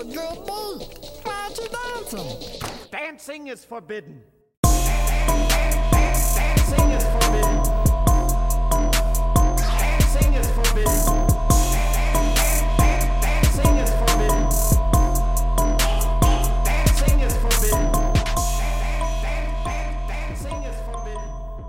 a 0.00 0.04
good 0.04 0.46
beat. 0.46 0.88
Why 1.24 1.42
aren't 1.42 1.58
you 1.58 1.68
dancing? 1.68 2.26
Dancing 2.90 3.48
is 3.48 3.64
forbidden. 3.64 4.22
Dancing 4.62 6.90
is 6.90 7.04
forbidden. 7.04 7.62
Dancing 9.56 10.34
is 10.34 10.50
forbidden. 10.52 11.29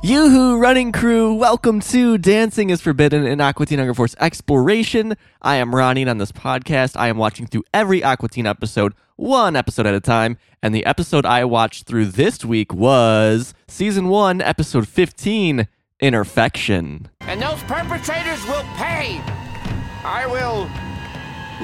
Yoo-hoo, 0.03 0.57
running 0.57 0.91
crew! 0.91 1.35
Welcome 1.35 1.79
to 1.81 2.17
Dancing 2.17 2.71
is 2.71 2.81
Forbidden, 2.81 3.23
an 3.27 3.39
Aqua 3.39 3.67
Teen 3.67 3.77
Hunger 3.77 3.93
Force 3.93 4.15
exploration. 4.19 5.13
I 5.43 5.57
am 5.57 5.75
Ronnie, 5.75 6.01
and 6.01 6.09
on 6.09 6.17
this 6.17 6.31
podcast, 6.31 6.97
I 6.97 7.07
am 7.07 7.17
watching 7.17 7.45
through 7.45 7.65
every 7.71 8.03
Aqua 8.03 8.27
Teen 8.27 8.47
episode, 8.47 8.95
one 9.15 9.55
episode 9.55 9.85
at 9.85 9.93
a 9.93 9.99
time. 9.99 10.39
And 10.63 10.73
the 10.73 10.87
episode 10.87 11.23
I 11.23 11.45
watched 11.45 11.85
through 11.85 12.07
this 12.07 12.43
week 12.43 12.73
was 12.73 13.53
Season 13.67 14.07
1, 14.07 14.41
Episode 14.41 14.87
15, 14.87 15.67
Interfection. 15.99 17.07
And 17.19 17.39
those 17.39 17.61
perpetrators 17.63 18.43
will 18.47 18.63
pay. 18.77 19.21
I 20.03 20.25
will 20.25 20.67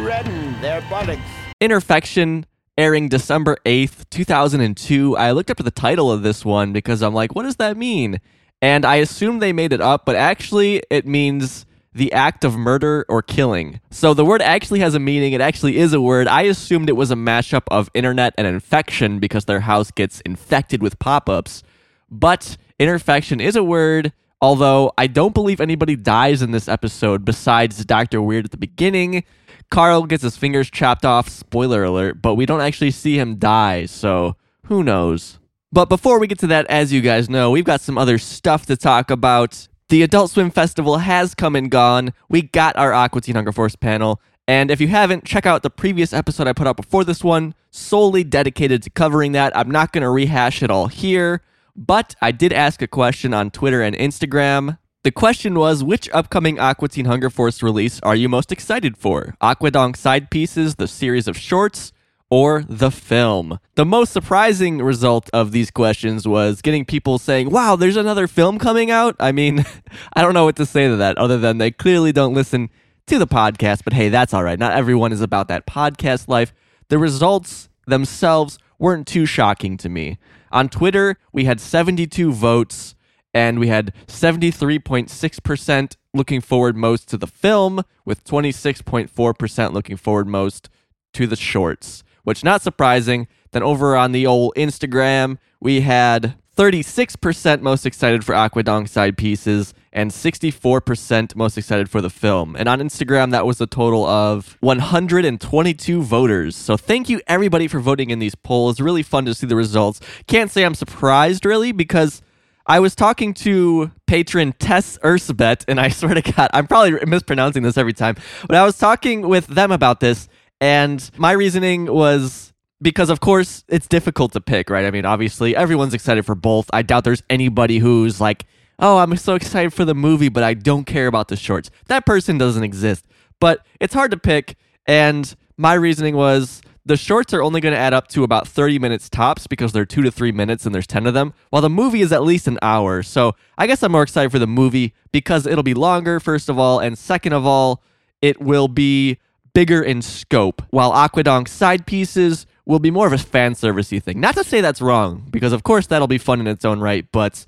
redden 0.05 0.62
their 0.62 0.81
buttocks. 0.91 1.21
Interfection 1.59 2.45
airing 2.77 3.09
December 3.09 3.58
8th, 3.66 4.09
2002. 4.09 5.18
I 5.18 5.31
looked 5.31 5.49
up 5.49 5.58
the 5.58 5.72
title 5.72 6.12
of 6.12 6.22
this 6.22 6.45
one 6.45 6.73
because 6.73 7.02
I'm 7.02 7.13
like, 7.13 7.35
what 7.35 7.44
does 7.44 7.55
that 7.58 7.76
mean? 7.76 8.22
And 8.62 8.85
I 8.85 8.95
assumed 8.95 9.41
they 9.41 9.54
made 9.54 9.73
it 9.73 9.81
up, 9.81 10.05
but 10.05 10.16
actually 10.16 10.84
it 10.90 11.05
means 11.05 11.66
the 11.94 12.13
act 12.13 12.44
of 12.44 12.55
murder 12.55 13.05
or 13.09 13.23
killing. 13.23 13.80
So 13.90 14.13
the 14.13 14.23
word 14.23 14.41
actually 14.41 14.80
has 14.82 14.94
a 14.94 14.99
meaning. 14.99 15.34
It 15.34 15.41
actually 15.41 15.77
is 15.77 15.94
a 15.94 16.02
word. 16.02 16.27
I 16.27 16.44
assumed 16.44 16.90
it 16.90 16.94
was 16.94 17.09
a 17.09 17.16
mashup 17.16 17.63
of 17.71 17.90
internet 17.95 18.35
and 18.38 18.45
infection 18.45 19.20
because 19.20 19.46
their 19.46 19.62
house 19.62 19.90
gets 19.90 20.21
infected 20.21 20.82
with 20.82 20.99
pop-ups. 20.99 21.63
But 22.10 22.57
interfection 22.77 23.41
is 23.41 23.55
a 23.55 23.63
word, 23.63 24.13
although 24.41 24.91
I 24.98 25.07
don't 25.07 25.34
believe 25.34 25.60
anybody 25.60 25.96
dies 25.96 26.44
in 26.44 26.51
this 26.51 26.68
episode 26.68 27.26
besides 27.26 27.84
Dr. 27.84 28.21
Weird 28.21 28.46
at 28.46 28.51
the 28.51 28.57
beginning. 28.57 29.23
Carl 29.70 30.05
gets 30.05 30.23
his 30.23 30.37
fingers 30.37 30.70
chopped 30.70 31.05
off, 31.05 31.29
spoiler 31.29 31.84
alert, 31.84 32.21
but 32.21 32.35
we 32.35 32.46
don't 32.46 32.62
actually 32.62 32.91
see 32.91 33.20
him 33.20 33.35
die, 33.35 33.85
so 33.85 34.35
who 34.65 34.84
knows? 34.84 35.40
But 35.71 35.90
before 35.90 36.20
we 36.20 36.27
get 36.27 36.40
to 36.40 36.48
that, 36.48 36.65
as 36.68 36.93
you 36.93 37.01
guys 37.01 37.29
know, 37.29 37.51
we've 37.51 37.65
got 37.65 37.82
some 37.82 37.98
other 37.98 38.18
stuff 38.18 38.65
to 38.68 38.77
talk 38.77 39.12
about. 39.12 39.68
The 39.90 40.01
Adult 40.04 40.32
Swim 40.32 40.51
Festival 40.51 40.98
has 40.99 41.35
come 41.35 41.55
and 41.55 41.70
gone. 41.70 42.13
We 42.29 42.41
got 42.41 42.76
our 42.77 42.93
Aqua 42.93 43.21
Teen 43.21 43.35
Hunger 43.35 43.51
Force 43.51 43.76
panel. 43.76 44.21
And 44.48 44.71
if 44.71 44.79
you 44.79 44.88
haven't, 44.88 45.26
check 45.26 45.45
out 45.45 45.63
the 45.63 45.70
previous 45.70 46.13
episode 46.13 46.48
I 46.48 46.54
put 46.54 46.68
out 46.68 46.77
before 46.77 47.04
this 47.04 47.23
one, 47.23 47.54
solely 47.70 48.23
dedicated 48.23 48.82
to 48.84 48.90
covering 48.90 49.34
that. 49.34 49.55
I'm 49.55 49.70
not 49.70 49.91
going 49.91 50.04
to 50.04 50.10
rehash 50.10 50.63
it 50.63 50.71
all 50.71 50.88
here, 50.88 51.41
but 51.76 52.15
I 52.21 52.32
did 52.32 52.54
ask 52.54 52.82
a 52.82 52.88
question 52.88 53.34
on 53.34 53.51
Twitter 53.51 53.82
and 53.82 53.95
Instagram. 53.95 54.77
The 55.03 55.12
question 55.12 55.57
was 55.57 55.84
which 55.84 56.09
upcoming 56.12 56.59
Aqua 56.59 56.90
Teen 56.90 57.05
Hunger 57.05 57.29
Force 57.29 57.63
release 57.63 57.99
are 58.01 58.15
you 58.15 58.27
most 58.27 58.51
excited 58.51 58.98
for? 58.98 59.35
Aquadonk 59.41 59.95
Side 59.95 60.29
Pieces, 60.29 60.76
the 60.76 60.87
series 60.87 61.27
of 61.27 61.37
shorts, 61.37 61.93
or 62.29 62.65
the 62.67 62.91
film? 62.91 63.59
The 63.76 63.85
most 63.85 64.12
surprising 64.12 64.81
result 64.81 65.29
of 65.31 65.51
these 65.51 65.72
questions 65.72 66.28
was 66.28 66.62
getting 66.62 66.84
people 66.84 67.19
saying, 67.19 67.51
Wow, 67.51 67.75
there's 67.75 67.95
another 67.95 68.28
film 68.28 68.59
coming 68.59 68.91
out. 68.91 69.16
I 69.19 69.31
mean, 69.31 69.63
I 70.13 70.22
don't 70.22 70.34
know 70.34 70.45
what 70.45 70.57
to 70.57 70.66
say 70.66 70.88
to 70.88 70.97
that 70.97 71.17
other 71.17 71.38
than 71.38 71.57
they 71.57 71.72
clearly 71.72 72.11
don't 72.11 72.34
listen 72.34 72.69
to 73.06 73.17
the 73.17 73.28
podcast, 73.28 73.84
but 73.85 73.94
hey, 73.94 74.09
that's 74.09 74.34
all 74.34 74.44
right. 74.44 74.59
Not 74.59 74.73
everyone 74.73 75.13
is 75.13 75.22
about 75.22 75.47
that 75.47 75.66
podcast 75.66 76.28
life. 76.28 76.53
The 76.89 76.97
results 76.97 77.69
themselves 77.85 78.59
weren't 78.78 79.07
too 79.07 79.25
shocking 79.25 79.78
to 79.78 79.89
me. 79.89 80.17
On 80.51 80.67
Twitter, 80.67 81.17
we 81.31 81.45
had 81.45 81.61
72 81.61 82.34
votes 82.34 82.95
and 83.38 83.59
we 83.59 83.68
had 83.68 83.94
73.6% 84.07 85.95
looking 86.11 86.41
forward 86.41 86.75
most 86.75 87.07
to 87.09 87.17
the 87.17 87.28
film, 87.28 87.84
with 88.03 88.23
26.4% 88.23 89.73
looking 89.73 89.95
forward 89.95 90.28
most 90.28 90.69
to 91.13 91.28
the 91.28 91.35
shorts, 91.35 92.03
which 92.23 92.44
not 92.44 92.63
surprising. 92.63 93.28
Then 93.51 93.61
over 93.61 93.95
on 93.95 94.11
the 94.11 94.25
old 94.25 94.56
Instagram, 94.56 95.38
we 95.61 95.81
had 95.81 96.34
36% 96.57 97.61
most 97.61 97.85
excited 97.85 98.25
for 98.25 98.34
Aquadonk 98.34 98.89
side 98.89 99.16
pieces 99.16 99.75
and 99.94 100.09
64% 100.09 101.35
most 101.35 101.59
excited 101.59 101.91
for 101.91 102.01
the 102.01 102.09
film. 102.09 102.56
And 102.56 102.67
on 102.67 102.79
Instagram, 102.79 103.29
that 103.29 103.45
was 103.45 103.61
a 103.61 103.67
total 103.67 104.03
of 104.07 104.57
122 104.61 106.01
voters. 106.01 106.56
So 106.56 106.75
thank 106.75 107.07
you 107.07 107.22
everybody 107.28 107.67
for 107.67 107.79
voting 107.79 108.09
in 108.09 108.17
these 108.17 108.34
polls. 108.34 108.79
Really 108.81 109.03
fun 109.03 109.25
to 109.25 109.35
see 109.35 109.45
the 109.45 109.56
results. 109.56 110.00
Can't 110.25 110.50
say 110.50 110.63
I'm 110.63 110.73
surprised 110.73 111.45
really 111.45 111.72
because 111.72 112.23
I 112.67 112.81
was 112.81 112.95
talking 112.95 113.33
to 113.35 113.91
patron 114.07 114.53
Tess 114.59 114.97
Ursbet, 115.00 115.63
and 115.69 115.79
I 115.79 115.88
swear 115.89 116.13
to 116.13 116.22
God, 116.22 116.50
I'm 116.53 116.67
probably 116.67 117.00
mispronouncing 117.05 117.63
this 117.63 117.78
every 117.78 117.94
time, 117.94 118.17
but 118.45 118.57
I 118.57 118.66
was 118.66 118.78
talking 118.78 119.28
with 119.28 119.47
them 119.47 119.72
about 119.72 120.01
this, 120.01 120.28
and 120.59 121.09
my 121.17 121.31
reasoning 121.31 121.85
was 121.85 122.53
because, 122.81 123.09
of 123.09 123.22
course, 123.22 123.63
it's 123.69 123.88
difficult 123.88 124.33
to 124.33 124.41
pick, 124.41 124.69
right? 124.69 124.85
I 124.85 124.91
mean, 124.91 125.05
obviously, 125.05 125.55
everyone's 125.55 125.94
excited 125.94 126.25
for 126.25 126.35
both. 126.35 126.69
I 126.73 126.81
doubt 126.81 127.05
there's 127.05 127.23
anybody 127.29 127.79
who's 127.79 128.22
like, 128.22 128.45
oh, 128.79 128.97
I'm 128.97 129.16
so 129.17 129.35
excited 129.35 129.73
for 129.73 129.85
the 129.85 129.95
movie, 129.95 130.29
but 130.29 130.44
I 130.44 130.53
don't 130.53 130.84
care 130.84 131.07
about 131.07 131.29
the 131.29 131.35
shorts. 131.35 131.72
That 131.88 132.05
person 132.05 132.38
doesn't 132.38 132.63
exist. 132.63 133.05
But 133.39 133.66
it's 133.79 133.94
hard 133.94 134.11
to 134.11 134.17
pick, 134.17 134.57
and 134.85 135.34
my 135.57 135.73
reasoning 135.73 136.16
was 136.16 136.61
the 136.87 136.97
shorts 136.97 137.33
are 137.33 137.41
only 137.41 137.59
going 137.59 137.73
to 137.73 137.79
add 137.79 137.93
up 137.93 138.07
to 138.07 138.23
about 138.23 138.47
30 138.47 138.79
minutes 138.79 139.09
tops 139.09 139.45
because 139.45 139.73
they're 139.73 139.85
two 139.85 140.01
to 140.03 140.11
three 140.11 140.31
minutes 140.31 140.65
and 140.65 140.73
there's 140.73 140.87
10 140.87 141.05
of 141.05 141.13
them, 141.13 141.33
while 141.49 141.61
the 141.61 141.69
movie 141.69 142.01
is 142.01 142.13
at 142.13 142.23
least 142.23 142.47
an 142.47 142.57
hour. 142.61 143.03
So 143.03 143.35
I 143.57 143.67
guess 143.67 143.83
I'm 143.83 143.91
more 143.91 144.03
excited 144.03 144.31
for 144.31 144.39
the 144.39 144.47
movie 144.47 144.93
because 145.11 145.45
it'll 145.45 145.63
be 145.63 145.73
longer, 145.73 146.19
first 146.19 146.47
of 146.47 146.57
all, 146.57 146.79
and 146.79 146.97
second 146.97 147.33
of 147.33 147.45
all, 147.45 147.83
it 148.21 148.41
will 148.41 148.67
be 148.67 149.17
bigger 149.53 149.81
in 149.81 150.01
scope, 150.01 150.61
while 150.69 150.93
Aquadonk 150.93 151.47
side 151.47 151.85
pieces 151.85 152.45
will 152.65 152.79
be 152.79 152.91
more 152.91 153.07
of 153.07 153.13
a 153.13 153.17
fan 153.17 153.53
servicey 153.53 154.01
thing. 154.01 154.19
Not 154.19 154.35
to 154.35 154.43
say 154.43 154.61
that's 154.61 154.81
wrong, 154.81 155.27
because 155.29 155.53
of 155.53 155.63
course 155.63 155.87
that'll 155.87 156.07
be 156.07 156.17
fun 156.17 156.39
in 156.39 156.47
its 156.47 156.63
own 156.63 156.79
right, 156.79 157.05
but 157.11 157.45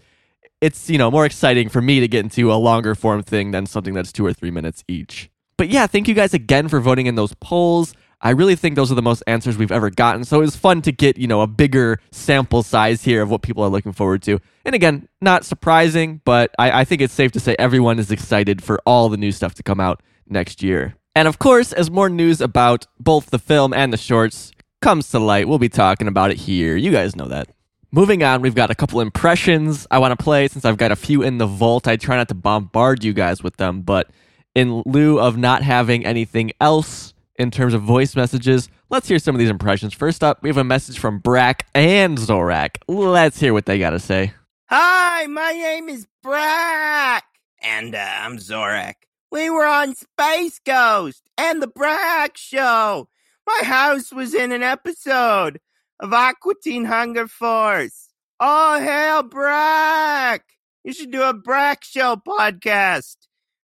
it's, 0.60 0.90
you 0.90 0.98
know, 0.98 1.10
more 1.10 1.26
exciting 1.26 1.70
for 1.70 1.82
me 1.82 2.00
to 2.02 2.08
get 2.08 2.24
into 2.24 2.52
a 2.52 2.56
longer 2.56 2.94
form 2.94 3.24
thing 3.24 3.52
than 3.52 3.66
something 3.66 3.94
that's 3.94 4.12
two 4.12 4.26
or 4.26 4.34
three 4.34 4.52
minutes 4.52 4.84
each. 4.88 5.30
But 5.58 5.70
yeah, 5.70 5.88
thank 5.88 6.08
you 6.08 6.14
guys 6.14 6.34
again 6.34 6.68
for 6.68 6.80
voting 6.80 7.06
in 7.06 7.16
those 7.16 7.34
polls. 7.36 7.94
I 8.22 8.32
really 8.32 8.56
think 8.56 8.76
those 8.76 8.92
are 8.92 8.96
the 8.96 9.02
most 9.02 9.24
answers 9.28 9.58
we've 9.58 9.72
ever 9.72 9.90
gotten. 9.90 10.26
So 10.26 10.38
it 10.40 10.46
was 10.46 10.56
fun 10.56 10.82
to 10.82 10.92
get, 10.92 11.18
you 11.18 11.28
know, 11.28 11.42
a 11.42 11.48
bigger 11.48 12.00
sample 12.12 12.64
size 12.64 13.04
here 13.04 13.22
of 13.22 13.30
what 13.30 13.42
people 13.42 13.64
are 13.64 13.70
looking 13.70 13.94
forward 13.94 14.22
to. 14.24 14.40
And 14.66 14.76
again, 14.76 15.08
not 15.22 15.46
surprising, 15.46 16.22
but 16.26 16.54
I, 16.60 16.82
I 16.82 16.86
think 16.86 17.02
it's 17.02 17.14
safe 17.14 17.32
to 17.34 17.40
say 17.40 17.56
everyone 17.58 17.98
is 17.98 18.12
excited 18.12 18.62
for 18.62 18.80
all 18.86 19.08
the 19.08 19.18
new 19.18 19.32
stuff 19.32 19.54
to 19.56 19.64
come 19.64 19.80
out 19.80 20.04
next 20.28 20.62
year. 20.62 20.96
And 21.16 21.28
of 21.28 21.40
course, 21.40 21.72
as 21.72 21.90
more 21.90 22.10
news 22.10 22.42
about 22.42 22.86
both 23.00 23.30
the 23.30 23.40
film 23.40 23.74
and 23.74 23.94
the 23.94 23.98
shorts 23.98 24.52
comes 24.82 25.10
to 25.12 25.20
light, 25.20 25.48
we'll 25.48 25.58
be 25.58 25.70
talking 25.70 26.08
about 26.08 26.32
it 26.32 26.38
here. 26.38 26.76
You 26.76 26.92
guys 26.92 27.16
know 27.16 27.28
that. 27.28 27.48
Moving 27.92 28.22
on, 28.22 28.42
we've 28.42 28.54
got 28.54 28.70
a 28.70 28.76
couple 28.76 29.02
impressions 29.02 29.88
I 29.90 29.98
want 29.98 30.18
to 30.18 30.24
play 30.24 30.48
since 30.48 30.64
I've 30.66 30.78
got 30.78 30.92
a 30.92 30.96
few 30.96 31.24
in 31.24 31.40
the 31.40 31.48
vault. 31.48 31.88
I 31.88 31.96
try 31.96 32.18
not 32.18 32.28
to 32.28 32.36
bombard 32.36 33.04
you 33.04 33.14
guys 33.14 33.42
with 33.42 33.58
them, 33.58 33.82
but 33.82 34.10
in 34.54 34.84
lieu 34.86 35.20
of 35.20 35.38
not 35.38 35.64
having 35.64 36.06
anything 36.06 36.52
else 36.62 37.14
in 37.40 37.50
terms 37.50 37.74
of 37.74 37.82
voice 37.82 38.16
messages. 38.16 38.70
Let's 38.90 39.08
hear 39.08 39.18
some 39.18 39.34
of 39.34 39.40
these 39.40 39.50
impressions. 39.50 39.94
First 39.94 40.24
up, 40.24 40.44
we 40.44 40.50
have 40.50 40.58
a 40.58 40.64
message 40.64 41.00
from 41.00 41.20
Brak 41.20 41.66
and 41.74 42.18
Zorak. 42.18 42.76
Let's 42.88 43.40
hear 43.40 43.54
what 43.54 43.66
they 43.66 43.80
got 43.80 43.92
to 43.92 44.00
say. 44.00 44.34
Hi, 44.68 45.26
my 45.26 45.54
name 45.54 45.90
is 45.90 46.06
Brak. 46.22 47.24
And 47.62 47.96
uh, 47.96 48.08
I'm 48.22 48.38
Zorak. 48.38 48.96
We 49.32 49.50
were 49.50 49.66
on 49.66 49.96
Space 49.96 50.60
Ghost 50.64 51.24
and 51.38 51.62
the 51.62 51.68
Brak 51.68 52.36
Show. 52.36 53.08
My 53.48 53.62
house 53.64 54.12
was 54.12 54.34
in 54.34 54.52
an 54.52 54.64
episode 54.64 55.60
of 56.00 56.14
Aqua 56.14 56.54
Teen 56.62 56.86
Hunger 56.86 57.28
Force. 57.28 58.10
Oh, 58.40 58.80
hail 58.80 59.24
Brak! 59.24 60.44
You 60.84 60.94
should 60.94 61.12
do 61.12 61.24
a 61.24 61.34
Brak 61.34 61.84
Show 61.84 62.16
podcast 62.16 63.18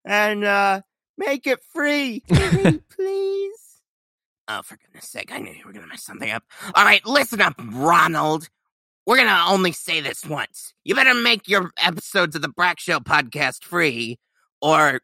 and 0.04 0.44
uh, 0.44 0.82
make 1.18 1.46
it 1.46 1.60
free. 1.72 2.22
Free, 2.28 2.80
please. 2.90 3.52
Oh, 4.50 4.62
for 4.62 4.78
goodness 4.78 5.06
sake, 5.06 5.30
I 5.30 5.40
knew 5.40 5.52
you 5.52 5.62
were 5.66 5.72
going 5.72 5.84
to 5.84 5.88
mess 5.90 6.04
something 6.04 6.30
up. 6.30 6.42
All 6.74 6.82
right, 6.82 7.04
listen 7.04 7.42
up, 7.42 7.52
Ronald. 7.62 8.48
We're 9.04 9.16
going 9.16 9.28
to 9.28 9.44
only 9.46 9.72
say 9.72 10.00
this 10.00 10.24
once. 10.24 10.72
You 10.84 10.94
better 10.94 11.12
make 11.12 11.48
your 11.48 11.70
episodes 11.76 12.34
of 12.34 12.40
the 12.40 12.48
Brak 12.48 12.80
Show 12.80 12.98
podcast 12.98 13.62
free, 13.62 14.18
or, 14.62 15.00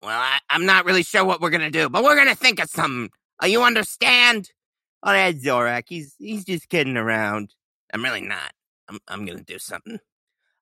well, 0.00 0.16
I, 0.20 0.38
I'm 0.48 0.64
not 0.64 0.84
really 0.84 1.02
sure 1.02 1.24
what 1.24 1.40
we're 1.40 1.50
going 1.50 1.60
to 1.60 1.70
do, 1.70 1.88
but 1.88 2.04
we're 2.04 2.14
going 2.14 2.28
to 2.28 2.36
think 2.36 2.60
of 2.60 2.70
something. 2.70 3.10
Uh, 3.42 3.46
you 3.46 3.64
understand? 3.64 4.52
Oh, 5.02 5.10
that's 5.10 5.44
Zorak. 5.44 5.84
He's, 5.88 6.14
he's 6.16 6.44
just 6.44 6.68
kidding 6.68 6.96
around. 6.96 7.52
I'm 7.92 8.04
really 8.04 8.20
not. 8.20 8.52
I'm, 8.88 9.00
I'm 9.08 9.26
going 9.26 9.38
to 9.38 9.44
do 9.44 9.58
something. 9.58 9.98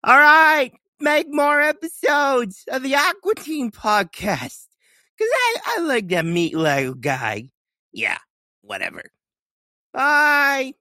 All 0.05 0.19
right, 0.19 0.73
make 1.01 1.27
more 1.29 1.61
episodes 1.61 2.65
of 2.69 2.83
the 2.83 2.95
Aqua 2.95 3.35
Teen 3.37 3.71
podcast. 3.71 4.67
Cause 5.19 5.29
I, 5.33 5.57
I 5.67 5.79
like 5.81 6.09
that 6.09 6.27
meat 6.27 6.57
Lego 6.57 6.95
guy. 6.95 7.51
Yeah, 7.93 8.19
whatever. 8.63 9.05
Bye. 9.93 10.75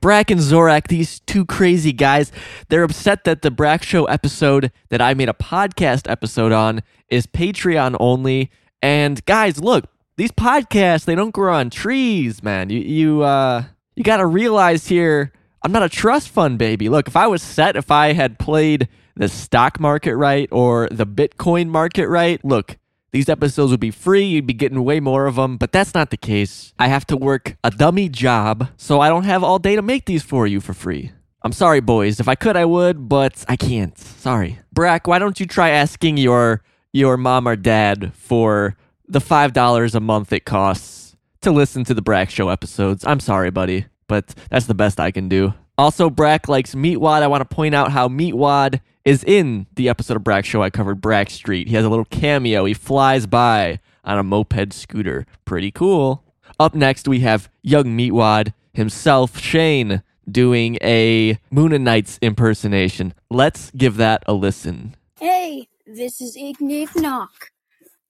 Brak 0.00 0.30
and 0.30 0.40
Zorak, 0.40 0.88
these 0.88 1.20
two 1.20 1.44
crazy 1.44 1.92
guys, 1.92 2.32
they're 2.68 2.82
upset 2.82 3.24
that 3.24 3.42
the 3.42 3.50
Brak 3.50 3.82
Show 3.82 4.06
episode 4.06 4.72
that 4.88 5.00
I 5.00 5.14
made 5.14 5.28
a 5.28 5.34
podcast 5.34 6.10
episode 6.10 6.52
on 6.52 6.82
is 7.08 7.26
Patreon 7.26 7.96
only. 8.00 8.50
And 8.82 9.24
guys, 9.24 9.60
look, 9.60 9.86
these 10.16 10.32
podcasts, 10.32 11.04
they 11.04 11.14
don't 11.14 11.30
grow 11.30 11.54
on 11.54 11.70
trees, 11.70 12.42
man. 12.42 12.70
You 12.70 12.80
you 12.80 13.22
uh 13.22 13.64
you 13.96 14.02
gotta 14.02 14.26
realize 14.26 14.88
here, 14.88 15.32
I'm 15.62 15.72
not 15.72 15.82
a 15.82 15.88
trust 15.88 16.28
fund 16.28 16.58
baby. 16.58 16.88
Look, 16.88 17.08
if 17.08 17.16
I 17.16 17.26
was 17.26 17.42
set, 17.42 17.76
if 17.76 17.90
I 17.90 18.12
had 18.12 18.38
played 18.38 18.88
the 19.16 19.28
stock 19.28 19.80
market 19.80 20.16
right 20.16 20.48
or 20.50 20.88
the 20.90 21.06
Bitcoin 21.06 21.68
market 21.68 22.08
right, 22.08 22.44
look, 22.44 22.76
these 23.12 23.28
episodes 23.28 23.70
would 23.70 23.80
be 23.80 23.92
free, 23.92 24.24
you'd 24.24 24.46
be 24.46 24.52
getting 24.54 24.82
way 24.82 24.98
more 24.98 25.26
of 25.26 25.36
them, 25.36 25.56
but 25.56 25.70
that's 25.70 25.94
not 25.94 26.10
the 26.10 26.16
case. 26.16 26.74
I 26.78 26.88
have 26.88 27.06
to 27.06 27.16
work 27.16 27.56
a 27.62 27.70
dummy 27.70 28.08
job, 28.08 28.68
so 28.76 29.00
I 29.00 29.08
don't 29.08 29.24
have 29.24 29.44
all 29.44 29.60
day 29.60 29.76
to 29.76 29.82
make 29.82 30.06
these 30.06 30.24
for 30.24 30.46
you 30.48 30.60
for 30.60 30.74
free. 30.74 31.12
I'm 31.42 31.52
sorry, 31.52 31.80
boys. 31.80 32.18
If 32.20 32.26
I 32.26 32.34
could, 32.34 32.56
I 32.56 32.64
would, 32.64 33.08
but 33.08 33.44
I 33.48 33.56
can't. 33.56 33.96
Sorry. 33.98 34.58
Brak, 34.72 35.06
why 35.06 35.18
don't 35.18 35.38
you 35.38 35.46
try 35.46 35.70
asking 35.70 36.16
your 36.16 36.62
your 36.92 37.16
mom 37.16 37.46
or 37.46 37.54
dad 37.54 38.12
for 38.14 38.76
the 39.06 39.20
five 39.20 39.52
dollars 39.52 39.94
a 39.94 40.00
month 40.00 40.32
it 40.32 40.44
costs 40.44 41.16
to 41.42 41.52
listen 41.52 41.84
to 41.84 41.94
the 41.94 42.02
Brak 42.02 42.30
Show 42.30 42.48
episodes? 42.48 43.04
I'm 43.06 43.20
sorry, 43.20 43.50
buddy, 43.50 43.86
but 44.08 44.34
that's 44.50 44.66
the 44.66 44.74
best 44.74 44.98
I 44.98 45.10
can 45.10 45.28
do. 45.28 45.52
Also, 45.76 46.08
Brak 46.08 46.48
likes 46.48 46.74
Meatwad. 46.74 47.22
I 47.22 47.26
want 47.26 47.48
to 47.48 47.54
point 47.54 47.74
out 47.74 47.92
how 47.92 48.08
Meatwad 48.08 48.80
is 49.04 49.22
in 49.24 49.66
the 49.74 49.88
episode 49.88 50.16
of 50.16 50.24
Brak 50.24 50.44
Show 50.44 50.62
I 50.62 50.70
covered 50.70 51.00
Brak 51.00 51.30
Street. 51.30 51.68
He 51.68 51.74
has 51.74 51.84
a 51.84 51.88
little 51.88 52.06
cameo. 52.06 52.64
He 52.64 52.74
flies 52.74 53.26
by 53.26 53.80
on 54.04 54.18
a 54.18 54.22
moped 54.22 54.72
scooter. 54.72 55.26
Pretty 55.44 55.70
cool. 55.70 56.24
Up 56.58 56.74
next, 56.74 57.06
we 57.06 57.20
have 57.20 57.50
young 57.62 57.86
Meatwad 57.96 58.52
himself, 58.72 59.38
Shane, 59.38 60.02
doing 60.30 60.78
a 60.82 61.38
Mooninites 61.52 62.18
impersonation. 62.22 63.14
Let's 63.30 63.70
give 63.72 63.96
that 63.96 64.22
a 64.26 64.32
listen. 64.32 64.96
Hey, 65.20 65.68
this 65.86 66.20
is 66.20 66.36
Ignick 66.36 66.96
Knock. 66.96 67.50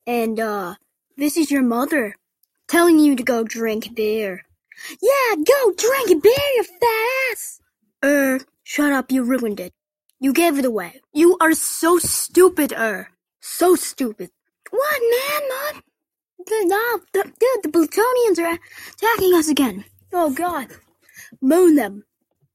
And, 0.07 0.39
uh, 0.39 0.77
this 1.17 1.37
is 1.37 1.51
your 1.51 1.63
mother 1.63 2.17
telling 2.69 2.99
you 2.99 3.17
to 3.17 3.23
go 3.23 3.45
drink 3.45 3.95
beer. 3.95 4.45
Yeah, 5.01 5.37
go 5.37 5.73
drink 5.77 6.23
beer, 6.23 6.33
you 6.57 6.65
fat 6.65 7.33
ass! 7.33 7.61
Er, 8.05 8.41
shut 8.63 8.93
up, 8.93 9.11
you 9.11 9.23
ruined 9.23 9.61
it. 9.61 9.74
You 10.25 10.33
gave 10.33 10.59
it 10.59 10.65
away. 10.65 11.03
You 11.13 11.37
are 11.39 11.53
so 11.53 11.99
stupid, 11.99 12.73
er. 12.73 13.11
So 13.43 13.77
stupid. 13.77 14.31
What, 14.71 15.03
man? 15.03 15.83
Good, 16.49 16.67
no, 16.67 17.01
the, 17.13 17.25
dude, 17.25 17.63
the 17.63 17.69
Plutonians 17.69 18.39
are 18.39 18.59
attacking 18.95 19.35
us 19.35 19.51
again. 19.51 19.85
Oh, 20.15 20.31
God. 20.31 20.69
Moon 21.43 21.75
them. 21.75 22.05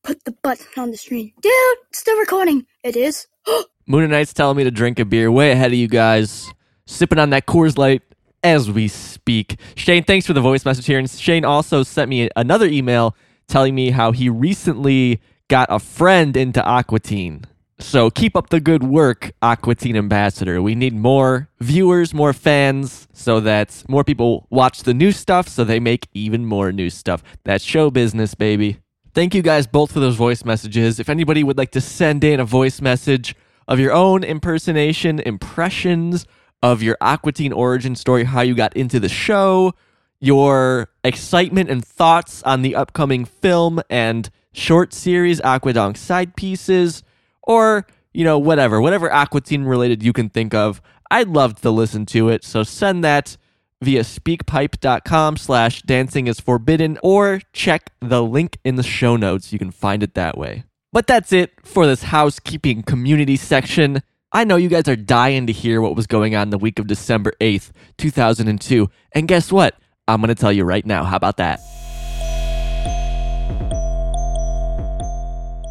Put 0.04 0.25
the 0.25 0.31
button 0.31 0.66
on 0.77 0.89
the 0.89 0.98
screen. 0.98 1.31
Dude, 1.44 1.77
still 1.94 2.18
recording. 2.18 2.66
It 2.83 2.95
is. 2.95 3.27
Mooninite's 3.88 4.33
telling 4.33 4.57
me 4.57 4.63
to 4.63 4.71
drink 4.71 4.98
a 4.98 5.06
beer 5.06 5.31
way 5.31 5.51
ahead 5.51 5.71
of 5.71 5.77
you 5.77 5.88
guys. 5.88 6.51
Sipping 6.88 7.19
on 7.19 7.30
that 7.30 7.45
Coors 7.45 7.77
Light 7.77 8.01
as 8.44 8.71
we 8.71 8.88
speak. 8.88 9.60
Shane, 9.75 10.04
thanks 10.04 10.25
for 10.25 10.33
the 10.33 10.42
voice 10.42 10.66
message 10.66 10.88
here. 10.88 10.98
And 10.98 11.07
Shane 11.07 11.45
also 11.45 11.83
sent 11.83 12.10
me 12.10 12.30
another 12.36 12.66
email 12.66 13.16
telling 13.48 13.75
me 13.75 13.92
how 13.92 14.12
he 14.12 14.27
recently 14.27 15.21
got 15.50 15.68
a 15.69 15.77
friend 15.77 16.36
into 16.36 16.66
Aqua 16.66 17.00
Teen. 17.00 17.45
So 17.81 18.09
keep 18.09 18.35
up 18.35 18.49
the 18.49 18.59
good 18.59 18.83
work, 18.83 19.31
Aqua 19.41 19.73
Teen 19.73 19.95
Ambassador. 19.95 20.61
We 20.61 20.75
need 20.75 20.93
more 20.93 21.49
viewers, 21.59 22.13
more 22.13 22.33
fans, 22.33 23.07
so 23.13 23.39
that 23.39 23.83
more 23.87 24.03
people 24.03 24.47
watch 24.49 24.83
the 24.83 24.93
new 24.93 25.13
stuff, 25.13 25.47
so 25.47 25.63
they 25.63 25.79
make 25.79 26.07
even 26.13 26.45
more 26.45 26.73
new 26.73 26.89
stuff. 26.89 27.23
That's 27.45 27.63
show 27.63 27.89
business, 27.89 28.35
baby. 28.35 28.79
Thank 29.13 29.33
you 29.33 29.41
guys 29.41 29.65
both 29.65 29.93
for 29.93 30.01
those 30.01 30.17
voice 30.17 30.43
messages. 30.43 30.99
If 30.99 31.09
anybody 31.09 31.43
would 31.43 31.57
like 31.57 31.71
to 31.71 31.81
send 31.81 32.23
in 32.23 32.39
a 32.39 32.45
voice 32.45 32.81
message 32.81 33.33
of 33.67 33.79
your 33.79 33.93
own 33.93 34.23
impersonation, 34.23 35.19
impressions 35.19 36.25
of 36.61 36.83
your 36.83 36.97
Aqua 36.99 37.31
Teen 37.31 37.53
origin 37.53 37.95
story, 37.95 38.25
how 38.25 38.41
you 38.41 38.55
got 38.55 38.75
into 38.75 38.99
the 38.99 39.09
show, 39.09 39.73
your 40.19 40.89
excitement 41.03 41.69
and 41.69 41.83
thoughts 41.83 42.43
on 42.43 42.61
the 42.61 42.75
upcoming 42.75 43.23
film 43.23 43.81
and 43.89 44.29
short 44.51 44.93
series 44.93 45.39
Aquadonk 45.41 45.95
side 45.95 46.35
pieces, 46.35 47.03
or, 47.49 47.87
you 48.13 48.23
know, 48.23 48.37
whatever, 48.37 48.79
whatever 48.79 49.11
Aqua 49.11 49.41
Teen 49.41 49.63
related 49.63 50.03
you 50.03 50.13
can 50.13 50.29
think 50.29 50.53
of. 50.53 50.81
I'd 51.09 51.27
love 51.27 51.59
to 51.61 51.71
listen 51.71 52.05
to 52.07 52.29
it. 52.29 52.43
So 52.43 52.61
send 52.61 53.03
that 53.03 53.35
via 53.81 54.01
speakpipe.com 54.01 55.37
slash 55.37 55.81
dancing 55.81 56.27
is 56.27 56.39
forbidden 56.39 56.99
or 57.01 57.41
check 57.51 57.91
the 57.99 58.21
link 58.21 58.59
in 58.63 58.75
the 58.75 58.83
show 58.83 59.15
notes. 59.15 59.51
You 59.51 59.57
can 59.57 59.71
find 59.71 60.03
it 60.03 60.13
that 60.13 60.37
way. 60.37 60.63
But 60.93 61.07
that's 61.07 61.33
it 61.33 61.53
for 61.63 61.87
this 61.87 62.03
housekeeping 62.03 62.83
community 62.83 63.35
section. 63.35 64.03
I 64.31 64.43
know 64.43 64.55
you 64.55 64.69
guys 64.69 64.87
are 64.87 64.95
dying 64.95 65.47
to 65.47 65.53
hear 65.53 65.81
what 65.81 65.95
was 65.95 66.05
going 66.05 66.35
on 66.35 66.51
the 66.51 66.59
week 66.59 66.77
of 66.77 66.85
December 66.85 67.33
8th, 67.41 67.71
2002. 67.97 68.89
And 69.13 69.27
guess 69.27 69.51
what? 69.51 69.75
I'm 70.07 70.21
going 70.21 70.27
to 70.29 70.35
tell 70.35 70.51
you 70.51 70.65
right 70.65 70.85
now. 70.85 71.03
How 71.03 71.15
about 71.15 71.37
that? 71.37 71.59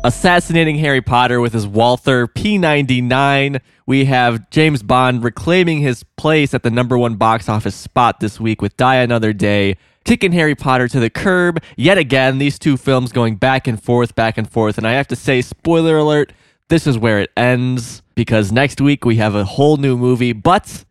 Assassinating 0.04 0.78
Harry 0.78 1.02
Potter 1.02 1.40
with 1.40 1.52
his 1.52 1.66
Walther 1.66 2.28
P99. 2.28 3.60
We 3.84 4.04
have 4.04 4.48
James 4.48 4.84
Bond 4.84 5.24
reclaiming 5.24 5.80
his 5.80 6.04
place 6.16 6.54
at 6.54 6.62
the 6.62 6.70
number 6.70 6.96
one 6.96 7.16
box 7.16 7.48
office 7.48 7.74
spot 7.74 8.20
this 8.20 8.38
week 8.38 8.62
with 8.62 8.76
Die 8.76 8.94
Another 8.94 9.32
Day, 9.32 9.76
kicking 10.04 10.30
Harry 10.30 10.54
Potter 10.54 10.86
to 10.86 11.00
the 11.00 11.10
curb. 11.10 11.60
Yet 11.76 11.98
again, 11.98 12.38
these 12.38 12.60
two 12.60 12.76
films 12.76 13.10
going 13.10 13.36
back 13.36 13.66
and 13.66 13.82
forth, 13.82 14.14
back 14.14 14.38
and 14.38 14.48
forth. 14.48 14.78
And 14.78 14.86
I 14.86 14.92
have 14.92 15.08
to 15.08 15.16
say, 15.16 15.42
spoiler 15.42 15.98
alert, 15.98 16.32
this 16.68 16.86
is 16.86 16.96
where 16.96 17.20
it 17.20 17.32
ends 17.36 18.02
because 18.14 18.52
next 18.52 18.80
week 18.80 19.04
we 19.04 19.16
have 19.16 19.34
a 19.34 19.44
whole 19.44 19.78
new 19.78 19.96
movie. 19.96 20.32
But 20.32 20.84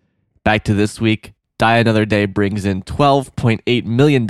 back 0.43 0.65
to 0.65 0.73
this 0.73 0.99
week, 0.99 1.33
Die 1.57 1.77
Another 1.77 2.05
Day 2.05 2.25
brings 2.25 2.65
in 2.65 2.83
$12.8 2.83 3.85
million 3.85 4.27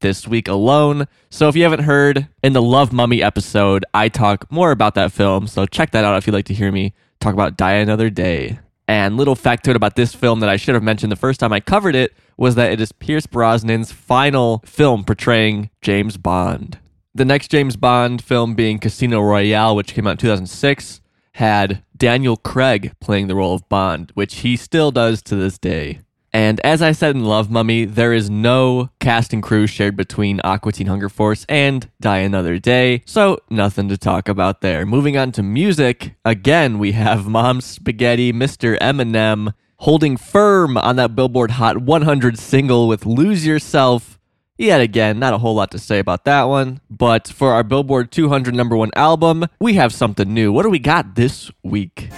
this 0.00 0.26
week 0.26 0.48
alone. 0.48 1.06
So 1.30 1.48
if 1.48 1.56
you 1.56 1.62
haven't 1.62 1.84
heard, 1.84 2.28
in 2.42 2.52
the 2.52 2.62
Love 2.62 2.92
Mummy 2.92 3.22
episode, 3.22 3.84
I 3.94 4.08
talk 4.08 4.50
more 4.50 4.70
about 4.70 4.94
that 4.96 5.12
film. 5.12 5.46
So 5.46 5.66
check 5.66 5.92
that 5.92 6.04
out 6.04 6.16
if 6.16 6.26
you'd 6.26 6.34
like 6.34 6.46
to 6.46 6.54
hear 6.54 6.72
me 6.72 6.92
talk 7.20 7.34
about 7.34 7.56
Die 7.56 7.72
Another 7.72 8.10
Day. 8.10 8.58
And 8.88 9.16
little 9.16 9.36
factoid 9.36 9.76
about 9.76 9.94
this 9.94 10.14
film 10.14 10.40
that 10.40 10.48
I 10.48 10.56
should 10.56 10.74
have 10.74 10.82
mentioned 10.82 11.12
the 11.12 11.16
first 11.16 11.38
time 11.38 11.52
I 11.52 11.60
covered 11.60 11.94
it 11.94 12.12
was 12.36 12.56
that 12.56 12.72
it 12.72 12.80
is 12.80 12.90
Pierce 12.90 13.26
Brosnan's 13.26 13.92
final 13.92 14.62
film 14.64 15.04
portraying 15.04 15.70
James 15.80 16.16
Bond. 16.16 16.78
The 17.14 17.24
next 17.24 17.52
James 17.52 17.76
Bond 17.76 18.22
film 18.22 18.54
being 18.54 18.78
Casino 18.78 19.20
Royale, 19.20 19.76
which 19.76 19.94
came 19.94 20.06
out 20.06 20.12
in 20.12 20.16
2006, 20.16 21.00
had 21.34 21.84
Daniel 21.96 22.36
Craig 22.36 22.92
playing 23.00 23.28
the 23.28 23.34
role 23.34 23.54
of 23.54 23.68
Bond, 23.68 24.10
which 24.14 24.38
he 24.38 24.56
still 24.56 24.90
does 24.90 25.22
to 25.22 25.36
this 25.36 25.58
day. 25.58 26.00
And 26.32 26.60
as 26.60 26.80
I 26.80 26.92
said 26.92 27.16
in 27.16 27.24
Love 27.24 27.50
Mummy, 27.50 27.84
there 27.84 28.12
is 28.12 28.30
no 28.30 28.90
cast 29.00 29.32
and 29.32 29.42
crew 29.42 29.66
shared 29.66 29.96
between 29.96 30.40
Aqua 30.44 30.72
Teen 30.72 30.86
Hunger 30.86 31.08
Force 31.08 31.44
and 31.48 31.90
Die 32.00 32.18
Another 32.18 32.58
Day, 32.58 33.02
so 33.04 33.40
nothing 33.50 33.88
to 33.88 33.96
talk 33.96 34.28
about 34.28 34.60
there. 34.60 34.86
Moving 34.86 35.16
on 35.16 35.32
to 35.32 35.42
music, 35.42 36.14
again, 36.24 36.78
we 36.78 36.92
have 36.92 37.26
Mom 37.26 37.60
Spaghetti, 37.60 38.32
Mr. 38.32 38.78
Eminem, 38.78 39.54
holding 39.78 40.16
firm 40.16 40.76
on 40.76 40.96
that 40.96 41.16
Billboard 41.16 41.52
Hot 41.52 41.78
100 41.78 42.38
single 42.38 42.86
with 42.86 43.06
Lose 43.06 43.44
Yourself. 43.44 44.18
Yet 44.56 44.82
again, 44.82 45.18
not 45.18 45.32
a 45.32 45.38
whole 45.38 45.54
lot 45.54 45.70
to 45.70 45.78
say 45.78 45.98
about 45.98 46.24
that 46.26 46.44
one. 46.44 46.80
But 46.90 47.26
for 47.28 47.54
our 47.54 47.64
Billboard 47.64 48.12
200 48.12 48.54
number 48.54 48.76
one 48.76 48.90
album, 48.94 49.46
we 49.58 49.74
have 49.74 49.92
something 49.92 50.32
new. 50.32 50.52
What 50.52 50.64
do 50.64 50.70
we 50.70 50.78
got 50.78 51.14
this 51.14 51.50
week? 51.62 52.10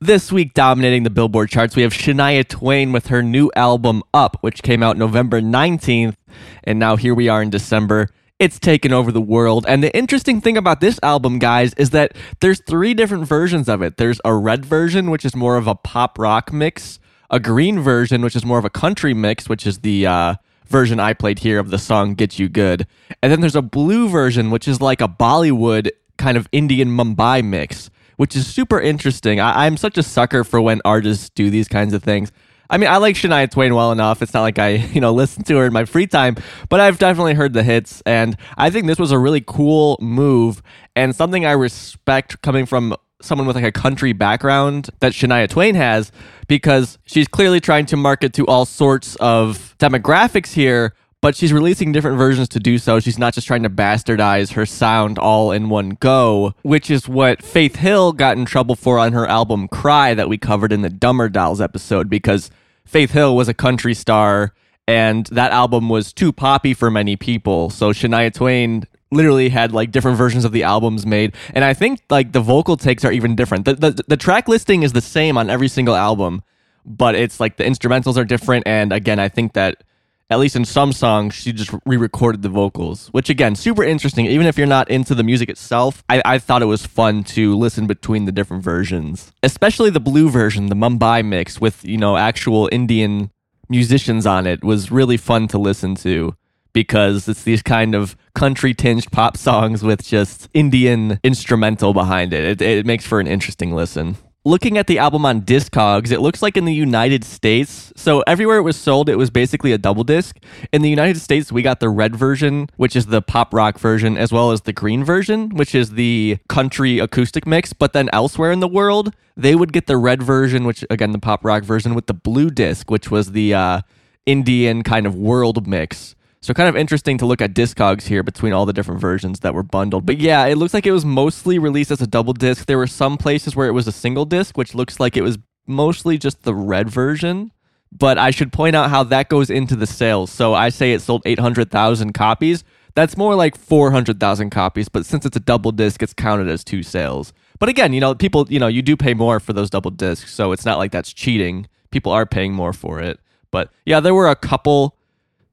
This 0.00 0.30
week, 0.30 0.54
dominating 0.54 1.02
the 1.02 1.10
Billboard 1.10 1.50
charts, 1.50 1.74
we 1.74 1.82
have 1.82 1.92
Shania 1.92 2.46
Twain 2.46 2.92
with 2.92 3.08
her 3.08 3.20
new 3.20 3.50
album 3.56 4.04
Up, 4.14 4.36
which 4.42 4.62
came 4.62 4.80
out 4.80 4.96
November 4.96 5.40
19th. 5.40 6.14
And 6.62 6.78
now 6.78 6.94
here 6.94 7.16
we 7.16 7.28
are 7.28 7.42
in 7.42 7.50
December. 7.50 8.10
It's 8.38 8.60
taken 8.60 8.92
over 8.92 9.10
the 9.10 9.20
world. 9.20 9.64
And 9.66 9.82
the 9.82 9.92
interesting 9.96 10.40
thing 10.40 10.56
about 10.56 10.80
this 10.80 11.00
album, 11.02 11.40
guys, 11.40 11.74
is 11.74 11.90
that 11.90 12.12
there's 12.38 12.62
three 12.62 12.94
different 12.94 13.26
versions 13.26 13.68
of 13.68 13.82
it. 13.82 13.96
There's 13.96 14.20
a 14.24 14.32
red 14.32 14.64
version, 14.64 15.10
which 15.10 15.24
is 15.24 15.34
more 15.34 15.56
of 15.56 15.66
a 15.66 15.74
pop 15.74 16.16
rock 16.16 16.52
mix, 16.52 17.00
a 17.28 17.40
green 17.40 17.80
version, 17.80 18.22
which 18.22 18.36
is 18.36 18.44
more 18.44 18.60
of 18.60 18.64
a 18.64 18.70
country 18.70 19.14
mix, 19.14 19.48
which 19.48 19.66
is 19.66 19.80
the 19.80 20.06
uh, 20.06 20.34
version 20.68 21.00
I 21.00 21.12
played 21.12 21.40
here 21.40 21.58
of 21.58 21.70
the 21.70 21.78
song 21.78 22.14
Get 22.14 22.38
You 22.38 22.48
Good. 22.48 22.86
And 23.20 23.32
then 23.32 23.40
there's 23.40 23.56
a 23.56 23.62
blue 23.62 24.08
version, 24.08 24.52
which 24.52 24.68
is 24.68 24.80
like 24.80 25.00
a 25.00 25.08
Bollywood 25.08 25.90
kind 26.16 26.36
of 26.36 26.48
Indian 26.52 26.88
Mumbai 26.88 27.44
mix, 27.44 27.90
which 28.16 28.34
is 28.36 28.46
super 28.46 28.80
interesting. 28.80 29.40
I- 29.40 29.66
I'm 29.66 29.76
such 29.76 29.98
a 29.98 30.02
sucker 30.02 30.44
for 30.44 30.60
when 30.60 30.80
artists 30.84 31.30
do 31.30 31.50
these 31.50 31.68
kinds 31.68 31.92
of 31.94 32.02
things. 32.02 32.32
I 32.68 32.78
mean, 32.78 32.90
I 32.90 32.96
like 32.96 33.14
Shania 33.14 33.48
Twain 33.48 33.74
well 33.74 33.92
enough. 33.92 34.22
It's 34.22 34.34
not 34.34 34.42
like 34.42 34.58
I, 34.58 34.68
you 34.92 35.00
know, 35.00 35.12
listen 35.12 35.44
to 35.44 35.56
her 35.58 35.66
in 35.66 35.72
my 35.72 35.84
free 35.84 36.06
time, 36.06 36.36
but 36.68 36.80
I've 36.80 36.98
definitely 36.98 37.34
heard 37.34 37.52
the 37.52 37.62
hits. 37.62 38.02
And 38.04 38.36
I 38.56 38.70
think 38.70 38.86
this 38.86 38.98
was 38.98 39.12
a 39.12 39.18
really 39.18 39.42
cool 39.46 39.96
move 40.00 40.62
and 40.96 41.14
something 41.14 41.46
I 41.46 41.52
respect 41.52 42.42
coming 42.42 42.66
from 42.66 42.96
someone 43.22 43.46
with 43.46 43.56
like 43.56 43.64
a 43.64 43.72
country 43.72 44.12
background 44.12 44.90
that 45.00 45.12
Shania 45.12 45.48
Twain 45.48 45.74
has 45.74 46.12
because 46.48 46.98
she's 47.06 47.28
clearly 47.28 47.60
trying 47.60 47.86
to 47.86 47.96
market 47.96 48.32
to 48.34 48.46
all 48.46 48.66
sorts 48.66 49.16
of 49.16 49.74
demographics 49.78 50.52
here, 50.52 50.94
but 51.20 51.34
she's 51.34 51.52
releasing 51.52 51.92
different 51.92 52.18
versions 52.18 52.48
to 52.50 52.60
do 52.60 52.78
so. 52.78 53.00
She's 53.00 53.18
not 53.18 53.34
just 53.34 53.46
trying 53.46 53.62
to 53.62 53.70
bastardize 53.70 54.52
her 54.52 54.66
sound 54.66 55.18
all 55.18 55.50
in 55.52 55.68
one 55.68 55.90
go, 56.00 56.54
which 56.62 56.90
is 56.90 57.08
what 57.08 57.42
Faith 57.42 57.76
Hill 57.76 58.12
got 58.12 58.36
in 58.36 58.44
trouble 58.44 58.76
for 58.76 58.98
on 58.98 59.12
her 59.12 59.26
album 59.26 59.68
Cry 59.68 60.14
that 60.14 60.28
we 60.28 60.38
covered 60.38 60.72
in 60.72 60.82
the 60.82 60.90
Dumber 60.90 61.28
Dolls 61.28 61.60
episode 61.60 62.08
because 62.08 62.50
Faith 62.84 63.10
Hill 63.12 63.34
was 63.34 63.48
a 63.48 63.54
country 63.54 63.94
star 63.94 64.54
and 64.86 65.26
that 65.26 65.50
album 65.50 65.88
was 65.88 66.12
too 66.12 66.32
poppy 66.32 66.74
for 66.74 66.90
many 66.90 67.16
people. 67.16 67.70
So 67.70 67.92
Shania 67.92 68.32
Twain 68.32 68.86
literally 69.10 69.48
had 69.48 69.72
like 69.72 69.90
different 69.90 70.18
versions 70.18 70.44
of 70.44 70.52
the 70.52 70.64
albums 70.64 71.06
made 71.06 71.32
and 71.54 71.64
i 71.64 71.72
think 71.72 72.00
like 72.10 72.32
the 72.32 72.40
vocal 72.40 72.76
takes 72.76 73.04
are 73.04 73.12
even 73.12 73.36
different 73.36 73.64
the, 73.64 73.74
the, 73.74 74.04
the 74.08 74.16
track 74.16 74.48
listing 74.48 74.82
is 74.82 74.92
the 74.92 75.00
same 75.00 75.38
on 75.38 75.48
every 75.48 75.68
single 75.68 75.94
album 75.94 76.42
but 76.84 77.14
it's 77.14 77.38
like 77.38 77.56
the 77.56 77.62
instrumentals 77.62 78.16
are 78.16 78.24
different 78.24 78.66
and 78.66 78.92
again 78.92 79.20
i 79.20 79.28
think 79.28 79.52
that 79.52 79.84
at 80.30 80.38
least 80.38 80.56
in 80.56 80.64
some 80.64 80.92
songs 80.92 81.34
she 81.34 81.52
just 81.52 81.70
re-recorded 81.84 82.42
the 82.42 82.48
vocals 82.48 83.08
which 83.08 83.30
again 83.30 83.54
super 83.54 83.84
interesting 83.84 84.26
even 84.26 84.46
if 84.46 84.58
you're 84.58 84.66
not 84.66 84.90
into 84.90 85.14
the 85.14 85.22
music 85.22 85.48
itself 85.48 86.02
I, 86.08 86.22
I 86.24 86.38
thought 86.38 86.62
it 86.62 86.66
was 86.66 86.86
fun 86.86 87.24
to 87.24 87.56
listen 87.56 87.86
between 87.86 88.24
the 88.24 88.32
different 88.32 88.62
versions 88.62 89.32
especially 89.42 89.90
the 89.90 90.00
blue 90.00 90.28
version 90.28 90.66
the 90.66 90.74
mumbai 90.74 91.24
mix 91.24 91.60
with 91.60 91.84
you 91.84 91.98
know 91.98 92.16
actual 92.16 92.68
indian 92.72 93.30
musicians 93.68 94.26
on 94.26 94.46
it 94.46 94.62
was 94.64 94.90
really 94.90 95.16
fun 95.16 95.48
to 95.48 95.58
listen 95.58 95.94
to 95.96 96.34
because 96.76 97.26
it's 97.26 97.42
these 97.42 97.62
kind 97.62 97.94
of 97.94 98.14
country 98.34 98.74
tinged 98.74 99.10
pop 99.10 99.34
songs 99.38 99.82
with 99.82 100.04
just 100.04 100.50
Indian 100.52 101.18
instrumental 101.24 101.94
behind 101.94 102.34
it. 102.34 102.44
it. 102.44 102.60
It 102.60 102.84
makes 102.84 103.06
for 103.06 103.18
an 103.18 103.26
interesting 103.26 103.72
listen. 103.72 104.18
Looking 104.46 104.78
at 104.78 104.86
the 104.86 105.00
album 105.00 105.26
on 105.26 105.42
Discogs, 105.42 106.12
it 106.12 106.20
looks 106.20 106.40
like 106.40 106.56
in 106.56 106.66
the 106.66 106.72
United 106.72 107.24
States, 107.24 107.92
so 107.96 108.20
everywhere 108.28 108.58
it 108.58 108.62
was 108.62 108.76
sold, 108.76 109.08
it 109.08 109.16
was 109.16 109.28
basically 109.28 109.72
a 109.72 109.76
double 109.76 110.04
disc. 110.04 110.38
In 110.72 110.82
the 110.82 110.88
United 110.88 111.20
States, 111.20 111.50
we 111.50 111.62
got 111.62 111.80
the 111.80 111.88
red 111.88 112.14
version, 112.14 112.70
which 112.76 112.94
is 112.94 113.06
the 113.06 113.20
pop 113.20 113.52
rock 113.52 113.76
version, 113.76 114.16
as 114.16 114.30
well 114.30 114.52
as 114.52 114.60
the 114.60 114.72
green 114.72 115.02
version, 115.02 115.48
which 115.48 115.74
is 115.74 115.94
the 115.94 116.38
country 116.48 117.00
acoustic 117.00 117.44
mix. 117.44 117.72
But 117.72 117.92
then 117.92 118.08
elsewhere 118.12 118.52
in 118.52 118.60
the 118.60 118.68
world, 118.68 119.12
they 119.36 119.56
would 119.56 119.72
get 119.72 119.88
the 119.88 119.96
red 119.96 120.22
version, 120.22 120.64
which 120.64 120.84
again, 120.90 121.10
the 121.10 121.18
pop 121.18 121.44
rock 121.44 121.64
version, 121.64 121.96
with 121.96 122.06
the 122.06 122.14
blue 122.14 122.48
disc, 122.48 122.88
which 122.88 123.10
was 123.10 123.32
the 123.32 123.52
uh, 123.52 123.80
Indian 124.26 124.84
kind 124.84 125.06
of 125.06 125.16
world 125.16 125.66
mix. 125.66 126.14
So 126.46 126.54
kind 126.54 126.68
of 126.68 126.76
interesting 126.76 127.18
to 127.18 127.26
look 127.26 127.42
at 127.42 127.54
Discogs 127.54 128.04
here 128.04 128.22
between 128.22 128.52
all 128.52 128.66
the 128.66 128.72
different 128.72 129.00
versions 129.00 129.40
that 129.40 129.52
were 129.52 129.64
bundled. 129.64 130.06
But 130.06 130.18
yeah, 130.18 130.44
it 130.44 130.54
looks 130.54 130.74
like 130.74 130.86
it 130.86 130.92
was 130.92 131.04
mostly 131.04 131.58
released 131.58 131.90
as 131.90 132.00
a 132.00 132.06
double 132.06 132.34
disc. 132.34 132.66
There 132.66 132.78
were 132.78 132.86
some 132.86 133.18
places 133.18 133.56
where 133.56 133.66
it 133.66 133.72
was 133.72 133.88
a 133.88 133.92
single 133.92 134.24
disc, 134.24 134.56
which 134.56 134.72
looks 134.72 135.00
like 135.00 135.16
it 135.16 135.22
was 135.22 135.38
mostly 135.66 136.18
just 136.18 136.44
the 136.44 136.54
red 136.54 136.88
version. 136.88 137.50
But 137.90 138.16
I 138.16 138.30
should 138.30 138.52
point 138.52 138.76
out 138.76 138.90
how 138.90 139.02
that 139.02 139.28
goes 139.28 139.50
into 139.50 139.74
the 139.74 139.88
sales. 139.88 140.30
So 140.30 140.54
I 140.54 140.68
say 140.68 140.92
it 140.92 141.02
sold 141.02 141.22
800,000 141.26 142.12
copies. 142.12 142.62
That's 142.94 143.16
more 143.16 143.34
like 143.34 143.56
400,000 143.56 144.50
copies, 144.50 144.88
but 144.88 145.04
since 145.04 145.26
it's 145.26 145.36
a 145.36 145.40
double 145.40 145.72
disc, 145.72 146.00
it's 146.00 146.14
counted 146.14 146.46
as 146.46 146.62
two 146.62 146.84
sales. 146.84 147.32
But 147.58 147.70
again, 147.70 147.92
you 147.92 147.98
know, 147.98 148.14
people, 148.14 148.46
you 148.48 148.60
know, 148.60 148.68
you 148.68 148.82
do 148.82 148.96
pay 148.96 149.14
more 149.14 149.40
for 149.40 149.52
those 149.52 149.68
double 149.68 149.90
discs, 149.90 150.32
so 150.32 150.52
it's 150.52 150.64
not 150.64 150.78
like 150.78 150.92
that's 150.92 151.12
cheating. 151.12 151.66
People 151.90 152.12
are 152.12 152.24
paying 152.24 152.52
more 152.52 152.72
for 152.72 153.00
it. 153.00 153.18
But 153.50 153.72
yeah, 153.84 153.98
there 153.98 154.14
were 154.14 154.28
a 154.28 154.36
couple 154.36 154.96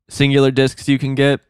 singular 0.10 0.52
discs 0.52 0.88
you 0.88 0.98
can 0.98 1.16
get, 1.16 1.42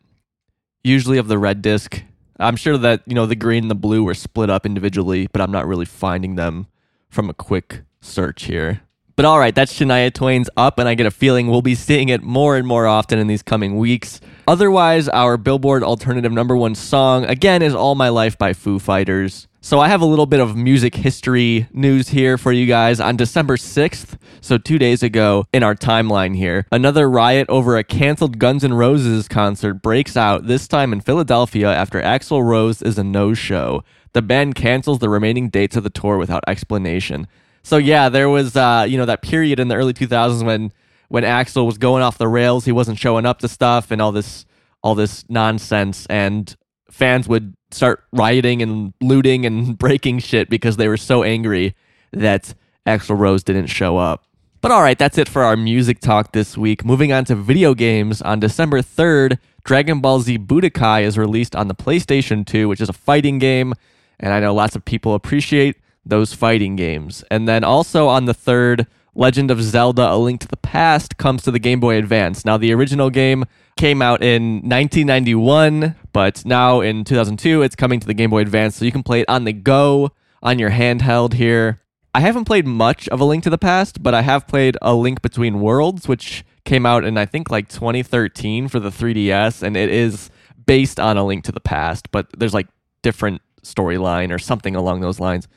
usually 0.84 1.18
of 1.18 1.28
the 1.28 1.38
red 1.38 1.62
disc. 1.62 2.04
I'm 2.40 2.56
sure 2.56 2.78
that, 2.78 3.04
you 3.06 3.16
know, 3.16 3.26
the 3.26 3.36
green 3.36 3.64
and 3.64 3.72
the 3.72 3.76
blue 3.76 4.04
were 4.04 4.14
split 4.14 4.50
up 4.50 4.66
individually, 4.66 5.28
but 5.32 5.42
I'm 5.42 5.52
not 5.52 5.68
really 5.68 5.86
finding 5.86 6.36
them 6.36 6.68
from 7.10 7.30
a 7.30 7.34
quick 7.34 7.84
search 8.02 8.44
here. 8.44 8.82
But 9.16 9.26
all 9.26 9.38
right, 9.38 9.54
that's 9.54 9.72
Shania 9.72 10.12
Twain's 10.12 10.50
Up, 10.58 10.80
and 10.80 10.90
I 10.90 10.96
get 10.96 11.06
a 11.06 11.12
feeling 11.12 11.48
we'll 11.48 11.62
be 11.62 11.76
seeing 11.76 12.10
it 12.10 12.24
more 12.24 12.58
and 12.58 12.66
more 12.66 12.88
often 12.88 13.20
in 13.20 13.28
these 13.28 13.44
coming 13.44 13.78
weeks. 13.78 14.20
Otherwise, 14.48 15.08
our 15.10 15.38
Billboard 15.38 15.84
alternative 15.84 16.32
number 16.32 16.58
one 16.58 16.74
song, 16.74 17.24
again, 17.26 17.62
is 17.62 17.76
All 17.76 17.94
My 17.94 18.10
Life 18.10 18.40
by 18.40 18.54
Foo 18.54 18.80
Fighters. 18.80 19.48
So 19.66 19.80
I 19.80 19.88
have 19.88 20.02
a 20.02 20.06
little 20.06 20.26
bit 20.26 20.42
of 20.42 20.58
music 20.58 20.94
history 20.94 21.70
news 21.72 22.10
here 22.10 22.38
for 22.38 22.52
you 22.52 22.66
guys. 22.66 23.00
On 23.00 23.16
December 23.16 23.56
6th, 23.56 24.18
so 24.42 24.58
two 24.58 24.78
days 24.78 25.02
ago 25.02 25.46
in 25.54 25.64
our 25.64 25.74
timeline 25.74 26.36
here, 26.36 26.68
another 26.70 27.10
riot 27.10 27.48
over 27.48 27.78
a 27.78 27.84
canceled 27.86 28.40
Guns 28.40 28.66
N' 28.66 28.74
Roses 28.74 29.30
concert 29.30 29.76
breaks 29.76 30.18
out, 30.18 30.48
this 30.48 30.68
time 30.68 30.92
in 30.92 31.00
Philadelphia 31.00 31.74
after 31.74 32.02
Axl 32.02 32.44
Rose 32.44 32.82
is 32.82 32.98
a 32.98 33.06
no-show. 33.06 33.86
The 34.12 34.22
band 34.22 34.56
cancels 34.56 35.00
the 35.00 35.08
remaining 35.08 35.48
dates 35.48 35.78
of 35.78 35.86
the 35.86 35.90
tour 35.90 36.18
without 36.18 36.44
explanation. 36.46 37.26
So 37.64 37.78
yeah, 37.78 38.10
there 38.10 38.28
was 38.28 38.58
uh, 38.58 38.86
you 38.86 38.98
know 38.98 39.06
that 39.06 39.22
period 39.22 39.62
in 39.62 39.70
the 39.70 39.76
early 39.76 39.94
2000s 39.94 40.46
when 40.46 40.74
when 41.08 41.24
Axl 41.24 41.66
was 41.66 41.78
going 41.78 42.04
off 42.04 42.18
the 42.18 42.28
rails, 42.28 42.66
he 42.66 42.74
wasn't 42.74 43.00
showing 43.00 43.26
up 43.26 43.40
to 43.40 43.48
stuff 43.48 43.92
and 43.92 44.02
all 44.02 44.12
this 44.12 44.46
all 44.84 44.94
this 44.94 45.24
nonsense 45.30 46.06
and 46.08 46.54
fans 46.92 47.30
would 47.30 47.56
start 47.74 48.04
rioting 48.12 48.62
and 48.62 48.94
looting 49.02 49.46
and 49.46 49.78
breaking 49.86 50.20
shit 50.20 50.50
because 50.50 50.78
they 50.78 50.88
were 50.88 50.98
so 50.98 51.24
angry 51.24 51.76
that 52.12 52.54
Axl 52.86 53.18
Rose 53.18 53.44
didn't 53.44 53.68
show 53.68 53.98
up. 53.98 54.26
But 54.62 54.72
all 54.72 54.82
right, 54.82 54.98
that's 54.98 55.18
it 55.18 55.28
for 55.28 55.44
our 55.44 55.58
music 55.58 56.00
talk 56.00 56.32
this 56.32 56.58
week. 56.58 56.86
Moving 56.86 57.12
on 57.12 57.26
to 57.26 57.36
video 57.36 57.74
games, 57.74 58.22
on 58.22 58.40
December 58.40 58.82
3rd, 58.82 59.38
Dragon 59.66 60.00
Ball 60.00 60.22
Z 60.22 60.40
Budokai 60.40 61.04
is 61.04 61.18
released 61.18 61.56
on 61.56 61.68
the 61.68 61.76
PlayStation 61.76 62.46
2, 62.46 62.70
which 62.70 62.80
is 62.80 62.88
a 62.88 62.94
fighting 62.94 63.40
game, 63.40 63.74
and 64.20 64.34
I 64.34 64.40
know 64.40 64.54
lots 64.54 64.76
of 64.76 64.86
people 64.86 65.16
appreciate 65.16 65.76
those 66.06 66.34
fighting 66.34 66.76
games. 66.76 67.24
And 67.30 67.48
then 67.48 67.64
also 67.64 68.08
on 68.08 68.26
the 68.26 68.34
3rd, 68.34 68.88
Legend 69.16 69.52
of 69.52 69.62
Zelda 69.62 70.12
A 70.12 70.18
Link 70.18 70.42
to 70.42 70.48
the 70.48 70.58
Past 70.58 71.18
comes 71.18 71.44
to 71.44 71.52
the 71.52 71.60
Game 71.60 71.80
Boy 71.80 71.98
Advance. 71.98 72.46
Now, 72.46 72.58
the 72.58 72.74
original 72.74 73.10
game 73.10 73.46
came 73.78 74.02
out 74.02 74.22
in 74.24 74.56
1991, 74.56 75.96
but 76.12 76.46
now 76.46 76.82
in 76.82 77.04
2002, 77.04 77.62
it's 77.62 77.76
coming 77.76 78.00
to 78.00 78.08
the 78.08 78.14
Game 78.14 78.30
Boy 78.30 78.42
Advance, 78.42 78.76
so 78.76 78.86
you 78.86 78.92
can 78.92 79.04
play 79.04 79.22
it 79.22 79.30
on 79.30 79.44
the 79.44 79.54
go 79.54 80.12
on 80.42 80.60
your 80.60 80.72
handheld 80.72 81.34
here. 81.34 81.82
I 82.14 82.20
haven't 82.20 82.46
played 82.46 82.68
much 82.68 83.10
of 83.10 83.20
A 83.20 83.26
Link 83.26 83.44
to 83.44 83.50
the 83.50 83.58
Past, 83.58 84.04
but 84.04 84.14
I 84.14 84.22
have 84.22 84.48
played 84.48 84.78
A 84.82 84.94
Link 84.94 85.22
Between 85.22 85.60
Worlds, 85.60 86.08
which 86.08 86.46
came 86.66 86.86
out 86.86 87.04
in 87.04 87.18
I 87.18 87.26
think 87.26 87.50
like 87.50 87.70
2013 87.70 88.68
for 88.68 88.80
the 88.80 88.90
3DS, 88.90 89.64
and 89.64 89.76
it 89.76 89.90
is 89.90 90.30
based 90.66 91.00
on 91.00 91.18
A 91.18 91.26
Link 91.26 91.44
to 91.46 91.52
the 91.52 91.60
Past, 91.60 92.12
but 92.12 92.28
there's 92.38 92.54
like 92.54 92.68
different 93.02 93.42
storyline 93.64 94.32
or 94.32 94.40
something 94.40 94.76
along 94.76 95.02
those 95.02 95.20
lines. 95.20 95.48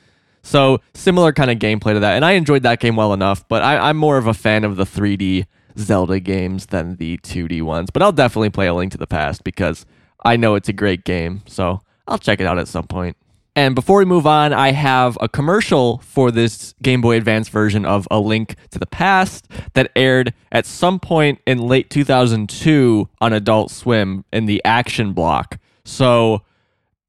So 0.41 0.79
similar 0.93 1.33
kind 1.33 1.51
of 1.51 1.59
gameplay 1.59 1.93
to 1.93 1.99
that, 1.99 2.15
and 2.15 2.25
I 2.25 2.31
enjoyed 2.31 2.63
that 2.63 2.79
game 2.79 2.95
well 2.95 3.13
enough. 3.13 3.47
But 3.47 3.63
I, 3.63 3.89
I'm 3.89 3.97
more 3.97 4.17
of 4.17 4.27
a 4.27 4.33
fan 4.33 4.63
of 4.63 4.77
the 4.77 4.85
3D 4.85 5.45
Zelda 5.77 6.19
games 6.19 6.67
than 6.67 6.95
the 6.97 7.17
2D 7.19 7.61
ones. 7.61 7.89
But 7.91 8.01
I'll 8.03 8.11
definitely 8.11 8.49
play 8.49 8.67
A 8.67 8.73
Link 8.73 8.91
to 8.93 8.97
the 8.97 9.07
Past 9.07 9.43
because 9.43 9.85
I 10.23 10.35
know 10.35 10.55
it's 10.55 10.69
a 10.69 10.73
great 10.73 11.03
game. 11.03 11.41
So 11.47 11.81
I'll 12.07 12.17
check 12.17 12.39
it 12.39 12.47
out 12.47 12.59
at 12.59 12.67
some 12.67 12.87
point. 12.87 13.17
And 13.55 13.73
before 13.73 13.97
we 13.97 14.05
move 14.05 14.27
on, 14.27 14.53
I 14.53 14.71
have 14.71 15.17
a 15.19 15.27
commercial 15.27 15.97
for 15.99 16.29
this 16.29 16.75
Game 16.83 17.01
Boy 17.01 17.17
Advance 17.17 17.49
version 17.49 17.85
of 17.85 18.07
A 18.11 18.19
Link 18.19 18.55
to 18.69 18.77
the 18.77 18.85
Past 18.85 19.47
that 19.73 19.91
aired 19.95 20.35
at 20.51 20.67
some 20.67 20.99
point 20.99 21.39
in 21.47 21.57
late 21.57 21.89
2002 21.89 23.09
on 23.19 23.33
Adult 23.33 23.71
Swim 23.71 24.25
in 24.31 24.45
the 24.45 24.61
action 24.63 25.11
block. 25.11 25.57
So 25.85 26.43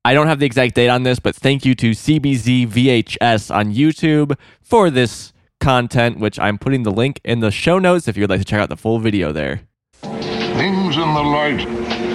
I 0.07 0.15
don't 0.15 0.27
have 0.27 0.39
the 0.39 0.47
exact 0.47 0.75
date 0.75 0.89
on 0.89 1.03
this, 1.03 1.19
but 1.19 1.37
thank 1.37 1.67
you 1.67 1.75
to 1.75 1.91
CBZ 1.91 2.67
VHS 2.69 3.55
on 3.55 3.75
YouTube 3.75 4.35
for 4.63 4.89
this 4.89 5.35
content, 5.69 6.19
which 6.19 6.39
I'm 6.39 6.57
putting 6.57 6.85
the 6.85 6.91
link 6.91 7.21
in 7.25 7.41
the 7.41 7.51
show 7.51 7.79
notes 7.79 8.09
if 8.09 8.17
you'd 8.17 8.31
like 8.31 8.39
to 8.39 8.45
check 8.47 8.59
out 8.59 8.71
the 8.71 8.77
full 8.77 8.99
video 9.01 9.33
there. 9.33 9.61
Things 10.01 10.97
in 10.97 11.13
the 11.13 11.23
light 11.23 11.61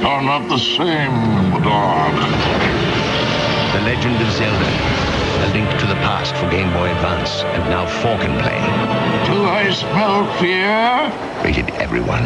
are 0.03 0.23
not 0.23 0.49
the 0.49 0.57
same 0.57 1.13
in 1.13 1.51
the 1.51 1.59
dark. 1.59 2.15
The 3.73 3.81
Legend 3.81 4.19
of 4.19 4.31
Zelda. 4.31 4.71
A 5.45 5.53
link 5.53 5.69
to 5.79 5.85
the 5.85 5.93
past 6.01 6.35
for 6.37 6.49
Game 6.49 6.73
Boy 6.73 6.89
Advance, 6.89 7.43
and 7.43 7.69
now 7.69 7.85
4 8.01 8.17
can 8.17 8.41
play. 8.41 8.57
Do 9.31 9.43
I 9.45 9.71
smell 9.71 10.25
fear? 10.39 11.11
Rated 11.43 11.69
everyone. 11.79 12.23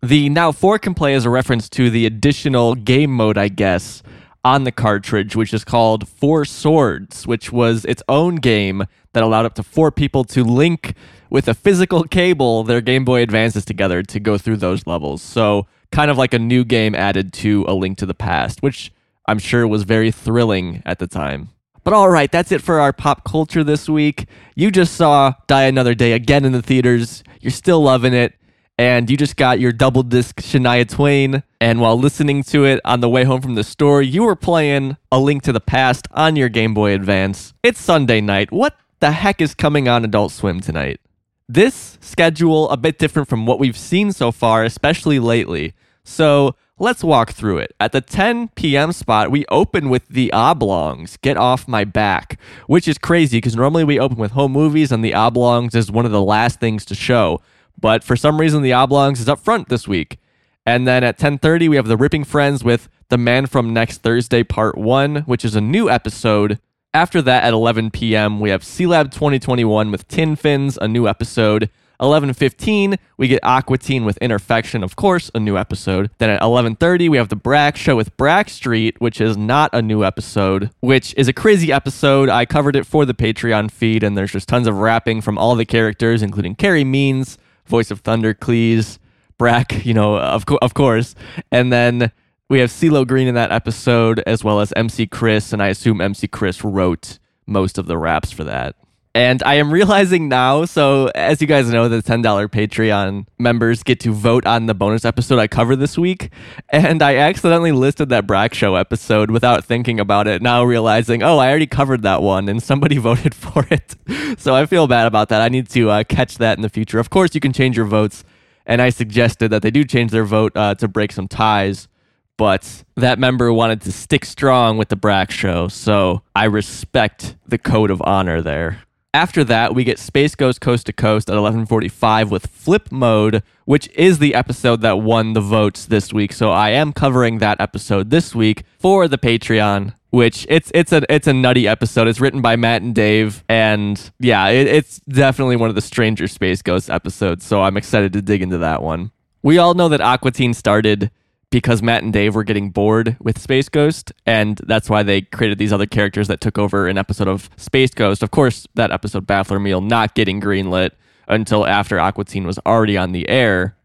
The 0.00 0.30
now 0.30 0.52
4 0.52 0.78
can 0.78 0.94
play 0.94 1.12
is 1.12 1.26
a 1.26 1.30
reference 1.30 1.68
to 1.68 1.90
the 1.90 2.06
additional 2.06 2.74
game 2.76 3.10
mode, 3.10 3.36
I 3.36 3.48
guess, 3.48 4.02
on 4.44 4.64
the 4.64 4.72
cartridge, 4.72 5.36
which 5.36 5.52
is 5.52 5.64
called 5.64 6.08
Four 6.08 6.44
Swords, 6.44 7.26
which 7.26 7.52
was 7.52 7.84
its 7.84 8.02
own 8.08 8.36
game 8.36 8.84
that 9.12 9.22
allowed 9.22 9.44
up 9.44 9.54
to 9.54 9.62
four 9.62 9.90
people 9.90 10.24
to 10.24 10.44
link 10.44 10.94
with 11.28 11.48
a 11.48 11.54
physical 11.54 12.04
cable 12.04 12.64
their 12.64 12.80
Game 12.80 13.04
Boy 13.04 13.22
Advances 13.22 13.64
together 13.64 14.02
to 14.02 14.20
go 14.20 14.38
through 14.38 14.56
those 14.56 14.86
levels. 14.86 15.22
So, 15.22 15.66
kind 15.92 16.10
of 16.10 16.18
like 16.18 16.34
a 16.34 16.38
new 16.38 16.64
game 16.64 16.94
added 16.94 17.32
to 17.34 17.64
A 17.68 17.74
Link 17.74 17.98
to 17.98 18.06
the 18.06 18.14
Past, 18.14 18.62
which 18.62 18.92
I'm 19.26 19.38
sure 19.38 19.66
was 19.66 19.82
very 19.82 20.10
thrilling 20.10 20.82
at 20.86 20.98
the 20.98 21.06
time. 21.06 21.50
But 21.82 21.94
all 21.94 22.10
right, 22.10 22.30
that's 22.30 22.52
it 22.52 22.62
for 22.62 22.78
our 22.78 22.92
pop 22.92 23.24
culture 23.24 23.64
this 23.64 23.88
week. 23.88 24.26
You 24.54 24.70
just 24.70 24.94
saw 24.94 25.34
Die 25.46 25.62
Another 25.64 25.94
Day 25.94 26.12
again 26.12 26.44
in 26.44 26.52
the 26.52 26.62
theaters. 26.62 27.24
You're 27.40 27.50
still 27.50 27.82
loving 27.82 28.12
it. 28.12 28.34
And 28.80 29.10
you 29.10 29.18
just 29.18 29.36
got 29.36 29.60
your 29.60 29.72
double 29.72 30.02
disc 30.02 30.40
Shania 30.40 30.88
Twain. 30.88 31.42
And 31.60 31.82
while 31.82 31.98
listening 31.98 32.42
to 32.44 32.64
it 32.64 32.80
on 32.82 33.00
the 33.00 33.10
way 33.10 33.24
home 33.24 33.42
from 33.42 33.54
the 33.54 33.62
store, 33.62 34.00
you 34.00 34.22
were 34.22 34.34
playing 34.34 34.96
A 35.12 35.20
Link 35.20 35.42
to 35.42 35.52
the 35.52 35.60
Past 35.60 36.08
on 36.12 36.34
your 36.34 36.48
Game 36.48 36.72
Boy 36.72 36.94
Advance. 36.94 37.52
It's 37.62 37.78
Sunday 37.78 38.22
night. 38.22 38.50
What 38.50 38.78
the 39.00 39.10
heck 39.10 39.42
is 39.42 39.54
coming 39.54 39.86
on 39.86 40.02
Adult 40.02 40.32
Swim 40.32 40.60
tonight? 40.60 40.98
This 41.46 41.98
schedule 42.00 42.70
a 42.70 42.78
bit 42.78 42.98
different 42.98 43.28
from 43.28 43.44
what 43.44 43.58
we've 43.58 43.76
seen 43.76 44.12
so 44.12 44.32
far, 44.32 44.64
especially 44.64 45.18
lately. 45.18 45.74
So 46.02 46.56
let's 46.78 47.04
walk 47.04 47.32
through 47.32 47.58
it. 47.58 47.74
At 47.78 47.92
the 47.92 48.00
10 48.00 48.48
p.m. 48.54 48.92
spot, 48.92 49.30
we 49.30 49.44
open 49.50 49.90
with 49.90 50.08
The 50.08 50.32
Oblongs, 50.32 51.18
Get 51.18 51.36
Off 51.36 51.68
My 51.68 51.84
Back, 51.84 52.40
which 52.66 52.88
is 52.88 52.96
crazy 52.96 53.36
because 53.36 53.54
normally 53.54 53.84
we 53.84 54.00
open 54.00 54.16
with 54.16 54.30
home 54.30 54.52
movies 54.52 54.90
and 54.90 55.04
The 55.04 55.12
Oblongs 55.12 55.74
is 55.74 55.92
one 55.92 56.06
of 56.06 56.12
the 56.12 56.22
last 56.22 56.60
things 56.60 56.86
to 56.86 56.94
show. 56.94 57.42
But 57.80 58.04
for 58.04 58.16
some 58.16 58.40
reason, 58.40 58.62
The 58.62 58.72
Oblongs 58.72 59.20
is 59.20 59.28
up 59.28 59.40
front 59.40 59.68
this 59.68 59.88
week. 59.88 60.18
And 60.66 60.86
then 60.86 61.02
at 61.02 61.18
10:30, 61.18 61.68
we 61.68 61.76
have 61.76 61.88
The 61.88 61.96
Ripping 61.96 62.24
Friends 62.24 62.62
with 62.62 62.88
The 63.08 63.18
Man 63.18 63.46
from 63.46 63.72
Next 63.72 64.02
Thursday 64.02 64.42
Part 64.42 64.76
1, 64.76 65.22
which 65.26 65.44
is 65.44 65.56
a 65.56 65.60
new 65.60 65.88
episode. 65.88 66.58
After 66.92 67.22
that, 67.22 67.44
at 67.44 67.52
11 67.52 67.92
p.m., 67.92 68.40
we 68.40 68.50
have 68.50 68.62
Sealab 68.62 69.12
2021 69.12 69.90
with 69.90 70.08
Tin 70.08 70.36
Fins, 70.36 70.76
a 70.80 70.88
new 70.88 71.06
episode. 71.08 71.70
11:15, 72.00 72.96
we 73.18 73.28
get 73.28 73.40
Aqua 73.42 73.76
Teen 73.76 74.04
with 74.04 74.16
Interfection, 74.18 74.82
of 74.82 74.96
course, 74.96 75.30
a 75.34 75.40
new 75.40 75.56
episode. 75.56 76.10
Then 76.18 76.30
at 76.30 76.40
11:30, 76.40 77.08
we 77.08 77.18
have 77.18 77.28
the 77.28 77.36
Brak 77.36 77.76
Show 77.76 77.94
with 77.94 78.16
Brakstreet, 78.16 78.94
which 78.98 79.20
is 79.20 79.36
not 79.36 79.70
a 79.72 79.82
new 79.82 80.02
episode, 80.02 80.70
which 80.80 81.14
is 81.16 81.28
a 81.28 81.32
crazy 81.32 81.70
episode. 81.70 82.28
I 82.28 82.46
covered 82.46 82.74
it 82.74 82.86
for 82.86 83.04
the 83.04 83.14
Patreon 83.14 83.70
feed, 83.70 84.02
and 84.02 84.16
there's 84.16 84.32
just 84.32 84.48
tons 84.48 84.66
of 84.66 84.78
rapping 84.78 85.20
from 85.20 85.36
all 85.36 85.54
the 85.54 85.66
characters, 85.66 86.22
including 86.22 86.54
Carey 86.54 86.84
Means, 86.84 87.36
voice 87.70 87.90
of 87.90 88.00
Thunder 88.00 88.34
Cleese, 88.34 88.98
Brak, 89.38 89.86
you 89.86 89.94
know, 89.94 90.18
of 90.18 90.44
co- 90.44 90.58
of 90.60 90.74
course, 90.74 91.14
and 91.50 91.72
then. 91.72 92.12
We 92.50 92.58
have 92.58 92.70
CeeLo 92.70 93.06
Green 93.06 93.28
in 93.28 93.36
that 93.36 93.52
episode, 93.52 94.24
as 94.26 94.42
well 94.42 94.58
as 94.58 94.72
MC 94.74 95.06
Chris, 95.06 95.52
and 95.52 95.62
I 95.62 95.68
assume 95.68 96.00
MC 96.00 96.26
Chris 96.26 96.64
wrote 96.64 97.20
most 97.46 97.78
of 97.78 97.86
the 97.86 97.96
raps 97.96 98.32
for 98.32 98.42
that. 98.42 98.74
And 99.12 99.42
I 99.42 99.54
am 99.54 99.72
realizing 99.72 100.28
now, 100.28 100.64
so 100.66 101.10
as 101.16 101.40
you 101.40 101.48
guys 101.48 101.68
know, 101.68 101.88
the 101.88 102.00
$10 102.00 102.22
Patreon 102.48 103.26
members 103.40 103.82
get 103.82 103.98
to 104.00 104.12
vote 104.12 104.46
on 104.46 104.66
the 104.66 104.74
bonus 104.74 105.04
episode 105.04 105.40
I 105.40 105.48
cover 105.48 105.74
this 105.74 105.98
week. 105.98 106.30
And 106.68 107.02
I 107.02 107.16
accidentally 107.16 107.72
listed 107.72 108.08
that 108.10 108.28
Brak 108.28 108.54
Show 108.54 108.76
episode 108.76 109.32
without 109.32 109.64
thinking 109.64 109.98
about 109.98 110.28
it, 110.28 110.42
now 110.42 110.62
realizing, 110.62 111.24
oh, 111.24 111.38
I 111.38 111.50
already 111.50 111.66
covered 111.66 112.02
that 112.02 112.22
one 112.22 112.48
and 112.48 112.62
somebody 112.62 112.98
voted 112.98 113.34
for 113.34 113.66
it. 113.68 113.96
So 114.38 114.54
I 114.54 114.66
feel 114.66 114.86
bad 114.86 115.08
about 115.08 115.28
that. 115.30 115.40
I 115.40 115.48
need 115.48 115.68
to 115.70 115.90
uh, 115.90 116.04
catch 116.04 116.38
that 116.38 116.56
in 116.56 116.62
the 116.62 116.68
future. 116.68 117.00
Of 117.00 117.10
course, 117.10 117.34
you 117.34 117.40
can 117.40 117.52
change 117.52 117.76
your 117.76 117.86
votes. 117.86 118.22
And 118.64 118.80
I 118.80 118.90
suggested 118.90 119.50
that 119.50 119.62
they 119.62 119.72
do 119.72 119.84
change 119.84 120.12
their 120.12 120.24
vote 120.24 120.52
uh, 120.56 120.76
to 120.76 120.86
break 120.86 121.10
some 121.10 121.26
ties 121.26 121.88
but 122.36 122.84
that 122.96 123.18
member 123.18 123.52
wanted 123.52 123.82
to 123.82 123.92
stick 123.92 124.24
strong 124.24 124.78
with 124.78 124.88
the 124.88 124.96
Brak 124.96 125.30
show, 125.30 125.68
so 125.68 126.22
I 126.34 126.46
respect 126.46 127.36
the 127.46 127.58
code 127.58 127.90
of 127.90 128.00
honor 128.00 128.40
there. 128.40 128.80
After 129.12 129.42
that, 129.42 129.74
we 129.74 129.82
get 129.82 129.98
Space 129.98 130.36
Ghost 130.36 130.60
Coast 130.60 130.86
to 130.86 130.92
Coast 130.92 131.28
at 131.28 131.36
11:45 131.36 132.30
with 132.30 132.46
Flip 132.46 132.92
Mode, 132.92 133.42
which 133.64 133.88
is 133.88 134.20
the 134.20 134.36
episode 134.36 134.82
that 134.82 135.00
won 135.00 135.32
the 135.32 135.40
votes 135.40 135.84
this 135.84 136.12
week. 136.12 136.32
So 136.32 136.52
I 136.52 136.70
am 136.70 136.92
covering 136.92 137.38
that 137.38 137.60
episode 137.60 138.10
this 138.10 138.36
week 138.36 138.62
for 138.78 139.08
the 139.08 139.18
Patreon. 139.18 139.94
Which 140.10 140.46
it's 140.48 140.70
it's 140.74 140.92
a 140.92 141.02
it's 141.12 141.26
a 141.26 141.32
nutty 141.32 141.66
episode. 141.66 142.06
It's 142.06 142.20
written 142.20 142.40
by 142.40 142.54
Matt 142.54 142.82
and 142.82 142.94
Dave, 142.94 143.44
and 143.48 144.10
yeah, 144.20 144.48
it, 144.48 144.66
it's 144.68 145.00
definitely 145.08 145.56
one 145.56 145.68
of 145.68 145.76
the 145.76 145.80
stranger 145.80 146.28
Space 146.28 146.62
Ghost 146.62 146.88
episodes. 146.90 147.44
So 147.44 147.62
I'm 147.62 147.76
excited 147.76 148.12
to 148.12 148.22
dig 148.22 148.42
into 148.42 148.58
that 148.58 148.82
one. 148.82 149.10
We 149.42 149.58
all 149.58 149.74
know 149.74 149.88
that 149.88 150.00
Aqua 150.00 150.32
Teen 150.32 150.52
started 150.52 151.10
because 151.50 151.82
Matt 151.82 152.02
and 152.02 152.12
Dave 152.12 152.34
were 152.34 152.44
getting 152.44 152.70
bored 152.70 153.16
with 153.20 153.38
Space 153.40 153.68
Ghost, 153.68 154.12
and 154.24 154.60
that's 154.66 154.88
why 154.88 155.02
they 155.02 155.22
created 155.22 155.58
these 155.58 155.72
other 155.72 155.86
characters 155.86 156.28
that 156.28 156.40
took 156.40 156.58
over 156.58 156.86
an 156.86 156.96
episode 156.96 157.28
of 157.28 157.50
Space 157.56 157.90
Ghost. 157.90 158.22
Of 158.22 158.30
course, 158.30 158.66
that 158.74 158.92
episode 158.92 159.26
Baffler 159.26 159.60
Meal 159.60 159.80
not 159.80 160.14
getting 160.14 160.40
greenlit 160.40 160.90
until 161.26 161.66
after 161.66 161.98
Aqua 161.98 162.24
Teen 162.24 162.46
was 162.46 162.58
already 162.66 162.96
on 162.96 163.12
the 163.12 163.28
air. 163.28 163.76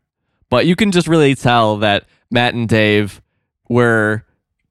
But 0.49 0.65
you 0.65 0.75
can 0.75 0.91
just 0.91 1.07
really 1.07 1.35
tell 1.35 1.77
that 1.77 2.05
Matt 2.29 2.53
and 2.53 2.69
Dave 2.69 3.21
were 3.67 4.25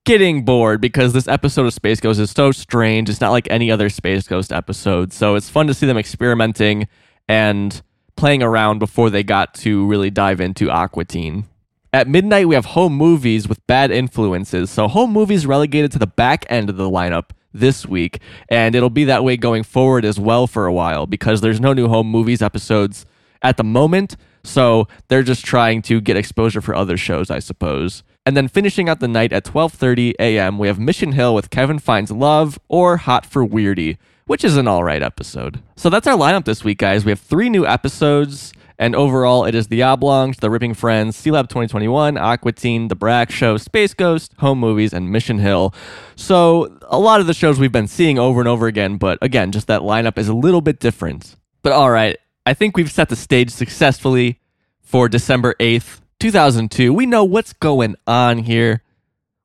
getting 0.04 0.44
bored 0.44 0.80
because 0.80 1.12
this 1.12 1.26
episode 1.26 1.66
of 1.66 1.72
Space 1.72 2.00
Ghost 2.00 2.20
is 2.20 2.30
so 2.30 2.52
strange. 2.52 3.09
It's 3.09 3.20
not 3.20 3.30
like 3.30 3.48
any 3.50 3.70
other 3.70 3.88
Space 3.88 4.28
Ghost 4.28 4.52
episode. 4.52 5.12
So 5.12 5.35
it's 5.35 5.48
fun 5.48 5.66
to 5.66 5.74
see 5.74 5.87
them 5.87 5.96
experimenting 5.96 6.88
and 7.28 7.80
playing 8.16 8.42
around 8.42 8.78
before 8.78 9.11
they 9.11 9.24
got 9.24 9.54
to 9.54 9.87
really 9.87 10.11
dive 10.11 10.40
into 10.40 10.70
Aqua 10.70 11.04
Teen. 11.04 11.46
At 11.94 12.09
midnight, 12.09 12.48
we 12.48 12.57
have 12.57 12.64
home 12.64 12.92
movies 12.92 13.48
with 13.48 13.64
bad 13.68 13.92
influences. 13.92 14.68
So, 14.68 14.88
home 14.88 15.12
movies 15.12 15.46
relegated 15.46 15.92
to 15.92 15.98
the 16.00 16.09
back 16.09 16.44
end 16.48 16.68
of 16.68 16.76
the 16.76 16.90
lineup 16.90 17.30
this 17.52 17.87
week. 17.87 18.18
And 18.48 18.74
it'll 18.74 18.90
be 18.90 19.04
that 19.04 19.22
way 19.22 19.37
going 19.37 19.62
forward 19.62 20.04
as 20.04 20.18
well 20.18 20.48
for 20.48 20.66
a 20.66 20.72
while 20.72 21.07
because 21.07 21.40
there's 21.40 21.61
no 21.61 21.72
new 21.72 21.87
home 21.87 22.09
movies 22.09 22.42
episodes 22.42 23.07
at 23.42 23.59
the 23.59 23.62
moment. 23.62 24.16
So, 24.42 24.88
they're 25.07 25.22
just 25.22 25.44
trying 25.44 25.83
to 25.83 26.00
get 26.00 26.16
exposure 26.16 26.61
for 26.61 26.74
other 26.74 26.96
shows, 26.96 27.30
I 27.30 27.38
suppose. 27.38 28.02
And 28.26 28.37
then 28.37 28.48
finishing 28.48 28.88
out 28.88 28.98
the 28.98 29.07
night 29.07 29.33
at 29.33 29.44
12:30 29.44 30.14
a.m., 30.18 30.59
we 30.59 30.66
have 30.66 30.80
Mission 30.80 31.12
Hill 31.12 31.33
with 31.33 31.50
Kevin 31.50 31.78
Finds 31.78 32.11
Love 32.11 32.59
or 32.66 32.96
Hot 32.96 33.24
for 33.24 33.46
Weirdy, 33.46 33.98
which 34.26 34.42
is 34.42 34.57
an 34.57 34.66
all 34.66 34.83
right 34.83 35.00
episode. 35.00 35.62
So 35.76 35.90
that's 35.90 36.09
our 36.09 36.18
lineup 36.18 36.44
this 36.44 36.64
week, 36.64 36.78
guys. 36.78 37.04
We 37.04 37.12
have 37.12 37.20
three 37.20 37.48
new 37.48 37.64
episodes. 37.64 38.52
And 38.78 38.96
overall, 38.96 39.44
it 39.44 39.54
is 39.54 39.68
The 39.68 39.82
Oblongs, 39.82 40.38
The 40.38 40.50
Ripping 40.50 40.74
Friends, 40.74 41.16
Sealab 41.16 41.48
2021, 41.48 42.16
Aqua 42.16 42.52
Teen, 42.52 42.88
The 42.88 42.96
Brak 42.96 43.30
Show, 43.30 43.56
Space 43.56 43.94
Ghost, 43.94 44.34
Home 44.38 44.58
Movies, 44.58 44.92
and 44.92 45.12
Mission 45.12 45.38
Hill. 45.38 45.72
So, 46.16 46.76
a 46.88 46.98
lot 46.98 47.20
of 47.20 47.26
the 47.26 47.34
shows 47.34 47.58
we've 47.58 47.70
been 47.70 47.87
seeing 47.87 48.18
over 48.18 48.40
and 48.40 48.48
over 48.48 48.66
again, 48.66 48.96
but 48.96 49.18
again, 49.22 49.52
just 49.52 49.68
that 49.68 49.82
lineup 49.82 50.18
is 50.18 50.28
a 50.28 50.34
little 50.34 50.60
bit 50.60 50.80
different. 50.80 51.37
But 51.62 51.72
all 51.72 51.90
right, 51.90 52.18
I 52.44 52.52
think 52.54 52.76
we've 52.76 52.90
set 52.90 53.08
the 53.08 53.16
stage 53.16 53.50
successfully 53.50 54.40
for 54.82 55.08
December 55.08 55.54
8th, 55.60 56.00
2002. 56.18 56.92
We 56.92 57.06
know 57.06 57.24
what's 57.24 57.52
going 57.52 57.96
on 58.06 58.38
here. 58.38 58.82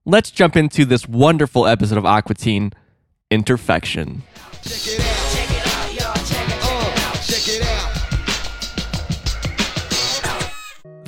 Let's 0.05 0.31
jump 0.31 0.55
into 0.55 0.85
this 0.85 1.07
wonderful 1.07 1.67
episode 1.67 1.97
of 1.97 2.05
Aqua 2.05 2.35
Teen, 2.35 2.73
Interfection. 3.29 4.23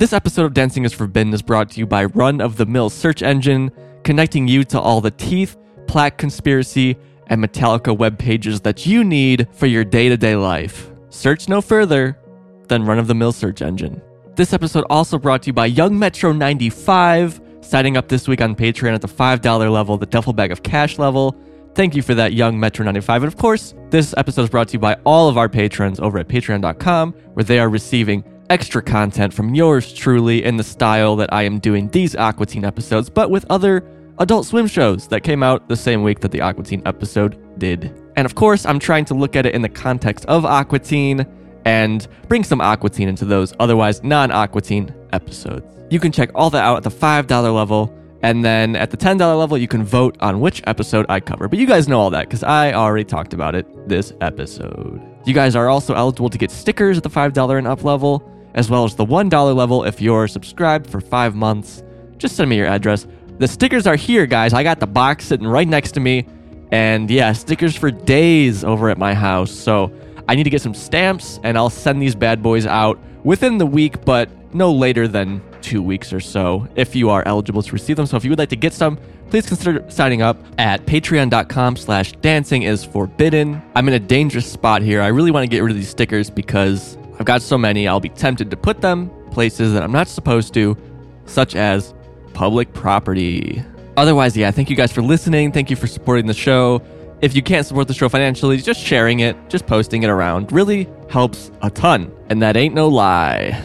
This 0.02 0.12
episode 0.12 0.46
of 0.46 0.52
Dancing 0.52 0.84
is 0.84 0.92
Forbidden 0.92 1.32
is 1.32 1.42
brought 1.42 1.70
to 1.70 1.78
you 1.78 1.86
by 1.86 2.06
Run 2.06 2.40
of 2.40 2.56
the 2.56 2.66
Mill 2.66 2.90
Search 2.90 3.22
Engine, 3.22 3.70
connecting 4.02 4.48
you 4.48 4.64
to 4.64 4.80
all 4.80 5.00
the 5.00 5.12
teeth, 5.12 5.56
plaque 5.86 6.18
conspiracy, 6.18 6.96
and 7.28 7.40
Metallica 7.40 7.96
web 7.96 8.18
pages 8.18 8.60
that 8.62 8.84
you 8.84 9.04
need 9.04 9.46
for 9.52 9.66
your 9.66 9.84
day 9.84 10.08
to 10.08 10.16
day 10.16 10.34
life. 10.34 10.90
Search 11.10 11.48
no 11.48 11.60
further 11.60 12.18
than 12.66 12.84
Run 12.84 12.98
of 12.98 13.06
the 13.06 13.14
Mill 13.14 13.30
Search 13.30 13.62
Engine. 13.62 14.02
This 14.34 14.52
episode 14.52 14.84
also 14.90 15.18
brought 15.20 15.42
to 15.42 15.50
you 15.50 15.52
by 15.52 15.66
Young 15.66 15.96
Metro 15.96 16.32
95, 16.32 17.40
signing 17.60 17.96
up 17.96 18.08
this 18.08 18.26
week 18.26 18.40
on 18.40 18.56
Patreon 18.56 18.96
at 18.96 19.02
the 19.02 19.06
$5 19.06 19.72
level, 19.72 19.98
the 19.98 20.06
duffel 20.06 20.32
bag 20.32 20.50
of 20.50 20.64
cash 20.64 20.98
level. 20.98 21.36
Thank 21.76 21.94
you 21.94 22.02
for 22.02 22.16
that, 22.16 22.32
Young 22.32 22.58
Metro 22.58 22.84
95. 22.84 23.22
And 23.22 23.32
of 23.32 23.38
course, 23.38 23.72
this 23.90 24.14
episode 24.16 24.42
is 24.42 24.50
brought 24.50 24.66
to 24.66 24.72
you 24.72 24.80
by 24.80 24.94
all 25.04 25.28
of 25.28 25.38
our 25.38 25.48
patrons 25.48 26.00
over 26.00 26.18
at 26.18 26.26
patreon.com, 26.26 27.12
where 27.34 27.44
they 27.44 27.60
are 27.60 27.68
receiving 27.68 28.24
extra 28.52 28.82
content 28.82 29.32
from 29.32 29.54
yours 29.54 29.94
truly 29.94 30.44
in 30.44 30.58
the 30.58 30.62
style 30.62 31.16
that 31.16 31.32
I 31.32 31.42
am 31.42 31.58
doing 31.58 31.88
these 31.88 32.14
Aqua 32.14 32.44
Teen 32.44 32.66
episodes, 32.66 33.08
but 33.08 33.30
with 33.30 33.46
other 33.48 33.82
Adult 34.18 34.44
Swim 34.44 34.66
shows 34.66 35.08
that 35.08 35.22
came 35.22 35.42
out 35.42 35.70
the 35.70 35.76
same 35.76 36.02
week 36.02 36.20
that 36.20 36.32
the 36.32 36.42
Aqua 36.42 36.62
Teen 36.62 36.82
episode 36.84 37.38
did. 37.58 37.98
And 38.14 38.26
of 38.26 38.34
course, 38.34 38.66
I'm 38.66 38.78
trying 38.78 39.06
to 39.06 39.14
look 39.14 39.36
at 39.36 39.46
it 39.46 39.54
in 39.54 39.62
the 39.62 39.70
context 39.70 40.26
of 40.26 40.44
Aqua 40.44 40.80
Teen 40.80 41.26
and 41.64 42.06
bring 42.28 42.44
some 42.44 42.60
Aqua 42.60 42.90
Teen 42.90 43.08
into 43.08 43.24
those 43.24 43.54
otherwise 43.58 44.04
non 44.04 44.30
Aqua 44.30 44.60
Teen 44.60 44.94
episodes. 45.14 45.64
You 45.90 45.98
can 45.98 46.12
check 46.12 46.28
all 46.34 46.50
that 46.50 46.62
out 46.62 46.76
at 46.76 46.82
the 46.82 46.90
$5 46.90 47.54
level. 47.54 47.98
And 48.22 48.44
then 48.44 48.76
at 48.76 48.90
the 48.90 48.98
$10 48.98 49.18
level, 49.38 49.56
you 49.56 49.66
can 49.66 49.82
vote 49.82 50.16
on 50.20 50.40
which 50.40 50.62
episode 50.66 51.06
I 51.08 51.20
cover. 51.20 51.48
But 51.48 51.58
you 51.58 51.66
guys 51.66 51.88
know 51.88 51.98
all 51.98 52.10
that 52.10 52.28
because 52.28 52.44
I 52.44 52.74
already 52.74 53.04
talked 53.04 53.32
about 53.32 53.54
it 53.54 53.88
this 53.88 54.12
episode. 54.20 55.00
You 55.24 55.34
guys 55.34 55.56
are 55.56 55.68
also 55.68 55.94
eligible 55.94 56.28
to 56.28 56.38
get 56.38 56.50
stickers 56.50 56.96
at 56.98 57.02
the 57.02 57.10
$5 57.10 57.58
and 57.58 57.66
up 57.66 57.82
level, 57.82 58.28
as 58.54 58.70
well 58.70 58.84
as 58.84 58.94
the 58.94 59.04
$1 59.04 59.54
level 59.54 59.84
if 59.84 60.00
you're 60.00 60.28
subscribed 60.28 60.88
for 60.88 61.00
five 61.00 61.34
months. 61.34 61.82
Just 62.18 62.36
send 62.36 62.50
me 62.50 62.56
your 62.56 62.66
address. 62.66 63.06
The 63.38 63.48
stickers 63.48 63.86
are 63.86 63.96
here, 63.96 64.26
guys. 64.26 64.52
I 64.52 64.62
got 64.62 64.80
the 64.80 64.86
box 64.86 65.26
sitting 65.26 65.46
right 65.46 65.66
next 65.66 65.92
to 65.92 66.00
me. 66.00 66.26
And 66.70 67.10
yeah, 67.10 67.32
stickers 67.32 67.76
for 67.76 67.90
days 67.90 68.64
over 68.64 68.88
at 68.88 68.98
my 68.98 69.14
house. 69.14 69.50
So 69.50 69.92
I 70.28 70.34
need 70.34 70.44
to 70.44 70.50
get 70.50 70.62
some 70.62 70.74
stamps 70.74 71.40
and 71.42 71.56
I'll 71.56 71.70
send 71.70 72.00
these 72.00 72.14
bad 72.14 72.42
boys 72.42 72.66
out 72.66 72.98
within 73.24 73.58
the 73.58 73.66
week, 73.66 74.04
but 74.04 74.30
no 74.54 74.72
later 74.72 75.08
than 75.08 75.42
two 75.60 75.82
weeks 75.82 76.12
or 76.12 76.20
so 76.20 76.66
if 76.74 76.96
you 76.96 77.08
are 77.10 77.22
eligible 77.26 77.62
to 77.62 77.72
receive 77.72 77.96
them. 77.96 78.06
So 78.06 78.16
if 78.16 78.24
you 78.24 78.30
would 78.30 78.38
like 78.38 78.48
to 78.50 78.56
get 78.56 78.72
some 78.72 78.98
please 79.32 79.46
consider 79.46 79.82
signing 79.88 80.20
up 80.20 80.36
at 80.58 80.84
patreon.com 80.84 81.74
slash 81.76 82.12
dancing 82.20 82.64
is 82.64 82.84
forbidden. 82.84 83.62
I'm 83.74 83.88
in 83.88 83.94
a 83.94 83.98
dangerous 83.98 84.44
spot 84.46 84.82
here. 84.82 85.00
I 85.00 85.06
really 85.06 85.30
want 85.30 85.44
to 85.44 85.48
get 85.48 85.60
rid 85.60 85.70
of 85.70 85.76
these 85.78 85.88
stickers 85.88 86.28
because 86.28 86.98
I've 87.22 87.26
got 87.26 87.40
so 87.40 87.56
many, 87.56 87.86
I'll 87.86 88.00
be 88.00 88.08
tempted 88.08 88.50
to 88.50 88.56
put 88.56 88.80
them 88.80 89.08
places 89.30 89.74
that 89.74 89.84
I'm 89.84 89.92
not 89.92 90.08
supposed 90.08 90.52
to, 90.54 90.76
such 91.24 91.54
as 91.54 91.94
public 92.32 92.72
property. 92.72 93.62
Otherwise, 93.96 94.36
yeah, 94.36 94.50
thank 94.50 94.68
you 94.68 94.74
guys 94.74 94.90
for 94.90 95.02
listening. 95.02 95.52
Thank 95.52 95.70
you 95.70 95.76
for 95.76 95.86
supporting 95.86 96.26
the 96.26 96.34
show. 96.34 96.82
If 97.20 97.36
you 97.36 97.40
can't 97.40 97.64
support 97.64 97.86
the 97.86 97.94
show 97.94 98.08
financially, 98.08 98.56
just 98.56 98.80
sharing 98.80 99.20
it, 99.20 99.36
just 99.48 99.68
posting 99.68 100.02
it 100.02 100.08
around 100.08 100.50
really 100.50 100.88
helps 101.08 101.52
a 101.62 101.70
ton. 101.70 102.12
And 102.28 102.42
that 102.42 102.56
ain't 102.56 102.74
no 102.74 102.88
lie. 102.88 103.62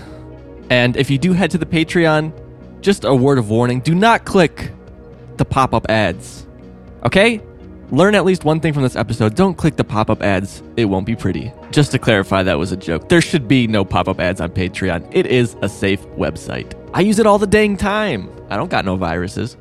And 0.70 0.96
if 0.96 1.10
you 1.10 1.18
do 1.18 1.34
head 1.34 1.50
to 1.50 1.58
the 1.58 1.66
Patreon, 1.66 2.32
just 2.82 3.06
a 3.06 3.16
word 3.16 3.40
of 3.40 3.50
warning 3.50 3.80
do 3.80 3.96
not 3.96 4.24
click 4.24 4.72
the 5.38 5.46
pop 5.46 5.74
up 5.74 5.90
ads. 5.90 6.46
Okay? 7.04 7.42
Learn 7.90 8.14
at 8.14 8.24
least 8.24 8.44
one 8.44 8.60
thing 8.60 8.74
from 8.74 8.84
this 8.84 8.96
episode. 8.96 9.34
Don't 9.34 9.56
click 9.56 9.78
the 9.78 9.84
pop 9.84 10.12
up 10.12 10.22
ads, 10.22 10.62
it 10.76 10.86
won't 10.86 11.08
be 11.08 11.16
pretty. 11.16 11.52
Just 11.72 11.92
to 11.92 12.00
clarify, 12.00 12.44
that 12.44 12.58
was 12.58 12.72
a 12.72 12.78
joke. 12.78 13.10
There 13.10 13.22
should 13.22 13.48
be 13.48 13.68
no 13.68 13.84
pop 13.84 14.08
up 14.08 14.20
ads 14.20 14.40
on 14.40 14.50
Patreon. 14.52 15.08
It 15.12 15.26
is 15.26 15.56
a 15.62 15.70
safe 15.70 16.02
website. 16.18 16.74
I 16.94 17.02
use 17.02 17.20
it 17.20 17.26
all 17.26 17.38
the 17.38 17.48
dang 17.48 17.78
time. 17.78 18.30
I 18.50 18.56
don't 18.56 18.70
got 18.70 18.86
no 18.86 18.96
viruses. 18.96 19.58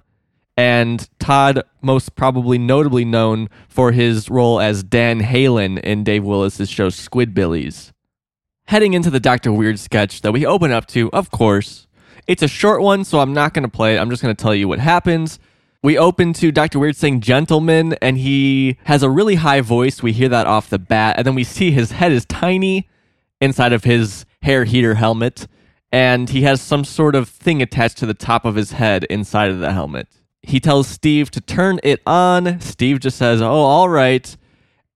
And 0.58 1.10
Todd, 1.20 1.64
most 1.82 2.16
probably 2.18 2.58
notably 2.58 3.06
known 3.06 3.48
for 3.70 3.94
his 3.94 4.30
role 4.30 4.60
as 4.60 4.84
Dan 4.84 5.22
Halen 5.22 5.80
in 5.80 6.04
Dave 6.04 6.26
Willis's 6.26 6.70
show 6.70 6.90
Squidbillies. 6.90 7.94
Heading 8.68 8.94
into 8.94 9.10
the 9.10 9.22
Dr. 9.22 9.54
Weird 9.54 9.80
sketch 9.80 10.20
that 10.22 10.34
we 10.34 10.46
open 10.46 10.74
up 10.74 10.86
to, 10.88 11.10
of 11.14 11.32
course. 11.32 11.88
It's 12.28 12.44
a 12.44 12.50
short 12.50 12.82
one, 12.82 13.06
so 13.06 13.22
I'm 13.22 13.34
not 13.34 13.54
going 13.54 13.64
to 13.64 13.70
play 13.70 13.96
it. 13.96 14.00
I'm 14.00 14.10
just 14.10 14.22
going 14.22 14.36
to 14.36 14.42
tell 14.42 14.54
you 14.54 14.68
what 14.68 14.80
happens. 14.80 15.40
We 15.82 15.98
open 15.98 16.34
to 16.34 16.52
Dr. 16.52 16.78
Weird 16.78 16.98
saying 16.98 17.22
gentleman, 17.22 17.94
and 18.02 18.18
he 18.18 18.76
has 18.84 19.02
a 19.02 19.10
really 19.10 19.36
high 19.36 19.62
voice. 19.62 20.04
We 20.04 20.12
hear 20.12 20.28
that 20.28 20.46
off 20.46 20.70
the 20.70 20.80
bat. 20.80 21.16
And 21.18 21.26
then 21.26 21.36
we 21.36 21.46
see 21.46 21.72
his 21.72 21.92
head 21.92 22.12
is 22.12 22.26
tiny 22.26 22.90
inside 23.40 23.72
of 23.72 23.86
his 23.86 24.26
hair 24.46 24.64
heater 24.64 24.94
helmet, 24.94 25.48
and 25.92 26.30
he 26.30 26.44
has 26.44 26.62
some 26.62 26.86
sort 26.86 27.16
of 27.16 27.28
thing 27.28 27.62
attached 27.62 27.98
to 27.98 28.06
the 28.06 28.14
top 28.14 28.46
of 28.46 28.56
his 28.56 28.72
head 28.72 29.04
inside 29.06 29.50
of 29.50 29.60
the 29.60 29.74
helmet. 29.74 30.08
He 30.44 30.60
tells 30.60 30.88
Steve 30.88 31.32
to 31.32 31.42
turn 31.42 31.80
it 31.84 32.02
on. 32.06 32.62
Steve 32.62 33.00
just 33.00 33.18
says, 33.18 33.42
Oh, 33.42 33.48
all 33.48 33.90
right. 33.90 34.38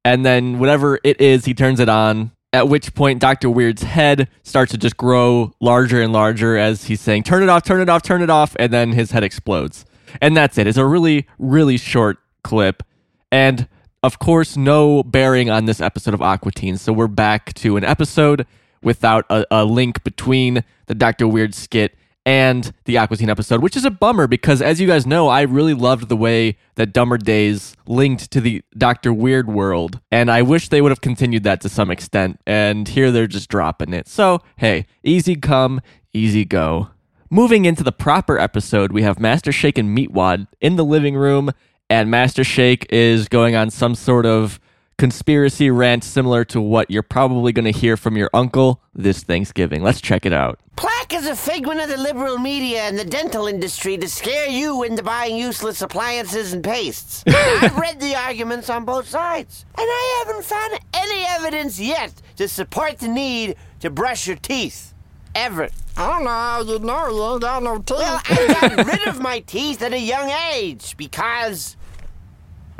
And 0.05 0.23
then 0.23 0.59
whatever 0.59 0.99
it 1.03 1.19
is, 1.19 1.45
he 1.45 1.53
turns 1.53 1.79
it 1.79 1.89
on. 1.89 2.31
At 2.53 2.67
which 2.67 2.93
point, 2.93 3.19
Dr. 3.19 3.49
Weird's 3.49 3.83
head 3.83 4.27
starts 4.43 4.71
to 4.71 4.77
just 4.77 4.97
grow 4.97 5.53
larger 5.59 6.01
and 6.01 6.13
larger 6.13 6.55
as 6.55 6.85
he's 6.85 7.01
saying, 7.01 7.23
Turn 7.23 7.41
it 7.41 7.49
off, 7.49 7.63
turn 7.63 7.81
it 7.81 7.89
off, 7.89 8.03
turn 8.03 8.21
it 8.21 8.29
off. 8.29 8.55
And 8.59 8.71
then 8.71 8.91
his 8.91 9.11
head 9.11 9.23
explodes. 9.23 9.85
And 10.21 10.37
that's 10.37 10.57
it. 10.59 10.67
It's 10.67 10.77
a 10.77 10.85
really, 10.85 11.27
really 11.39 11.77
short 11.77 12.19
clip. 12.43 12.83
And 13.31 13.67
of 14.03 14.19
course, 14.19 14.55
no 14.55 15.03
bearing 15.03 15.49
on 15.49 15.65
this 15.65 15.81
episode 15.81 16.13
of 16.13 16.21
Aqua 16.21 16.51
Teen. 16.51 16.77
So 16.77 16.93
we're 16.93 17.07
back 17.07 17.53
to 17.55 17.77
an 17.77 17.83
episode 17.83 18.45
without 18.81 19.25
a, 19.29 19.45
a 19.51 19.65
link 19.65 20.03
between 20.03 20.63
the 20.87 20.95
Dr. 20.95 21.27
Weird 21.27 21.53
skit 21.53 21.95
and 22.25 22.73
the 22.85 22.97
Aqua 22.97 23.17
Teen 23.17 23.29
episode, 23.29 23.61
which 23.61 23.75
is 23.75 23.85
a 23.85 23.91
bummer 23.91 24.27
because, 24.27 24.61
as 24.61 24.79
you 24.79 24.87
guys 24.87 25.07
know, 25.07 25.29
I 25.29 25.41
really 25.41 25.73
loved 25.73 26.09
the 26.09 26.17
way 26.17 26.57
that 26.75 26.93
Dumber 26.93 27.17
Days 27.17 27.75
linked 27.87 28.29
to 28.31 28.41
the 28.41 28.61
Dr. 28.77 29.13
Weird 29.13 29.47
world. 29.47 29.99
And 30.11 30.29
I 30.29 30.41
wish 30.41 30.69
they 30.69 30.81
would 30.81 30.91
have 30.91 31.01
continued 31.01 31.43
that 31.43 31.61
to 31.61 31.69
some 31.69 31.89
extent. 31.89 32.39
And 32.45 32.87
here 32.87 33.11
they're 33.11 33.27
just 33.27 33.49
dropping 33.49 33.93
it. 33.93 34.07
So, 34.07 34.41
hey, 34.57 34.85
easy 35.03 35.35
come, 35.35 35.81
easy 36.13 36.45
go. 36.45 36.89
Moving 37.31 37.65
into 37.65 37.83
the 37.83 37.91
proper 37.91 38.37
episode, 38.39 38.91
we 38.91 39.03
have 39.03 39.19
Master 39.19 39.51
Shake 39.51 39.77
and 39.77 39.95
Meatwad 39.95 40.47
in 40.59 40.75
the 40.75 40.85
living 40.85 41.15
room, 41.15 41.51
and 41.89 42.09
Master 42.09 42.43
Shake 42.43 42.87
is 42.91 43.27
going 43.27 43.55
on 43.55 43.69
some 43.69 43.93
sort 43.93 44.25
of 44.25 44.59
conspiracy 44.99 45.71
rant 45.71 46.03
similar 46.03 46.43
to 46.43 46.59
what 46.59 46.91
you're 46.91 47.01
probably 47.01 47.53
going 47.53 47.65
to 47.65 47.71
hear 47.71 47.95
from 47.95 48.17
your 48.17 48.29
uncle 48.33 48.81
this 48.93 49.23
Thanksgiving. 49.23 49.81
Let's 49.81 50.01
check 50.01 50.25
it 50.25 50.33
out. 50.33 50.59
Plaque 50.75 51.13
is 51.13 51.25
a 51.25 51.37
figment 51.37 51.79
of 51.79 51.87
the 51.87 51.97
liberal 51.97 52.37
media 52.37 52.81
and 52.81 52.99
the 52.99 53.05
dental 53.05 53.47
industry 53.47 53.97
to 53.97 54.09
scare 54.09 54.49
you 54.49 54.83
into 54.83 55.01
buying 55.01 55.37
useless 55.37 55.81
appliances 55.81 56.51
and 56.51 56.61
pastes. 56.61 57.23
I've 57.27 57.77
read 57.77 58.01
the 58.01 58.13
arguments 58.15 58.69
on 58.69 58.83
both 58.83 59.07
sides, 59.07 59.65
and 59.77 59.85
I 59.87 60.25
haven't 60.25 60.43
found 60.43 60.79
any 60.93 61.25
evidence 61.29 61.79
yet 61.79 62.13
to 62.35 62.49
support 62.49 62.99
the 62.99 63.07
need 63.07 63.55
to 63.79 63.89
brush 63.89 64.27
your 64.27 64.35
teeth. 64.35 64.93
Ever. 65.33 65.69
I 65.95 66.07
don't 66.07 66.23
know 66.23 66.29
how 66.29 66.61
you 66.61 66.79
know 66.79 67.07
you 67.09 67.33
ain't 67.33 67.41
got 67.41 67.63
no 67.63 67.77
teeth. 67.77 67.97
Well, 67.97 68.21
I 68.25 68.67
got 68.75 68.85
rid 68.85 69.07
of 69.07 69.21
my 69.21 69.39
teeth 69.39 69.81
at 69.81 69.93
a 69.93 69.99
young 69.99 70.29
age 70.51 70.97
because 70.97 71.77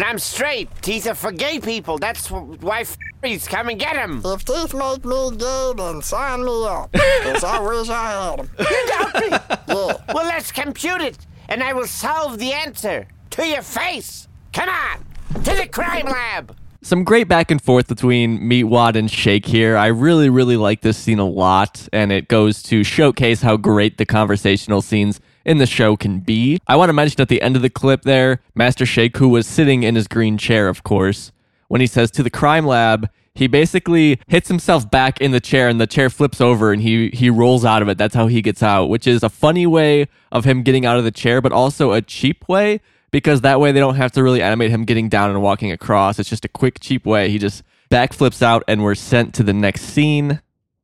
I'm 0.03 0.19
straight. 0.19 0.69
Teeth 0.81 1.07
are 1.07 1.15
for 1.15 1.31
gay 1.31 1.59
people. 1.59 1.97
That's 1.97 2.29
why 2.29 2.81
f***ers 2.81 3.47
come 3.47 3.69
and 3.69 3.79
get 3.79 3.95
them. 3.95 4.21
if 4.23 4.45
teeth 4.45 4.73
make 4.73 5.03
me 5.05 5.35
gay, 5.38 5.73
then 5.75 6.01
sign 6.01 6.43
me 6.45 6.65
up. 6.65 6.91
Cause 7.23 7.43
I 7.43 7.59
wish 7.59 7.89
I 7.89 8.12
had 8.12 8.39
them. 8.39 8.49
You 8.59 8.88
doubt 8.88 9.15
me? 9.15 9.27
Yeah. 9.29 9.93
Well, 10.13 10.25
let's 10.25 10.51
compute 10.51 11.01
it, 11.01 11.17
and 11.49 11.63
I 11.63 11.73
will 11.73 11.88
solve 11.88 12.38
the 12.39 12.53
answer 12.53 13.07
to 13.31 13.45
your 13.45 13.62
face. 13.62 14.27
Come 14.53 14.69
on, 14.69 15.43
to 15.43 15.55
the 15.55 15.67
crime 15.67 16.05
lab. 16.05 16.55
Some 16.81 17.03
great 17.03 17.27
back 17.27 17.51
and 17.51 17.62
forth 17.62 17.89
between 17.89 18.39
Meatwad 18.39 18.95
and 18.95 19.12
Shake 19.12 19.45
here. 19.45 19.75
I 19.75 19.88
really, 19.88 20.29
really 20.29 20.55
like 20.55 20.79
this 20.81 20.97
scene 20.97 21.19
a 21.19 21.27
lot, 21.27 21.89
and 21.91 22.12
it 22.12 22.29
goes 22.29 22.63
to 22.63 22.85
showcase 22.85 23.41
how 23.41 23.57
great 23.57 23.97
the 23.97 24.05
conversational 24.05 24.81
scenes 24.81 25.19
in 25.49 25.57
the 25.57 25.65
show 25.65 25.97
can 25.97 26.19
be. 26.19 26.59
I 26.67 26.75
want 26.75 26.89
to 26.89 26.93
mention 26.93 27.19
at 27.21 27.27
the 27.27 27.41
end 27.41 27.55
of 27.55 27.63
the 27.63 27.71
clip 27.71 28.03
there, 28.03 28.39
Master 28.53 28.85
Shake, 28.85 29.17
who 29.17 29.29
was 29.29 29.47
sitting 29.47 29.81
in 29.81 29.95
his 29.95 30.07
green 30.07 30.38
chair, 30.38 30.69
of 30.69 30.83
course, 30.83 31.31
when 31.69 31.81
he 31.81 31.88
says 31.88 32.12
to 32.12 32.23
the 32.23 32.29
crime 32.29 32.67
lab, 32.67 33.09
he 33.33 33.47
basically 33.47 34.19
hits 34.27 34.47
himself 34.47 34.91
back 34.91 35.19
in 35.19 35.31
the 35.31 35.39
chair 35.39 35.67
and 35.67 35.81
the 35.81 35.88
chair 35.88 36.09
flips 36.12 36.39
over 36.39 36.71
and 36.71 36.83
he 36.83 37.09
he 37.09 37.31
rolls 37.31 37.65
out 37.65 37.81
of 37.81 37.89
it. 37.89 37.97
That's 37.97 38.13
how 38.13 38.27
he 38.27 38.43
gets 38.43 38.62
out, 38.62 38.89
which 38.89 39.07
is 39.07 39.23
a 39.23 39.29
funny 39.29 39.65
way 39.65 40.07
of 40.31 40.45
him 40.45 40.62
getting 40.62 40.85
out 40.85 40.97
of 40.97 41.03
the 41.03 41.12
chair, 41.12 41.41
but 41.41 41.51
also 41.51 41.93
a 41.93 42.01
cheap 42.01 42.47
way 42.47 42.79
because 43.09 43.41
that 43.41 43.59
way 43.59 43.71
they 43.71 43.79
don't 43.79 43.95
have 43.95 44.12
to 44.12 44.23
really 44.23 44.43
animate 44.43 44.69
him 44.69 44.85
getting 44.85 45.09
down 45.09 45.31
and 45.31 45.41
walking 45.41 45.71
across. 45.71 46.19
It's 46.19 46.29
just 46.29 46.45
a 46.45 46.49
quick, 46.49 46.79
cheap 46.79 47.07
way. 47.07 47.29
He 47.29 47.39
just 47.39 47.63
backflips 47.89 48.43
out 48.43 48.63
and 48.67 48.83
we're 48.83 48.93
sent 48.93 49.33
to 49.35 49.43
the 49.43 49.53
next 49.53 49.81
scene. 49.81 50.41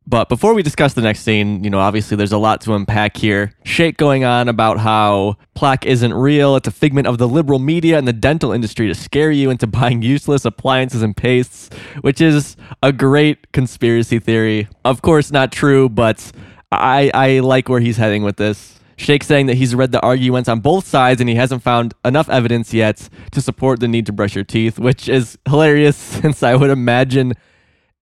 But 0.07 0.29
before 0.29 0.53
we 0.53 0.61
discuss 0.61 0.93
the 0.93 1.01
next 1.01 1.21
scene, 1.21 1.63
you 1.63 1.69
know, 1.69 1.79
obviously 1.79 2.15
there's 2.15 2.31
a 2.31 2.37
lot 2.37 2.61
to 2.61 2.75
unpack 2.75 3.17
here. 3.17 3.53
Shake 3.63 3.97
going 3.97 4.23
on 4.23 4.47
about 4.47 4.77
how 4.77 5.37
plaque 5.55 5.85
isn't 5.85 6.13
real, 6.13 6.55
it's 6.55 6.67
a 6.67 6.71
figment 6.71 7.07
of 7.07 7.17
the 7.17 7.27
liberal 7.27 7.57
media 7.57 7.97
and 7.97 8.07
the 8.07 8.13
dental 8.13 8.51
industry 8.51 8.87
to 8.87 8.93
scare 8.93 9.31
you 9.31 9.49
into 9.49 9.65
buying 9.75 10.03
useless 10.03 10.45
appliances 10.45 11.01
and 11.01 11.17
pastes, 11.17 11.69
which 12.01 12.21
is 12.21 12.55
a 12.83 12.91
great 12.91 13.51
conspiracy 13.51 14.19
theory. 14.19 14.67
Of 14.83 15.01
course, 15.01 15.31
not 15.31 15.51
true, 15.51 15.89
but 15.89 16.31
I, 16.71 17.09
I 17.13 17.39
like 17.39 17.67
where 17.67 17.79
he's 17.79 17.97
heading 17.97 18.21
with 18.21 18.37
this. 18.37 18.79
Shake 18.97 19.23
saying 19.23 19.47
that 19.47 19.55
he's 19.55 19.75
read 19.75 19.91
the 19.91 19.99
arguments 20.01 20.47
on 20.47 20.59
both 20.61 20.87
sides 20.87 21.19
and 21.19 21.29
he 21.29 21.35
hasn't 21.35 21.63
found 21.63 21.93
enough 22.05 22.29
evidence 22.29 22.73
yet 22.73 23.09
to 23.31 23.41
support 23.41 23.79
the 23.79 23.87
need 23.87 24.05
to 24.05 24.13
brush 24.13 24.35
your 24.35 24.45
teeth, 24.45 24.79
which 24.79 25.09
is 25.09 25.37
hilarious 25.49 25.97
since 26.21 26.43
I 26.43 26.55
would 26.55 26.69
imagine 26.69 27.33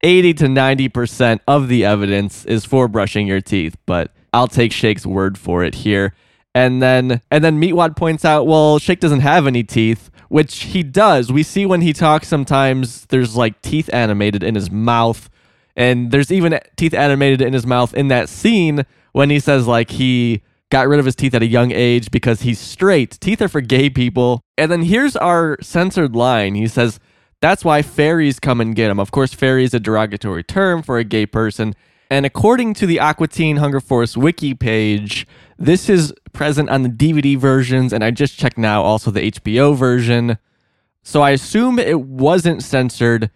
80 0.03 0.33
to 0.35 0.45
90% 0.45 1.39
of 1.47 1.69
the 1.69 1.85
evidence 1.85 2.45
is 2.45 2.65
for 2.65 2.87
brushing 2.87 3.25
your 3.25 3.41
teeth, 3.41 3.77
but 3.85 4.11
I'll 4.33 4.47
take 4.47 4.71
Shake's 4.71 5.05
word 5.05 5.37
for 5.37 5.63
it 5.63 5.75
here. 5.75 6.13
And 6.53 6.81
then 6.81 7.21
and 7.31 7.43
then 7.43 7.59
Meatwad 7.59 7.95
points 7.95 8.23
out, 8.23 8.45
well, 8.45 8.77
Shake 8.77 8.99
doesn't 8.99 9.21
have 9.21 9.47
any 9.47 9.63
teeth, 9.63 10.11
which 10.29 10.63
he 10.63 10.83
does. 10.83 11.31
We 11.31 11.41
see 11.41 11.65
when 11.65 11.81
he 11.81 11.93
talks 11.93 12.27
sometimes 12.27 13.05
there's 13.07 13.35
like 13.35 13.61
teeth 13.61 13.89
animated 13.91 14.43
in 14.43 14.55
his 14.55 14.69
mouth. 14.69 15.29
And 15.75 16.11
there's 16.11 16.31
even 16.31 16.59
teeth 16.75 16.93
animated 16.93 17.41
in 17.41 17.53
his 17.53 17.65
mouth 17.65 17.95
in 17.95 18.09
that 18.09 18.29
scene 18.29 18.85
when 19.13 19.31
he 19.31 19.39
says 19.39 19.65
like 19.65 19.91
he 19.91 20.43
got 20.69 20.87
rid 20.87 20.99
of 20.99 21.05
his 21.05 21.15
teeth 21.15 21.33
at 21.33 21.41
a 21.41 21.47
young 21.47 21.71
age 21.71 22.11
because 22.11 22.41
he's 22.41 22.59
straight. 22.59 23.17
Teeth 23.19 23.41
are 23.41 23.47
for 23.47 23.61
gay 23.61 23.89
people. 23.89 24.41
And 24.57 24.71
then 24.71 24.83
here's 24.83 25.15
our 25.15 25.57
censored 25.61 26.15
line. 26.15 26.55
He 26.55 26.67
says, 26.67 26.99
that's 27.43 27.65
why 27.65 27.81
fairies 27.81 28.39
come 28.39 28.61
and 28.61 28.73
get 28.73 28.89
him. 28.89 29.01
Of 29.01 29.11
course, 29.11 29.33
fairy 29.33 29.65
is 29.65 29.73
a 29.73 29.79
derogatory 29.79 30.43
term 30.43 30.81
for 30.81 30.97
a 30.97 31.03
gay 31.03 31.25
person. 31.25 31.75
And 32.09 32.25
according 32.25 32.73
to 32.75 32.87
the 32.87 33.01
Aqua 33.01 33.27
Teen 33.27 33.57
Hunger 33.57 33.81
Force 33.81 34.15
wiki 34.15 34.53
page, 34.53 35.27
this 35.57 35.89
is 35.89 36.13
present 36.31 36.69
on 36.69 36.83
the 36.83 36.89
DVD 36.89 37.37
versions, 37.37 37.91
and 37.91 38.01
I 38.01 38.11
just 38.11 38.39
checked 38.39 38.57
now 38.57 38.81
also 38.81 39.11
the 39.11 39.29
HBO 39.29 39.75
version. 39.75 40.37
So 41.01 41.21
I 41.21 41.31
assume 41.31 41.79
it 41.79 41.99
wasn't 41.99 42.63
censored 42.63 43.29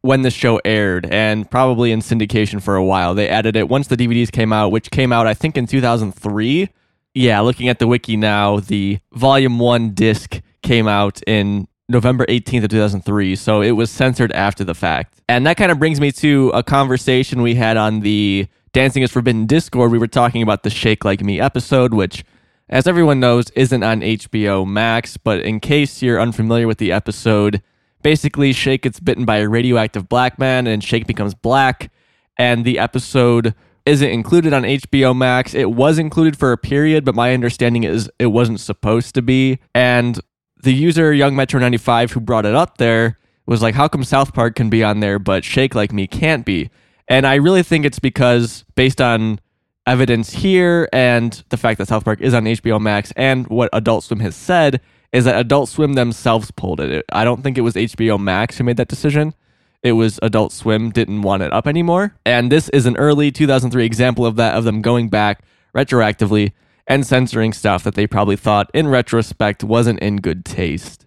when 0.00 0.22
the 0.22 0.30
show 0.32 0.60
aired 0.64 1.06
and 1.06 1.48
probably 1.48 1.92
in 1.92 2.00
syndication 2.00 2.60
for 2.60 2.74
a 2.74 2.84
while. 2.84 3.14
They 3.14 3.28
added 3.28 3.54
it 3.54 3.68
once 3.68 3.86
the 3.86 3.96
DVDs 3.96 4.32
came 4.32 4.52
out, 4.52 4.72
which 4.72 4.90
came 4.90 5.12
out, 5.12 5.28
I 5.28 5.34
think, 5.34 5.56
in 5.56 5.66
2003. 5.66 6.70
Yeah, 7.14 7.40
looking 7.40 7.68
at 7.68 7.78
the 7.78 7.86
wiki 7.86 8.16
now, 8.16 8.58
the 8.58 8.98
volume 9.12 9.60
one 9.60 9.90
disc 9.90 10.40
came 10.62 10.88
out 10.88 11.22
in 11.24 11.68
November 11.88 12.24
18th 12.26 12.64
of 12.64 12.70
2003. 12.70 13.36
So 13.36 13.60
it 13.60 13.72
was 13.72 13.90
censored 13.90 14.32
after 14.32 14.64
the 14.64 14.74
fact. 14.74 15.20
And 15.28 15.46
that 15.46 15.56
kind 15.56 15.70
of 15.70 15.78
brings 15.78 16.00
me 16.00 16.12
to 16.12 16.50
a 16.54 16.62
conversation 16.62 17.42
we 17.42 17.54
had 17.54 17.76
on 17.76 18.00
the 18.00 18.46
Dancing 18.72 19.02
is 19.02 19.12
Forbidden 19.12 19.46
Discord. 19.46 19.92
We 19.92 19.98
were 19.98 20.08
talking 20.08 20.42
about 20.42 20.64
the 20.64 20.70
Shake 20.70 21.04
Like 21.04 21.22
Me 21.22 21.40
episode, 21.40 21.94
which, 21.94 22.24
as 22.68 22.88
everyone 22.88 23.20
knows, 23.20 23.50
isn't 23.50 23.82
on 23.82 24.00
HBO 24.00 24.66
Max. 24.66 25.16
But 25.16 25.40
in 25.40 25.60
case 25.60 26.02
you're 26.02 26.20
unfamiliar 26.20 26.66
with 26.66 26.78
the 26.78 26.90
episode, 26.90 27.62
basically 28.02 28.52
Shake 28.52 28.82
gets 28.82 28.98
bitten 28.98 29.24
by 29.24 29.36
a 29.36 29.48
radioactive 29.48 30.08
black 30.08 30.38
man 30.38 30.66
and 30.66 30.82
Shake 30.82 31.06
becomes 31.06 31.34
black. 31.34 31.92
And 32.36 32.64
the 32.64 32.80
episode 32.80 33.54
isn't 33.86 34.08
included 34.08 34.52
on 34.52 34.62
HBO 34.62 35.16
Max. 35.16 35.54
It 35.54 35.70
was 35.70 35.98
included 35.98 36.36
for 36.36 36.50
a 36.50 36.58
period, 36.58 37.04
but 37.04 37.14
my 37.14 37.32
understanding 37.32 37.84
is 37.84 38.10
it 38.18 38.26
wasn't 38.26 38.58
supposed 38.58 39.14
to 39.14 39.22
be. 39.22 39.60
And 39.74 40.18
the 40.64 40.74
user 40.74 41.12
Young 41.12 41.36
Metro 41.36 41.60
95 41.60 42.12
who 42.12 42.20
brought 42.20 42.46
it 42.46 42.54
up 42.54 42.78
there 42.78 43.18
was 43.46 43.62
like, 43.62 43.74
how 43.74 43.88
come 43.88 44.02
South 44.04 44.34
Park 44.34 44.56
can 44.56 44.70
be 44.70 44.82
on 44.82 45.00
there, 45.00 45.18
but 45.18 45.44
Shake 45.44 45.74
Like 45.74 45.92
Me 45.92 46.06
can't 46.06 46.44
be? 46.44 46.70
And 47.08 47.26
I 47.26 47.34
really 47.34 47.62
think 47.62 47.84
it's 47.84 47.98
because, 47.98 48.64
based 48.74 49.00
on 49.00 49.38
evidence 49.86 50.32
here 50.32 50.88
and 50.92 51.44
the 51.50 51.58
fact 51.58 51.78
that 51.78 51.88
South 51.88 52.04
Park 52.04 52.22
is 52.22 52.32
on 52.32 52.44
HBO 52.44 52.80
Max 52.80 53.12
and 53.16 53.46
what 53.48 53.68
Adult 53.72 54.04
Swim 54.04 54.20
has 54.20 54.34
said, 54.34 54.80
is 55.12 55.26
that 55.26 55.38
Adult 55.38 55.68
Swim 55.68 55.92
themselves 55.92 56.50
pulled 56.50 56.80
it. 56.80 57.04
I 57.12 57.24
don't 57.24 57.42
think 57.42 57.58
it 57.58 57.60
was 57.60 57.74
HBO 57.74 58.18
Max 58.18 58.58
who 58.58 58.64
made 58.64 58.78
that 58.78 58.88
decision. 58.88 59.34
It 59.82 59.92
was 59.92 60.18
Adult 60.22 60.52
Swim 60.52 60.90
didn't 60.90 61.22
want 61.22 61.42
it 61.42 61.52
up 61.52 61.66
anymore. 61.66 62.16
And 62.24 62.50
this 62.50 62.70
is 62.70 62.86
an 62.86 62.96
early 62.96 63.30
2003 63.30 63.84
example 63.84 64.24
of 64.24 64.36
that, 64.36 64.56
of 64.56 64.64
them 64.64 64.80
going 64.80 65.10
back 65.10 65.44
retroactively 65.76 66.52
and 66.86 67.06
censoring 67.06 67.52
stuff 67.52 67.82
that 67.84 67.94
they 67.94 68.06
probably 68.06 68.36
thought 68.36 68.70
in 68.74 68.88
retrospect 68.88 69.64
wasn't 69.64 70.00
in 70.00 70.16
good 70.16 70.44
taste. 70.44 71.06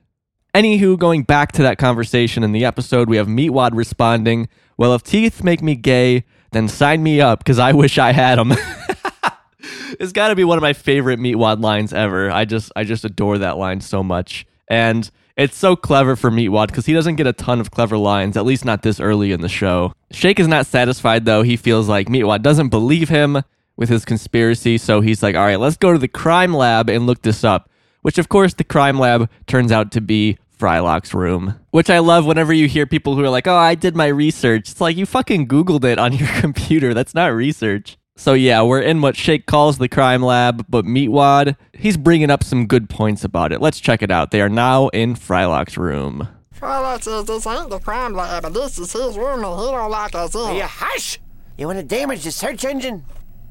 Anywho, 0.54 0.98
going 0.98 1.24
back 1.24 1.52
to 1.52 1.62
that 1.62 1.78
conversation 1.78 2.44
in 2.44 2.52
the 2.52 2.66
episode, 2.66 3.10
we 3.10 3.18
have 3.18 3.28
Meatwad 3.28 3.72
responding, 3.74 4.50
Well, 4.78 4.94
if 4.94 5.04
teeth 5.04 5.44
make 5.44 5.62
me 5.62 5.76
gay, 5.76 6.24
then 6.52 6.68
sign 6.68 7.04
me 7.04 7.22
up 7.22 7.40
because 7.40 7.60
I 7.60 7.74
wish 7.74 7.98
I 7.98 8.12
had 8.12 8.40
them. 8.40 8.54
it's 10.00 10.12
got 10.12 10.30
to 10.30 10.36
be 10.36 10.44
one 10.44 10.58
of 10.58 10.62
my 10.62 10.74
favorite 10.74 11.20
Meatwad 11.20 11.62
lines 11.62 11.94
ever. 11.94 12.32
I 12.32 12.46
just 12.46 12.72
I 12.76 12.84
just 12.84 13.06
adore 13.06 13.38
that 13.38 13.58
line 13.58 13.82
so 13.82 14.02
much. 14.02 14.46
And 14.70 15.10
it's 15.36 15.56
so 15.56 15.76
clever 15.76 16.16
for 16.16 16.32
Meatwad 16.32 16.68
because 16.68 16.88
he 16.88 16.94
doesn't 16.94 17.16
get 17.16 17.28
a 17.28 17.34
ton 17.34 17.60
of 17.60 17.70
clever 17.70 17.98
lines, 17.98 18.36
at 18.36 18.46
least 18.46 18.66
not 18.66 18.82
this 18.82 19.00
early 19.00 19.32
in 19.32 19.42
the 19.42 19.50
show. 19.50 19.94
Shake 20.12 20.40
is 20.40 20.48
not 20.48 20.66
satisfied 20.66 21.26
though. 21.26 21.44
He 21.44 21.56
feels 21.58 21.88
like 21.88 22.08
Meatwad 22.08 22.42
doesn't 22.42 22.70
believe 22.70 23.10
him 23.10 23.44
with 23.78 23.90
his 23.90 24.04
conspiracy. 24.04 24.78
So 24.78 25.00
he's 25.00 25.24
like, 25.24 25.36
all 25.36 25.46
right, 25.46 25.60
let's 25.60 25.78
go 25.78 25.94
to 25.94 26.00
the 26.00 26.08
crime 26.08 26.54
lab 26.54 26.90
and 26.90 27.06
look 27.06 27.22
this 27.22 27.44
up. 27.44 27.70
Which, 28.02 28.18
of 28.18 28.30
course, 28.30 28.54
the 28.54 28.64
crime 28.64 29.00
lab 29.00 29.30
turns 29.48 29.72
out 29.72 29.92
to 29.94 30.02
be 30.02 30.38
Frylock's 30.60 31.14
room. 31.14 31.60
Which 31.72 31.90
I 31.90 32.00
love 32.00 32.26
whenever 32.26 32.52
you 32.52 32.68
hear 32.68 32.86
people 32.86 33.16
who 33.16 33.24
are 33.24 33.30
like, 33.30 33.48
oh, 33.48 33.56
I 33.56 33.76
did 33.76 33.96
my 33.96 34.08
research. 34.08 34.72
It's 34.72 34.82
like 34.82 34.98
you 34.98 35.06
fucking 35.06 35.48
Googled 35.48 35.84
it 35.86 36.00
on 36.00 36.14
your 36.18 36.30
computer. 36.40 36.94
That's 36.94 37.14
not 37.14 37.28
research. 37.28 37.98
So 38.16 38.34
yeah, 38.34 38.64
we're 38.64 38.82
in 38.82 39.02
what 39.02 39.16
Shake 39.16 39.46
calls 39.46 39.78
the 39.78 39.88
crime 39.88 40.24
lab, 40.24 40.66
but 40.68 40.86
Meatwad, 40.86 41.56
he's 41.74 41.98
bringing 41.98 42.32
up 42.32 42.44
some 42.44 42.66
good 42.66 42.90
points 42.90 43.24
about 43.24 43.52
it. 43.52 43.62
Let's 43.62 43.80
check 43.80 44.02
it 44.02 44.10
out. 44.10 44.32
They 44.32 44.42
are 44.42 44.50
now 44.50 44.88
in 44.88 45.14
Frylock's 45.14 45.78
room. 45.78 46.28
Frylock 46.60 47.04
says 47.04 47.26
this 47.26 47.46
ain't 47.46 47.70
the 47.70 47.78
crime 47.78 48.14
lab, 48.14 48.44
and 48.44 48.56
this 48.56 48.80
is 48.80 48.92
his 48.92 49.18
room, 49.18 49.44
and 49.44 49.60
he 49.60 49.68
don't 49.68 49.92
like 49.92 50.16
us 50.16 50.34
in. 50.34 50.56
You 50.56 50.64
hush! 50.64 51.20
You 51.60 51.68
want 51.68 51.78
to 51.78 51.86
damage 51.86 52.24
the 52.24 52.32
search 52.32 52.66
engine? 52.66 53.06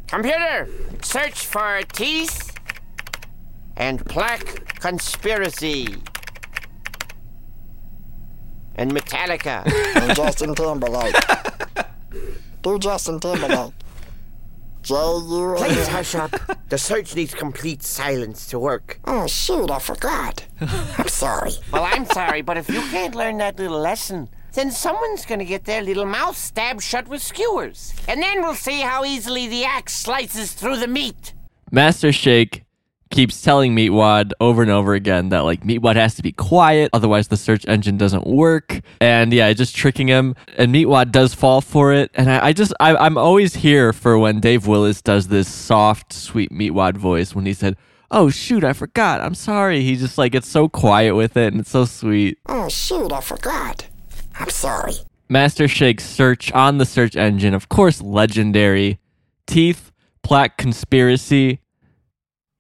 Computer, 0.07 0.69
search 1.03 1.47
for 1.47 1.83
teeth 1.93 2.57
and 3.77 4.05
plaque 4.07 4.79
conspiracy. 4.81 5.97
And 8.77 8.93
Metallica. 8.93 9.65
and 9.97 10.15
Justin 10.15 10.55
Timberlake. 10.55 11.15
Do 12.63 12.79
Justin 12.79 13.21
Timberlake. 13.21 13.73
Please 14.83 15.89
hush 15.89 16.15
up. 16.15 16.31
The 16.69 16.79
search 16.79 17.17
needs 17.17 17.35
complete 17.35 17.83
silence 17.83 18.47
to 18.47 18.59
work. 18.61 19.01
Oh 19.05 19.27
shoot, 19.27 19.69
I 19.71 19.81
forgot. 19.81 20.47
I'm 20.61 21.09
sorry. 21.09 21.51
Well, 21.73 21.83
I'm 21.83 22.05
sorry, 22.07 22.43
but 22.43 22.57
if 22.57 22.69
you 22.69 22.81
can't 22.83 23.17
learn 23.17 23.39
that 23.39 23.59
little 23.59 23.81
lesson, 23.81 24.29
then 24.57 24.71
someone's 24.71 25.25
gonna 25.25 25.45
get 25.45 25.65
their 25.65 25.83
little 25.83 26.07
mouth 26.07 26.37
stabbed 26.37 26.83
shut 26.83 27.07
with 27.07 27.23
skewers. 27.23 27.95
And 28.09 28.21
then 28.21 28.43
we'll 28.43 28.55
see 28.55 28.81
how 28.81 29.05
easily 29.05 29.47
the 29.47 29.65
axe 29.65 29.95
slices 29.95 30.53
through 30.53 30.79
the 30.79 30.89
meat. 30.89 31.35
Master 31.71 32.11
Shake 32.11 32.65
keeps 33.11 33.41
telling 33.41 33.75
Meatwad 33.75 34.33
over 34.41 34.63
and 34.63 34.71
over 34.71 34.95
again 34.95 35.29
that 35.29 35.41
like 35.41 35.63
Meatwad 35.63 35.97
has 35.97 36.15
to 36.17 36.23
be 36.23 36.33
quiet, 36.33 36.91
otherwise 36.93 37.29
the 37.29 37.37
search 37.37 37.67
engine 37.67 37.97
doesn't 37.97 38.27
work. 38.27 38.81
And 39.01 39.33
yeah, 39.33 39.53
just 39.53 39.77
tricking 39.77 40.09
him. 40.09 40.35
And 40.57 40.75
Meatwad 40.75 41.13
does 41.13 41.35
fall 41.35 41.61
for 41.61 41.93
it. 41.93 42.11
And 42.15 42.31
I, 42.31 42.47
I 42.47 42.53
just 42.53 42.73
I, 42.81 42.97
I'm 42.97 43.19
always 43.19 43.57
here 43.57 43.93
for 43.93 44.19
when 44.19 44.41
Dave 44.41 44.67
Willis 44.67 45.03
does 45.03 45.29
this 45.29 45.53
soft, 45.53 46.13
sweet 46.13 46.51
Meatwad 46.51 46.97
voice 46.97 47.35
when 47.35 47.47
he 47.47 47.53
said, 47.55 47.77
Oh 48.11 48.31
shoot, 48.31 48.65
I 48.65 48.73
forgot. 48.73 49.21
I'm 49.21 49.35
sorry. 49.35 49.83
He 49.83 49.97
just 49.97 50.17
like 50.17 50.35
it's 50.35 50.49
so 50.49 50.69
quiet 50.69 51.15
with 51.15 51.37
it 51.37 51.53
and 51.53 51.61
it's 51.61 51.71
so 51.71 51.85
sweet. 51.85 52.39
Oh 52.47 52.69
shoot, 52.69 53.13
I 53.13 53.21
forgot. 53.21 53.87
I'm 54.39 54.51
sorry. 54.51 54.95
Master 55.29 55.67
Shake's 55.67 56.05
search 56.05 56.53
on 56.53 56.79
the 56.79 56.85
search 56.85 57.17
engine, 57.17 57.55
of 57.55 57.69
course, 57.69 58.01
legendary. 58.01 59.01
Teeth, 59.47 59.93
plaque 60.23 60.57
conspiracy, 60.57 61.61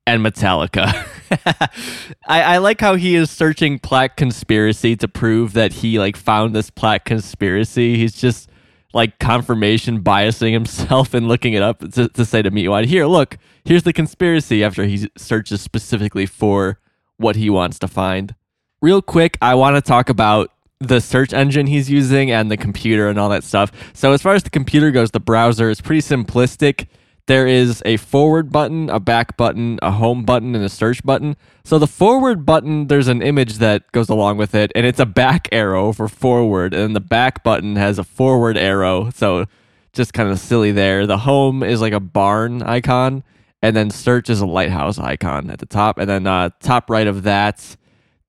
and 0.06 0.24
Metallica. 0.24 1.06
I, 2.26 2.42
I 2.42 2.58
like 2.58 2.80
how 2.80 2.94
he 2.94 3.16
is 3.16 3.30
searching 3.30 3.78
plaque 3.78 4.16
conspiracy 4.16 4.96
to 4.96 5.08
prove 5.08 5.52
that 5.54 5.72
he 5.74 5.98
like 5.98 6.16
found 6.16 6.54
this 6.54 6.70
plaque 6.70 7.04
conspiracy. 7.04 7.96
He's 7.96 8.14
just 8.14 8.48
like 8.94 9.18
confirmation 9.18 10.02
biasing 10.02 10.52
himself 10.52 11.12
and 11.12 11.28
looking 11.28 11.52
it 11.54 11.62
up 11.62 11.80
to, 11.92 12.08
to 12.08 12.24
say 12.24 12.42
to 12.42 12.50
Meatwad, 12.50 12.86
here, 12.86 13.06
look, 13.06 13.36
here's 13.64 13.82
the 13.82 13.92
conspiracy 13.92 14.62
after 14.64 14.84
he 14.84 15.10
searches 15.16 15.60
specifically 15.60 16.26
for 16.26 16.78
what 17.16 17.36
he 17.36 17.50
wants 17.50 17.78
to 17.80 17.88
find. 17.88 18.34
Real 18.80 19.02
quick, 19.02 19.36
I 19.42 19.54
want 19.54 19.76
to 19.76 19.82
talk 19.82 20.08
about 20.08 20.50
the 20.80 21.00
search 21.00 21.32
engine 21.32 21.66
he's 21.66 21.90
using 21.90 22.30
and 22.30 22.50
the 22.50 22.56
computer 22.56 23.08
and 23.08 23.18
all 23.18 23.28
that 23.30 23.44
stuff. 23.44 23.72
So 23.94 24.12
as 24.12 24.22
far 24.22 24.34
as 24.34 24.42
the 24.42 24.50
computer 24.50 24.90
goes, 24.90 25.10
the 25.10 25.20
browser 25.20 25.70
is 25.70 25.80
pretty 25.80 26.02
simplistic. 26.02 26.86
There 27.26 27.46
is 27.46 27.82
a 27.84 27.96
forward 27.96 28.52
button, 28.52 28.88
a 28.88 29.00
back 29.00 29.36
button, 29.36 29.80
a 29.82 29.90
home 29.90 30.24
button, 30.24 30.54
and 30.54 30.64
a 30.64 30.68
search 30.68 31.02
button. 31.02 31.36
So 31.64 31.78
the 31.78 31.88
forward 31.88 32.46
button, 32.46 32.86
there's 32.86 33.08
an 33.08 33.20
image 33.20 33.54
that 33.54 33.90
goes 33.90 34.08
along 34.08 34.36
with 34.36 34.54
it, 34.54 34.70
and 34.76 34.86
it's 34.86 35.00
a 35.00 35.06
back 35.06 35.48
arrow 35.50 35.92
for 35.92 36.06
forward, 36.06 36.72
and 36.72 36.94
the 36.94 37.00
back 37.00 37.42
button 37.42 37.74
has 37.74 37.98
a 37.98 38.04
forward 38.04 38.56
arrow. 38.56 39.10
So 39.10 39.46
just 39.92 40.12
kind 40.12 40.28
of 40.28 40.38
silly 40.38 40.70
there. 40.70 41.04
The 41.04 41.18
home 41.18 41.64
is 41.64 41.80
like 41.80 41.94
a 41.94 41.98
barn 41.98 42.62
icon, 42.62 43.24
and 43.60 43.74
then 43.74 43.90
search 43.90 44.30
is 44.30 44.40
a 44.40 44.46
lighthouse 44.46 44.98
icon 44.98 45.50
at 45.50 45.58
the 45.58 45.66
top. 45.66 45.98
And 45.98 46.08
then 46.08 46.28
uh, 46.28 46.50
top 46.60 46.88
right 46.90 47.08
of 47.08 47.24
that, 47.24 47.76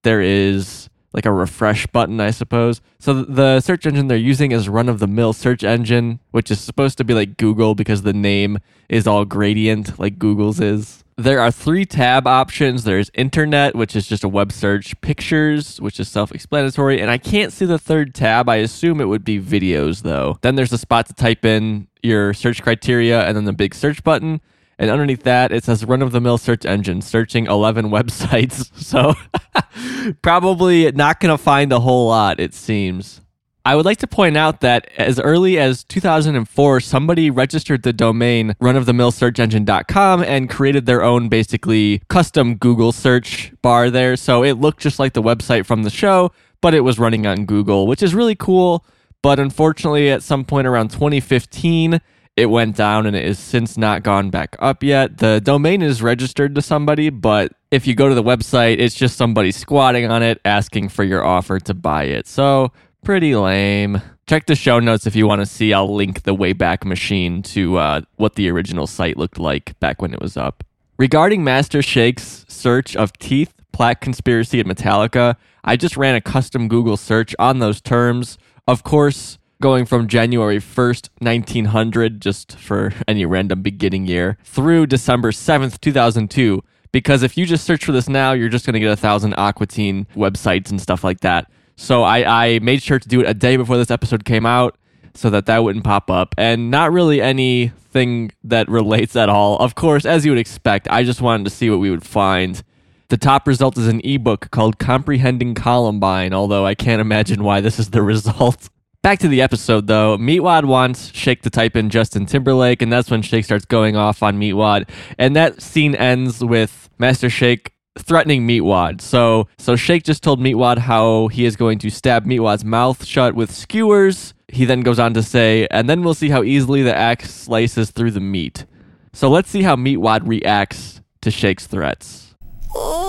there 0.02 0.22
is 0.22 0.90
like 1.14 1.26
a 1.26 1.32
refresh 1.32 1.88
button, 1.88 2.20
I 2.20 2.32
suppose. 2.32 2.82
So 3.00 3.24
the 3.24 3.60
search 3.60 3.86
engine 3.86 4.08
they're 4.08 4.18
using 4.18 4.52
is 4.52 4.70
run 4.70 4.90
of 4.90 5.00
the 5.00 5.08
mill 5.08 5.34
search 5.34 5.64
engine, 5.64 6.20
which 6.32 6.52
is 6.52 6.60
supposed 6.60 6.98
to 7.00 7.04
be 7.04 7.14
like 7.14 7.38
Google 7.38 7.76
because 7.76 8.02
the 8.02 8.14
name 8.14 8.60
is 8.90 9.08
all 9.08 9.26
gradient 9.26 10.00
like 10.00 10.20
Google's 10.20 10.60
is. 10.60 11.04
There 11.20 11.40
are 11.40 11.50
three 11.50 11.86
tab 11.86 12.28
options. 12.28 12.84
There's 12.84 13.10
internet, 13.16 13.76
which 13.76 13.96
is 13.96 14.08
just 14.08 14.24
a 14.24 14.30
web 14.30 14.52
search, 14.52 15.00
pictures, 15.02 15.82
which 15.82 16.00
is 16.00 16.08
self 16.08 16.32
explanatory, 16.32 17.02
and 17.02 17.10
I 17.10 17.18
can't 17.18 17.52
see 17.52 17.66
the 17.66 17.80
third 17.80 18.14
tab. 18.14 18.48
I 18.48 18.58
assume 18.58 19.02
it 19.02 19.06
would 19.06 19.24
be 19.24 19.42
videos 19.42 20.04
though. 20.04 20.38
Then 20.42 20.56
there's 20.56 20.74
a 20.74 20.78
spot 20.78 21.08
to 21.08 21.14
type 21.14 21.44
in 21.44 21.88
your 22.04 22.36
search 22.36 22.62
criteria 22.62 23.26
and 23.26 23.36
then 23.36 23.46
the 23.46 23.54
big 23.54 23.74
search 23.74 24.04
button. 24.04 24.42
And 24.80 24.92
underneath 24.92 25.24
that, 25.24 25.52
it 25.52 25.64
says 25.64 25.84
run 25.86 26.04
of 26.04 26.12
the 26.12 26.22
mill 26.22 26.38
search 26.38 26.66
engine, 26.66 27.02
searching 27.02 27.48
11 27.48 27.86
websites. 27.90 28.72
So 28.80 29.16
probably 30.14 30.92
not 30.92 31.20
going 31.20 31.36
to 31.36 31.42
find 31.42 31.72
a 31.72 31.80
whole 31.80 32.08
lot, 32.08 32.40
it 32.40 32.54
seems. 32.54 33.22
I 33.68 33.76
would 33.76 33.84
like 33.84 33.98
to 33.98 34.08
point 34.08 34.38
out 34.38 34.62
that 34.62 34.90
as 34.98 35.20
early 35.20 35.60
as 35.60 35.84
2004, 35.84 36.80
somebody 36.80 37.30
registered 37.30 37.84
the 37.84 37.92
domain 37.92 38.56
runofthemillsearchengine.com 38.62 40.24
and 40.24 40.50
created 40.50 40.86
their 40.86 41.04
own 41.04 41.28
basically 41.28 42.02
custom 42.08 42.56
Google 42.56 42.94
search 42.94 43.52
bar 43.62 43.90
there. 43.90 44.16
So 44.16 44.42
it 44.42 44.54
looked 44.54 44.80
just 44.80 45.00
like 45.00 45.12
the 45.12 45.22
website 45.22 45.66
from 45.66 45.84
the 45.84 45.90
show, 45.90 46.32
but 46.62 46.74
it 46.74 46.82
was 46.82 46.98
running 46.98 47.28
on 47.28 47.46
Google, 47.46 47.88
which 47.88 48.02
is 48.02 48.16
really 48.16 48.36
cool. 48.36 48.86
But 49.22 49.38
unfortunately, 49.38 50.10
at 50.12 50.24
some 50.24 50.46
point 50.46 50.66
around 50.66 50.92
2015, 50.92 52.00
it 52.38 52.46
went 52.46 52.76
down 52.76 53.08
and 53.08 53.16
it 53.16 53.26
has 53.26 53.40
since 53.40 53.78
not 53.78 54.04
gone 54.04 54.30
back 54.30 54.56
up 54.60 54.84
yet. 54.84 55.18
The 55.18 55.42
domain 55.42 55.82
is 55.82 56.04
registered 56.04 56.54
to 56.56 56.62
somebody, 56.62 57.10
but 57.10 57.52
if 57.72 57.88
you 57.88 57.96
go 57.96 58.08
to 58.08 58.16
the 58.16 58.24
website, 58.24 58.80
it's 58.80 58.94
just 58.94 59.18
somebody 59.18 59.52
squatting 59.52 60.06
on 60.06 60.22
it 60.22 60.40
asking 60.46 60.90
for 60.90 61.04
your 61.04 61.26
offer 61.26 61.60
to 61.60 61.74
buy 61.74 62.04
it. 62.04 62.28
So, 62.28 62.72
pretty 63.04 63.36
lame. 63.36 64.02
Check 64.28 64.46
the 64.46 64.56
show 64.56 64.80
notes 64.80 65.08
if 65.08 65.16
you 65.16 65.26
want 65.26 65.42
to 65.42 65.48
see. 65.48 65.74
I'll 65.74 65.94
link 65.94 66.24
the 66.24 66.36
Wayback 66.36 66.86
Machine 66.86 67.42
to 67.44 67.78
uh, 67.78 68.02
what 68.18 68.36
the 68.36 68.50
original 68.50 68.86
site 68.86 69.18
looked 69.18 69.40
like 69.40 69.78
back 69.80 70.02
when 70.02 70.14
it 70.14 70.22
was 70.22 70.38
up. 70.38 70.64
Regarding 71.00 71.44
Master 71.44 71.82
Shake's 71.82 72.46
search 72.48 72.96
of 72.96 73.14
teeth, 73.14 73.54
plaque 73.72 74.02
conspiracy, 74.02 74.60
and 74.60 74.70
Metallica, 74.70 75.38
I 75.64 75.76
just 75.76 75.98
ran 75.98 76.16
a 76.16 76.22
custom 76.22 76.68
Google 76.68 76.98
search 76.98 77.36
on 77.40 77.60
those 77.60 77.82
terms. 77.82 78.38
Of 78.68 78.84
course, 78.84 79.38
going 79.62 79.86
from 79.86 80.08
January 80.08 80.58
1st, 80.58 81.10
1900, 81.20 82.22
just 82.22 82.58
for 82.58 82.94
any 83.08 83.26
random 83.26 83.62
beginning 83.62 84.06
year, 84.06 84.38
through 84.44 84.88
December 84.88 85.32
7th, 85.32 85.80
2002. 85.82 86.64
Because 86.92 87.24
if 87.24 87.38
you 87.38 87.46
just 87.46 87.66
search 87.66 87.86
for 87.86 87.92
this 87.92 88.08
now, 88.08 88.32
you're 88.32 88.50
just 88.50 88.66
going 88.66 88.74
to 88.74 88.80
get 88.80 88.92
a 88.92 88.96
thousand 88.96 89.34
Aqua 89.36 89.68
Teen 89.68 90.08
websites 90.16 90.70
and 90.70 90.82
stuff 90.82 91.04
like 91.04 91.20
that. 91.22 91.52
So 91.76 92.04
I, 92.04 92.46
I 92.46 92.60
made 92.60 92.82
sure 92.82 92.98
to 92.98 93.08
do 93.08 93.22
it 93.22 93.30
a 93.30 93.34
day 93.34 93.58
before 93.58 93.78
this 93.78 93.92
episode 93.92 94.26
came 94.26 94.46
out 94.46 94.78
so 95.14 95.30
that 95.30 95.46
that 95.48 95.64
wouldn't 95.64 95.84
pop 95.84 96.10
up. 96.10 96.34
And 96.38 96.72
not 96.72 96.92
really 96.92 97.22
anything 97.22 98.32
that 98.44 98.70
relates 98.70 99.16
at 99.16 99.30
all. 99.30 99.58
Of 99.58 99.76
course, 99.76 100.06
as 100.06 100.26
you 100.26 100.32
would 100.32 100.40
expect, 100.40 100.88
I 100.90 101.04
just 101.04 101.22
wanted 101.22 101.44
to 101.44 101.50
see 101.50 101.70
what 101.70 101.80
we 101.80 101.92
would 101.92 102.06
find. 102.06 102.64
The 103.10 103.18
top 103.18 103.48
result 103.48 103.78
is 103.78 103.88
an 103.88 104.02
ebook 104.04 104.52
called 104.52 104.80
Comprehending 104.80 105.56
Columbine, 105.56 106.34
although 106.34 106.66
I 106.66 106.76
can't 106.76 107.00
imagine 107.00 107.44
why 107.44 107.62
this 107.62 107.80
is 107.80 107.92
the 107.92 108.02
result. 108.14 108.70
Back 109.08 109.20
to 109.20 109.30
the 109.30 109.42
episode 109.42 109.88
though. 109.88 110.18
Meatwad 110.18 110.66
wants 110.66 111.14
Shake 111.14 111.42
to 111.44 111.50
type 111.50 111.78
in 111.78 111.90
Justin 111.90 112.26
Timberlake, 112.26 112.82
and 112.82 112.92
that's 112.92 113.10
when 113.10 113.22
Shake 113.22 113.46
starts 113.46 113.64
going 113.64 113.96
off 113.96 114.22
on 114.22 114.38
Meatwad. 114.38 114.90
And 115.18 115.34
that 115.34 115.62
scene 115.62 115.96
ends 115.96 116.44
with 116.44 116.90
Master 116.98 117.30
Shake 117.30 117.72
threatening 117.98 118.46
Meatwad. 118.46 119.00
So 119.00 119.48
so 119.58 119.78
Shake 119.78 120.04
just 120.04 120.24
told 120.24 120.42
Meatwad 120.42 120.80
how 120.80 121.30
he 121.30 121.46
is 121.46 121.56
going 121.56 121.80
to 121.80 121.90
stab 121.90 122.26
Meatwad's 122.26 122.66
mouth 122.66 123.06
shut 123.06 123.34
with 123.34 123.50
skewers. 123.50 124.34
He 124.50 124.66
then 124.66 124.82
goes 124.82 125.00
on 125.00 125.14
to 125.14 125.24
say, 125.24 125.70
and 125.72 125.90
then 125.90 126.04
we'll 126.04 126.14
see 126.14 126.28
how 126.28 126.44
easily 126.44 126.84
the 126.84 126.94
axe 126.94 127.34
slices 127.34 127.92
through 127.92 128.12
the 128.12 128.20
meat. 128.20 128.66
So 129.14 129.30
let's 129.30 129.50
see 129.50 129.62
how 129.62 129.78
Meatwad 129.78 130.28
reacts 130.28 131.00
to 131.22 131.32
Shake's 131.32 131.66
threats. 131.66 132.36
Oh, 132.76 133.07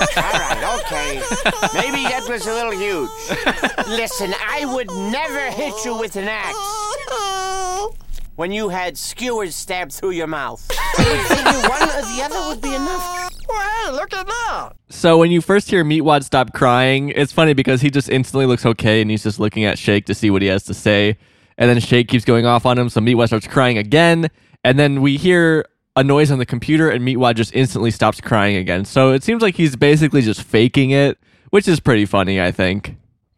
All 0.00 0.32
right, 0.32 0.80
okay. 0.80 1.22
Maybe 1.74 2.02
that 2.04 2.26
was 2.28 2.46
a 2.46 2.52
little 2.52 2.72
huge. 2.72 3.10
Listen, 3.88 4.34
I 4.40 4.64
would 4.66 4.90
never 4.90 5.50
hit 5.50 5.84
you 5.84 5.98
with 5.98 6.16
an 6.16 6.28
axe 6.28 6.56
when 8.36 8.52
you 8.52 8.68
had 8.68 8.96
skewers 8.96 9.54
stabbed 9.54 9.92
through 9.92 10.10
your 10.10 10.26
mouth. 10.26 10.64
I 10.98 11.04
figure 11.28 11.68
one 11.68 11.82
or 11.82 12.02
the 12.02 12.22
other 12.22 12.48
would 12.48 12.60
be 12.60 12.74
enough. 12.74 13.30
Well, 13.48 13.92
look 13.94 14.12
at 14.12 14.26
that. 14.26 14.70
So 14.88 15.18
when 15.18 15.30
you 15.30 15.40
first 15.40 15.70
hear 15.70 15.84
Meatwad 15.84 16.24
stop 16.24 16.52
crying, 16.52 17.10
it's 17.10 17.32
funny 17.32 17.54
because 17.54 17.80
he 17.80 17.90
just 17.90 18.08
instantly 18.08 18.46
looks 18.46 18.66
okay 18.66 19.00
and 19.00 19.10
he's 19.10 19.22
just 19.22 19.40
looking 19.40 19.64
at 19.64 19.78
Shake 19.78 20.06
to 20.06 20.14
see 20.14 20.30
what 20.30 20.42
he 20.42 20.48
has 20.48 20.64
to 20.64 20.74
say. 20.74 21.16
And 21.58 21.70
then 21.70 21.80
Shake 21.80 22.08
keeps 22.08 22.24
going 22.24 22.44
off 22.44 22.66
on 22.66 22.76
him, 22.76 22.88
so 22.90 23.00
Meatwad 23.00 23.28
starts 23.28 23.46
crying 23.46 23.78
again. 23.78 24.28
And 24.62 24.78
then 24.78 25.00
we 25.00 25.16
hear 25.16 25.64
a 25.96 26.04
noise 26.04 26.30
on 26.30 26.38
the 26.38 26.46
computer 26.46 26.90
and 26.90 27.02
Meatwad 27.02 27.34
just 27.34 27.54
instantly 27.54 27.90
stops 27.90 28.20
crying 28.20 28.56
again. 28.56 28.84
So 28.84 29.12
it 29.12 29.24
seems 29.24 29.42
like 29.42 29.56
he's 29.56 29.76
basically 29.76 30.22
just 30.22 30.42
faking 30.42 30.90
it, 30.90 31.18
which 31.50 31.66
is 31.66 31.80
pretty 31.80 32.04
funny, 32.04 32.40
I 32.40 32.52
think. 32.52 32.96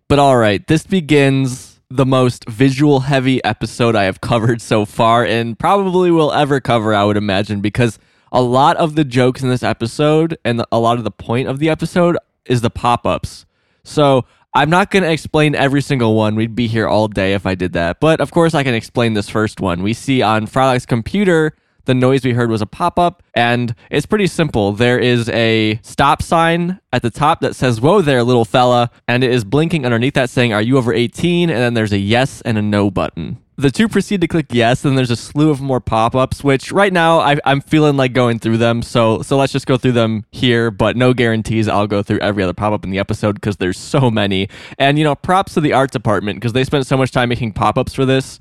But 0.08 0.18
all 0.18 0.36
right, 0.36 0.66
this 0.66 0.84
begins 0.84 1.80
the 1.88 2.04
most 2.04 2.46
visual 2.48 3.00
heavy 3.00 3.42
episode 3.44 3.96
I 3.96 4.04
have 4.04 4.20
covered 4.20 4.60
so 4.60 4.84
far 4.84 5.24
and 5.24 5.58
probably 5.58 6.10
will 6.10 6.32
ever 6.32 6.60
cover, 6.60 6.94
I 6.94 7.04
would 7.04 7.16
imagine, 7.16 7.60
because 7.60 7.98
a 8.32 8.42
lot 8.42 8.76
of 8.76 8.94
the 8.94 9.04
jokes 9.04 9.42
in 9.42 9.48
this 9.48 9.62
episode 9.62 10.36
and 10.44 10.64
a 10.70 10.78
lot 10.78 10.98
of 10.98 11.04
the 11.04 11.10
point 11.10 11.48
of 11.48 11.60
the 11.60 11.70
episode 11.70 12.18
is 12.44 12.60
the 12.60 12.70
pop 12.70 13.06
ups. 13.06 13.46
So 13.84 14.26
I'm 14.54 14.68
not 14.68 14.90
going 14.90 15.02
to 15.04 15.10
explain 15.10 15.54
every 15.54 15.80
single 15.80 16.14
one. 16.14 16.34
We'd 16.34 16.54
be 16.54 16.66
here 16.66 16.88
all 16.88 17.08
day 17.08 17.34
if 17.34 17.46
I 17.46 17.54
did 17.54 17.72
that. 17.74 18.00
But 18.00 18.20
of 18.20 18.32
course, 18.32 18.54
I 18.54 18.64
can 18.64 18.74
explain 18.74 19.14
this 19.14 19.28
first 19.28 19.60
one. 19.60 19.82
We 19.82 19.92
see 19.92 20.20
on 20.20 20.46
Frylock's 20.46 20.84
computer, 20.84 21.54
the 21.88 21.94
noise 21.94 22.22
we 22.22 22.34
heard 22.34 22.50
was 22.50 22.60
a 22.60 22.66
pop 22.66 22.98
up, 22.98 23.22
and 23.34 23.74
it's 23.90 24.04
pretty 24.04 24.26
simple. 24.26 24.72
There 24.72 24.98
is 24.98 25.28
a 25.30 25.80
stop 25.82 26.22
sign 26.22 26.78
at 26.92 27.00
the 27.00 27.10
top 27.10 27.40
that 27.40 27.56
says, 27.56 27.80
Whoa 27.80 28.02
there, 28.02 28.22
little 28.22 28.44
fella, 28.44 28.90
and 29.08 29.24
it 29.24 29.32
is 29.32 29.42
blinking 29.42 29.86
underneath 29.86 30.12
that 30.14 30.28
saying, 30.28 30.52
Are 30.52 30.60
you 30.60 30.76
over 30.76 30.92
18? 30.92 31.48
And 31.48 31.58
then 31.58 31.74
there's 31.74 31.92
a 31.92 31.98
yes 31.98 32.42
and 32.42 32.58
a 32.58 32.62
no 32.62 32.90
button. 32.90 33.38
The 33.56 33.70
two 33.70 33.88
proceed 33.88 34.20
to 34.20 34.28
click 34.28 34.46
yes, 34.50 34.84
and 34.84 34.98
there's 34.98 35.10
a 35.10 35.16
slew 35.16 35.50
of 35.50 35.62
more 35.62 35.80
pop 35.80 36.14
ups, 36.14 36.44
which 36.44 36.70
right 36.70 36.92
now 36.92 37.20
I, 37.20 37.38
I'm 37.44 37.62
feeling 37.62 37.96
like 37.96 38.12
going 38.12 38.38
through 38.38 38.58
them. 38.58 38.82
So, 38.82 39.22
so 39.22 39.38
let's 39.38 39.52
just 39.52 39.66
go 39.66 39.78
through 39.78 39.92
them 39.92 40.26
here, 40.30 40.70
but 40.70 40.94
no 40.94 41.14
guarantees 41.14 41.68
I'll 41.68 41.88
go 41.88 42.02
through 42.02 42.20
every 42.20 42.42
other 42.42 42.52
pop 42.52 42.74
up 42.74 42.84
in 42.84 42.90
the 42.90 42.98
episode 42.98 43.32
because 43.32 43.56
there's 43.56 43.78
so 43.78 44.10
many. 44.10 44.48
And, 44.78 44.98
you 44.98 45.04
know, 45.04 45.14
props 45.14 45.54
to 45.54 45.62
the 45.62 45.72
art 45.72 45.90
department 45.90 46.36
because 46.36 46.52
they 46.52 46.64
spent 46.64 46.86
so 46.86 46.98
much 46.98 47.12
time 47.12 47.30
making 47.30 47.52
pop 47.54 47.78
ups 47.78 47.94
for 47.94 48.04
this 48.04 48.38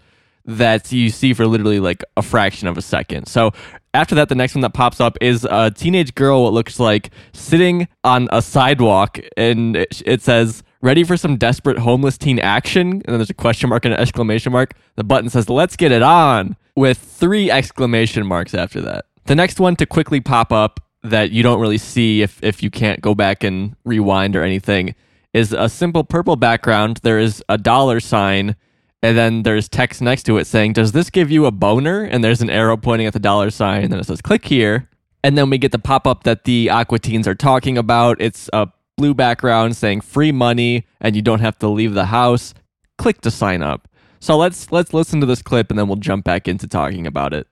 that 0.47 0.91
you 0.91 1.09
see 1.09 1.33
for 1.33 1.45
literally 1.45 1.79
like 1.79 2.03
a 2.15 2.21
fraction 2.21 2.67
of 2.67 2.77
a 2.77 2.81
second. 2.81 3.27
So 3.27 3.51
after 3.93 4.15
that, 4.15 4.29
the 4.29 4.35
next 4.35 4.55
one 4.55 4.61
that 4.61 4.73
pops 4.73 5.01
up 5.01 5.17
is 5.19 5.45
a 5.49 5.71
teenage 5.71 6.15
girl, 6.15 6.43
what 6.43 6.53
looks 6.53 6.79
like 6.79 7.11
sitting 7.33 7.87
on 8.03 8.29
a 8.31 8.41
sidewalk, 8.41 9.19
and 9.35 9.75
it, 9.75 10.21
says, 10.21 10.63
Ready 10.81 11.03
for 11.03 11.17
some 11.17 11.37
desperate 11.37 11.79
homeless 11.79 12.17
teen 12.17 12.39
action? 12.39 12.93
And 12.93 13.03
then 13.05 13.17
there's 13.17 13.29
a 13.29 13.35
question 13.35 13.69
mark 13.69 13.83
and 13.83 13.93
an 13.93 13.99
exclamation 13.99 14.51
mark. 14.51 14.73
The 14.95 15.03
button 15.03 15.29
says, 15.29 15.49
Let's 15.49 15.75
get 15.75 15.91
it 15.91 16.01
on, 16.01 16.55
with 16.75 16.97
three 16.97 17.51
exclamation 17.51 18.25
marks 18.25 18.53
after 18.53 18.79
that. 18.81 19.05
The 19.25 19.35
next 19.35 19.59
one 19.59 19.75
to 19.77 19.85
quickly 19.85 20.21
pop 20.21 20.53
up 20.53 20.79
that 21.03 21.31
you 21.31 21.43
don't 21.43 21.59
really 21.59 21.77
see 21.77 22.21
if, 22.21 22.41
if 22.41 22.63
you 22.63 22.69
can't 22.69 23.01
go 23.01 23.13
back 23.13 23.43
and 23.43 23.75
rewind 23.83 24.35
or 24.35 24.43
anything 24.43 24.95
is 25.33 25.51
a 25.53 25.67
simple 25.67 26.03
purple 26.03 26.35
background. 26.35 26.99
There 27.03 27.19
is 27.19 27.43
a 27.49 27.57
dollar 27.57 27.99
sign 27.99 28.55
and 29.03 29.17
then 29.17 29.43
there's 29.43 29.69
text 29.69 30.01
next 30.01 30.23
to 30.23 30.37
it 30.37 30.45
saying, 30.45 30.73
Does 30.73 30.91
this 30.91 31.09
give 31.09 31.29
you 31.29 31.45
a 31.45 31.51
boner? 31.51 32.03
And 32.03 32.23
there's 32.23 32.41
an 32.41 32.49
arrow 32.49 32.77
pointing 32.77 33.07
at 33.07 33.13
the 33.13 33.19
dollar 33.19 33.49
sign, 33.49 33.83
and 33.83 33.91
then 33.91 33.99
it 33.99 34.05
says, 34.05 34.21
Click 34.21 34.45
here. 34.45 34.89
And 35.23 35.37
then 35.37 35.49
we 35.49 35.57
get 35.57 35.71
the 35.71 35.79
pop 35.79 36.07
up 36.07 36.23
that 36.23 36.45
the 36.45 36.69
Aqua 36.69 36.99
Teens 36.99 37.27
are 37.27 37.35
talking 37.35 37.77
about. 37.77 38.21
It's 38.21 38.49
a 38.53 38.67
blue 38.97 39.13
background 39.13 39.75
saying 39.75 40.01
free 40.01 40.31
money, 40.31 40.85
and 41.01 41.15
you 41.15 41.21
don't 41.21 41.39
have 41.39 41.59
to 41.59 41.67
leave 41.67 41.93
the 41.93 42.07
house. 42.07 42.53
Click 42.97 43.21
to 43.21 43.31
sign 43.31 43.61
up. 43.61 43.87
So 44.19 44.35
let's 44.37 44.71
let's 44.71 44.93
listen 44.93 45.19
to 45.21 45.27
this 45.27 45.41
clip 45.41 45.69
and 45.69 45.77
then 45.77 45.87
we'll 45.87 45.97
jump 45.97 46.25
back 46.25 46.47
into 46.47 46.67
talking 46.67 47.05
about 47.05 47.33
it. 47.33 47.47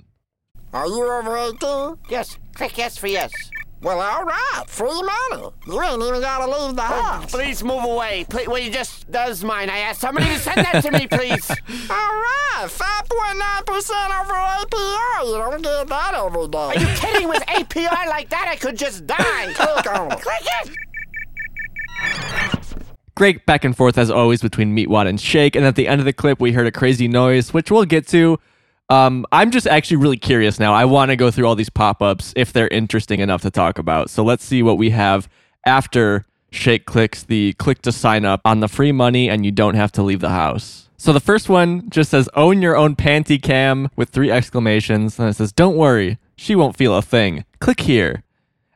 Are 0.73 0.87
you 0.87 1.09
over 1.09 1.37
18? 1.37 1.97
Yes, 2.09 2.37
click 2.53 2.77
yes 2.77 2.97
for 2.97 3.07
yes. 3.07 3.31
Well, 3.81 3.99
all 3.99 4.23
right. 4.23 4.63
Free 4.67 4.87
money. 4.89 5.49
You 5.67 5.81
ain't 5.81 6.01
even 6.01 6.21
got 6.21 6.45
to 6.45 6.51
leave 6.51 6.75
the 6.75 6.81
oh, 6.81 6.85
house. 6.85 7.31
Please 7.31 7.63
move 7.63 7.83
away. 7.83 8.25
Please, 8.29 8.47
well, 8.47 8.57
you 8.57 8.71
just 8.71 9.11
does 9.11 9.43
mine. 9.43 9.69
I 9.69 9.79
asked 9.79 10.01
somebody 10.01 10.27
to 10.27 10.39
send 10.39 10.57
that 10.57 10.81
to 10.83 10.91
me, 10.91 11.07
please. 11.07 11.49
All 11.89 11.95
right. 11.95 12.65
5.9% 12.67 13.67
over 14.21 14.33
APR. 14.33 15.27
You 15.27 15.37
don't 15.37 15.61
get 15.61 15.87
that 15.87 16.13
every 16.15 16.47
day. 16.47 16.57
Are 16.57 16.79
you 16.79 16.87
kidding? 16.95 17.29
With 17.29 17.43
APR 17.45 18.07
like 18.07 18.29
that, 18.29 18.47
I 18.47 18.55
could 18.55 18.77
just 18.77 19.05
die. 19.05 19.53
Click 19.53 19.93
on 19.93 20.11
it. 20.11 20.21
Click 20.21 20.41
it. 20.63 20.71
Great 23.15 23.45
back 23.45 23.63
and 23.63 23.77
forth 23.77 23.97
as 23.97 24.09
always 24.09 24.41
between 24.41 24.75
Meatwad 24.75 25.07
and 25.07 25.21
Shake. 25.21 25.55
And 25.55 25.65
at 25.65 25.75
the 25.75 25.87
end 25.87 26.01
of 26.01 26.05
the 26.05 26.13
clip, 26.13 26.39
we 26.39 26.51
heard 26.51 26.67
a 26.67 26.71
crazy 26.71 27.07
noise, 27.07 27.53
which 27.53 27.71
we'll 27.71 27.85
get 27.85 28.07
to. 28.09 28.39
Um, 28.89 29.25
I'm 29.31 29.51
just 29.51 29.67
actually 29.67 29.97
really 29.97 30.17
curious 30.17 30.59
now. 30.59 30.73
I 30.73 30.85
want 30.85 31.09
to 31.09 31.15
go 31.15 31.31
through 31.31 31.47
all 31.47 31.55
these 31.55 31.69
pop 31.69 32.01
ups 32.01 32.33
if 32.35 32.53
they're 32.53 32.67
interesting 32.67 33.19
enough 33.19 33.41
to 33.41 33.51
talk 33.51 33.79
about. 33.79 34.09
So 34.09 34.23
let's 34.23 34.43
see 34.43 34.61
what 34.61 34.77
we 34.77 34.91
have 34.91 35.27
after 35.65 36.25
Shake 36.51 36.85
clicks 36.85 37.23
the 37.23 37.53
click 37.53 37.81
to 37.81 37.91
sign 37.91 38.25
up 38.25 38.41
on 38.45 38.59
the 38.59 38.67
free 38.67 38.91
money 38.91 39.29
and 39.29 39.45
you 39.45 39.51
don't 39.51 39.75
have 39.75 39.91
to 39.93 40.03
leave 40.03 40.21
the 40.21 40.29
house. 40.29 40.89
So 40.97 41.11
the 41.13 41.19
first 41.19 41.49
one 41.49 41.89
just 41.89 42.11
says 42.11 42.29
own 42.35 42.61
your 42.61 42.77
own 42.77 42.95
panty 42.95 43.41
cam 43.41 43.89
with 43.95 44.09
three 44.09 44.31
exclamations. 44.31 45.19
And 45.19 45.29
it 45.29 45.33
says, 45.33 45.51
don't 45.51 45.75
worry, 45.75 46.17
she 46.35 46.55
won't 46.55 46.77
feel 46.77 46.95
a 46.95 47.01
thing. 47.01 47.45
Click 47.59 47.81
here. 47.81 48.23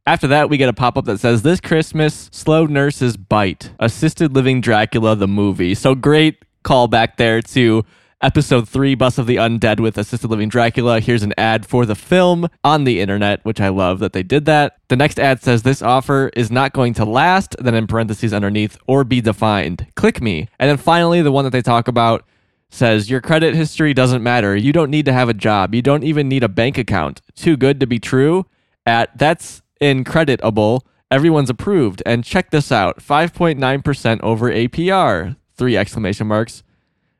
After 0.05 0.27
that, 0.27 0.49
we 0.49 0.57
get 0.57 0.69
a 0.69 0.73
pop 0.73 0.97
up 0.97 1.05
that 1.05 1.19
says, 1.19 1.43
This 1.43 1.61
Christmas, 1.61 2.29
Slow 2.33 2.65
Nurses 2.65 3.15
Bite, 3.15 3.71
Assisted 3.79 4.33
Living 4.33 4.59
Dracula, 4.59 5.15
the 5.15 5.27
movie. 5.27 5.75
So 5.75 5.93
great 5.93 6.43
callback 6.63 7.17
there 7.17 7.41
to 7.43 7.85
episode 8.21 8.67
three, 8.67 8.95
Bus 8.95 9.17
of 9.17 9.27
the 9.27 9.37
Undead 9.37 9.79
with 9.79 9.97
Assisted 9.97 10.29
Living 10.29 10.49
Dracula. 10.49 10.99
Here's 10.99 11.23
an 11.23 11.33
ad 11.37 11.65
for 11.65 11.85
the 11.85 11.95
film 11.95 12.47
on 12.63 12.83
the 12.83 12.99
internet, 12.99 13.43
which 13.45 13.61
I 13.61 13.69
love 13.69 13.99
that 13.99 14.13
they 14.13 14.23
did 14.23 14.45
that. 14.45 14.77
The 14.89 14.95
next 14.95 15.19
ad 15.19 15.41
says, 15.41 15.63
This 15.63 15.81
offer 15.81 16.29
is 16.35 16.51
not 16.51 16.73
going 16.73 16.93
to 16.95 17.05
last, 17.05 17.55
then 17.59 17.75
in 17.75 17.87
parentheses 17.87 18.33
underneath, 18.33 18.77
or 18.87 19.03
be 19.03 19.21
defined. 19.21 19.87
Click 19.95 20.21
me. 20.21 20.47
And 20.59 20.69
then 20.69 20.77
finally, 20.77 21.21
the 21.21 21.31
one 21.31 21.45
that 21.45 21.51
they 21.51 21.61
talk 21.61 21.87
about 21.87 22.25
says 22.69 23.09
your 23.09 23.21
credit 23.21 23.55
history 23.55 23.93
doesn't 23.93 24.21
matter. 24.21 24.55
You 24.55 24.71
don't 24.73 24.91
need 24.91 25.05
to 25.05 25.13
have 25.13 25.29
a 25.29 25.33
job. 25.33 25.73
You 25.73 25.81
don't 25.81 26.03
even 26.03 26.27
need 26.27 26.43
a 26.43 26.49
bank 26.49 26.77
account. 26.77 27.21
Too 27.35 27.57
good 27.57 27.79
to 27.79 27.87
be 27.87 27.99
true. 27.99 28.45
At 28.85 29.17
that's 29.17 29.61
increditable. 29.81 30.85
Everyone's 31.11 31.49
approved. 31.49 32.03
And 32.05 32.23
check 32.23 32.51
this 32.51 32.71
out 32.71 32.99
5.9% 32.99 34.19
over 34.21 34.51
APR. 34.51 35.35
Three 35.55 35.75
exclamation 35.75 36.27
marks. 36.27 36.63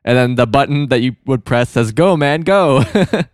And 0.10 0.18
then 0.18 0.34
the 0.34 0.48
button 0.48 0.88
that 0.88 1.04
you 1.04 1.16
would 1.28 1.46
press 1.46 1.70
says, 1.70 1.92
Go, 1.92 2.18
man, 2.18 2.42
go. 2.42 2.84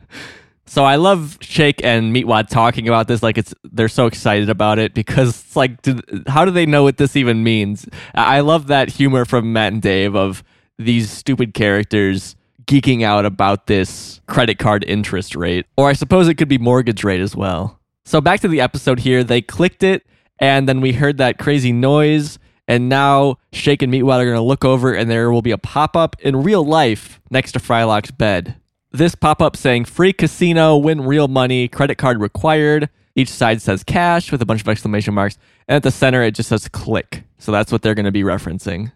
so 0.66 0.84
I 0.84 0.98
love 0.98 1.38
Shake 1.40 1.82
and 1.86 2.14
Meatwad 2.14 2.50
talking 2.50 2.90
about 2.90 3.08
this. 3.08 3.24
Like, 3.24 3.38
it's 3.38 3.54
they're 3.64 3.88
so 3.88 4.08
excited 4.08 4.50
about 4.50 4.78
it 4.78 4.94
because 4.94 5.30
it's 5.30 5.56
like, 5.56 5.82
do, 5.84 6.02
how 6.28 6.44
do 6.44 6.52
they 6.52 6.66
know 6.66 6.84
what 6.84 6.98
this 6.98 7.16
even 7.16 7.46
means? 7.46 7.88
I 8.14 8.42
love 8.42 8.68
that 8.68 8.90
humor 8.90 9.24
from 9.24 9.54
Matt 9.54 9.72
and 9.72 9.82
Dave 9.82 10.18
of 10.18 10.44
these 10.78 11.10
stupid 11.10 11.54
characters 11.54 12.36
geeking 12.66 13.04
out 13.04 13.26
about 13.26 13.68
this 13.68 14.20
credit 14.28 14.60
card 14.60 14.84
interest 14.84 15.34
rate. 15.34 15.66
Or 15.78 15.88
I 15.88 15.94
suppose 15.94 16.28
it 16.28 16.36
could 16.36 16.50
be 16.50 16.58
mortgage 16.58 17.06
rate 17.06 17.22
as 17.22 17.38
well. 17.38 17.80
So 18.04 18.20
back 18.20 18.42
to 18.42 18.50
the 18.50 18.60
episode 18.60 19.00
here. 19.00 19.24
They 19.24 19.42
clicked 19.42 19.82
it, 19.82 20.06
and 20.40 20.68
then 20.68 20.82
we 20.82 20.92
heard 20.92 21.20
that 21.20 21.38
crazy 21.40 21.72
noise. 21.72 22.38
And 22.68 22.90
now 22.90 23.38
Shake 23.54 23.82
and 23.82 23.94
Meatwad 23.94 24.20
are 24.20 24.26
going 24.26 24.36
to 24.36 24.42
look 24.42 24.66
over, 24.66 24.94
and 24.94 25.10
there 25.10 25.32
will 25.32 25.42
be 25.42 25.52
a 25.52 25.58
pop 25.58 25.96
up 25.96 26.16
in 26.22 26.44
real 26.44 26.66
life 26.66 27.22
next 27.30 27.52
to 27.54 27.60
Frylock's 27.60 28.12
bed. 28.12 28.56
This 28.92 29.14
pop 29.14 29.42
up 29.42 29.56
saying 29.56 29.86
free 29.86 30.14
casino, 30.14 30.78
win 30.78 31.02
real 31.02 31.28
money, 31.28 31.68
credit 31.68 31.96
card 31.98 32.20
required. 32.20 32.90
Each 33.14 33.30
side 33.30 33.62
says 33.62 33.84
cash 33.84 34.32
with 34.32 34.42
a 34.42 34.46
bunch 34.46 34.62
of 34.62 34.68
exclamation 34.68 35.14
marks. 35.14 35.38
And 35.68 35.76
at 35.76 35.84
the 35.84 35.92
center, 35.92 36.24
it 36.24 36.32
just 36.36 36.50
says 36.50 36.68
click. 36.68 37.24
So 37.38 37.52
that's 37.52 37.72
what 37.72 37.82
they're 37.82 37.96
going 37.96 38.06
to 38.06 38.12
be 38.12 38.24
referencing. 38.24 38.92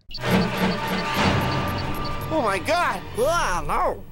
Oh 2.31 2.41
my 2.43 2.59
god! 2.59 3.01
Yeah, 3.17 3.63
no. 3.67 4.03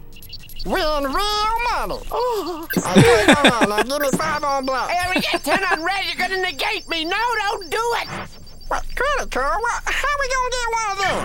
Win 0.66 1.04
real 1.04 1.50
money. 1.72 2.06
Oh. 2.12 2.68
Okay, 2.78 3.34
come 3.34 3.52
on, 3.54 3.70
now 3.70 3.84
give 3.84 4.02
me 4.02 4.18
five 4.18 4.44
on 4.44 4.66
black. 4.66 4.90
Hey, 4.90 5.14
we 5.16 5.22
get 5.22 5.44
10 5.44 5.64
on 5.64 5.84
red, 5.84 6.06
you're 6.06 6.16
gonna 6.28 6.42
negate 6.42 6.90
me! 6.90 7.06
No, 7.06 7.18
don't 7.40 7.72
do 7.72 7.96
it! 8.02 8.08
What, 8.68 8.84
credit 8.96 9.32
card? 9.32 9.62
What, 9.62 9.84
how 9.86 10.08
we 10.20 10.28
gonna 10.34 10.50
get 10.52 10.68
one 10.72 10.92
of 10.92 10.98
them? 11.04 11.18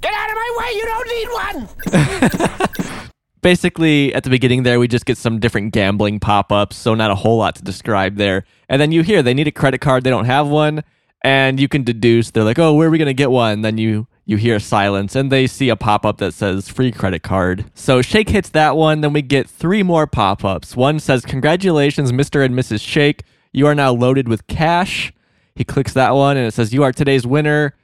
Get 0.00 0.12
out 0.14 0.30
of 0.30 0.36
my 0.36 0.50
way, 0.58 0.70
you 0.74 0.84
don't 0.86 1.08
need 1.08 1.28
one! 1.30 3.08
basically 3.42 4.14
at 4.14 4.22
the 4.22 4.30
beginning 4.30 4.62
there 4.62 4.78
we 4.78 4.86
just 4.86 5.04
get 5.04 5.18
some 5.18 5.40
different 5.40 5.72
gambling 5.72 6.20
pop-ups 6.20 6.76
so 6.76 6.94
not 6.94 7.10
a 7.10 7.14
whole 7.16 7.38
lot 7.38 7.56
to 7.56 7.62
describe 7.62 8.16
there 8.16 8.44
and 8.68 8.80
then 8.80 8.92
you 8.92 9.02
hear 9.02 9.20
they 9.20 9.34
need 9.34 9.48
a 9.48 9.52
credit 9.52 9.80
card 9.80 10.04
they 10.04 10.10
don't 10.10 10.26
have 10.26 10.46
one 10.46 10.82
and 11.22 11.58
you 11.58 11.66
can 11.66 11.82
deduce 11.82 12.30
they're 12.30 12.44
like 12.44 12.60
oh 12.60 12.72
where 12.72 12.86
are 12.86 12.90
we 12.90 12.98
going 12.98 13.06
to 13.06 13.12
get 13.12 13.32
one 13.32 13.62
then 13.62 13.78
you 13.78 14.06
you 14.24 14.36
hear 14.36 14.60
silence 14.60 15.16
and 15.16 15.32
they 15.32 15.48
see 15.48 15.68
a 15.68 15.74
pop-up 15.74 16.18
that 16.18 16.32
says 16.32 16.68
free 16.68 16.92
credit 16.92 17.24
card 17.24 17.64
so 17.74 18.00
shake 18.00 18.28
hits 18.28 18.50
that 18.50 18.76
one 18.76 19.00
then 19.00 19.12
we 19.12 19.20
get 19.20 19.50
three 19.50 19.82
more 19.82 20.06
pop-ups 20.06 20.76
one 20.76 21.00
says 21.00 21.24
congratulations 21.24 22.12
mr 22.12 22.44
and 22.44 22.54
mrs 22.54 22.80
shake 22.80 23.24
you 23.52 23.66
are 23.66 23.74
now 23.74 23.92
loaded 23.92 24.28
with 24.28 24.46
cash 24.46 25.12
he 25.54 25.64
clicks 25.64 25.92
that 25.92 26.14
one 26.14 26.36
and 26.36 26.46
it 26.46 26.52
says 26.52 26.72
you 26.72 26.82
are 26.82 26.92
today's 26.92 27.26
winner 27.26 27.74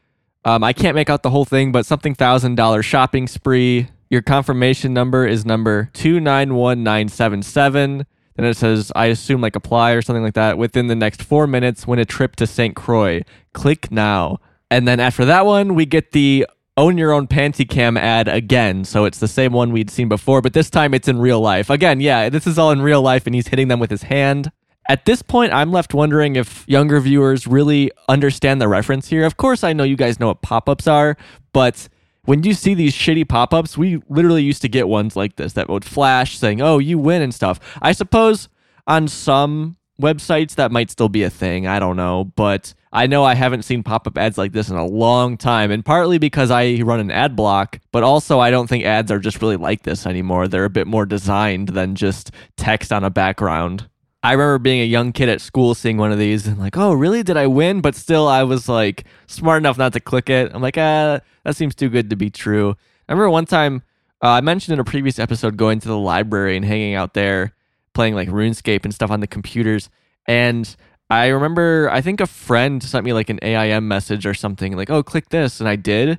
um, 0.44 0.64
I 0.64 0.72
can't 0.72 0.94
make 0.94 1.10
out 1.10 1.22
the 1.22 1.30
whole 1.30 1.44
thing, 1.44 1.72
but 1.72 1.86
something 1.86 2.14
thousand 2.14 2.54
dollar 2.54 2.82
shopping 2.82 3.26
spree. 3.26 3.88
Your 4.08 4.22
confirmation 4.22 4.94
number 4.94 5.26
is 5.26 5.44
number 5.44 5.90
two 5.92 6.20
nine 6.20 6.54
one 6.54 6.82
nine 6.82 7.08
seven 7.08 7.42
seven. 7.42 8.06
Then 8.36 8.46
it 8.46 8.56
says, 8.56 8.92
I 8.94 9.06
assume 9.06 9.40
like 9.40 9.56
apply 9.56 9.90
or 9.92 10.00
something 10.00 10.22
like 10.22 10.34
that. 10.34 10.56
Within 10.56 10.86
the 10.86 10.94
next 10.94 11.22
four 11.22 11.46
minutes, 11.46 11.86
win 11.86 11.98
a 11.98 12.04
trip 12.04 12.36
to 12.36 12.46
St. 12.46 12.74
Croix. 12.76 13.22
Click 13.52 13.90
now. 13.90 14.38
And 14.70 14.86
then 14.86 15.00
after 15.00 15.24
that 15.24 15.44
one, 15.44 15.74
we 15.74 15.84
get 15.84 16.12
the 16.12 16.46
own 16.76 16.96
your 16.96 17.12
own 17.12 17.26
panty 17.26 17.68
cam 17.68 17.96
ad 17.96 18.28
again. 18.28 18.84
So 18.84 19.04
it's 19.04 19.18
the 19.18 19.26
same 19.26 19.52
one 19.52 19.72
we'd 19.72 19.90
seen 19.90 20.08
before, 20.08 20.40
but 20.40 20.52
this 20.52 20.70
time 20.70 20.94
it's 20.94 21.08
in 21.08 21.18
real 21.18 21.40
life. 21.40 21.68
Again, 21.68 22.00
yeah, 22.00 22.28
this 22.28 22.46
is 22.46 22.58
all 22.58 22.70
in 22.70 22.80
real 22.80 23.02
life 23.02 23.26
and 23.26 23.34
he's 23.34 23.48
hitting 23.48 23.66
them 23.66 23.80
with 23.80 23.90
his 23.90 24.04
hand. 24.04 24.52
At 24.88 25.04
this 25.04 25.20
point, 25.20 25.52
I'm 25.52 25.70
left 25.70 25.92
wondering 25.92 26.36
if 26.36 26.64
younger 26.66 26.98
viewers 26.98 27.46
really 27.46 27.90
understand 28.08 28.60
the 28.60 28.68
reference 28.68 29.08
here. 29.08 29.26
Of 29.26 29.36
course, 29.36 29.62
I 29.62 29.74
know 29.74 29.84
you 29.84 29.96
guys 29.96 30.18
know 30.18 30.28
what 30.28 30.40
pop 30.40 30.66
ups 30.66 30.86
are, 30.86 31.16
but 31.52 31.88
when 32.24 32.42
you 32.42 32.54
see 32.54 32.72
these 32.72 32.94
shitty 32.94 33.28
pop 33.28 33.52
ups, 33.52 33.76
we 33.76 34.00
literally 34.08 34.42
used 34.42 34.62
to 34.62 34.68
get 34.68 34.88
ones 34.88 35.14
like 35.14 35.36
this 35.36 35.52
that 35.54 35.68
would 35.68 35.84
flash 35.84 36.38
saying, 36.38 36.62
oh, 36.62 36.78
you 36.78 36.98
win 36.98 37.20
and 37.20 37.34
stuff. 37.34 37.60
I 37.82 37.92
suppose 37.92 38.48
on 38.86 39.08
some 39.08 39.76
websites 40.00 40.54
that 40.54 40.72
might 40.72 40.90
still 40.90 41.08
be 41.08 41.22
a 41.22 41.30
thing. 41.30 41.66
I 41.66 41.78
don't 41.78 41.96
know. 41.96 42.24
But 42.36 42.72
I 42.92 43.06
know 43.06 43.24
I 43.24 43.34
haven't 43.34 43.62
seen 43.62 43.82
pop 43.82 44.06
up 44.06 44.16
ads 44.16 44.38
like 44.38 44.52
this 44.52 44.70
in 44.70 44.76
a 44.76 44.86
long 44.86 45.36
time, 45.36 45.70
and 45.70 45.84
partly 45.84 46.18
because 46.18 46.50
I 46.50 46.80
run 46.82 47.00
an 47.00 47.10
ad 47.10 47.36
block, 47.36 47.80
but 47.92 48.02
also 48.02 48.40
I 48.40 48.50
don't 48.50 48.68
think 48.68 48.84
ads 48.84 49.10
are 49.10 49.18
just 49.18 49.42
really 49.42 49.56
like 49.56 49.82
this 49.82 50.06
anymore. 50.06 50.48
They're 50.48 50.64
a 50.64 50.70
bit 50.70 50.86
more 50.86 51.04
designed 51.04 51.68
than 51.68 51.94
just 51.94 52.30
text 52.56 52.90
on 52.90 53.04
a 53.04 53.10
background. 53.10 53.88
I 54.22 54.32
remember 54.32 54.58
being 54.58 54.80
a 54.80 54.84
young 54.84 55.12
kid 55.12 55.28
at 55.28 55.40
school 55.40 55.74
seeing 55.74 55.96
one 55.96 56.10
of 56.10 56.18
these 56.18 56.46
and 56.46 56.58
like, 56.58 56.76
oh, 56.76 56.92
really? 56.92 57.22
Did 57.22 57.36
I 57.36 57.46
win? 57.46 57.80
But 57.80 57.94
still, 57.94 58.26
I 58.26 58.42
was 58.42 58.68
like 58.68 59.04
smart 59.26 59.62
enough 59.62 59.78
not 59.78 59.92
to 59.92 60.00
click 60.00 60.28
it. 60.28 60.50
I'm 60.52 60.60
like, 60.60 60.76
ah, 60.76 61.20
that 61.44 61.56
seems 61.56 61.74
too 61.74 61.88
good 61.88 62.10
to 62.10 62.16
be 62.16 62.28
true. 62.28 62.76
I 63.08 63.12
remember 63.12 63.30
one 63.30 63.46
time 63.46 63.82
uh, 64.22 64.30
I 64.30 64.40
mentioned 64.40 64.74
in 64.74 64.80
a 64.80 64.84
previous 64.84 65.18
episode 65.20 65.56
going 65.56 65.78
to 65.80 65.88
the 65.88 65.98
library 65.98 66.56
and 66.56 66.64
hanging 66.64 66.94
out 66.94 67.14
there, 67.14 67.54
playing 67.94 68.14
like 68.14 68.28
RuneScape 68.28 68.84
and 68.84 68.92
stuff 68.92 69.10
on 69.10 69.20
the 69.20 69.28
computers. 69.28 69.88
And 70.26 70.74
I 71.08 71.28
remember, 71.28 71.88
I 71.90 72.00
think 72.00 72.20
a 72.20 72.26
friend 72.26 72.82
sent 72.82 73.04
me 73.04 73.12
like 73.12 73.30
an 73.30 73.38
AIM 73.40 73.86
message 73.86 74.26
or 74.26 74.34
something, 74.34 74.76
like, 74.76 74.90
oh, 74.90 75.04
click 75.04 75.28
this. 75.28 75.60
And 75.60 75.68
I 75.68 75.76
did. 75.76 76.18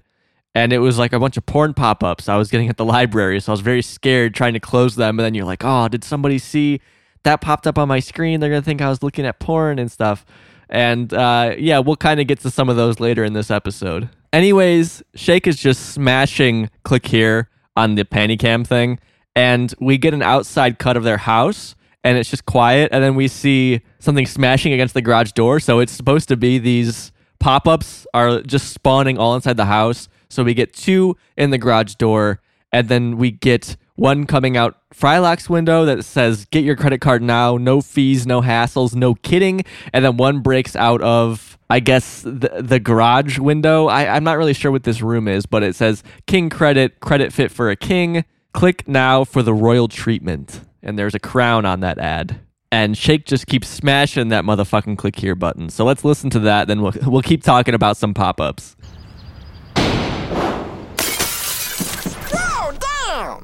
And 0.56 0.72
it 0.72 0.80
was 0.80 0.98
like 0.98 1.14
a 1.14 1.20
bunch 1.20 1.38
of 1.38 1.46
porn 1.46 1.74
pop 1.74 2.04
ups 2.04 2.30
I 2.30 2.38
was 2.38 2.50
getting 2.50 2.70
at 2.70 2.78
the 2.78 2.86
library. 2.86 3.40
So 3.42 3.52
I 3.52 3.54
was 3.54 3.62
very 3.62 3.82
scared 3.82 4.34
trying 4.34 4.54
to 4.54 4.60
close 4.60 4.96
them. 4.96 5.20
And 5.20 5.26
then 5.26 5.34
you're 5.34 5.46
like, 5.46 5.64
oh, 5.64 5.90
did 5.90 6.04
somebody 6.04 6.40
see 6.40 6.80
that 7.24 7.42
popped 7.42 7.68
up 7.68 7.78
on 7.78 7.88
my 7.88 8.00
screen? 8.00 8.40
They're 8.40 8.50
going 8.50 8.62
to 8.62 8.66
think 8.66 8.82
I 8.82 8.90
was 8.90 9.04
looking 9.04 9.26
at 9.26 9.40
porn 9.40 9.80
and 9.80 9.92
stuff. 9.92 10.26
And 10.70 11.14
uh, 11.14 11.56
yeah, 11.58 11.80
we'll 11.80 11.96
kind 11.96 12.20
of 12.20 12.28
get 12.28 12.40
to 12.42 12.52
some 12.52 12.70
of 12.70 12.76
those 12.76 13.00
later 13.00 13.24
in 13.24 13.34
this 13.34 13.50
episode. 13.50 14.10
Anyways, 14.32 15.02
Shake 15.16 15.48
is 15.48 15.58
just 15.58 15.92
smashing 15.92 16.70
click 16.84 17.08
here 17.08 17.50
on 17.76 17.96
the 17.96 18.06
panty 18.06 18.38
cam 18.38 18.64
thing. 18.64 19.00
And 19.36 19.74
we 19.80 19.98
get 19.98 20.14
an 20.14 20.22
outside 20.22 20.80
cut 20.80 20.98
of 20.98 21.04
their 21.04 21.18
house 21.18 21.76
and 22.04 22.18
it's 22.18 22.30
just 22.30 22.46
quiet. 22.46 22.90
And 22.92 23.04
then 23.04 23.16
we 23.16 23.28
see 23.28 23.82
something 24.00 24.26
smashing 24.26 24.74
against 24.74 24.94
the 24.94 25.02
garage 25.02 25.32
door. 25.32 25.60
So 25.60 25.80
it's 25.80 25.92
supposed 25.92 26.28
to 26.30 26.38
be 26.38 26.60
these 26.60 27.12
pop 27.40 27.68
ups 27.68 28.06
are 28.14 28.42
just 28.42 28.74
spawning 28.74 29.18
all 29.18 29.36
inside 29.36 29.58
the 29.58 29.66
house. 29.66 30.08
So 30.30 30.44
we 30.44 30.54
get 30.54 30.74
two 30.74 31.18
in 31.38 31.50
the 31.50 31.58
garage 31.58 31.96
door. 31.96 32.42
And 32.72 32.88
then 32.88 33.18
we 33.18 33.32
get 33.32 33.78
one 34.00 34.26
coming 34.26 34.58
out 34.58 34.78
Frylock's 34.94 35.50
window 35.50 35.86
that 35.86 36.04
says 36.06 36.46
get 36.46 36.64
your 36.64 36.76
credit 36.76 37.02
card 37.02 37.22
now, 37.22 37.58
no 37.58 37.82
fees, 37.82 38.26
no 38.26 38.42
hassles, 38.42 38.96
no 38.96 39.16
kidding. 39.16 39.64
And 39.94 40.06
then 40.06 40.18
one 40.18 40.42
breaks 40.42 40.76
out 40.76 41.02
of 41.02 41.58
I 41.70 41.80
guess 41.80 42.22
the, 42.24 42.62
the 42.62 42.80
garage 42.80 43.38
window. 43.38 43.88
I, 43.88 44.16
I'm 44.16 44.24
not 44.24 44.38
really 44.38 44.54
sure 44.54 44.72
what 44.72 44.84
this 44.84 45.02
room 45.02 45.28
is, 45.28 45.46
but 45.46 45.62
it 45.62 45.76
says 45.76 46.04
King 46.26 46.50
Credit, 46.50 47.00
credit 47.00 47.32
fit 47.32 47.52
for 47.52 47.70
a 47.70 47.76
king. 47.76 48.26
Click 48.54 48.88
now 48.88 49.24
for 49.24 49.44
the 49.44 49.54
royal 49.54 49.88
treatment. 49.88 50.62
And 50.82 50.98
there's 50.98 51.14
a 51.14 51.20
crown 51.20 51.66
on 51.66 51.82
that 51.82 52.00
ad. 52.00 52.40
And 52.72 52.98
Shake 52.98 53.26
just 53.26 53.48
keeps 53.48 53.68
smashing 53.68 54.30
that 54.30 54.44
motherfucking 54.44 54.98
click 54.98 55.18
here 55.18 55.36
button. 55.36 55.70
So 55.70 55.86
let's 55.86 56.04
listen 56.04 56.30
to 56.32 56.40
that, 56.40 56.68
then 56.68 56.82
we'll, 56.82 56.94
we'll 57.04 57.22
keep 57.22 57.44
talking 57.44 57.74
about 57.74 57.98
some 57.98 58.14
pop 58.14 58.40
ups. 58.40 58.76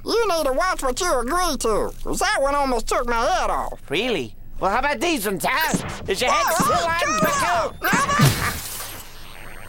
You 0.06 0.28
need 0.28 0.45
to 0.45 0.53
watch 0.53 0.84
what 0.84 0.99
you 1.01 1.20
agree 1.20 1.58
to, 1.58 1.91
because 1.97 2.20
that 2.20 2.38
one 2.39 2.53
almost 2.53 2.88
took 2.88 3.08
my 3.08 3.16
head 3.26 3.49
off. 3.49 3.82
Really? 3.89 4.36
Well, 4.60 4.70
how 4.72 4.80
about 4.80 4.99
these 4.99 5.26
ones, 5.26 5.43
huh? 5.47 6.03
Is 6.08 6.22
your 6.22 6.32
head 6.32 6.45
Whoa, 6.47 6.66
still 6.66 6.78
whoa, 6.78 7.80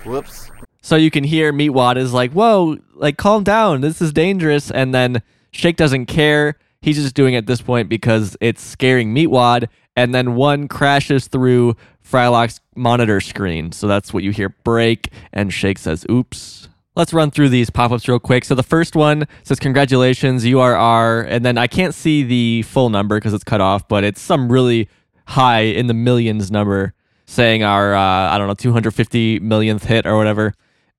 on? 0.05 0.12
on. 0.12 0.12
Whoops. 0.12 0.51
So 0.82 0.95
you 0.95 1.11
can 1.11 1.24
hear 1.24 1.53
Meatwad 1.53 1.97
is 1.97 2.12
like, 2.12 2.32
"Whoa, 2.32 2.78
like 2.95 3.16
calm 3.16 3.43
down. 3.43 3.80
This 3.80 4.01
is 4.01 4.12
dangerous." 4.12 4.70
And 4.70 4.95
then 4.95 5.22
Shake 5.51 5.76
doesn't 5.76 6.07
care. 6.07 6.57
He's 6.80 6.97
just 6.97 7.16
doing 7.16 7.34
it 7.34 7.39
at 7.39 7.47
this 7.47 7.61
point 7.61 7.89
because 7.89 8.37
it's 8.41 8.62
scaring 8.62 9.12
Meatwad. 9.12 9.66
And 9.97 10.14
then 10.14 10.37
one 10.37 10.68
crashes 10.68 11.26
through 11.26 11.74
Frylock's 12.09 12.61
monitor 12.76 13.20
screen. 13.20 13.72
So 13.72 13.89
that's 13.89 14.14
what 14.14 14.22
you 14.22 14.30
hear 14.30 14.51
break. 14.51 15.09
And 15.32 15.53
Shake 15.53 15.78
says, 15.78 16.07
"Oops." 16.09 16.68
Let's 16.97 17.12
run 17.12 17.30
through 17.30 17.51
these 17.51 17.68
pop 17.68 17.92
ups 17.92 18.09
real 18.09 18.18
quick. 18.18 18.44
So 18.44 18.55
the 18.55 18.62
first 18.62 18.97
one 18.97 19.28
says, 19.44 19.61
Congratulations, 19.61 20.47
you 20.47 20.61
are 20.61 20.74
our. 20.74 21.20
And 21.22 21.44
then 21.44 21.59
I 21.59 21.66
can't 21.66 21.94
see 21.94 22.22
the 22.22 22.62
full 22.62 22.88
number 22.88 23.16
because 23.18 23.34
it's 23.34 23.44
cut 23.44 23.61
off, 23.61 23.86
but 23.86 24.03
it's 24.03 24.20
some 24.20 24.51
really 24.51 24.88
high 25.26 25.61
in 25.61 25.88
the 25.88 25.94
millions 25.94 26.51
number 26.51 26.94
saying 27.26 27.62
our, 27.62 27.94
uh, 27.94 28.01
I 28.01 28.38
don't 28.38 28.47
know, 28.47 28.55
250 28.55 29.40
millionth 29.40 29.84
hit 29.84 30.07
or 30.07 30.16
whatever. 30.16 30.55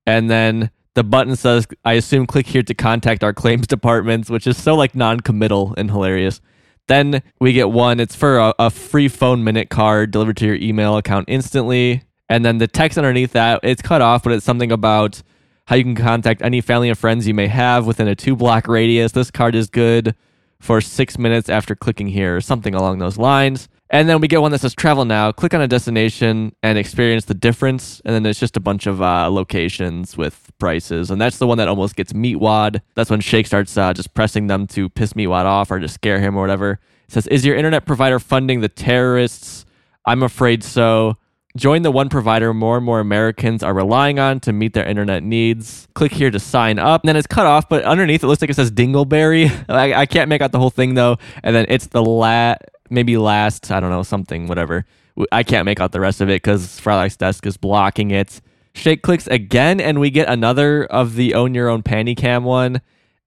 And 0.06 0.30
then 0.30 0.70
the 0.94 1.02
button 1.02 1.36
says, 1.36 1.66
I 1.84 1.94
assume 1.94 2.26
click 2.26 2.46
here 2.46 2.62
to 2.62 2.74
contact 2.74 3.24
our 3.24 3.32
claims 3.32 3.66
departments, 3.68 4.30
which 4.30 4.46
is 4.46 4.56
so 4.56 4.76
like 4.76 4.94
non 4.94 5.20
committal 5.20 5.74
and 5.76 5.90
hilarious. 5.90 6.40
Then 6.86 7.22
we 7.40 7.52
get 7.52 7.70
one, 7.70 8.00
it's 8.00 8.14
for 8.14 8.38
a, 8.38 8.54
a 8.58 8.70
free 8.70 9.08
phone 9.08 9.44
minute 9.44 9.68
card 9.68 10.10
delivered 10.10 10.36
to 10.38 10.46
your 10.46 10.54
email 10.54 10.96
account 10.96 11.26
instantly. 11.28 12.02
And 12.28 12.44
then 12.44 12.58
the 12.58 12.68
text 12.68 12.98
underneath 12.98 13.32
that, 13.32 13.60
it's 13.62 13.82
cut 13.82 14.00
off, 14.00 14.22
but 14.22 14.32
it's 14.32 14.44
something 14.44 14.70
about 14.72 15.22
how 15.68 15.76
you 15.76 15.84
can 15.84 15.94
contact 15.94 16.40
any 16.40 16.62
family 16.62 16.88
and 16.88 16.96
friends 16.96 17.28
you 17.28 17.34
may 17.34 17.46
have 17.46 17.86
within 17.86 18.08
a 18.08 18.14
two 18.14 18.34
block 18.34 18.66
radius. 18.66 19.12
This 19.12 19.30
card 19.30 19.54
is 19.54 19.68
good 19.68 20.14
for 20.58 20.80
six 20.80 21.18
minutes 21.18 21.50
after 21.50 21.74
clicking 21.76 22.08
here, 22.08 22.36
or 22.36 22.40
something 22.40 22.74
along 22.74 22.98
those 22.98 23.18
lines. 23.18 23.68
And 23.90 24.08
then 24.08 24.18
we 24.22 24.28
get 24.28 24.40
one 24.40 24.50
that 24.52 24.62
says 24.62 24.74
travel 24.74 25.04
now. 25.04 25.30
Click 25.30 25.52
on 25.52 25.60
a 25.60 25.68
destination 25.68 26.54
and 26.62 26.78
experience 26.78 27.26
the 27.26 27.34
difference. 27.34 28.00
And 28.06 28.14
then 28.14 28.22
there's 28.22 28.40
just 28.40 28.56
a 28.56 28.60
bunch 28.60 28.86
of 28.86 29.02
uh, 29.02 29.30
locations 29.30 30.16
with 30.16 30.50
prices. 30.58 31.10
And 31.10 31.20
that's 31.20 31.36
the 31.36 31.46
one 31.46 31.58
that 31.58 31.68
almost 31.68 31.96
gets 31.96 32.14
Meatwad. 32.14 32.80
That's 32.94 33.10
when 33.10 33.20
Shake 33.20 33.46
starts 33.46 33.76
uh, 33.76 33.92
just 33.92 34.14
pressing 34.14 34.46
them 34.46 34.66
to 34.68 34.88
piss 34.88 35.12
Meatwad 35.12 35.44
off 35.44 35.70
or 35.70 35.78
just 35.78 35.94
scare 35.94 36.18
him 36.18 36.34
or 36.34 36.40
whatever. 36.40 36.80
It 37.08 37.12
says, 37.12 37.26
Is 37.26 37.44
your 37.44 37.56
internet 37.56 37.84
provider 37.84 38.18
funding 38.18 38.62
the 38.62 38.70
terrorists? 38.70 39.66
I'm 40.06 40.22
afraid 40.22 40.64
so. 40.64 41.18
Join 41.56 41.82
the 41.82 41.90
one 41.90 42.08
provider 42.08 42.52
more 42.52 42.76
and 42.76 42.86
more 42.86 43.00
Americans 43.00 43.62
are 43.62 43.74
relying 43.74 44.18
on 44.18 44.38
to 44.40 44.52
meet 44.52 44.74
their 44.74 44.84
internet 44.84 45.22
needs. 45.22 45.88
Click 45.94 46.12
here 46.12 46.30
to 46.30 46.38
sign 46.38 46.78
up. 46.78 47.02
And 47.02 47.08
then 47.08 47.16
it's 47.16 47.26
cut 47.26 47.46
off, 47.46 47.68
but 47.68 47.84
underneath 47.84 48.22
it 48.22 48.26
looks 48.26 48.40
like 48.40 48.50
it 48.50 48.54
says 48.54 48.70
Dingleberry. 48.70 49.64
I, 49.68 49.94
I 49.94 50.06
can't 50.06 50.28
make 50.28 50.42
out 50.42 50.52
the 50.52 50.58
whole 50.58 50.70
thing 50.70 50.94
though. 50.94 51.16
And 51.42 51.56
then 51.56 51.66
it's 51.68 51.86
the 51.86 52.02
la 52.02 52.56
maybe 52.90 53.16
last, 53.16 53.70
I 53.70 53.80
don't 53.80 53.90
know, 53.90 54.02
something, 54.02 54.46
whatever. 54.46 54.84
I 55.32 55.42
can't 55.42 55.64
make 55.64 55.80
out 55.80 55.92
the 55.92 56.00
rest 56.00 56.20
of 56.20 56.28
it 56.28 56.42
because 56.42 56.80
Frylock's 56.80 57.16
desk 57.16 57.44
is 57.46 57.56
blocking 57.56 58.10
it. 58.10 58.40
Shake 58.74 59.02
clicks 59.02 59.26
again, 59.26 59.80
and 59.80 59.98
we 59.98 60.10
get 60.10 60.28
another 60.28 60.84
of 60.84 61.16
the 61.16 61.34
own 61.34 61.54
your 61.54 61.68
own 61.68 61.82
panty 61.82 62.16
cam 62.16 62.44
one. 62.44 62.80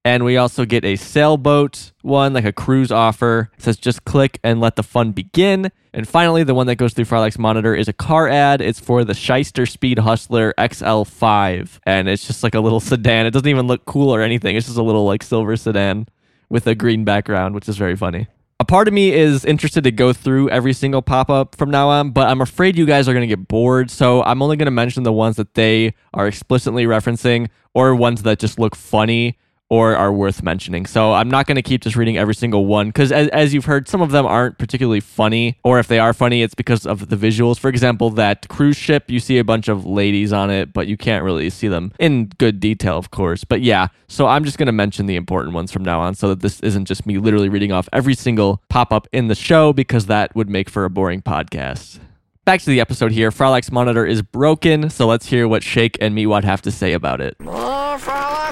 And 0.03 0.23
we 0.23 0.37
also 0.37 0.65
get 0.65 0.83
a 0.85 0.95
sailboat 0.95 1.91
one, 2.01 2.33
like 2.33 2.45
a 2.45 2.53
cruise 2.53 2.91
offer. 2.91 3.51
It 3.57 3.63
says 3.63 3.77
just 3.77 4.05
click 4.05 4.39
and 4.43 4.59
let 4.59 4.75
the 4.75 4.83
fun 4.83 5.11
begin. 5.11 5.71
And 5.93 6.07
finally, 6.07 6.43
the 6.43 6.53
one 6.53 6.67
that 6.67 6.77
goes 6.77 6.93
through 6.93 7.05
Frylock's 7.05 7.37
monitor 7.37 7.75
is 7.75 7.87
a 7.87 7.93
car 7.93 8.29
ad. 8.29 8.61
It's 8.61 8.79
for 8.79 9.03
the 9.03 9.13
Shyster 9.13 9.65
Speed 9.65 9.99
Hustler 9.99 10.53
XL5. 10.57 11.79
And 11.83 12.07
it's 12.07 12.25
just 12.25 12.43
like 12.43 12.55
a 12.55 12.61
little 12.61 12.79
sedan. 12.79 13.25
It 13.25 13.31
doesn't 13.31 13.47
even 13.47 13.67
look 13.67 13.85
cool 13.85 14.09
or 14.09 14.21
anything. 14.21 14.55
It's 14.55 14.67
just 14.67 14.77
a 14.77 14.83
little 14.83 15.05
like 15.05 15.21
silver 15.21 15.57
sedan 15.57 16.07
with 16.49 16.65
a 16.67 16.75
green 16.75 17.03
background, 17.03 17.55
which 17.55 17.67
is 17.67 17.77
very 17.77 17.97
funny. 17.97 18.27
A 18.61 18.63
part 18.63 18.87
of 18.87 18.93
me 18.93 19.11
is 19.11 19.43
interested 19.43 19.83
to 19.85 19.91
go 19.91 20.13
through 20.13 20.49
every 20.49 20.71
single 20.71 21.01
pop 21.01 21.29
up 21.29 21.55
from 21.55 21.71
now 21.71 21.89
on, 21.89 22.11
but 22.11 22.29
I'm 22.29 22.41
afraid 22.41 22.77
you 22.77 22.85
guys 22.85 23.09
are 23.09 23.13
going 23.13 23.27
to 23.27 23.35
get 23.35 23.47
bored. 23.47 23.89
So 23.89 24.23
I'm 24.23 24.41
only 24.41 24.55
going 24.55 24.67
to 24.67 24.71
mention 24.71 25.03
the 25.03 25.11
ones 25.11 25.35
that 25.37 25.55
they 25.55 25.95
are 26.13 26.27
explicitly 26.27 26.85
referencing 26.85 27.49
or 27.73 27.95
ones 27.95 28.21
that 28.21 28.37
just 28.37 28.59
look 28.59 28.75
funny 28.75 29.39
or 29.71 29.95
are 29.95 30.11
worth 30.11 30.43
mentioning. 30.43 30.85
So 30.85 31.13
I'm 31.13 31.31
not 31.31 31.47
going 31.47 31.55
to 31.55 31.61
keep 31.61 31.81
just 31.81 31.95
reading 31.95 32.17
every 32.17 32.35
single 32.35 32.65
one 32.65 32.89
because, 32.89 33.09
as, 33.09 33.29
as 33.29 33.53
you've 33.53 33.63
heard, 33.63 33.87
some 33.87 34.01
of 34.01 34.11
them 34.11 34.25
aren't 34.25 34.57
particularly 34.57 34.99
funny, 34.99 35.57
or 35.63 35.79
if 35.79 35.87
they 35.87 35.97
are 35.97 36.11
funny, 36.11 36.43
it's 36.43 36.53
because 36.53 36.85
of 36.85 37.07
the 37.07 37.15
visuals. 37.15 37.57
For 37.57 37.69
example, 37.69 38.09
that 38.11 38.49
cruise 38.49 38.75
ship, 38.75 39.09
you 39.09 39.21
see 39.21 39.37
a 39.37 39.45
bunch 39.45 39.69
of 39.69 39.85
ladies 39.85 40.33
on 40.33 40.51
it, 40.51 40.73
but 40.73 40.87
you 40.87 40.97
can't 40.97 41.23
really 41.23 41.49
see 41.49 41.69
them 41.69 41.93
in 41.99 42.25
good 42.37 42.59
detail, 42.59 42.97
of 42.97 43.11
course. 43.11 43.45
But 43.45 43.61
yeah, 43.61 43.87
so 44.09 44.27
I'm 44.27 44.43
just 44.43 44.57
going 44.57 44.65
to 44.65 44.73
mention 44.73 45.05
the 45.05 45.15
important 45.15 45.55
ones 45.55 45.71
from 45.71 45.85
now 45.85 46.01
on 46.01 46.15
so 46.15 46.27
that 46.27 46.41
this 46.41 46.59
isn't 46.59 46.83
just 46.83 47.05
me 47.05 47.17
literally 47.17 47.47
reading 47.47 47.71
off 47.71 47.87
every 47.93 48.13
single 48.13 48.61
pop 48.67 48.91
up 48.91 49.07
in 49.13 49.29
the 49.29 49.35
show 49.35 49.71
because 49.71 50.07
that 50.07 50.35
would 50.35 50.49
make 50.49 50.69
for 50.69 50.83
a 50.83 50.89
boring 50.89 51.21
podcast. 51.21 51.99
Back 52.43 52.59
to 52.59 52.69
the 52.69 52.81
episode 52.81 53.13
here. 53.13 53.31
Frylock's 53.31 53.71
monitor 53.71 54.05
is 54.05 54.21
broken, 54.21 54.89
so 54.89 55.07
let's 55.07 55.27
hear 55.27 55.47
what 55.47 55.63
Shake 55.63 55.97
and 56.01 56.13
Meatwad 56.13 56.43
have 56.43 56.61
to 56.63 56.71
say 56.71 56.91
about 56.91 57.21
it. 57.21 57.37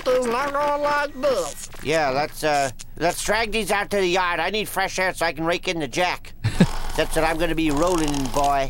Is 0.07 0.25
not 0.25 0.53
gonna 0.53 0.81
like 0.81 1.21
this. 1.21 1.69
Yeah, 1.83 2.09
let's 2.09 2.43
uh 2.43 2.71
let's 2.97 3.23
drag 3.23 3.51
these 3.51 3.71
out 3.71 3.89
to 3.91 3.97
the 3.97 4.07
yard. 4.07 4.39
I 4.39 4.49
need 4.49 4.67
fresh 4.67 4.99
air 4.99 5.13
so 5.13 5.25
I 5.25 5.33
can 5.33 5.45
rake 5.45 5.67
in 5.67 5.79
the 5.79 5.87
jack. 5.87 6.33
That's 6.95 7.15
what 7.15 7.23
I'm 7.23 7.37
gonna 7.37 7.55
be 7.55 7.71
rolling 7.71 8.13
in, 8.13 8.25
boy. 8.27 8.69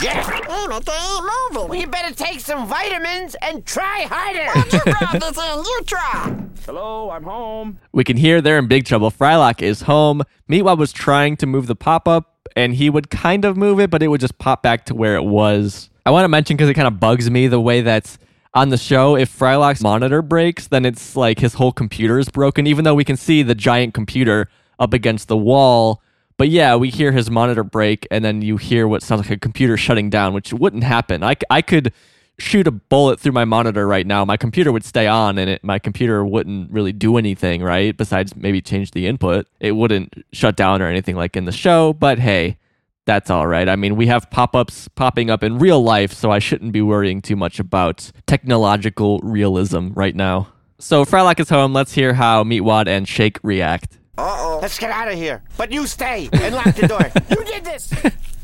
Jack! 0.00 0.46
Hey, 0.46 0.66
but 0.68 0.86
they 0.86 0.92
ain't 0.92 1.24
moving. 1.52 1.68
Well, 1.68 1.78
you 1.78 1.86
better 1.86 2.14
take 2.14 2.40
some 2.40 2.66
vitamins 2.66 3.36
and 3.42 3.64
try 3.66 4.06
harder. 4.08 4.50
Why'd 4.58 4.72
you 4.72 4.80
grab 4.80 5.20
this 5.20 5.36
in? 5.36 5.58
You 5.58 5.80
try. 5.84 6.36
Hello, 6.64 7.10
I'm 7.10 7.24
home. 7.24 7.78
We 7.92 8.02
can 8.04 8.16
hear 8.16 8.40
they're 8.40 8.58
in 8.58 8.68
big 8.68 8.86
trouble. 8.86 9.10
Frylock 9.10 9.60
is 9.60 9.82
home. 9.82 10.22
Meatwad 10.50 10.78
was 10.78 10.92
trying 10.92 11.36
to 11.38 11.46
move 11.46 11.66
the 11.66 11.76
pop 11.76 12.08
up, 12.08 12.48
and 12.56 12.74
he 12.74 12.88
would 12.88 13.10
kind 13.10 13.44
of 13.44 13.58
move 13.58 13.80
it, 13.80 13.90
but 13.90 14.02
it 14.02 14.08
would 14.08 14.20
just 14.20 14.38
pop 14.38 14.62
back 14.62 14.86
to 14.86 14.94
where 14.94 15.14
it 15.14 15.24
was. 15.24 15.90
I 16.06 16.10
want 16.10 16.24
to 16.24 16.28
mention 16.28 16.56
because 16.56 16.70
it 16.70 16.74
kind 16.74 16.88
of 16.88 16.98
bugs 16.98 17.30
me 17.30 17.46
the 17.48 17.60
way 17.60 17.82
that 17.82 18.16
on 18.54 18.68
the 18.68 18.76
show, 18.76 19.16
if 19.16 19.36
Frylock's 19.36 19.82
monitor 19.82 20.20
breaks, 20.20 20.68
then 20.68 20.84
it's 20.84 21.16
like 21.16 21.38
his 21.38 21.54
whole 21.54 21.72
computer 21.72 22.18
is 22.18 22.28
broken, 22.28 22.66
even 22.66 22.84
though 22.84 22.94
we 22.94 23.04
can 23.04 23.16
see 23.16 23.42
the 23.42 23.54
giant 23.54 23.94
computer 23.94 24.48
up 24.78 24.92
against 24.92 25.28
the 25.28 25.36
wall. 25.36 26.02
But 26.36 26.48
yeah, 26.48 26.76
we 26.76 26.90
hear 26.90 27.12
his 27.12 27.30
monitor 27.30 27.64
break, 27.64 28.06
and 28.10 28.24
then 28.24 28.42
you 28.42 28.56
hear 28.56 28.86
what 28.86 29.02
sounds 29.02 29.22
like 29.22 29.30
a 29.30 29.38
computer 29.38 29.76
shutting 29.76 30.10
down, 30.10 30.34
which 30.34 30.52
wouldn't 30.52 30.84
happen. 30.84 31.22
I, 31.22 31.36
I 31.48 31.62
could 31.62 31.92
shoot 32.38 32.66
a 32.66 32.70
bullet 32.70 33.20
through 33.20 33.32
my 33.32 33.44
monitor 33.44 33.86
right 33.86 34.06
now. 34.06 34.24
My 34.24 34.36
computer 34.36 34.72
would 34.72 34.84
stay 34.84 35.06
on, 35.06 35.38
and 35.38 35.48
it, 35.48 35.64
my 35.64 35.78
computer 35.78 36.24
wouldn't 36.24 36.70
really 36.70 36.92
do 36.92 37.16
anything, 37.16 37.62
right? 37.62 37.96
Besides 37.96 38.34
maybe 38.36 38.60
change 38.60 38.90
the 38.90 39.06
input. 39.06 39.46
It 39.60 39.72
wouldn't 39.72 40.24
shut 40.32 40.56
down 40.56 40.82
or 40.82 40.88
anything 40.88 41.16
like 41.16 41.36
in 41.36 41.44
the 41.44 41.52
show, 41.52 41.92
but 41.92 42.18
hey, 42.18 42.58
that's 43.04 43.30
all 43.30 43.46
right. 43.46 43.68
I 43.68 43.76
mean, 43.76 43.96
we 43.96 44.06
have 44.06 44.30
pop 44.30 44.54
ups 44.54 44.88
popping 44.88 45.30
up 45.30 45.42
in 45.42 45.58
real 45.58 45.82
life, 45.82 46.12
so 46.12 46.30
I 46.30 46.38
shouldn't 46.38 46.72
be 46.72 46.82
worrying 46.82 47.20
too 47.20 47.36
much 47.36 47.58
about 47.58 48.10
technological 48.26 49.18
realism 49.20 49.88
right 49.94 50.14
now. 50.14 50.48
So, 50.78 51.04
Frylock 51.04 51.38
is 51.40 51.48
home. 51.48 51.72
Let's 51.72 51.92
hear 51.94 52.14
how 52.14 52.42
Meatwad 52.44 52.88
and 52.88 53.06
Shake 53.06 53.38
react. 53.42 53.98
Uh-oh. 54.18 54.58
Let's 54.60 54.78
get 54.78 54.90
out 54.90 55.08
of 55.08 55.14
here. 55.14 55.42
But 55.56 55.72
you 55.72 55.86
stay 55.86 56.28
and 56.32 56.54
lock 56.54 56.74
the 56.74 56.88
door. 56.88 57.10
you 57.30 57.44
did 57.44 57.64
this. 57.64 57.92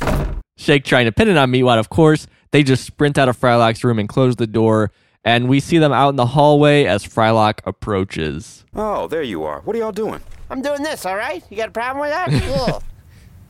Shake 0.57 0.85
trying 0.85 1.07
to 1.07 1.13
pin 1.13 1.29
it 1.29 1.37
on 1.37 1.51
Meatwad, 1.51 1.79
of 1.79 1.89
course. 1.89 2.27
They 2.51 2.63
just 2.63 2.85
sprint 2.85 3.19
out 3.19 3.29
of 3.29 3.39
Frylock's 3.39 3.85
room 3.85 3.99
and 3.99 4.09
close 4.09 4.37
the 4.37 4.47
door, 4.47 4.91
and 5.25 5.49
we 5.49 5.61
see 5.61 5.79
them 5.79 5.93
out 5.93 6.11
in 6.11 6.17
the 6.17 6.27
hallway 6.27 6.85
as 6.85 7.05
Frylock 7.05 7.61
approaches. 7.65 8.65
Oh, 8.75 9.07
there 9.09 9.23
you 9.23 9.45
are. 9.45 9.61
What 9.61 9.77
are 9.77 9.79
y'all 9.79 9.93
doing? 9.93 10.21
I'm 10.51 10.63
doing 10.63 10.83
this, 10.83 11.05
all 11.05 11.17
right? 11.17 11.45
You 11.51 11.57
got 11.57 11.69
a 11.69 11.73
problem 11.73 12.01
with 12.01 12.11
that? 12.11 12.31
Yeah. 12.43 12.79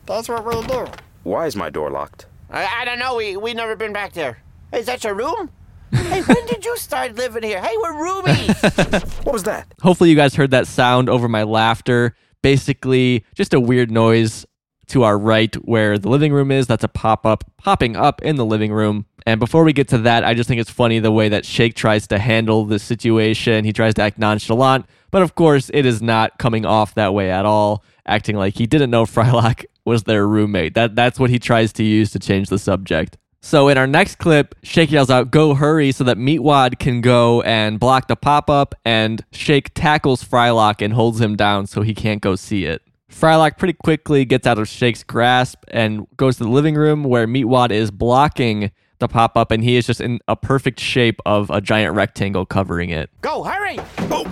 That's 0.09 0.27
what 0.27 0.43
we 0.43 0.59
do. 0.65 0.87
Why 1.21 1.45
is 1.45 1.55
my 1.55 1.69
door 1.69 1.91
locked? 1.91 2.25
I, 2.49 2.65
I 2.81 2.83
don't 2.83 2.97
know. 2.97 3.15
We 3.15 3.37
we 3.37 3.53
never 3.53 3.75
been 3.75 3.93
back 3.93 4.13
there. 4.13 4.39
Hey, 4.71 4.79
is 4.79 4.87
that 4.87 5.03
your 5.03 5.13
room? 5.13 5.51
hey, 5.91 6.21
when 6.21 6.47
did 6.47 6.65
you 6.65 6.75
start 6.77 7.15
living 7.15 7.43
here? 7.43 7.61
Hey, 7.61 7.75
we're 7.77 7.93
roomies. 7.93 9.23
What 9.23 9.33
was 9.33 9.43
that? 9.43 9.71
Hopefully, 9.83 10.09
you 10.09 10.15
guys 10.15 10.33
heard 10.33 10.49
that 10.49 10.65
sound 10.65 11.09
over 11.09 11.27
my 11.27 11.43
laughter. 11.43 12.15
Basically, 12.41 13.23
just 13.35 13.53
a 13.53 13.59
weird 13.59 13.91
noise 13.91 14.47
to 14.87 15.03
our 15.03 15.15
right 15.15 15.53
where 15.57 15.99
the 15.99 16.09
living 16.09 16.33
room 16.33 16.49
is. 16.49 16.65
That's 16.65 16.83
a 16.83 16.87
pop 16.87 17.23
up 17.27 17.43
popping 17.57 17.95
up 17.95 18.23
in 18.23 18.35
the 18.35 18.45
living 18.45 18.73
room. 18.73 19.05
And 19.27 19.39
before 19.39 19.63
we 19.63 19.73
get 19.73 19.89
to 19.89 19.99
that, 19.99 20.23
I 20.23 20.33
just 20.33 20.47
think 20.47 20.59
it's 20.59 20.71
funny 20.71 20.97
the 20.97 21.11
way 21.11 21.29
that 21.29 21.45
Shake 21.45 21.75
tries 21.75 22.07
to 22.07 22.17
handle 22.17 22.65
the 22.65 22.79
situation. 22.79 23.63
He 23.63 23.73
tries 23.73 23.93
to 23.95 24.01
act 24.01 24.17
nonchalant, 24.17 24.87
but 25.11 25.21
of 25.21 25.35
course, 25.35 25.69
it 25.71 25.85
is 25.85 26.01
not 26.01 26.39
coming 26.39 26.65
off 26.65 26.95
that 26.95 27.13
way 27.13 27.29
at 27.29 27.45
all, 27.45 27.83
acting 28.07 28.37
like 28.37 28.57
he 28.57 28.65
didn't 28.65 28.89
know 28.89 29.05
Frylock 29.05 29.65
was 29.89 30.03
their 30.03 30.25
roommate. 30.25 30.75
That 30.75 30.95
that's 30.95 31.19
what 31.19 31.29
he 31.29 31.39
tries 31.39 31.73
to 31.73 31.83
use 31.83 32.11
to 32.11 32.19
change 32.19 32.47
the 32.47 32.57
subject. 32.57 33.17
So 33.41 33.67
in 33.69 33.77
our 33.77 33.87
next 33.87 34.15
clip, 34.17 34.55
Shake 34.63 34.91
yells 34.91 35.09
out, 35.09 35.31
"Go 35.31 35.55
hurry!" 35.55 35.91
so 35.91 36.03
that 36.03 36.17
Meatwad 36.17 36.77
can 36.77 37.01
go 37.01 37.41
and 37.41 37.79
block 37.79 38.07
the 38.07 38.15
pop-up, 38.15 38.75
and 38.85 39.23
Shake 39.31 39.73
tackles 39.73 40.23
Frylock 40.23 40.81
and 40.81 40.93
holds 40.93 41.19
him 41.19 41.35
down 41.35 41.65
so 41.65 41.81
he 41.81 41.93
can't 41.93 42.21
go 42.21 42.35
see 42.35 42.65
it. 42.65 42.81
Frylock 43.09 43.57
pretty 43.57 43.73
quickly 43.73 44.23
gets 44.23 44.45
out 44.45 44.59
of 44.59 44.67
Shake's 44.67 45.03
grasp 45.03 45.63
and 45.69 46.05
goes 46.17 46.37
to 46.37 46.43
the 46.43 46.49
living 46.49 46.75
room 46.75 47.03
where 47.03 47.27
Meatwad 47.27 47.71
is 47.71 47.91
blocking 47.91 48.71
the 48.99 49.07
pop-up, 49.07 49.51
and 49.51 49.63
he 49.63 49.77
is 49.77 49.87
just 49.87 50.01
in 50.01 50.19
a 50.27 50.35
perfect 50.35 50.81
shape 50.81 51.21
of 51.25 51.49
a 51.49 51.61
giant 51.61 51.95
rectangle 51.95 52.45
covering 52.45 52.89
it. 52.89 53.09
Go, 53.21 53.43
hurry. 53.43 53.79
Oh, 54.11 54.25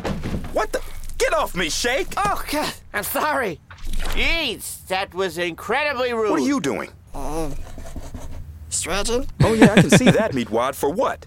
what 0.52 0.74
the? 0.74 0.82
Get 1.18 1.34
off 1.34 1.56
me, 1.56 1.70
Shake! 1.70 2.08
Oh, 2.18 2.44
God. 2.52 2.74
I'm 2.94 3.04
sorry. 3.04 3.60
Jeez, 4.14 4.86
that 4.88 5.14
was 5.14 5.38
incredibly 5.38 6.14
rude. 6.14 6.32
What 6.32 6.40
are 6.40 6.46
you 6.46 6.62
doing? 6.62 6.92
Stretching? 8.70 9.28
Oh, 9.42 9.54
yeah, 9.54 9.74
I 9.74 9.82
can 9.82 9.90
see 9.90 10.12
that, 10.12 10.34
Meatwad. 10.34 10.76
For 10.76 10.92
what? 10.92 11.26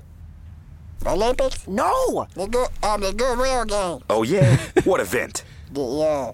Olympics? 1.07 1.67
No! 1.67 2.27
The 2.35 2.47
good, 2.47 2.69
uh, 2.83 2.97
the 2.99 3.13
real 3.39 3.65
game. 3.65 4.05
Oh, 4.11 4.23
yeah? 4.23 4.57
what 4.85 5.01
event? 5.01 5.45
The, 5.73 5.83
uh, 5.83 6.33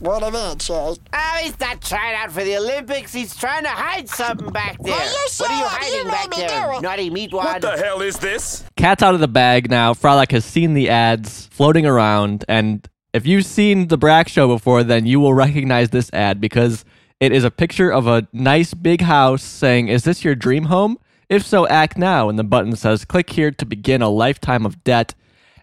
what 0.00 0.22
event, 0.22 0.62
Shake? 0.62 0.98
Oh, 1.12 1.38
he's 1.42 1.58
not 1.60 1.80
trying 1.80 2.14
out 2.16 2.32
for 2.32 2.42
the 2.42 2.56
Olympics. 2.56 3.12
He's 3.12 3.36
trying 3.36 3.64
to 3.64 3.70
hide 3.70 4.08
something 4.08 4.50
back 4.50 4.78
there. 4.82 4.94
Well, 4.94 5.06
you 5.06 5.28
what 5.38 5.50
are 5.50 5.58
you 5.58 5.64
hiding 5.66 6.06
you 6.06 6.10
back 6.10 6.30
me 6.30 6.36
there, 6.38 6.70
do 6.70 6.78
it. 6.78 6.82
naughty 6.82 7.10
meatwad? 7.10 7.32
What 7.32 7.62
the 7.62 7.76
hell 7.76 8.00
is 8.00 8.18
this? 8.18 8.64
Cat's 8.76 9.02
out 9.02 9.14
of 9.14 9.20
the 9.20 9.28
bag 9.28 9.70
now. 9.70 9.94
Frylock 9.94 10.32
has 10.32 10.44
seen 10.44 10.74
the 10.74 10.88
ads 10.88 11.46
floating 11.46 11.86
around, 11.86 12.44
and 12.48 12.88
if 13.12 13.26
you've 13.26 13.46
seen 13.46 13.88
the 13.88 13.98
Brak 13.98 14.28
show 14.28 14.48
before, 14.48 14.84
then 14.84 15.06
you 15.06 15.20
will 15.20 15.34
recognize 15.34 15.90
this 15.90 16.10
ad 16.12 16.40
because 16.40 16.84
it 17.18 17.32
is 17.32 17.44
a 17.44 17.50
picture 17.50 17.90
of 17.92 18.06
a 18.06 18.26
nice 18.32 18.72
big 18.72 19.02
house 19.02 19.42
saying, 19.42 19.88
Is 19.88 20.04
this 20.04 20.24
your 20.24 20.34
dream 20.34 20.64
home? 20.64 20.98
If 21.28 21.44
so, 21.44 21.66
act 21.68 21.98
now. 21.98 22.28
And 22.28 22.38
the 22.38 22.44
button 22.44 22.74
says, 22.76 23.04
Click 23.04 23.30
here 23.30 23.50
to 23.50 23.66
begin 23.66 24.02
a 24.02 24.08
lifetime 24.08 24.64
of 24.64 24.82
debt. 24.84 25.14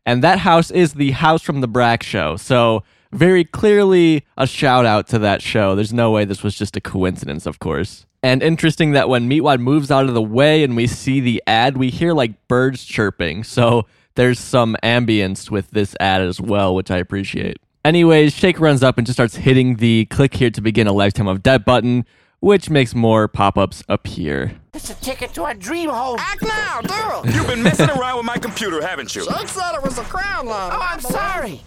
And 0.06 0.24
that 0.24 0.40
house 0.40 0.72
is 0.72 0.94
the 0.94 1.12
house 1.12 1.42
from 1.42 1.62
the 1.62 1.68
Brak 1.68 2.04
show. 2.04 2.38
So, 2.38 2.84
very 3.12 3.44
clearly 3.44 4.26
a 4.38 4.48
shout 4.48 4.86
out 4.86 5.08
to 5.08 5.20
that 5.20 5.42
show. 5.42 5.76
There's 5.76 5.94
no 5.94 6.12
way 6.12 6.26
this 6.26 6.44
was 6.44 6.56
just 6.56 6.76
a 6.76 6.82
coincidence, 6.82 7.46
of 7.46 7.60
course. 7.60 8.06
And 8.24 8.42
interesting 8.42 8.92
that 8.92 9.10
when 9.10 9.30
Meatwad 9.30 9.60
moves 9.60 9.92
out 9.92 10.06
of 10.06 10.14
the 10.14 10.22
way 10.22 10.64
and 10.64 10.76
we 10.76 10.88
see 10.88 11.20
the 11.20 11.42
ad, 11.48 11.78
we 11.78 11.90
hear 11.90 12.14
like 12.14 12.48
birds 12.48 12.84
chirping. 12.84 13.44
So 13.44 13.86
there's 14.16 14.40
some 14.40 14.76
ambience 14.84 15.52
with 15.52 15.70
this 15.72 15.96
ad 16.00 16.22
as 16.22 16.42
well, 16.42 16.74
which 16.76 16.90
I 16.90 16.98
appreciate. 16.98 17.58
Anyways, 17.86 18.34
Shake 18.34 18.60
runs 18.60 18.84
up 18.84 18.98
and 18.98 19.08
just 19.08 19.16
starts 19.16 19.36
hitting 19.38 19.76
the 19.76 20.06
click 20.06 20.34
here 20.34 20.50
to 20.50 20.62
begin 20.62 20.88
a 20.88 20.94
lifetime 20.94 21.28
of 21.28 21.42
debt 21.44 21.64
button, 21.64 22.06
which 22.40 22.70
makes 22.70 22.94
more 22.94 23.28
pop 23.28 23.58
ups 23.58 23.84
appear. 23.88 24.60
It's 24.74 24.90
a 24.90 24.96
ticket 24.96 25.34
to 25.36 25.46
a 25.46 25.54
dream 25.54 25.90
home. 25.90 26.18
Act 26.20 26.44
now, 26.44 26.82
do 26.82 27.30
it. 27.30 27.36
You've 27.36 27.48
been 27.48 27.64
messing 27.64 27.90
around 27.90 28.18
with 28.18 28.26
my 28.26 28.38
computer, 28.38 28.82
haven't 28.86 29.16
you? 29.16 29.24
Shake 29.24 29.48
said 29.48 29.76
it 29.76 29.84
was 29.84 29.98
a 30.00 30.04
crown 30.04 30.48
line. 30.48 30.72
Oh, 30.74 30.80
I'm 30.82 31.00
sorry. 31.00 31.62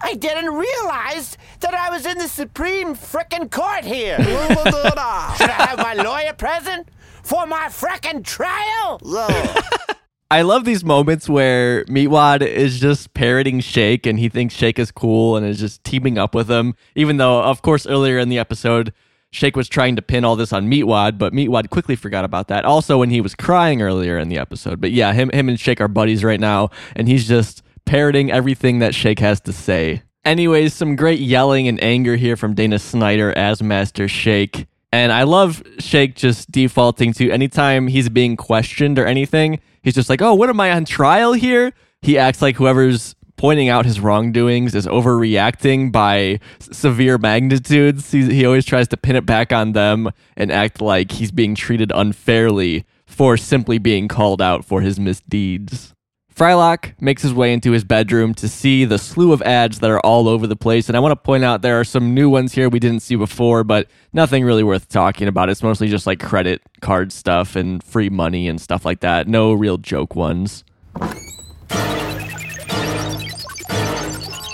I 0.00 0.14
didn't 0.14 0.54
realize 0.54 1.36
that 1.60 1.74
I 1.74 1.90
was 1.90 2.06
in 2.06 2.18
the 2.18 2.28
Supreme 2.28 2.94
frickin' 2.94 3.50
court 3.50 3.84
here. 3.84 4.18
Neither 4.18 4.64
did 4.64 4.94
I. 4.96 5.34
Should 5.36 5.50
I 5.50 5.66
have 5.66 5.78
my 5.78 5.94
lawyer 5.94 6.32
present 6.32 6.88
for 7.22 7.46
my 7.46 7.66
frickin' 7.66 8.24
trial? 8.24 9.00
I 10.30 10.42
love 10.42 10.64
these 10.64 10.84
moments 10.84 11.28
where 11.28 11.84
Meatwad 11.86 12.42
is 12.42 12.80
just 12.80 13.14
parroting 13.14 13.60
Shake 13.60 14.06
and 14.06 14.18
he 14.18 14.28
thinks 14.28 14.54
Shake 14.54 14.78
is 14.78 14.90
cool 14.90 15.36
and 15.36 15.46
is 15.46 15.58
just 15.58 15.82
teaming 15.84 16.18
up 16.18 16.34
with 16.34 16.50
him. 16.50 16.74
Even 16.94 17.16
though, 17.16 17.42
of 17.42 17.62
course, 17.62 17.86
earlier 17.86 18.18
in 18.18 18.28
the 18.28 18.38
episode, 18.38 18.92
Shake 19.30 19.56
was 19.56 19.68
trying 19.68 19.96
to 19.96 20.02
pin 20.02 20.24
all 20.24 20.36
this 20.36 20.52
on 20.52 20.70
Meatwad, 20.70 21.18
but 21.18 21.32
Meatwad 21.32 21.70
quickly 21.70 21.96
forgot 21.96 22.24
about 22.24 22.48
that. 22.48 22.64
Also, 22.64 22.98
when 22.98 23.10
he 23.10 23.22
was 23.22 23.34
crying 23.34 23.80
earlier 23.80 24.18
in 24.18 24.28
the 24.28 24.38
episode. 24.38 24.80
But 24.80 24.90
yeah, 24.92 25.12
him, 25.12 25.30
him 25.30 25.48
and 25.48 25.58
Shake 25.58 25.80
are 25.80 25.88
buddies 25.88 26.22
right 26.22 26.40
now, 26.40 26.70
and 26.94 27.08
he's 27.08 27.26
just 27.26 27.62
parroting 27.88 28.30
everything 28.30 28.80
that 28.80 28.94
Shake 28.94 29.18
has 29.18 29.40
to 29.40 29.52
say. 29.52 30.02
Anyways, 30.22 30.74
some 30.74 30.94
great 30.94 31.20
yelling 31.20 31.66
and 31.68 31.82
anger 31.82 32.16
here 32.16 32.36
from 32.36 32.52
Dana 32.54 32.78
Snyder 32.78 33.32
as 33.36 33.62
Master 33.62 34.06
Shake. 34.06 34.66
And 34.92 35.10
I 35.10 35.22
love 35.22 35.62
Shake 35.78 36.14
just 36.14 36.50
defaulting 36.52 37.14
to 37.14 37.30
anytime 37.30 37.86
he's 37.86 38.10
being 38.10 38.36
questioned 38.36 38.98
or 38.98 39.06
anything, 39.06 39.58
he's 39.82 39.94
just 39.94 40.10
like, 40.10 40.20
oh, 40.20 40.34
what 40.34 40.50
am 40.50 40.60
I 40.60 40.70
on 40.72 40.84
trial 40.84 41.32
here? 41.32 41.72
He 42.02 42.18
acts 42.18 42.42
like 42.42 42.56
whoever's 42.56 43.14
pointing 43.38 43.70
out 43.70 43.86
his 43.86 44.00
wrongdoings 44.00 44.74
is 44.74 44.86
overreacting 44.86 45.90
by 45.90 46.40
severe 46.60 47.16
magnitudes. 47.16 48.10
He, 48.12 48.34
he 48.34 48.44
always 48.44 48.66
tries 48.66 48.88
to 48.88 48.98
pin 48.98 49.16
it 49.16 49.24
back 49.24 49.50
on 49.50 49.72
them 49.72 50.10
and 50.36 50.52
act 50.52 50.82
like 50.82 51.12
he's 51.12 51.30
being 51.30 51.54
treated 51.54 51.90
unfairly 51.94 52.84
for 53.06 53.38
simply 53.38 53.78
being 53.78 54.08
called 54.08 54.42
out 54.42 54.66
for 54.66 54.82
his 54.82 55.00
misdeeds. 55.00 55.94
Frylock 56.38 56.94
makes 57.00 57.20
his 57.20 57.34
way 57.34 57.52
into 57.52 57.72
his 57.72 57.82
bedroom 57.82 58.32
to 58.34 58.48
see 58.48 58.84
the 58.84 58.96
slew 58.96 59.32
of 59.32 59.42
ads 59.42 59.80
that 59.80 59.90
are 59.90 59.98
all 60.00 60.28
over 60.28 60.46
the 60.46 60.54
place. 60.54 60.88
And 60.88 60.96
I 60.96 61.00
want 61.00 61.10
to 61.10 61.16
point 61.16 61.42
out 61.42 61.62
there 61.62 61.80
are 61.80 61.84
some 61.84 62.14
new 62.14 62.30
ones 62.30 62.52
here 62.52 62.68
we 62.68 62.78
didn't 62.78 63.00
see 63.00 63.16
before, 63.16 63.64
but 63.64 63.88
nothing 64.12 64.44
really 64.44 64.62
worth 64.62 64.88
talking 64.88 65.26
about. 65.26 65.48
It's 65.50 65.64
mostly 65.64 65.88
just 65.88 66.06
like 66.06 66.20
credit 66.20 66.62
card 66.80 67.10
stuff 67.10 67.56
and 67.56 67.82
free 67.82 68.08
money 68.08 68.46
and 68.46 68.60
stuff 68.60 68.84
like 68.84 69.00
that. 69.00 69.26
No 69.26 69.52
real 69.52 69.78
joke 69.78 70.14
ones. 70.14 70.62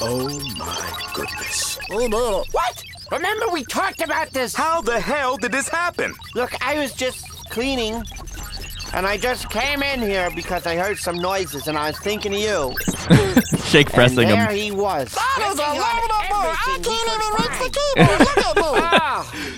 Oh 0.01 0.41
my 0.57 1.11
goodness. 1.13 1.79
Oh 1.91 2.09
did 2.09 2.41
it. 2.41 2.47
What? 2.53 2.83
Remember 3.13 3.49
we 3.53 3.63
talked 3.65 4.01
about 4.01 4.31
this? 4.31 4.55
How 4.55 4.81
the 4.81 4.99
hell 4.99 5.37
did 5.37 5.53
this 5.53 5.69
happen? 5.69 6.15
Look, 6.35 6.55
I 6.65 6.79
was 6.79 6.95
just 6.95 7.29
cleaning, 7.51 8.03
and 8.95 9.07
I 9.07 9.17
just 9.17 9.51
came 9.51 9.83
in 9.83 10.01
here 10.01 10.31
because 10.35 10.67
I 10.67 10.77
heard 10.77 10.99
some 10.99 11.17
noises, 11.17 11.67
and 11.69 11.77
I 11.77 11.89
was 11.89 11.99
thinking 11.99 12.35
of 12.35 12.41
you. 12.41 12.75
Shake 13.65 13.91
pressing 13.93 14.21
and 14.21 14.31
there 14.31 14.51
him. 14.51 14.57
he 14.57 14.71
was. 14.71 15.13
That 15.15 15.49
is 15.53 15.59
a 15.59 15.63
pressing 15.63 15.81
on 15.81 15.97
load 15.97 16.11
of 16.11 16.29
boy. 16.29 16.55
I 16.55 16.79
can't 16.83 17.11
even 17.15 17.31
reach 17.41 17.59
the 17.59 17.71
keyboard. 17.79 18.19
Look 18.21 18.39
at 18.39 18.57
me. 18.57 18.63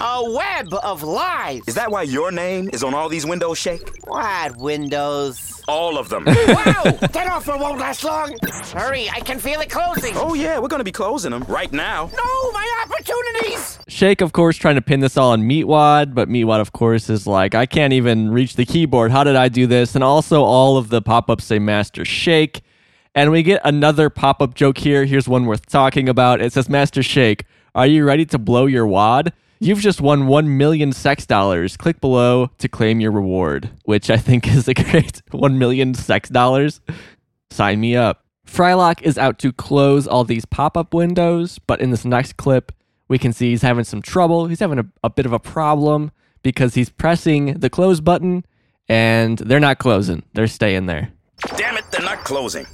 Ah, 0.01 0.18
a 0.18 0.30
web 0.32 0.74
of 0.82 1.03
lies. 1.03 1.62
Is 1.66 1.74
that 1.74 1.91
why 1.91 2.03
your 2.03 2.30
name 2.32 2.70
is 2.72 2.82
on 2.82 2.95
all 2.95 3.09
these 3.09 3.26
windows, 3.26 3.59
Shake? 3.59 3.89
What 4.07 4.57
windows? 4.57 5.55
All 5.68 5.98
of 5.98 6.08
them. 6.08 6.24
wow! 6.26 6.98
That 7.16 7.28
offer 7.30 7.56
won't 7.56 7.78
last 7.78 8.04
long. 8.04 8.36
Hurry, 8.72 9.08
I 9.10 9.20
can 9.20 9.38
feel 9.38 9.60
it 9.60 9.70
closing. 9.70 10.12
oh, 10.16 10.34
yeah, 10.34 10.58
we're 10.58 10.68
gonna 10.68 10.84
be 10.84 10.92
closing 10.92 11.30
them 11.30 11.44
right 11.48 11.72
now. 11.72 12.10
No, 12.16 12.52
my 12.52 12.84
opportunities! 12.84 13.78
Shake, 13.88 14.20
of 14.20 14.32
course, 14.32 14.56
trying 14.56 14.74
to 14.76 14.82
pin 14.82 15.00
this 15.00 15.16
all 15.16 15.32
on 15.32 15.42
Meatwad, 15.42 16.14
but 16.14 16.28
Meatwad, 16.28 16.60
of 16.60 16.72
course, 16.72 17.08
is 17.08 17.26
like, 17.26 17.54
I 17.54 17.66
can't 17.66 17.92
even 17.92 18.30
reach 18.30 18.56
the 18.56 18.64
keyboard. 18.66 19.10
How 19.10 19.24
did 19.24 19.36
I 19.36 19.48
do 19.48 19.66
this? 19.66 19.94
And 19.94 20.04
also, 20.04 20.42
all 20.42 20.76
of 20.76 20.88
the 20.88 21.00
pop 21.02 21.30
ups 21.30 21.44
say 21.44 21.58
Master 21.58 22.04
Shake. 22.04 22.62
And 23.14 23.30
we 23.30 23.42
get 23.42 23.62
another 23.64 24.10
pop 24.10 24.42
up 24.42 24.54
joke 24.54 24.76
here. 24.78 25.06
Here's 25.06 25.26
one 25.26 25.46
worth 25.46 25.66
talking 25.66 26.08
about. 26.08 26.42
It 26.42 26.52
says, 26.52 26.68
Master 26.68 27.02
Shake, 27.02 27.44
are 27.74 27.86
you 27.86 28.04
ready 28.04 28.26
to 28.26 28.38
blow 28.38 28.66
your 28.66 28.86
wad? 28.86 29.32
You've 29.59 29.80
just 29.80 30.00
won 30.00 30.26
1 30.26 30.57
million 30.59 30.92
sex 30.92 31.26
dollars. 31.26 31.76
Click 31.76 32.00
below 32.00 32.50
to 32.59 32.68
claim 32.68 33.00
your 33.00 33.12
reward, 33.12 33.70
which 33.84 34.11
I 34.11 34.16
think 34.16 34.46
is 34.54 34.68
a 34.68 34.74
great 34.74 35.22
1 35.30 35.59
million 35.59 35.94
sex 35.94 36.28
dollars. 36.28 36.80
Sign 37.50 37.80
me 37.80 37.96
up. 37.96 38.24
Frylock 38.46 39.02
is 39.02 39.18
out 39.18 39.38
to 39.40 39.52
close 39.52 40.07
all 40.07 40.24
these 40.24 40.44
pop 40.44 40.76
up 40.76 40.94
windows, 40.94 41.59
but 41.66 41.80
in 41.80 41.90
this 41.90 42.04
next 42.04 42.36
clip, 42.36 42.72
we 43.09 43.18
can 43.18 43.32
see 43.32 43.50
he's 43.50 43.62
having 43.62 43.84
some 43.84 44.02
trouble. 44.02 44.46
He's 44.46 44.61
having 44.61 44.78
a, 44.78 44.86
a 45.02 45.11
bit 45.11 45.26
of 45.26 45.32
a 45.32 45.38
problem 45.38 46.12
because 46.42 46.74
he's 46.74 46.90
pressing 46.90 47.54
the 47.54 47.70
close 47.70 48.00
button 48.00 48.44
and 48.88 49.38
they're 49.38 49.59
not 49.59 49.78
closing, 49.78 50.22
they're 50.34 50.46
staying 50.46 50.86
there. 50.86 51.11
Damn 51.57 51.76
it, 51.76 51.84
they're 51.90 52.02
not 52.02 52.24
closing. 52.24 52.66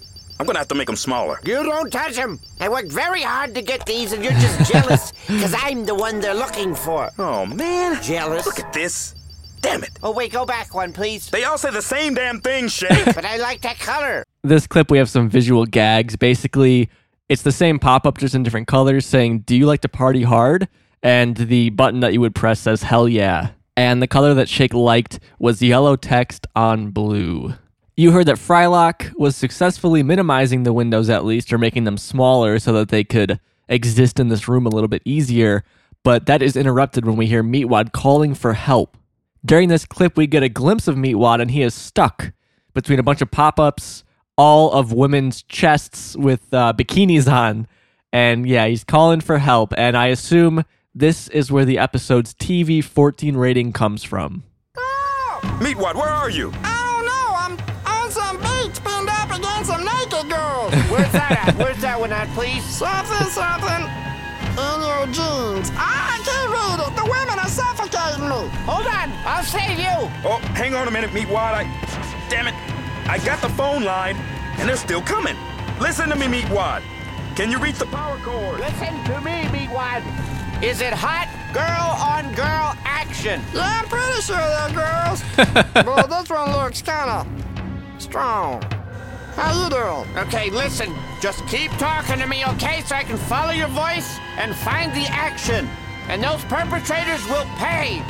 I'm 0.43 0.47
gonna 0.47 0.59
have 0.59 0.67
to 0.69 0.75
make 0.75 0.89
them 0.89 0.97
smaller. 0.97 1.39
You 1.45 1.63
don't 1.63 1.89
touch 1.93 2.17
them. 2.17 2.41
I 2.59 2.69
worked 2.69 2.91
very 2.91 3.23
hard 3.23 3.55
to 3.55 3.63
get 3.63 3.87
these, 3.87 4.11
and 4.11 4.25
you're 4.25 4.33
just 4.33 4.73
jealous 4.73 5.13
because 5.29 5.55
I'm 5.57 5.87
the 5.87 5.95
one 5.95 6.19
they're 6.19 6.35
looking 6.35 6.75
for. 6.75 7.11
Oh, 7.17 7.47
man. 7.47 8.03
Jealous? 8.03 8.45
Look 8.45 8.59
at 8.59 8.73
this. 8.73 9.15
Damn 9.61 9.85
it. 9.85 9.91
Oh, 10.03 10.11
wait, 10.11 10.33
go 10.33 10.45
back 10.45 10.75
one, 10.75 10.93
please. 10.93 11.31
They 11.31 11.45
all 11.45 11.59
say 11.59 11.71
the 11.71 11.81
same 11.81 12.15
damn 12.15 12.41
thing, 12.41 12.67
Shake. 12.67 13.05
But 13.15 13.25
I 13.25 13.37
like 13.37 13.61
that 13.61 13.79
color. 13.79 14.25
This 14.43 14.67
clip, 14.67 14.91
we 14.91 14.99
have 14.99 15.09
some 15.09 15.29
visual 15.29 15.65
gags. 15.65 16.17
Basically, 16.17 16.91
it's 17.29 17.43
the 17.43 17.53
same 17.53 17.79
pop 17.79 18.05
up, 18.05 18.19
just 18.19 18.35
in 18.35 18.43
different 18.43 18.67
colors, 18.67 19.07
saying, 19.07 19.43
Do 19.47 19.55
you 19.55 19.67
like 19.67 19.83
to 19.83 19.89
party 19.89 20.25
hard? 20.25 20.67
And 21.05 21.37
the 21.37 21.71
button 21.71 22.01
that 22.01 22.15
you 22.15 22.21
would 22.21 22.35
press 22.35 22.59
says, 22.59 22.83
Hell 22.83 23.09
yeah. 23.09 23.51
And 23.77 24.03
the 24.03 24.09
color 24.09 24.35
that 24.35 24.49
Shake 24.49 24.75
liked 24.75 25.21
was 25.39 25.63
yellow 25.63 25.95
text 25.95 26.49
on 26.57 26.91
blue. 26.91 27.55
You 27.95 28.13
heard 28.13 28.27
that 28.27 28.37
Frylock 28.37 29.15
was 29.17 29.37
successfully 29.37 30.03
minimizing 30.03 30.63
the 30.63 30.73
windows 30.73 31.11
at 31.11 31.27
least, 31.27 31.53
or 31.53 31.59
making 31.59 31.85
them 31.85 31.99
smaller 31.99 32.59
so 32.59 32.73
that 32.73 32.89
they 32.89 33.05
could 33.05 33.39
exist 33.69 34.19
in 34.19 34.29
this 34.29 34.49
room 34.49 34.65
a 34.65 34.71
little 34.71 34.89
bit 34.89 35.03
easier. 35.05 35.63
But 36.03 36.25
that 36.25 36.41
is 36.41 36.57
interrupted 36.57 37.05
when 37.05 37.17
we 37.17 37.27
hear 37.27 37.43
Meatwad 37.43 37.93
calling 37.93 38.35
for 38.35 38.55
help. 38.55 38.97
During 39.45 39.69
this 39.69 39.85
clip, 39.85 40.17
we 40.17 40.27
get 40.27 40.43
a 40.43 40.49
glimpse 40.49 40.89
of 40.89 40.97
Meatwad, 40.97 41.43
and 41.43 41.51
he 41.51 41.61
is 41.61 41.75
stuck 41.75 42.33
between 42.73 42.99
a 42.99 43.03
bunch 43.03 43.21
of 43.21 43.31
pop 43.31 43.61
ups, 43.61 44.05
all 44.39 44.73
of 44.73 44.93
women's 44.93 45.43
chests 45.43 46.17
with 46.17 46.53
uh, 46.55 46.73
bikinis 46.73 47.31
on. 47.31 47.67
And 48.11 48.49
yeah, 48.49 48.67
he's 48.69 48.85
calling 48.85 49.21
for 49.21 49.37
help. 49.37 49.75
And 49.77 49.99
I 49.99 50.07
assume 50.07 50.65
this 50.95 51.29
is 51.29 51.53
where 51.53 51.67
the 51.67 51.79
episode's 51.79 52.33
TV 52.33 52.83
14 52.83 53.37
rating 53.37 53.73
comes 53.75 54.03
from. 54.03 54.45
Meatwad, 55.61 55.95
where 55.95 56.09
are 56.09 56.31
you? 56.31 56.53
I 56.65 56.82
Where's 61.29 61.45
that? 61.45 61.55
Where's 61.59 61.81
that 61.83 62.01
one 62.01 62.13
at, 62.13 62.29
please? 62.35 62.65
something, 62.65 63.29
something 63.31 63.83
in 64.53 64.79
your 64.85 65.07
jeans. 65.15 65.71
I 65.75 66.19
can't 66.27 66.51
read 66.51 66.79
it. 66.83 66.91
The 66.97 67.07
women 67.07 67.39
are 67.39 67.49
suffocating 67.49 68.29
me. 68.29 68.51
Hold 68.67 68.87
on, 68.87 69.09
I'll 69.25 69.45
save 69.45 69.79
you. 69.79 70.11
Oh, 70.27 70.41
hang 70.55 70.75
on 70.75 70.89
a 70.89 70.91
minute, 70.91 71.11
Meatwad. 71.11 71.55
I. 71.55 71.65
Damn 72.29 72.49
it. 72.49 72.55
I 73.09 73.19
got 73.25 73.41
the 73.41 73.49
phone 73.51 73.85
line, 73.85 74.17
and 74.59 74.69
they're 74.69 74.77
still 74.77 75.03
coming. 75.03 75.37
Listen 75.81 76.09
to 76.09 76.17
me, 76.17 76.27
Meatwad. 76.27 76.83
Can 77.37 77.51
you 77.51 77.59
reach 77.59 77.79
the 77.79 77.87
power 77.87 78.19
cord? 78.19 78.61
Listen 78.61 78.93
to 79.05 79.21
me, 79.21 79.45
Meatwad. 79.55 80.03
Is 80.63 80.81
it 80.81 80.93
hot 80.93 81.29
girl 81.53 81.97
on 81.99 82.33
girl 82.35 82.75
action? 82.85 83.41
Yeah, 83.55 83.83
I'm 83.83 83.89
pretty 83.89 84.21
sure 84.23 84.37
they're 84.37 84.75
girls. 84.75 85.23
but 85.75 86.07
this 86.09 86.31
one 86.31 86.53
looks 86.53 86.83
kind 86.83 87.11
of 87.11 87.43
Strong. 88.03 88.82
How 89.35 89.65
you 89.65 89.71
doing? 89.71 90.19
Okay, 90.27 90.51
listen. 90.51 90.95
Just 91.21 91.47
keep 91.47 91.71
talking 91.73 92.19
to 92.19 92.27
me, 92.27 92.45
okay? 92.45 92.83
So 92.83 92.95
I 92.95 93.05
can 93.05 93.17
follow 93.17 93.53
your 93.53 93.69
voice 93.69 94.19
and 94.37 94.55
find 94.55 94.93
the 94.93 95.07
action. 95.09 95.69
And 96.09 96.23
those 96.23 96.45
perpetrators 96.45 97.25
will 97.27 97.47
pay. 97.57 98.03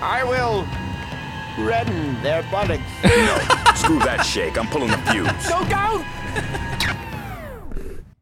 I 0.00 0.24
will 0.24 0.66
redden 1.64 2.22
their 2.22 2.42
buttocks. 2.50 2.82
no, 3.04 3.38
Screw 3.74 3.98
that 4.00 4.22
shake. 4.24 4.56
I'm 4.56 4.68
pulling 4.68 4.90
the 4.90 4.98
fuse. 4.98 5.50
No, 5.50 5.64
don't! 5.68 6.06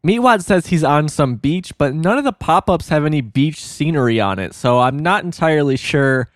Meatwad 0.06 0.42
says 0.42 0.68
he's 0.68 0.84
on 0.84 1.08
some 1.08 1.36
beach, 1.36 1.76
but 1.78 1.94
none 1.94 2.16
of 2.16 2.24
the 2.24 2.32
pop 2.32 2.70
ups 2.70 2.88
have 2.88 3.04
any 3.04 3.20
beach 3.20 3.62
scenery 3.64 4.20
on 4.20 4.38
it. 4.38 4.54
So 4.54 4.80
I'm 4.80 4.98
not 4.98 5.24
entirely 5.24 5.76
sure 5.76 6.28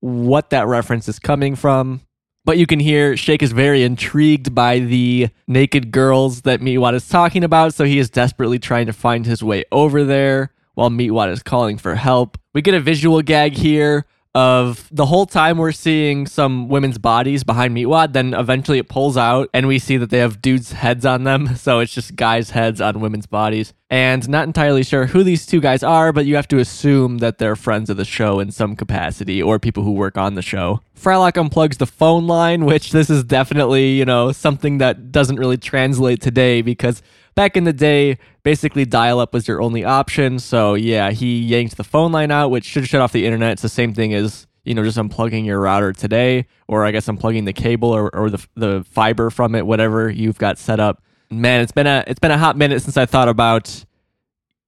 what 0.00 0.50
that 0.50 0.66
reference 0.66 1.08
is 1.08 1.18
coming 1.18 1.56
from. 1.56 2.02
But 2.46 2.58
you 2.58 2.66
can 2.66 2.78
hear 2.78 3.16
Shake 3.16 3.42
is 3.42 3.50
very 3.50 3.82
intrigued 3.82 4.54
by 4.54 4.78
the 4.78 5.30
naked 5.48 5.90
girls 5.90 6.42
that 6.42 6.60
Meatwad 6.60 6.94
is 6.94 7.08
talking 7.08 7.42
about. 7.42 7.74
So 7.74 7.84
he 7.84 7.98
is 7.98 8.08
desperately 8.08 8.60
trying 8.60 8.86
to 8.86 8.92
find 8.92 9.26
his 9.26 9.42
way 9.42 9.64
over 9.72 10.04
there 10.04 10.52
while 10.74 10.88
Meatwad 10.88 11.32
is 11.32 11.42
calling 11.42 11.76
for 11.76 11.96
help. 11.96 12.38
We 12.54 12.62
get 12.62 12.74
a 12.74 12.80
visual 12.80 13.20
gag 13.20 13.54
here 13.54 14.06
of 14.36 14.86
the 14.92 15.06
whole 15.06 15.24
time 15.24 15.56
we're 15.56 15.72
seeing 15.72 16.26
some 16.26 16.68
women's 16.68 16.98
bodies 16.98 17.42
behind 17.42 17.74
Meatwad. 17.74 18.12
Then 18.12 18.34
eventually 18.34 18.76
it 18.76 18.86
pulls 18.86 19.16
out 19.16 19.48
and 19.54 19.66
we 19.66 19.78
see 19.78 19.96
that 19.96 20.10
they 20.10 20.18
have 20.18 20.42
dudes' 20.42 20.72
heads 20.72 21.06
on 21.06 21.24
them. 21.24 21.56
So 21.66 21.80
it's 21.80 21.92
just 21.92 22.14
guys' 22.14 22.50
heads 22.50 22.80
on 22.80 23.00
women's 23.00 23.26
bodies. 23.26 23.72
And 23.88 24.28
not 24.28 24.46
entirely 24.46 24.84
sure 24.84 25.06
who 25.06 25.24
these 25.24 25.46
two 25.46 25.60
guys 25.60 25.82
are, 25.82 26.12
but 26.12 26.26
you 26.26 26.36
have 26.36 26.46
to 26.48 26.58
assume 26.58 27.18
that 27.18 27.38
they're 27.38 27.56
friends 27.56 27.88
of 27.88 27.96
the 27.96 28.04
show 28.04 28.38
in 28.38 28.52
some 28.52 28.76
capacity 28.76 29.42
or 29.42 29.58
people 29.58 29.82
who 29.82 29.92
work 29.92 30.16
on 30.16 30.34
the 30.34 30.42
show. 30.42 30.80
Frylock 30.96 31.32
unplugs 31.32 31.78
the 31.78 31.86
phone 31.86 32.26
line, 32.26 32.66
which 32.66 32.92
this 32.92 33.08
is 33.08 33.24
definitely, 33.24 33.92
you 33.92 34.04
know, 34.04 34.32
something 34.32 34.78
that 34.78 35.10
doesn't 35.10 35.36
really 35.36 35.56
translate 35.56 36.20
today 36.20 36.62
because 36.62 37.02
back 37.34 37.56
in 37.56 37.64
the 37.64 37.72
day, 37.72 38.18
basically 38.46 38.84
dial 38.84 39.18
up 39.18 39.34
was 39.34 39.48
your 39.48 39.60
only 39.60 39.84
option. 39.84 40.38
So 40.38 40.74
yeah, 40.74 41.10
he 41.10 41.40
yanked 41.40 41.76
the 41.76 41.82
phone 41.82 42.12
line 42.12 42.30
out, 42.30 42.52
which 42.52 42.64
should 42.64 42.86
shut 42.86 43.00
off 43.00 43.10
the 43.10 43.26
internet. 43.26 43.54
It's 43.54 43.62
the 43.62 43.68
same 43.68 43.92
thing 43.92 44.14
as 44.14 44.46
you 44.64 44.72
know 44.72 44.84
just 44.84 44.96
unplugging 44.96 45.44
your 45.44 45.58
router 45.58 45.92
today, 45.92 46.46
or 46.68 46.86
I 46.86 46.92
guess 46.92 47.08
unplugging 47.08 47.44
the 47.44 47.52
cable 47.52 47.90
or, 47.90 48.08
or 48.14 48.30
the 48.30 48.46
the 48.54 48.86
fiber 48.88 49.30
from 49.30 49.56
it, 49.56 49.66
whatever 49.66 50.08
you've 50.08 50.38
got 50.38 50.58
set 50.58 50.78
up. 50.78 51.02
Man, 51.28 51.60
it's 51.60 51.72
been 51.72 51.88
a 51.88 52.04
it's 52.06 52.20
been 52.20 52.30
a 52.30 52.38
hot 52.38 52.56
minute 52.56 52.82
since 52.82 52.96
I 52.96 53.04
thought 53.04 53.28
about 53.28 53.84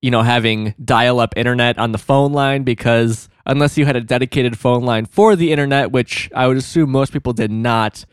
you 0.03 0.11
know 0.11 0.23
having 0.23 0.75
dial 0.85 1.21
up 1.21 1.35
internet 1.37 1.79
on 1.79 1.93
the 1.93 1.99
phone 1.99 2.33
line 2.33 2.65
because 2.65 3.29
unless 3.47 3.79
you 3.79 3.87
had 3.87 3.95
a 3.95 4.01
dedicated 4.01 4.59
phone 4.59 4.83
line 4.83 5.07
for 5.07 5.37
the 5.37 5.53
internet, 5.53 5.93
which 5.93 6.29
I 6.35 6.49
would 6.49 6.57
assume 6.57 6.91
most 6.91 7.13
people 7.13 7.33
did 7.33 7.53
not, 7.53 8.05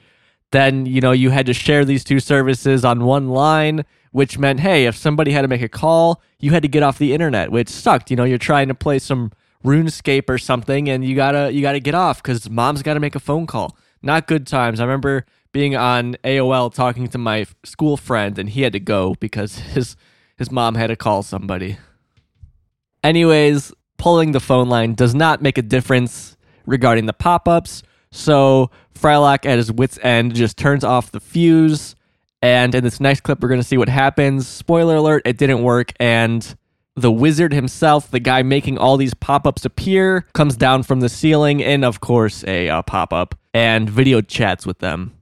then 0.51 0.85
you 0.85 1.01
know 1.01 1.11
you 1.11 1.29
had 1.29 1.45
to 1.45 1.53
share 1.53 1.85
these 1.85 2.03
two 2.03 2.19
services 2.19 2.85
on 2.85 3.03
one 3.03 3.29
line 3.29 3.85
which 4.11 4.37
meant 4.37 4.61
hey 4.61 4.85
if 4.85 4.95
somebody 4.95 5.31
had 5.31 5.41
to 5.41 5.47
make 5.47 5.61
a 5.61 5.69
call 5.69 6.21
you 6.39 6.51
had 6.51 6.61
to 6.61 6.69
get 6.69 6.83
off 6.83 6.97
the 6.97 7.13
internet 7.13 7.51
which 7.51 7.69
sucked. 7.69 8.09
You 8.09 8.17
know 8.17 8.23
you're 8.23 8.37
trying 8.37 8.67
to 8.67 8.75
play 8.75 8.99
some 8.99 9.31
runescape 9.63 10.29
or 10.29 10.37
something 10.37 10.89
and 10.89 11.03
you 11.03 11.15
gotta 11.15 11.51
you 11.51 11.61
gotta 11.61 11.79
get 11.79 11.95
off 11.95 12.21
because 12.21 12.49
mom's 12.49 12.83
gotta 12.83 12.99
make 12.99 13.15
a 13.15 13.19
phone 13.19 13.47
call. 13.47 13.77
Not 14.01 14.27
good 14.27 14.45
times. 14.45 14.79
I 14.79 14.83
remember 14.83 15.25
being 15.51 15.75
on 15.75 16.15
aol 16.23 16.73
talking 16.73 17.07
to 17.07 17.17
my 17.17 17.45
school 17.63 17.97
friend 17.97 18.37
and 18.37 18.49
he 18.49 18.61
had 18.61 18.73
to 18.73 18.79
go 18.79 19.15
because 19.19 19.57
his 19.75 19.95
his 20.37 20.51
mom 20.51 20.75
had 20.75 20.87
to 20.87 20.95
call 20.95 21.23
somebody. 21.23 21.77
Anyways 23.03 23.73
pulling 23.97 24.33
the 24.33 24.39
phone 24.39 24.69
line 24.69 24.93
does 24.93 25.15
not 25.15 25.41
make 25.41 25.57
a 25.57 25.61
difference 25.61 26.37
regarding 26.65 27.05
the 27.05 27.13
pop-ups 27.13 27.81
so 28.15 28.71
Frylock 28.93 29.45
at 29.45 29.57
his 29.57 29.71
wits 29.71 29.99
end 30.01 30.35
just 30.35 30.57
turns 30.57 30.83
off 30.83 31.11
the 31.11 31.19
fuse 31.19 31.95
and 32.45 32.75
in 32.75 32.83
this 32.83 32.99
next 32.99 33.21
clip, 33.21 33.41
we're 33.41 33.49
going 33.49 33.59
to 33.59 33.67
see 33.67 33.77
what 33.77 33.89
happens. 33.89 34.47
Spoiler 34.47 34.97
alert, 34.97 35.23
it 35.25 35.39
didn't 35.39 35.63
work. 35.63 35.91
And 35.99 36.55
the 36.95 37.11
wizard 37.11 37.51
himself, 37.51 38.11
the 38.11 38.19
guy 38.19 38.43
making 38.43 38.77
all 38.77 38.97
these 38.97 39.15
pop 39.15 39.47
ups 39.47 39.65
appear, 39.65 40.27
comes 40.33 40.55
down 40.55 40.83
from 40.83 40.99
the 40.99 41.09
ceiling 41.09 41.59
in, 41.59 41.83
of 41.83 42.01
course, 42.01 42.43
a 42.45 42.69
uh, 42.69 42.83
pop 42.83 43.11
up 43.11 43.33
and 43.55 43.89
video 43.89 44.21
chats 44.21 44.63
with 44.63 44.77
them. 44.77 45.13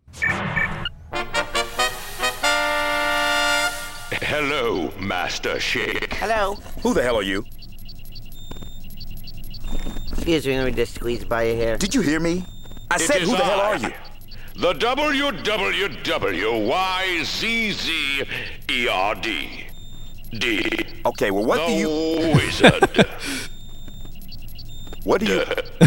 Hello, 4.11 4.91
Master 4.99 5.61
Shake. 5.61 6.13
Hello. 6.15 6.55
Who 6.81 6.93
the 6.93 7.03
hell 7.03 7.15
are 7.15 7.23
you? 7.23 7.45
Excuse 10.11 10.45
me, 10.45 10.57
let 10.57 10.65
me 10.65 10.71
just 10.73 10.95
squeeze 10.95 11.23
by 11.23 11.43
your 11.43 11.55
hair. 11.55 11.77
Did 11.77 11.95
you 11.95 12.01
hear 12.01 12.19
me? 12.19 12.43
I 12.91 12.95
It 12.95 12.99
said, 13.01 13.21
who 13.21 13.31
the 13.31 13.37
hell 13.37 13.59
are 13.61 13.77
you? 13.77 13.91
The 14.55 14.73
WWWYZZERD. 18.73 19.69
D. 20.39 20.79
Okay, 21.05 21.31
well, 21.31 21.45
what 21.45 21.57
the 21.59 21.67
do 21.67 21.73
you. 21.73 22.35
wizard. 22.35 23.05
What 25.03 25.19
do 25.19 25.25
you. 25.27 25.43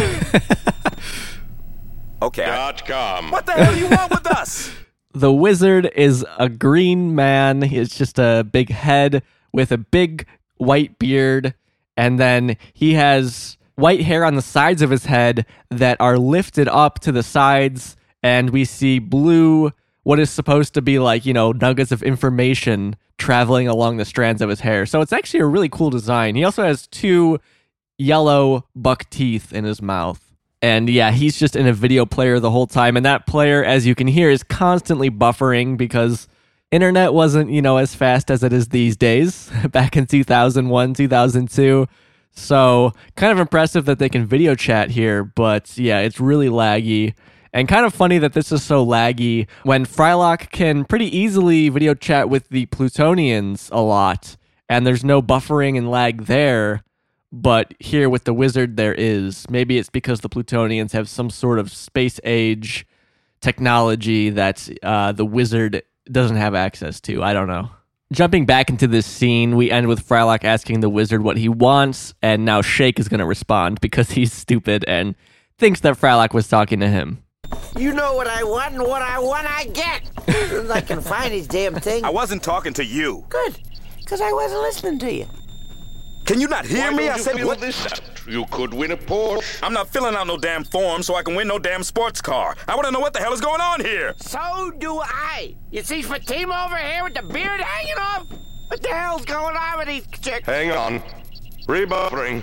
Okay. 2.22 2.44
I- 2.44 2.56
dot 2.56 2.86
com. 2.86 3.30
what 3.30 3.44
the 3.46 3.52
hell 3.52 3.72
do 3.74 3.78
you 3.80 3.88
want 3.88 4.10
with 4.10 4.26
us? 4.26 4.70
The 5.14 5.32
wizard 5.32 5.90
is 5.96 6.26
a 6.38 6.50
green 6.50 7.14
man. 7.14 7.62
It's 7.62 7.96
just 7.96 8.18
a 8.18 8.44
big 8.44 8.68
head 8.68 9.22
with 9.50 9.72
a 9.72 9.78
big 9.78 10.26
white 10.58 10.98
beard. 10.98 11.54
And 11.96 12.18
then 12.20 12.58
he 12.74 12.92
has 12.94 13.56
white 13.76 14.02
hair 14.02 14.24
on 14.24 14.34
the 14.34 14.42
sides 14.42 14.82
of 14.82 14.90
his 14.90 15.06
head 15.06 15.46
that 15.70 15.96
are 16.00 16.18
lifted 16.18 16.68
up 16.68 16.98
to 17.00 17.12
the 17.12 17.22
sides. 17.22 17.96
And 18.22 18.50
we 18.50 18.64
see 18.64 18.98
blue, 18.98 19.72
what 20.02 20.18
is 20.18 20.30
supposed 20.30 20.74
to 20.74 20.82
be 20.82 20.98
like, 20.98 21.24
you 21.24 21.32
know, 21.32 21.52
nuggets 21.52 21.92
of 21.92 22.02
information 22.02 22.96
traveling 23.18 23.68
along 23.68 23.96
the 23.96 24.04
strands 24.04 24.42
of 24.42 24.48
his 24.48 24.60
hair. 24.60 24.86
So 24.86 25.00
it's 25.00 25.12
actually 25.12 25.40
a 25.40 25.46
really 25.46 25.68
cool 25.68 25.90
design. 25.90 26.34
He 26.34 26.44
also 26.44 26.64
has 26.64 26.86
two 26.86 27.38
yellow 27.98 28.66
buck 28.74 29.08
teeth 29.10 29.52
in 29.52 29.64
his 29.64 29.80
mouth. 29.80 30.22
And 30.62 30.88
yeah, 30.88 31.12
he's 31.12 31.38
just 31.38 31.54
in 31.54 31.66
a 31.66 31.72
video 31.72 32.06
player 32.06 32.40
the 32.40 32.50
whole 32.50 32.66
time. 32.66 32.96
And 32.96 33.04
that 33.06 33.26
player, 33.26 33.62
as 33.62 33.86
you 33.86 33.94
can 33.94 34.06
hear, 34.06 34.30
is 34.30 34.42
constantly 34.42 35.10
buffering 35.10 35.76
because 35.76 36.28
internet 36.70 37.12
wasn't, 37.12 37.50
you 37.50 37.62
know, 37.62 37.76
as 37.76 37.94
fast 37.94 38.30
as 38.30 38.42
it 38.42 38.52
is 38.52 38.68
these 38.68 38.96
days 38.96 39.50
back 39.70 39.96
in 39.96 40.06
2001, 40.06 40.94
2002. 40.94 41.86
So 42.36 42.92
kind 43.16 43.32
of 43.32 43.38
impressive 43.38 43.84
that 43.86 43.98
they 43.98 44.08
can 44.08 44.26
video 44.26 44.54
chat 44.54 44.90
here. 44.90 45.24
But 45.24 45.76
yeah, 45.76 46.00
it's 46.00 46.20
really 46.20 46.48
laggy. 46.48 47.14
And 47.52 47.66
kind 47.66 47.86
of 47.86 47.94
funny 47.94 48.18
that 48.18 48.34
this 48.34 48.52
is 48.52 48.62
so 48.62 48.84
laggy 48.84 49.48
when 49.62 49.86
Frylock 49.86 50.50
can 50.50 50.84
pretty 50.84 51.16
easily 51.16 51.70
video 51.70 51.94
chat 51.94 52.28
with 52.28 52.48
the 52.50 52.66
Plutonians 52.66 53.70
a 53.72 53.80
lot. 53.80 54.36
And 54.68 54.86
there's 54.86 55.04
no 55.04 55.22
buffering 55.22 55.78
and 55.78 55.90
lag 55.90 56.26
there 56.26 56.82
but 57.32 57.74
here 57.80 58.08
with 58.08 58.24
the 58.24 58.32
wizard 58.32 58.76
there 58.76 58.94
is 58.94 59.48
maybe 59.50 59.78
it's 59.78 59.90
because 59.90 60.20
the 60.20 60.28
plutonians 60.28 60.92
have 60.92 61.08
some 61.08 61.28
sort 61.30 61.58
of 61.58 61.72
space 61.72 62.20
age 62.24 62.86
technology 63.40 64.30
that 64.30 64.68
uh, 64.82 65.12
the 65.12 65.24
wizard 65.24 65.82
doesn't 66.10 66.36
have 66.36 66.54
access 66.54 67.00
to 67.00 67.22
i 67.22 67.32
don't 67.32 67.48
know 67.48 67.68
jumping 68.12 68.46
back 68.46 68.70
into 68.70 68.86
this 68.86 69.04
scene 69.06 69.56
we 69.56 69.70
end 69.70 69.88
with 69.88 70.06
frylock 70.06 70.44
asking 70.44 70.80
the 70.80 70.88
wizard 70.88 71.22
what 71.22 71.36
he 71.36 71.48
wants 71.48 72.14
and 72.22 72.44
now 72.44 72.62
shake 72.62 72.98
is 73.00 73.08
going 73.08 73.18
to 73.20 73.26
respond 73.26 73.80
because 73.80 74.10
he's 74.12 74.32
stupid 74.32 74.84
and 74.86 75.14
thinks 75.58 75.80
that 75.80 75.96
frylock 75.98 76.32
was 76.32 76.48
talking 76.48 76.80
to 76.80 76.88
him 76.88 77.22
You 77.76 77.92
know 77.92 78.14
what 78.14 78.26
I 78.26 78.42
want, 78.42 78.74
and 78.74 78.82
what 78.82 79.02
I 79.02 79.18
want, 79.20 79.46
I 79.48 79.66
get. 79.66 80.10
As 80.26 80.48
soon 80.50 80.64
as 80.64 80.70
I 80.70 80.80
can 80.80 81.00
find 81.00 81.32
these 81.32 81.46
damn 81.46 81.74
things. 81.74 82.02
I 82.02 82.10
wasn't 82.10 82.42
talking 82.42 82.72
to 82.74 82.84
you. 82.84 83.24
Good, 83.28 83.60
because 83.98 84.20
I 84.20 84.32
wasn't 84.32 84.62
listening 84.62 84.98
to 85.00 85.12
you. 85.12 85.26
Can 86.26 86.40
you 86.40 86.48
not 86.48 86.66
hear 86.66 86.90
Why 86.90 86.96
me? 86.96 87.08
I 87.08 87.18
said, 87.18 87.42
what? 87.44 87.60
this 87.60 87.86
out? 87.86 88.00
You 88.26 88.44
could 88.50 88.74
win 88.74 88.90
a 88.90 88.96
Porsche. 88.96 89.60
I'm 89.62 89.72
not 89.72 89.88
filling 89.88 90.16
out 90.16 90.26
no 90.26 90.36
damn 90.36 90.64
form 90.64 91.04
so 91.04 91.14
I 91.14 91.22
can 91.22 91.36
win 91.36 91.46
no 91.46 91.60
damn 91.60 91.84
sports 91.84 92.20
car. 92.20 92.56
I 92.66 92.74
want 92.74 92.86
to 92.86 92.90
know 92.90 92.98
what 92.98 93.12
the 93.12 93.20
hell 93.20 93.32
is 93.32 93.40
going 93.40 93.60
on 93.60 93.80
here. 93.80 94.12
So 94.18 94.72
do 94.78 95.00
I. 95.00 95.54
You 95.70 95.82
see 95.82 96.02
Fatima 96.02 96.64
over 96.66 96.76
here 96.76 97.04
with 97.04 97.14
the 97.14 97.22
beard 97.22 97.60
hanging 97.60 97.98
off? 97.98 98.26
What 98.66 98.82
the 98.82 98.88
hell's 98.88 99.24
going 99.24 99.56
on 99.56 99.78
with 99.78 99.86
these 99.86 100.06
chicks? 100.20 100.44
Hang 100.46 100.72
on. 100.72 101.00
Rebuffering. 101.68 102.42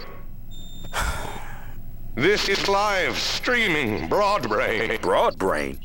This 2.15 2.47
is 2.47 2.69
live 2.69 3.17
streaming 3.17 4.07
Broadbrain. 4.07 5.01
Broad 5.01 5.37
brain. 5.37 5.79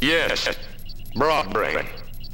Yes, 0.00 0.48
Broadbrain. 1.14 1.86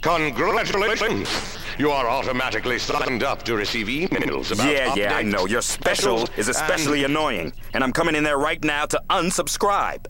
Congratulations. 0.05 1.57
You 1.79 1.91
are 1.91 2.07
automatically 2.07 2.79
signed 2.79 3.23
up 3.23 3.43
to 3.45 3.57
receive 3.57 3.87
emails 3.87 4.53
about 4.53 4.71
Yeah, 4.71 4.95
yeah, 4.95 5.15
I 5.15 5.23
know. 5.23 5.47
Your 5.47 5.63
special 5.63 6.29
is 6.37 6.51
especially 6.51 7.05
and 7.05 7.13
annoying, 7.13 7.55
and 7.73 7.83
I'm 7.83 7.91
coming 7.91 8.15
in 8.15 8.23
there 8.23 8.37
right 8.37 8.63
now 8.63 8.85
to 8.85 9.03
unsubscribe. 9.09 10.05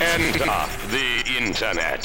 enter 0.00 0.46
the 0.88 1.34
internet. 1.38 2.00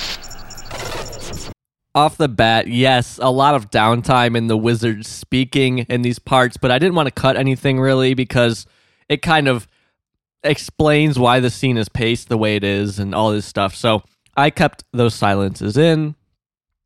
off 1.95 2.18
the 2.18 2.28
bat, 2.28 2.68
yes, 2.68 3.18
a 3.22 3.32
lot 3.32 3.56
of 3.56 3.72
downtime 3.72 4.36
in 4.36 4.47
the 4.47 4.58
wizard 4.58 5.06
speaking 5.06 5.80
in 5.88 6.01
these 6.01 6.20
parts, 6.20 6.58
but 6.58 6.70
I 6.70 6.80
didn't 6.80 6.95
want 6.95 7.08
to 7.08 7.14
cut 7.14 7.38
anything 7.38 7.80
really 7.80 8.14
because 8.14 8.66
it 9.08 9.22
kind 9.22 9.47
of 9.47 9.70
explains 10.43 11.18
why 11.18 11.39
the 11.39 11.49
scene 11.49 11.78
is 11.78 11.88
paced 11.88 12.28
the 12.28 12.38
way 12.38 12.58
it 12.58 12.66
is 12.66 12.99
and 12.99 13.16
all 13.16 13.32
this 13.32 13.45
stuff. 13.45 13.74
So 13.74 14.03
I 14.36 14.50
kept 14.50 14.84
those 14.92 15.16
silences 15.16 15.78
in. 15.78 16.16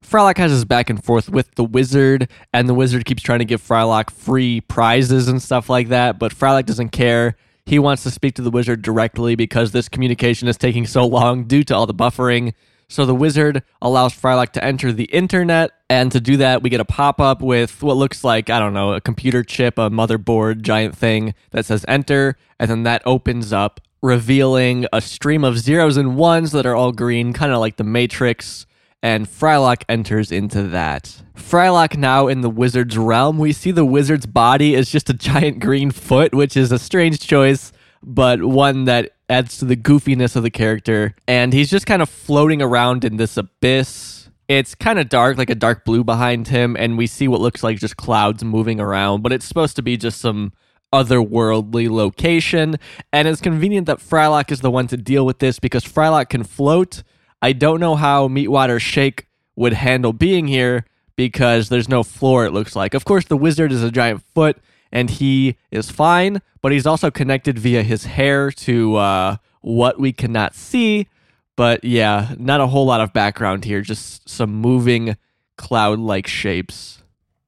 Frylock 0.06 0.38
has 0.38 0.52
his 0.52 0.66
back 0.66 0.89
and 0.89 1.04
forth 1.04 1.30
with 1.30 1.54
the 1.56 1.64
wizard, 1.64 2.30
and 2.54 2.70
the 2.70 2.74
wizard 2.74 3.06
keeps 3.06 3.22
trying 3.22 3.39
to 3.39 3.45
give 3.45 3.62
Frylock 3.62 4.10
free 4.10 4.62
prizes 4.62 5.28
and 5.28 5.41
stuff 5.41 5.70
like 5.70 5.89
that, 5.89 6.18
but 6.18 6.34
Frylock 6.34 6.66
doesn't 6.66 6.89
care. 6.89 7.36
He 7.66 7.80
wants 7.80 8.04
to 8.04 8.12
speak 8.12 8.36
to 8.36 8.41
the 8.41 8.50
wizard 8.50 8.82
directly 8.82 9.36
because 9.36 9.72
this 9.72 9.89
communication 9.89 10.47
is 10.47 10.58
taking 10.58 10.88
so 10.88 11.06
long 11.06 11.43
due 11.43 11.64
to 11.66 11.76
all 11.76 11.86
the 11.86 11.93
buffering. 11.93 12.54
So 12.88 13.06
the 13.06 13.14
wizard 13.14 13.62
allows 13.82 14.16
Frylock 14.16 14.52
to 14.54 14.64
enter 14.64 14.91
the 14.91 15.04
internet, 15.06 15.72
and 15.89 16.12
to 16.12 16.20
do 16.20 16.38
that, 16.38 16.64
we 16.64 16.70
get 16.72 16.80
a 16.80 16.86
pop 16.86 17.20
up 17.20 17.41
with 17.41 17.84
what 17.84 17.97
looks 17.97 18.24
like, 18.24 18.50
I 18.50 18.58
don't 18.58 18.74
know, 18.74 18.93
a 18.93 19.02
computer 19.02 19.43
chip, 19.43 19.78
a 19.78 19.89
motherboard, 19.91 20.62
giant 20.62 20.97
thing 20.97 21.36
that 21.52 21.66
says 21.66 21.86
enter, 21.88 22.36
and 22.60 22.72
then 22.72 22.84
that 22.84 23.04
opens 23.06 23.54
up, 23.54 23.82
revealing 24.02 24.86
a 24.93 25.02
stream 25.02 25.43
of 25.43 25.58
zeros 25.60 25.97
and 25.97 26.16
ones 26.16 26.52
that 26.52 26.66
are 26.66 26.76
all 26.76 26.91
green, 26.91 27.34
kind 27.34 27.52
of 27.52 27.60
like 27.60 27.78
the 27.78 27.84
Matrix. 27.84 28.66
And 29.02 29.28
Frylock 29.28 29.84
enters 29.88 30.32
into 30.32 30.64
that. 30.64 31.22
Frylock 31.36 31.95
now 31.97 32.28
in 32.28 32.41
the 32.41 32.50
wizard's 32.50 32.97
realm. 32.97 33.38
We 33.38 33.54
see 33.54 33.72
the 33.72 33.86
wizard's 33.86 34.26
body 34.26 34.76
is 34.76 34.91
just 34.91 35.10
a 35.10 35.14
giant 35.14 35.60
green 35.60 35.91
foot, 35.91 36.34
which 36.34 36.58
is 36.58 36.72
a 36.72 36.80
strange 36.80 37.20
choice, 37.20 37.72
but 38.04 38.43
one 38.43 38.86
that 38.86 39.14
adds 39.30 39.58
to 39.60 39.66
the 39.66 39.78
goofiness 39.78 40.36
of 40.36 40.43
the 40.43 40.50
character. 40.50 41.16
And 41.28 41.54
he's 41.54 41.70
just 41.70 41.86
kind 41.86 42.02
of 42.02 42.10
floating 42.10 42.62
around 42.62 43.06
in 43.06 43.18
this 43.18 43.38
abyss. 43.38 44.30
It's 44.50 44.76
kind 44.76 45.00
of 45.00 45.08
dark, 45.10 45.38
like 45.38 45.52
a 45.52 45.56
dark 45.56 45.86
blue 45.86 46.04
behind 46.04 46.47
him, 46.47 46.76
and 46.78 46.97
we 46.97 47.08
see 47.08 47.28
what 47.28 47.39
looks 47.39 47.64
like 47.64 47.78
just 47.78 47.97
clouds 47.97 48.43
moving 48.43 48.80
around, 48.82 49.22
but 49.22 49.32
it's 49.32 49.45
supposed 49.45 49.76
to 49.76 49.84
be 49.84 49.95
just 49.95 50.20
some 50.20 50.54
otherworldly 50.94 51.90
location. 51.90 52.78
And 53.14 53.28
it's 53.28 53.42
convenient 53.42 53.88
that 53.88 54.00
Frylock 54.00 54.52
is 54.52 54.62
the 54.62 54.72
one 54.72 54.88
to 54.88 54.98
deal 54.98 55.26
with 55.26 55.40
this 55.40 55.60
because 55.60 55.84
Frylock 55.84 56.30
can 56.30 56.44
float. 56.44 57.04
I 57.42 57.54
don't 57.54 57.80
know 57.80 57.96
how 57.96 58.28
Meatwad 58.28 58.70
or 58.70 58.80
Shake 58.80 59.28
would 59.56 59.74
handle 59.74 60.14
being 60.14 60.48
here 60.48 60.86
because 61.16 61.70
there's 61.70 61.90
no 61.90 62.04
floor, 62.04 62.46
it 62.46 62.52
looks 62.52 62.76
like. 62.76 62.94
Of 62.94 63.06
course, 63.06 63.26
the 63.26 63.38
wizard 63.38 63.72
is 63.72 63.84
a 63.84 63.92
giant 63.92 64.24
foot 64.34 64.58
and 64.92 65.10
he 65.10 65.58
is 65.72 65.92
fine, 65.92 66.42
but 66.62 66.72
he's 66.72 66.86
also 66.86 67.12
connected 67.12 67.60
via 67.60 67.84
his 67.84 68.06
hair 68.06 68.52
to 68.52 68.96
uh, 68.96 69.38
what 69.62 70.00
we 70.00 70.12
cannot 70.12 70.56
see. 70.56 71.08
But 71.56 71.84
yeah, 71.84 72.36
not 72.38 72.62
a 72.62 72.68
whole 72.68 72.86
lot 72.86 73.02
of 73.02 73.12
background 73.12 73.66
here, 73.66 73.82
just 73.82 74.30
some 74.30 74.52
moving 74.52 75.18
cloud 75.58 76.00
like 76.00 76.26
shapes. 76.26 76.99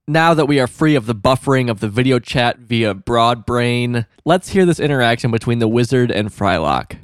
Now 0.08 0.34
that 0.34 0.46
we 0.46 0.58
are 0.58 0.66
free 0.66 0.96
of 0.96 1.06
the 1.06 1.14
buffering 1.14 1.70
of 1.70 1.78
the 1.78 1.88
video 1.88 2.18
chat 2.18 2.58
via 2.58 2.92
Broadbrain, 2.92 4.04
let's 4.24 4.48
hear 4.48 4.66
this 4.66 4.80
interaction 4.80 5.30
between 5.30 5.60
the 5.60 5.68
wizard 5.68 6.10
and 6.10 6.28
Frylock. 6.28 6.96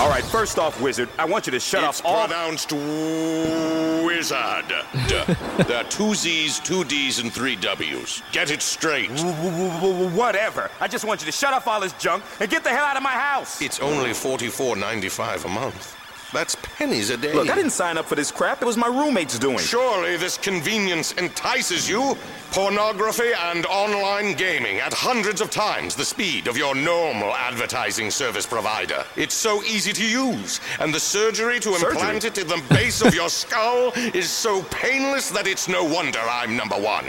All 0.00 0.08
right, 0.08 0.24
first 0.24 0.58
off, 0.58 0.80
Wizard, 0.82 1.08
I 1.20 1.24
want 1.24 1.46
you 1.46 1.52
to 1.52 1.60
shut 1.60 1.84
It's 1.84 2.00
off 2.00 2.06
all. 2.06 2.26
pronounced 2.26 2.72
wizard. 2.72 4.64
there 5.68 5.76
are 5.76 5.84
two 5.84 6.14
Z's, 6.16 6.58
two 6.58 6.82
D's, 6.82 7.20
and 7.20 7.32
three 7.32 7.54
W's. 7.54 8.22
Get 8.32 8.50
it 8.50 8.60
straight. 8.60 9.08
Whatever. 9.08 10.68
I 10.80 10.88
just 10.88 11.04
want 11.04 11.20
you 11.20 11.26
to 11.26 11.32
shut 11.32 11.54
off 11.54 11.68
all 11.68 11.80
this 11.80 11.92
junk 11.92 12.24
and 12.40 12.50
get 12.50 12.64
the 12.64 12.70
hell 12.70 12.86
out 12.86 12.96
of 12.96 13.04
my 13.04 13.12
house. 13.12 13.62
It's 13.62 13.78
only 13.78 14.12
forty-four 14.12 14.74
ninety-five 14.74 15.44
a 15.44 15.48
month. 15.48 15.95
That's 16.32 16.56
pennies 16.56 17.10
a 17.10 17.16
day. 17.16 17.32
Look, 17.32 17.48
I 17.50 17.54
didn't 17.54 17.70
sign 17.70 17.96
up 17.96 18.06
for 18.06 18.14
this 18.16 18.30
crap. 18.32 18.60
It 18.60 18.64
was 18.64 18.76
my 18.76 18.88
roommate's 18.88 19.38
doing. 19.38 19.58
Surely 19.58 20.16
this 20.16 20.36
convenience 20.36 21.12
entices 21.12 21.88
you. 21.88 22.16
Pornography 22.52 23.32
and 23.50 23.66
online 23.66 24.34
gaming 24.34 24.78
at 24.78 24.92
hundreds 24.92 25.40
of 25.40 25.50
times 25.50 25.94
the 25.94 26.04
speed 26.04 26.46
of 26.46 26.56
your 26.56 26.74
normal 26.74 27.32
advertising 27.34 28.10
service 28.10 28.46
provider. 28.46 29.04
It's 29.16 29.34
so 29.34 29.62
easy 29.64 29.92
to 29.92 30.04
use, 30.04 30.60
and 30.80 30.92
the 30.94 31.00
surgery 31.00 31.60
to 31.60 31.74
Surgery? 31.74 31.90
implant 31.92 32.24
it 32.24 32.38
in 32.38 32.46
the 32.48 32.62
base 32.70 33.02
of 33.02 33.14
your 33.14 33.28
skull 33.28 33.92
is 34.14 34.30
so 34.30 34.62
painless 34.70 35.30
that 35.30 35.46
it's 35.46 35.68
no 35.68 35.84
wonder 35.84 36.20
I'm 36.20 36.56
number 36.56 36.76
one. 36.76 37.04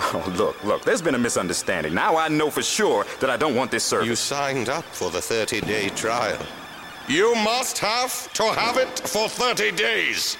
Oh, 0.00 0.32
look, 0.36 0.62
look, 0.64 0.84
there's 0.84 1.02
been 1.02 1.16
a 1.16 1.18
misunderstanding. 1.18 1.92
Now 1.92 2.16
I 2.16 2.28
know 2.28 2.50
for 2.50 2.62
sure 2.62 3.04
that 3.20 3.30
I 3.30 3.36
don't 3.36 3.54
want 3.54 3.70
this 3.70 3.84
service. 3.84 4.06
You 4.08 4.16
signed 4.16 4.68
up 4.68 4.84
for 4.84 5.10
the 5.10 5.20
30 5.20 5.60
day 5.62 5.88
trial. 5.90 6.38
You 7.08 7.34
must 7.36 7.78
have 7.78 8.30
to 8.34 8.42
have 8.52 8.76
it 8.76 8.98
for 9.00 9.30
30 9.30 9.72
days. 9.72 10.36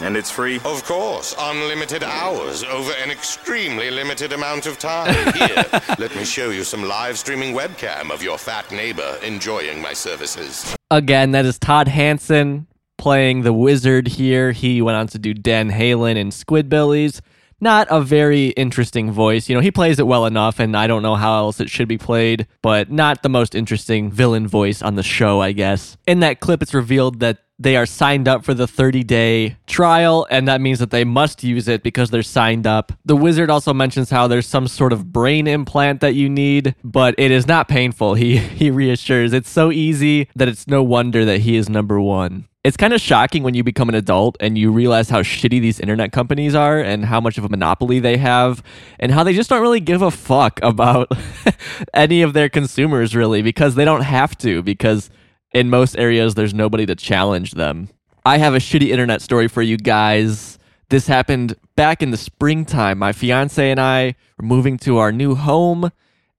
And 0.00 0.16
it's 0.16 0.30
free? 0.30 0.56
Of 0.64 0.82
course, 0.84 1.34
unlimited 1.38 2.02
hours 2.02 2.64
over 2.64 2.90
an 3.02 3.10
extremely 3.10 3.90
limited 3.90 4.32
amount 4.32 4.64
of 4.64 4.78
time. 4.78 5.14
Here, 5.34 5.64
let 5.98 6.16
me 6.16 6.24
show 6.24 6.48
you 6.48 6.64
some 6.64 6.84
live 6.84 7.18
streaming 7.18 7.54
webcam 7.54 8.10
of 8.10 8.22
your 8.22 8.38
fat 8.38 8.70
neighbor 8.72 9.18
enjoying 9.22 9.82
my 9.82 9.92
services. 9.92 10.74
Again, 10.90 11.32
that 11.32 11.44
is 11.44 11.58
Todd 11.58 11.86
Hanson 11.86 12.66
playing 12.96 13.42
the 13.42 13.52
wizard 13.52 14.08
here. 14.08 14.52
He 14.52 14.80
went 14.80 14.96
on 14.96 15.06
to 15.08 15.18
do 15.18 15.34
Dan 15.34 15.70
Halen 15.70 16.16
in 16.16 16.30
Squidbillies. 16.30 17.20
Not 17.62 17.86
a 17.92 18.00
very 18.00 18.48
interesting 18.48 19.12
voice. 19.12 19.48
You 19.48 19.54
know, 19.54 19.60
he 19.60 19.70
plays 19.70 20.00
it 20.00 20.06
well 20.08 20.26
enough, 20.26 20.58
and 20.58 20.76
I 20.76 20.88
don't 20.88 21.00
know 21.00 21.14
how 21.14 21.36
else 21.36 21.60
it 21.60 21.70
should 21.70 21.86
be 21.86 21.96
played, 21.96 22.48
but 22.60 22.90
not 22.90 23.22
the 23.22 23.28
most 23.28 23.54
interesting 23.54 24.10
villain 24.10 24.48
voice 24.48 24.82
on 24.82 24.96
the 24.96 25.02
show, 25.04 25.40
I 25.40 25.52
guess. 25.52 25.96
In 26.04 26.18
that 26.20 26.40
clip, 26.40 26.60
it's 26.60 26.74
revealed 26.74 27.20
that 27.20 27.38
they 27.60 27.76
are 27.76 27.86
signed 27.86 28.26
up 28.26 28.44
for 28.44 28.52
the 28.52 28.66
30 28.66 29.04
day 29.04 29.56
trial, 29.68 30.26
and 30.28 30.48
that 30.48 30.60
means 30.60 30.80
that 30.80 30.90
they 30.90 31.04
must 31.04 31.44
use 31.44 31.68
it 31.68 31.84
because 31.84 32.10
they're 32.10 32.24
signed 32.24 32.66
up. 32.66 32.92
The 33.04 33.14
wizard 33.14 33.48
also 33.48 33.72
mentions 33.72 34.10
how 34.10 34.26
there's 34.26 34.48
some 34.48 34.66
sort 34.66 34.92
of 34.92 35.12
brain 35.12 35.46
implant 35.46 36.00
that 36.00 36.16
you 36.16 36.28
need, 36.28 36.74
but 36.82 37.14
it 37.16 37.30
is 37.30 37.46
not 37.46 37.68
painful. 37.68 38.14
He 38.14 38.38
he 38.62 38.72
reassures 38.72 39.32
it's 39.32 39.48
so 39.48 39.70
easy 39.70 40.28
that 40.34 40.48
it's 40.48 40.66
no 40.66 40.82
wonder 40.82 41.24
that 41.24 41.42
he 41.42 41.54
is 41.54 41.68
number 41.68 42.00
one. 42.00 42.48
It's 42.64 42.76
kind 42.76 42.92
of 42.92 43.00
shocking 43.00 43.42
when 43.42 43.54
you 43.54 43.64
become 43.64 43.88
an 43.88 43.96
adult 43.96 44.36
and 44.38 44.56
you 44.56 44.70
realize 44.70 45.10
how 45.10 45.22
shitty 45.22 45.60
these 45.60 45.80
internet 45.80 46.12
companies 46.12 46.54
are 46.54 46.78
and 46.78 47.04
how 47.04 47.20
much 47.20 47.36
of 47.36 47.44
a 47.44 47.48
monopoly 47.48 47.98
they 47.98 48.18
have 48.18 48.62
and 49.00 49.10
how 49.10 49.24
they 49.24 49.32
just 49.32 49.50
don't 49.50 49.62
really 49.62 49.80
give 49.80 50.00
a 50.00 50.12
fuck 50.12 50.60
about 50.62 51.10
any 51.94 52.22
of 52.22 52.34
their 52.34 52.48
consumers 52.48 53.16
really 53.16 53.42
because 53.42 53.74
they 53.74 53.84
don't 53.84 54.02
have 54.02 54.38
to 54.38 54.62
because 54.62 55.10
in 55.52 55.70
most 55.70 55.98
areas 55.98 56.36
there's 56.36 56.54
nobody 56.54 56.86
to 56.86 56.94
challenge 56.94 57.52
them. 57.52 57.88
I 58.24 58.38
have 58.38 58.54
a 58.54 58.58
shitty 58.58 58.90
internet 58.90 59.22
story 59.22 59.48
for 59.48 59.60
you 59.62 59.76
guys. 59.76 60.56
This 60.88 61.08
happened 61.08 61.56
back 61.74 62.00
in 62.00 62.12
the 62.12 62.16
springtime. 62.16 62.96
My 62.96 63.10
fiance 63.10 63.68
and 63.68 63.80
I 63.80 64.14
were 64.38 64.46
moving 64.46 64.78
to 64.78 64.98
our 64.98 65.10
new 65.10 65.34
home 65.34 65.90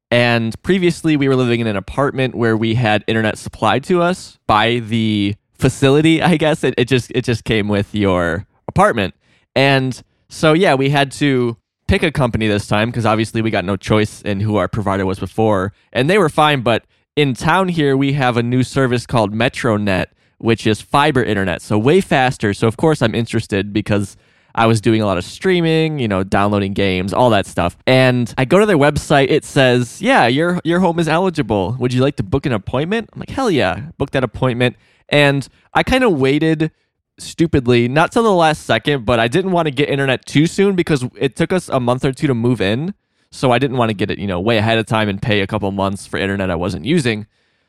and 0.10 0.62
previously 0.64 1.18
we 1.18 1.28
were 1.28 1.36
living 1.36 1.60
in 1.60 1.68
an 1.68 1.76
apartment 1.76 2.34
where 2.34 2.56
we 2.56 2.76
had 2.76 3.04
internet 3.08 3.38
supplied 3.38 3.84
to 3.86 4.02
us 4.02 4.40
by 4.48 4.80
the 4.80 5.36
facility, 5.64 6.22
I 6.32 6.38
guess. 6.38 6.64
It, 6.64 6.76
it 6.78 6.86
just 6.86 7.12
it 7.16 7.24
just 7.24 7.44
came 7.46 7.68
with 7.68 7.96
your 7.96 8.46
apartment. 8.68 9.16
And 9.56 10.02
so 10.30 10.54
yeah, 10.54 10.76
we 10.76 10.90
had 10.90 11.12
to 11.14 11.58
pick 11.88 12.04
a 12.04 12.12
company 12.12 12.48
this 12.48 12.68
time 12.68 12.90
because 12.90 13.06
obviously 13.06 13.42
we 13.42 13.50
got 13.52 13.66
no 13.66 13.76
choice 13.76 14.22
in 14.22 14.40
who 14.40 14.58
our 14.58 14.68
provider 14.68 15.06
was 15.06 15.20
before. 15.20 15.74
And 15.92 16.10
they 16.10 16.18
were 16.18 16.30
fine, 16.30 16.62
but 16.62 16.86
in 17.16 17.34
town 17.34 17.70
here 17.70 17.96
we 17.96 18.14
have 18.14 18.38
a 18.38 18.44
new 18.44 18.64
service 18.64 19.06
called 19.06 19.34
MetroNet, 19.34 20.08
which 20.40 20.66
is 20.66 20.82
fiber 20.82 21.24
internet, 21.24 21.62
so 21.62 21.78
way 21.78 22.02
faster. 22.02 22.54
So 22.54 22.68
of 22.68 22.78
course 22.78 23.02
I'm 23.02 23.16
interested 23.16 23.74
because 23.74 24.18
I 24.56 24.68
was 24.68 24.82
doing 24.82 25.02
a 25.02 25.06
lot 25.06 25.18
of 25.18 25.24
streaming, 25.24 26.00
you 26.00 26.08
know, 26.08 26.24
downloading 26.24 26.74
games, 26.74 27.12
all 27.12 27.30
that 27.32 27.46
stuff. 27.46 27.76
And 27.88 28.34
I 28.38 28.46
go 28.46 28.60
to 28.60 28.66
their 28.66 28.78
website, 28.78 29.28
it 29.30 29.44
says, 29.44 30.02
"Yeah, 30.02 30.28
your 30.28 30.60
your 30.64 30.80
home 30.80 31.00
is 31.00 31.08
eligible. 31.08 31.76
Would 31.80 31.94
you 31.94 32.02
like 32.02 32.18
to 32.18 32.24
book 32.24 32.46
an 32.46 32.54
appointment?" 32.54 33.10
I'm 33.14 33.20
like, 33.20 33.30
"Hell 33.30 33.50
yeah." 33.50 33.90
Book 33.98 34.12
that 34.12 34.24
appointment. 34.24 34.76
And 35.10 35.48
I 35.74 35.84
kind 35.84 36.04
of 36.04 36.20
waited 36.20 36.72
stupidly, 37.20 37.88
not 37.88 38.12
till 38.12 38.24
the 38.24 38.34
last 38.34 38.66
second, 38.66 39.06
but 39.06 39.20
I 39.20 39.28
didn't 39.28 39.52
want 39.52 39.68
to 39.68 39.72
get 39.72 39.90
internet 39.90 40.26
too 40.26 40.48
soon 40.48 40.76
because 40.76 41.06
it 41.16 41.36
took 41.36 41.54
us 41.54 41.70
a 41.70 41.80
month 41.80 42.04
or 42.06 42.12
two 42.12 42.28
to 42.28 42.34
move 42.34 42.62
in. 42.62 42.94
So 43.32 43.52
I 43.52 43.60
didn't 43.60 43.78
want 43.78 43.90
to 43.90 43.96
get 43.96 44.12
it, 44.12 44.20
you 44.20 44.28
know, 44.28 44.40
way 44.40 44.58
ahead 44.58 44.78
of 44.78 44.86
time 44.86 45.10
and 45.10 45.22
pay 45.22 45.42
a 45.42 45.48
couple 45.48 45.72
months 45.72 46.06
for 46.06 46.18
internet 46.18 46.52
I 46.52 46.56
wasn't 46.56 46.86
using. 46.86 47.26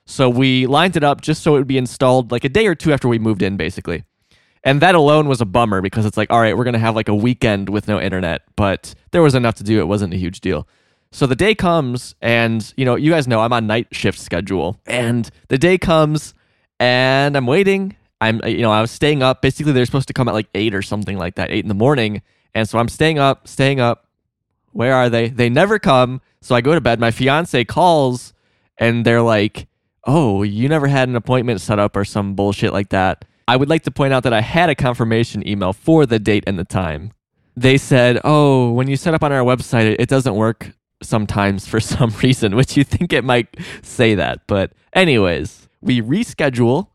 So 0.07 0.29
we 0.29 0.67
lined 0.67 0.97
it 0.97 1.03
up 1.03 1.23
just 1.23 1.43
so 1.43 1.55
it 1.55 1.59
would 1.59 1.67
be 1.67 1.79
installed 1.79 2.31
like 2.31 2.45
a 2.45 2.51
day 2.51 2.67
or 2.67 2.75
two 2.75 2.93
after 2.93 3.09
we 3.09 3.19
moved 3.19 3.43
in, 3.43 3.57
basically. 3.57 4.05
And 4.63 4.81
that 4.81 4.95
alone 4.95 5.29
was 5.29 5.41
a 5.41 5.47
bummer 5.47 5.81
because 5.81 6.05
it's 6.07 6.17
like, 6.17 6.31
all 6.31 6.41
right, 6.41 6.57
we're 6.57 6.65
going 6.65 6.75
to 6.75 6.81
have 6.81 6.95
like 6.95 7.09
a 7.09 7.15
weekend 7.15 7.69
with 7.69 7.89
no 7.89 8.01
internet, 8.01 8.43
but 8.57 8.95
there 9.11 9.23
was 9.23 9.35
enough 9.35 9.55
to 9.57 9.65
do. 9.65 9.81
It 9.81 9.89
wasn't 9.89 10.15
a 10.15 10.19
huge 10.19 10.41
deal. 10.41 10.67
So 11.13 11.27
the 11.27 11.37
day 11.37 11.55
comes, 11.55 12.15
and 12.21 12.73
you 12.77 12.85
know, 12.85 12.97
you 12.97 13.13
guys 13.13 13.29
know 13.29 13.41
I'm 13.41 13.53
on 13.53 13.67
night 13.67 13.89
shift 13.93 14.19
schedule, 14.19 14.81
and 14.85 15.31
the 15.49 15.59
day 15.59 15.79
comes, 15.79 16.35
and 16.81 17.37
I'm 17.37 17.47
waiting. 17.47 17.97
I'm, 18.21 18.41
you 18.47 18.63
know, 18.63 18.71
I 18.71 18.81
was 18.81 18.91
staying 18.91 19.23
up. 19.23 19.43
Basically, 19.43 19.73
they're 19.73 19.87
supposed 19.87 20.09
to 20.09 20.15
come 20.15 20.29
at 20.29 20.35
like 20.35 20.49
eight 20.55 20.75
or 20.75 20.83
something 20.83 21.19
like 21.19 21.35
that, 21.35 21.51
eight 21.51 21.65
in 21.65 21.69
the 21.69 21.75
morning, 21.75 22.23
and 22.55 22.69
so 22.69 22.79
I'm 22.79 22.89
staying 22.89 23.19
up, 23.19 23.49
staying 23.49 23.81
up. 23.81 24.09
Where 24.73 24.95
are 24.95 25.09
they? 25.09 25.29
They 25.29 25.49
never 25.49 25.79
come. 25.79 26.21
So 26.41 26.55
I 26.55 26.61
go 26.61 26.75
to 26.75 26.81
bed. 26.81 27.01
My 27.01 27.11
fiance 27.11 27.65
calls, 27.65 28.33
and 28.79 29.05
they're 29.05 29.23
like, 29.23 29.67
"Oh, 30.05 30.43
you 30.43 30.69
never 30.69 30.87
had 30.87 31.09
an 31.09 31.17
appointment 31.17 31.61
set 31.61 31.79
up 31.79 31.97
or 31.97 32.05
some 32.05 32.35
bullshit 32.35 32.73
like 32.73 32.91
that." 32.91 33.25
I 33.47 33.57
would 33.57 33.69
like 33.69 33.83
to 33.83 33.91
point 33.91 34.15
out 34.15 34.23
that 34.23 34.33
I 34.33 34.41
had 34.41 34.71
a 34.71 34.75
confirmation 34.75 35.47
email 35.47 35.73
for 35.73 36.07
the 36.07 36.19
date 36.19 36.45
and 36.47 36.59
the 36.59 36.65
time. 36.65 37.13
They 37.57 37.77
said, 37.79 38.21
"Oh, 38.25 38.73
when 38.73 38.89
you 38.89 38.97
set 38.97 39.15
up 39.15 39.23
on 39.23 39.33
our 39.33 39.45
website, 39.45 39.97
it, 39.99 40.09
doesn't 40.09 40.35
work 40.35 40.73
sometimes 41.03 41.67
for 41.67 41.81
some 41.95 42.11
reason, 42.23 42.57
which 42.57 42.77
you 42.77 42.85
think 42.85 43.13
it 43.13 43.25
might 43.25 43.49
say 43.83 44.15
that. 44.15 44.47
But, 44.47 44.73
anyways, 44.93 45.64
we 45.85 46.01
reschedule 46.01 46.89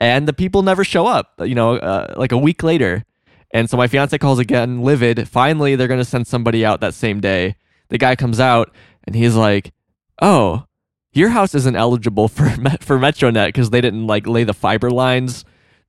and 0.00 0.28
the 0.28 0.32
people 0.32 0.62
never 0.62 0.84
show 0.84 1.06
up, 1.06 1.32
you 1.40 1.54
know, 1.54 1.76
uh, 1.76 2.14
like 2.16 2.32
a 2.32 2.38
week 2.38 2.62
later. 2.62 3.04
And 3.52 3.70
so 3.70 3.76
my 3.76 3.86
fiance 3.86 4.18
calls 4.18 4.40
again, 4.40 4.82
livid. 4.82 5.28
Finally, 5.28 5.76
they're 5.76 5.88
going 5.88 6.00
to 6.00 6.04
send 6.04 6.26
somebody 6.26 6.64
out 6.64 6.80
that 6.80 6.92
same 6.92 7.20
day. 7.20 7.54
The 7.88 7.98
guy 7.98 8.16
comes 8.16 8.40
out 8.40 8.74
and 9.04 9.14
he's 9.14 9.36
like, 9.36 9.72
"Oh, 10.20 10.66
your 11.12 11.28
house 11.28 11.54
isn't 11.54 11.76
eligible 11.76 12.28
for 12.36 12.50
for 12.80 12.98
MetroNet 12.98 13.46
because 13.46 13.70
they 13.70 13.80
didn't 13.80 14.06
like 14.06 14.26
lay 14.26 14.44
the 14.44 14.54
fiber 14.54 14.90
lines 14.90 15.44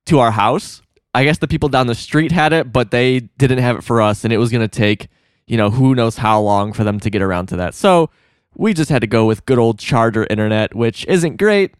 to 0.05 0.19
our 0.19 0.31
house. 0.31 0.83
I 1.15 1.23
guess 1.23 1.39
the 1.39 1.47
people 1.47 1.69
down 1.69 1.87
the 1.87 1.95
street 1.95 2.31
had 2.31 2.53
it, 2.53 2.71
but 2.71 2.91
they 2.91 3.21
didn't 3.37 3.59
have 3.59 3.77
it 3.77 3.83
for 3.83 4.01
us, 4.01 4.23
and 4.23 4.33
it 4.33 4.37
was 4.37 4.51
going 4.51 4.61
to 4.61 4.67
take, 4.67 5.07
you 5.47 5.57
know, 5.57 5.69
who 5.69 5.95
knows 5.95 6.17
how 6.17 6.41
long 6.41 6.73
for 6.73 6.83
them 6.83 6.99
to 6.99 7.09
get 7.09 7.21
around 7.21 7.47
to 7.47 7.55
that. 7.55 7.73
So 7.73 8.09
we 8.55 8.73
just 8.73 8.89
had 8.89 8.99
to 9.01 9.07
go 9.07 9.25
with 9.25 9.45
good 9.45 9.57
old 9.57 9.79
Charter 9.79 10.27
Internet, 10.29 10.75
which 10.75 11.05
isn't 11.07 11.37
great, 11.37 11.73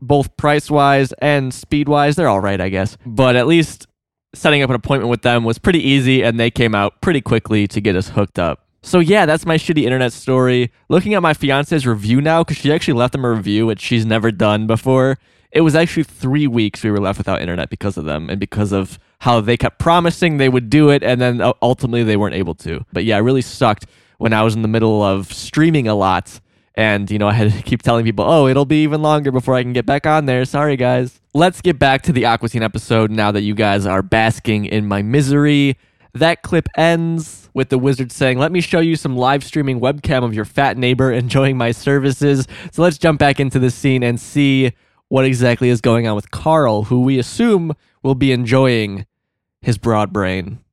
both 0.00 0.36
price 0.36 0.70
wise 0.70 1.12
and 1.20 1.52
speed 1.52 1.88
wise. 1.88 2.16
They're 2.16 2.28
all 2.28 2.40
right, 2.40 2.60
I 2.60 2.68
guess, 2.68 2.96
but 3.06 3.36
at 3.36 3.46
least 3.46 3.86
setting 4.34 4.62
up 4.62 4.70
an 4.70 4.76
appointment 4.76 5.10
with 5.10 5.22
them 5.22 5.44
was 5.44 5.58
pretty 5.58 5.80
easy, 5.80 6.22
and 6.22 6.38
they 6.38 6.50
came 6.50 6.74
out 6.74 7.00
pretty 7.00 7.20
quickly 7.20 7.66
to 7.68 7.80
get 7.80 7.96
us 7.96 8.10
hooked 8.10 8.38
up. 8.38 8.66
So 8.82 8.98
yeah, 8.98 9.24
that's 9.24 9.46
my 9.46 9.56
shitty 9.56 9.84
internet 9.84 10.12
story. 10.12 10.70
Looking 10.90 11.14
at 11.14 11.22
my 11.22 11.32
fiance's 11.32 11.86
review 11.86 12.20
now, 12.20 12.44
because 12.44 12.58
she 12.58 12.72
actually 12.72 12.94
left 12.94 13.12
them 13.12 13.24
a 13.24 13.30
review, 13.30 13.66
which 13.66 13.80
she's 13.80 14.04
never 14.04 14.30
done 14.30 14.66
before. 14.66 15.18
It 15.52 15.62
was 15.62 15.74
actually 15.74 16.02
three 16.02 16.46
weeks 16.46 16.82
we 16.82 16.90
were 16.90 17.00
left 17.00 17.16
without 17.16 17.40
internet 17.40 17.70
because 17.70 17.96
of 17.96 18.04
them 18.04 18.28
and 18.28 18.40
because 18.40 18.72
of 18.72 18.98
how 19.20 19.40
they 19.40 19.56
kept 19.56 19.78
promising 19.78 20.36
they 20.36 20.48
would 20.48 20.68
do 20.68 20.90
it, 20.90 21.02
and 21.02 21.20
then 21.20 21.40
uh, 21.40 21.52
ultimately 21.62 22.02
they 22.02 22.16
weren't 22.16 22.34
able 22.34 22.54
to. 22.56 22.84
But 22.92 23.04
yeah, 23.04 23.16
it 23.16 23.20
really 23.20 23.40
sucked 23.40 23.86
when 24.18 24.32
I 24.32 24.42
was 24.42 24.54
in 24.54 24.62
the 24.62 24.68
middle 24.68 25.02
of 25.02 25.32
streaming 25.32 25.88
a 25.88 25.94
lot. 25.94 26.40
And, 26.76 27.10
you 27.10 27.18
know, 27.18 27.28
I 27.28 27.32
had 27.32 27.52
to 27.52 27.62
keep 27.64 27.82
telling 27.82 28.04
people, 28.04 28.24
oh, 28.24 28.46
it'll 28.46 28.64
be 28.64 28.82
even 28.82 29.02
longer 29.02 29.30
before 29.30 29.54
I 29.54 29.62
can 29.62 29.72
get 29.72 29.86
back 29.86 30.06
on 30.06 30.26
there. 30.26 30.44
Sorry, 30.44 30.76
guys. 30.76 31.20
Let's 31.32 31.60
get 31.60 31.78
back 31.78 32.02
to 32.02 32.12
the 32.12 32.26
Aqua 32.26 32.48
Teen 32.48 32.62
episode 32.62 33.10
now 33.10 33.30
that 33.32 33.42
you 33.42 33.54
guys 33.54 33.86
are 33.86 34.02
basking 34.02 34.66
in 34.66 34.86
my 34.86 35.02
misery. 35.02 35.76
That 36.14 36.42
clip 36.42 36.68
ends 36.76 37.50
with 37.54 37.70
the 37.70 37.78
wizard 37.78 38.12
saying, 38.12 38.38
Let 38.38 38.52
me 38.52 38.60
show 38.60 38.80
you 38.80 38.94
some 38.96 39.16
live 39.16 39.42
streaming 39.42 39.80
webcam 39.80 40.24
of 40.24 40.34
your 40.34 40.44
fat 40.44 40.76
neighbor 40.76 41.12
enjoying 41.12 41.56
my 41.56 41.72
services. 41.72 42.46
So 42.72 42.82
let's 42.82 42.98
jump 42.98 43.18
back 43.18 43.40
into 43.40 43.58
the 43.58 43.70
scene 43.70 44.02
and 44.02 44.20
see 44.20 44.72
what 45.08 45.24
exactly 45.24 45.68
is 45.68 45.80
going 45.80 46.06
on 46.06 46.16
with 46.16 46.30
Carl, 46.30 46.84
who 46.84 47.00
we 47.02 47.18
assume 47.18 47.72
will 48.02 48.14
be 48.14 48.32
enjoying 48.32 49.06
his 49.60 49.78
broad 49.78 50.12
brain. 50.12 50.63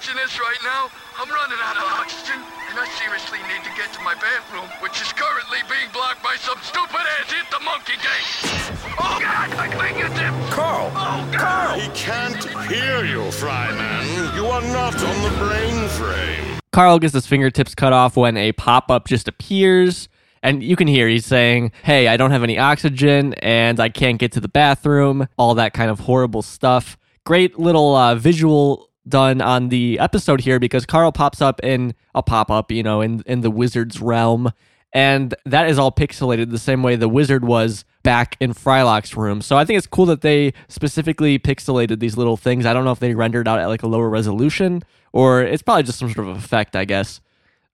Watching 0.00 0.16
this 0.16 0.40
right 0.40 0.56
now, 0.64 0.88
I'm 1.18 1.28
running 1.28 1.58
out 1.60 1.76
of 1.76 1.84
oxygen, 2.00 2.40
and 2.70 2.78
I 2.78 2.88
seriously 2.96 3.36
need 3.52 3.62
to 3.64 3.70
get 3.76 3.92
to 3.92 4.00
my 4.00 4.14
bathroom, 4.14 4.64
which 4.80 4.98
is 4.98 5.12
currently 5.12 5.58
being 5.68 5.92
blocked 5.92 6.22
by 6.22 6.36
some 6.40 6.56
stupid 6.62 7.04
ass 7.20 7.30
hit 7.30 7.44
the 7.50 7.60
monkey 7.62 8.00
gate. 8.00 8.96
Oh 8.98 9.18
God, 9.20 9.50
I 9.58 9.68
can't 9.68 9.96
get 9.98 10.14
them. 10.14 10.32
Carl! 10.48 10.90
Oh 10.94 11.30
God! 11.30 11.78
He 11.78 11.88
can't 11.88 12.42
hear 12.70 13.04
you, 13.04 13.28
Fryman. 13.28 14.34
You 14.34 14.46
are 14.46 14.62
not 14.62 14.94
on 14.94 15.22
the 15.22 15.38
brain 15.38 15.86
frame. 15.90 16.58
Carl 16.72 16.98
gets 16.98 17.12
his 17.12 17.26
fingertips 17.26 17.74
cut 17.74 17.92
off 17.92 18.16
when 18.16 18.38
a 18.38 18.52
pop 18.52 18.90
up 18.90 19.06
just 19.06 19.28
appears. 19.28 20.08
And 20.42 20.62
you 20.62 20.76
can 20.76 20.88
hear 20.88 21.06
he's 21.08 21.26
saying, 21.26 21.72
Hey, 21.82 22.08
I 22.08 22.16
don't 22.16 22.30
have 22.30 22.42
any 22.42 22.58
oxygen 22.58 23.34
and 23.34 23.78
I 23.78 23.90
can't 23.90 24.18
get 24.18 24.32
to 24.32 24.40
the 24.40 24.48
bathroom. 24.48 25.28
All 25.36 25.54
that 25.56 25.74
kind 25.74 25.90
of 25.90 26.00
horrible 26.00 26.40
stuff. 26.40 26.96
Great 27.26 27.58
little 27.58 27.94
uh, 27.94 28.14
visual 28.14 28.89
done 29.10 29.40
on 29.40 29.68
the 29.68 29.98
episode 29.98 30.40
here 30.40 30.58
because 30.58 30.86
Carl 30.86 31.12
pops 31.12 31.42
up 31.42 31.62
in 31.62 31.94
a 32.14 32.22
pop 32.22 32.50
up, 32.50 32.70
you 32.72 32.82
know, 32.82 33.00
in, 33.00 33.22
in 33.26 33.40
the 33.42 33.50
wizard's 33.50 34.00
realm. 34.00 34.52
And 34.92 35.34
that 35.44 35.68
is 35.68 35.78
all 35.78 35.92
pixelated 35.92 36.50
the 36.50 36.58
same 36.58 36.82
way 36.82 36.96
the 36.96 37.08
wizard 37.08 37.44
was 37.44 37.84
back 38.02 38.36
in 38.40 38.52
Frylock's 38.54 39.16
room. 39.16 39.40
So 39.40 39.56
I 39.56 39.64
think 39.64 39.78
it's 39.78 39.86
cool 39.86 40.06
that 40.06 40.22
they 40.22 40.52
specifically 40.68 41.38
pixelated 41.38 42.00
these 42.00 42.16
little 42.16 42.36
things. 42.36 42.66
I 42.66 42.72
don't 42.72 42.84
know 42.84 42.90
if 42.90 42.98
they 42.98 43.14
rendered 43.14 43.46
out 43.46 43.60
at 43.60 43.66
like 43.66 43.82
a 43.82 43.86
lower 43.86 44.08
resolution 44.08 44.82
or 45.12 45.42
it's 45.42 45.62
probably 45.62 45.84
just 45.84 45.98
some 45.98 46.12
sort 46.12 46.28
of 46.28 46.36
effect, 46.36 46.74
I 46.74 46.84
guess, 46.84 47.20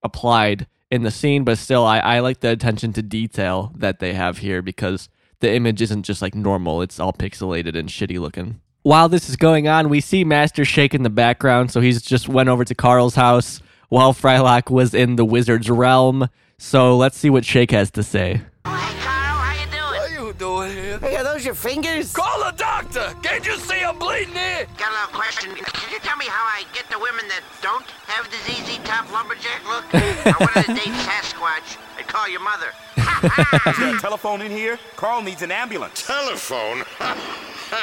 applied 0.03 0.67
in 0.91 1.05
the 1.05 1.11
scene. 1.11 1.45
But 1.45 1.59
still, 1.59 1.85
I, 1.85 1.99
I 1.99 2.19
like 2.21 2.41
the 2.41 2.51
attention 2.51 2.93
to 2.95 3.03
detail 3.03 3.73
that 3.77 3.99
they 3.99 4.13
have 4.13 4.39
here 4.39 4.61
because 4.61 5.09
the 5.41 5.53
image 5.53 5.83
isn't 5.83 6.05
just 6.05 6.23
like 6.23 6.35
normal, 6.35 6.83
it's 6.83 6.99
all 6.99 7.13
pixelated 7.13 7.77
and 7.77 7.89
shitty 7.89 8.19
looking. 8.19 8.61
While 8.87 9.09
this 9.09 9.29
is 9.29 9.35
going 9.35 9.67
on, 9.67 9.89
we 9.89 10.01
see 10.01 10.23
Master 10.23 10.65
Shake 10.65 10.95
in 10.95 11.03
the 11.03 11.11
background. 11.11 11.73
So 11.73 11.81
he's 11.81 12.01
just 12.01 12.29
went 12.29 12.49
over 12.49 12.65
to 12.65 12.73
Carl's 12.73 13.17
house 13.17 13.61
while 13.89 14.15
Frylock 14.15 14.71
was 14.71 14.95
in 14.95 15.17
the 15.17 15.25
wizard's 15.25 15.69
realm. 15.69 16.29
So 16.59 16.97
let's 16.97 17.19
see 17.19 17.29
what 17.29 17.45
Shake 17.45 17.73
has 17.73 17.91
to 17.91 18.05
say. 18.05 18.35
Hey 18.35 18.41
Carl, 18.65 18.95
how 19.03 19.61
you 19.61 19.67
doing? 19.73 20.01
What 20.01 20.11
you 20.13 20.33
doing 20.35 20.71
here? 20.71 20.99
Hey, 21.01 21.17
are 21.17 21.25
those 21.25 21.45
your 21.45 21.57
fingers? 21.57 22.13
Call 22.13 22.45
a 22.45 22.53
doctor! 22.53 23.13
Can't 23.25 23.45
you 23.45 23.57
see 23.57 23.83
I'm 23.83 23.99
bleeding 23.99 24.35
here? 24.35 24.69
Got 24.79 24.91
a 24.91 24.93
little 24.93 25.21
question. 25.21 25.51
Can 25.57 25.93
you 25.93 25.99
tell 25.99 26.17
me 26.17 26.27
how 26.27 26.45
I 26.45 26.63
get 26.73 26.89
the 26.89 27.01
women 27.01 27.27
that 27.27 27.43
don't 27.61 27.91
have 28.07 28.31
the 28.31 28.37
ZZ 28.47 28.79
Top 28.85 29.11
lumberjack 29.11 29.67
look? 29.67 29.85
I 29.95 30.37
wanted 30.39 30.65
to 30.65 30.75
date 30.75 30.95
Sasquatch. 31.03 31.77
I'd 31.99 32.07
call 32.07 32.29
your 32.29 32.39
mother. 32.39 32.69
Is 33.69 33.79
there 33.79 33.97
a 33.97 33.99
telephone 33.99 34.43
in 34.43 34.53
here? 34.53 34.79
Carl 34.95 35.23
needs 35.23 35.43
an 35.43 35.51
ambulance. 35.51 36.07
Telephone? 36.07 36.85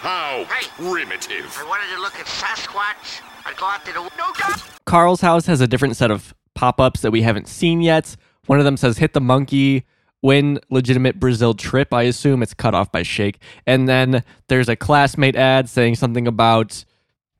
How 0.00 0.44
primitive. 0.76 1.56
I 1.58 1.64
wanted 1.68 1.94
to 1.94 2.00
look 2.00 2.18
at 2.18 2.26
Sasquatch. 2.26 3.20
I'd 3.46 3.56
go 3.56 3.66
out 3.66 3.84
to 3.86 3.92
the 3.92 4.00
no 4.00 4.32
God. 4.38 4.60
Carl's 4.86 5.20
house 5.20 5.46
has 5.46 5.60
a 5.60 5.66
different 5.68 5.96
set 5.96 6.10
of 6.10 6.34
pop 6.54 6.80
ups 6.80 7.00
that 7.02 7.12
we 7.12 7.22
haven't 7.22 7.46
seen 7.46 7.80
yet. 7.80 8.16
One 8.46 8.58
of 8.58 8.64
them 8.64 8.76
says 8.76 8.98
hit 8.98 9.12
the 9.12 9.20
monkey, 9.20 9.84
win 10.20 10.58
legitimate 10.68 11.20
Brazil 11.20 11.54
trip. 11.54 11.94
I 11.94 12.02
assume 12.02 12.42
it's 12.42 12.54
cut 12.54 12.74
off 12.74 12.90
by 12.90 13.04
Shake. 13.04 13.38
And 13.66 13.88
then 13.88 14.24
there's 14.48 14.68
a 14.68 14.74
classmate 14.74 15.36
ad 15.36 15.68
saying 15.68 15.94
something 15.94 16.26
about 16.26 16.84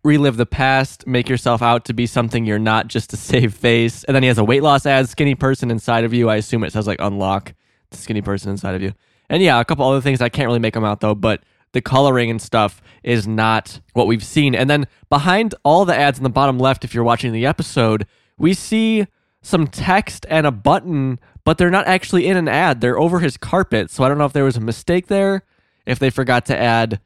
relive 0.04 0.36
the 0.36 0.46
past, 0.46 1.06
make 1.06 1.28
yourself 1.28 1.60
out 1.60 1.84
to 1.86 1.92
be 1.92 2.06
something 2.06 2.46
you're 2.46 2.58
not 2.58 2.86
just 2.86 3.10
to 3.10 3.16
save 3.18 3.54
face. 3.54 4.04
And 4.04 4.14
then 4.14 4.22
he 4.22 4.28
has 4.28 4.38
a 4.38 4.44
weight 4.44 4.62
loss 4.62 4.86
ad, 4.86 5.08
skinny 5.08 5.34
person 5.34 5.72
inside 5.72 6.04
of 6.04 6.14
you. 6.14 6.28
I 6.28 6.36
assume 6.36 6.62
it 6.62 6.72
says 6.72 6.86
like 6.86 7.00
unlock 7.00 7.54
the 7.90 7.96
skinny 7.96 8.22
person 8.22 8.50
inside 8.50 8.76
of 8.76 8.82
you. 8.82 8.92
And 9.30 9.42
yeah, 9.42 9.60
a 9.60 9.64
couple 9.64 9.88
other 9.88 10.02
things. 10.02 10.20
I 10.20 10.28
can't 10.28 10.46
really 10.46 10.58
make 10.58 10.74
them 10.74 10.84
out 10.84 11.00
though, 11.00 11.14
but 11.14 11.42
the 11.72 11.80
coloring 11.80 12.30
and 12.30 12.42
stuff 12.42 12.82
is 13.02 13.26
not 13.26 13.80
what 13.94 14.06
we've 14.06 14.24
seen. 14.24 14.54
And 14.54 14.68
then 14.68 14.86
behind 15.08 15.54
all 15.62 15.84
the 15.84 15.96
ads 15.96 16.18
in 16.18 16.24
the 16.24 16.30
bottom 16.30 16.58
left, 16.58 16.84
if 16.84 16.92
you're 16.92 17.04
watching 17.04 17.32
the 17.32 17.46
episode, 17.46 18.06
we 18.36 18.52
see 18.54 19.06
some 19.40 19.66
text 19.66 20.26
and 20.28 20.46
a 20.46 20.50
button, 20.50 21.18
but 21.44 21.56
they're 21.56 21.70
not 21.70 21.86
actually 21.86 22.26
in 22.26 22.36
an 22.36 22.48
ad. 22.48 22.80
They're 22.80 22.98
over 22.98 23.20
his 23.20 23.36
carpet. 23.36 23.90
So 23.90 24.04
I 24.04 24.08
don't 24.08 24.18
know 24.18 24.26
if 24.26 24.32
there 24.32 24.44
was 24.44 24.56
a 24.56 24.60
mistake 24.60 25.06
there, 25.06 25.44
if 25.86 25.98
they 25.98 26.10
forgot 26.10 26.44
to 26.46 26.58
add 26.58 27.00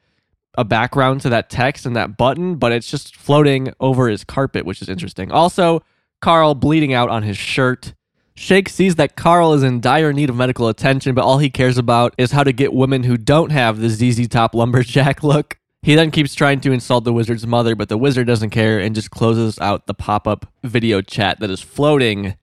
a 0.57 0.63
background 0.63 1.21
to 1.21 1.29
that 1.29 1.49
text 1.49 1.85
and 1.85 1.95
that 1.95 2.17
button, 2.17 2.55
but 2.55 2.71
it's 2.71 2.89
just 2.89 3.15
floating 3.15 3.73
over 3.79 4.07
his 4.07 4.23
carpet, 4.23 4.65
which 4.65 4.81
is 4.81 4.89
interesting. 4.89 5.31
Also, 5.31 5.83
Carl 6.21 6.55
bleeding 6.55 6.93
out 6.93 7.09
on 7.09 7.23
his 7.23 7.37
shirt. 7.37 7.93
Shake 8.37 8.67
sees 8.67 8.95
that 8.95 9.15
Carl 9.15 9.53
is 9.53 9.63
in 9.63 9.79
dire 9.79 10.11
need 10.11 10.29
of 10.29 10.35
medical 10.35 10.67
attention, 10.67 11.15
but 11.15 11.23
all 11.23 11.37
he 11.37 11.49
cares 11.49 11.77
about 11.77 12.13
is 12.17 12.31
how 12.31 12.43
to 12.43 12.51
get 12.51 12.73
women 12.73 13.03
who 13.03 13.15
don't 13.15 13.51
have 13.51 13.79
the 13.79 13.89
ZZ 13.89 14.27
Top 14.27 14.53
lumberjack 14.53 15.23
look. 15.23 15.57
He 15.81 15.95
then 15.95 16.11
keeps 16.11 16.35
trying 16.35 16.59
to 16.61 16.71
insult 16.71 17.05
the 17.05 17.13
wizard's 17.13 17.47
mother, 17.47 17.75
but 17.75 17.87
the 17.89 17.97
wizard 17.97 18.27
doesn't 18.27 18.49
care 18.49 18.79
and 18.79 18.93
just 18.93 19.11
closes 19.11 19.57
out 19.59 19.87
the 19.87 19.93
pop 19.93 20.27
up 20.27 20.51
video 20.63 21.01
chat 21.01 21.39
that 21.39 21.49
is 21.49 21.61
floating 21.61 22.35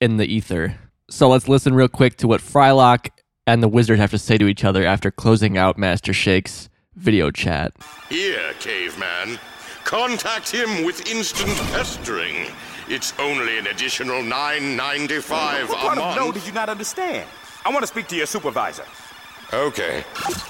in 0.00 0.18
the 0.18 0.26
ether. 0.26 0.76
So 1.08 1.28
let's 1.28 1.48
listen 1.48 1.74
real 1.74 1.88
quick 1.88 2.16
to 2.18 2.28
what 2.28 2.42
Frylock 2.42 3.08
and 3.46 3.62
the 3.62 3.68
wizard 3.68 3.98
have 3.98 4.10
to 4.10 4.18
say 4.18 4.36
to 4.36 4.48
each 4.48 4.64
other 4.64 4.84
after 4.84 5.10
closing 5.10 5.56
out 5.56 5.78
Master 5.78 6.12
Shake's 6.12 6.68
video 6.94 7.30
chat. 7.30 7.72
Here, 8.10 8.52
caveman. 8.60 9.38
Contact 9.84 10.50
him 10.50 10.84
with 10.84 11.08
instant 11.10 11.56
pestering. 11.70 12.50
It's 12.90 13.12
only 13.18 13.58
an 13.58 13.66
additional 13.66 14.22
nine 14.22 14.74
ninety 14.76 15.20
five 15.20 15.68
What 15.68 15.78
a 15.78 15.80
part 15.80 15.98
of 15.98 16.16
no 16.16 16.32
did 16.32 16.46
you 16.46 16.52
not 16.52 16.68
understand? 16.70 17.28
I 17.64 17.68
want 17.68 17.82
to 17.82 17.86
speak 17.86 18.08
to 18.08 18.16
your 18.16 18.26
supervisor. 18.26 18.84
Okay. 19.52 20.04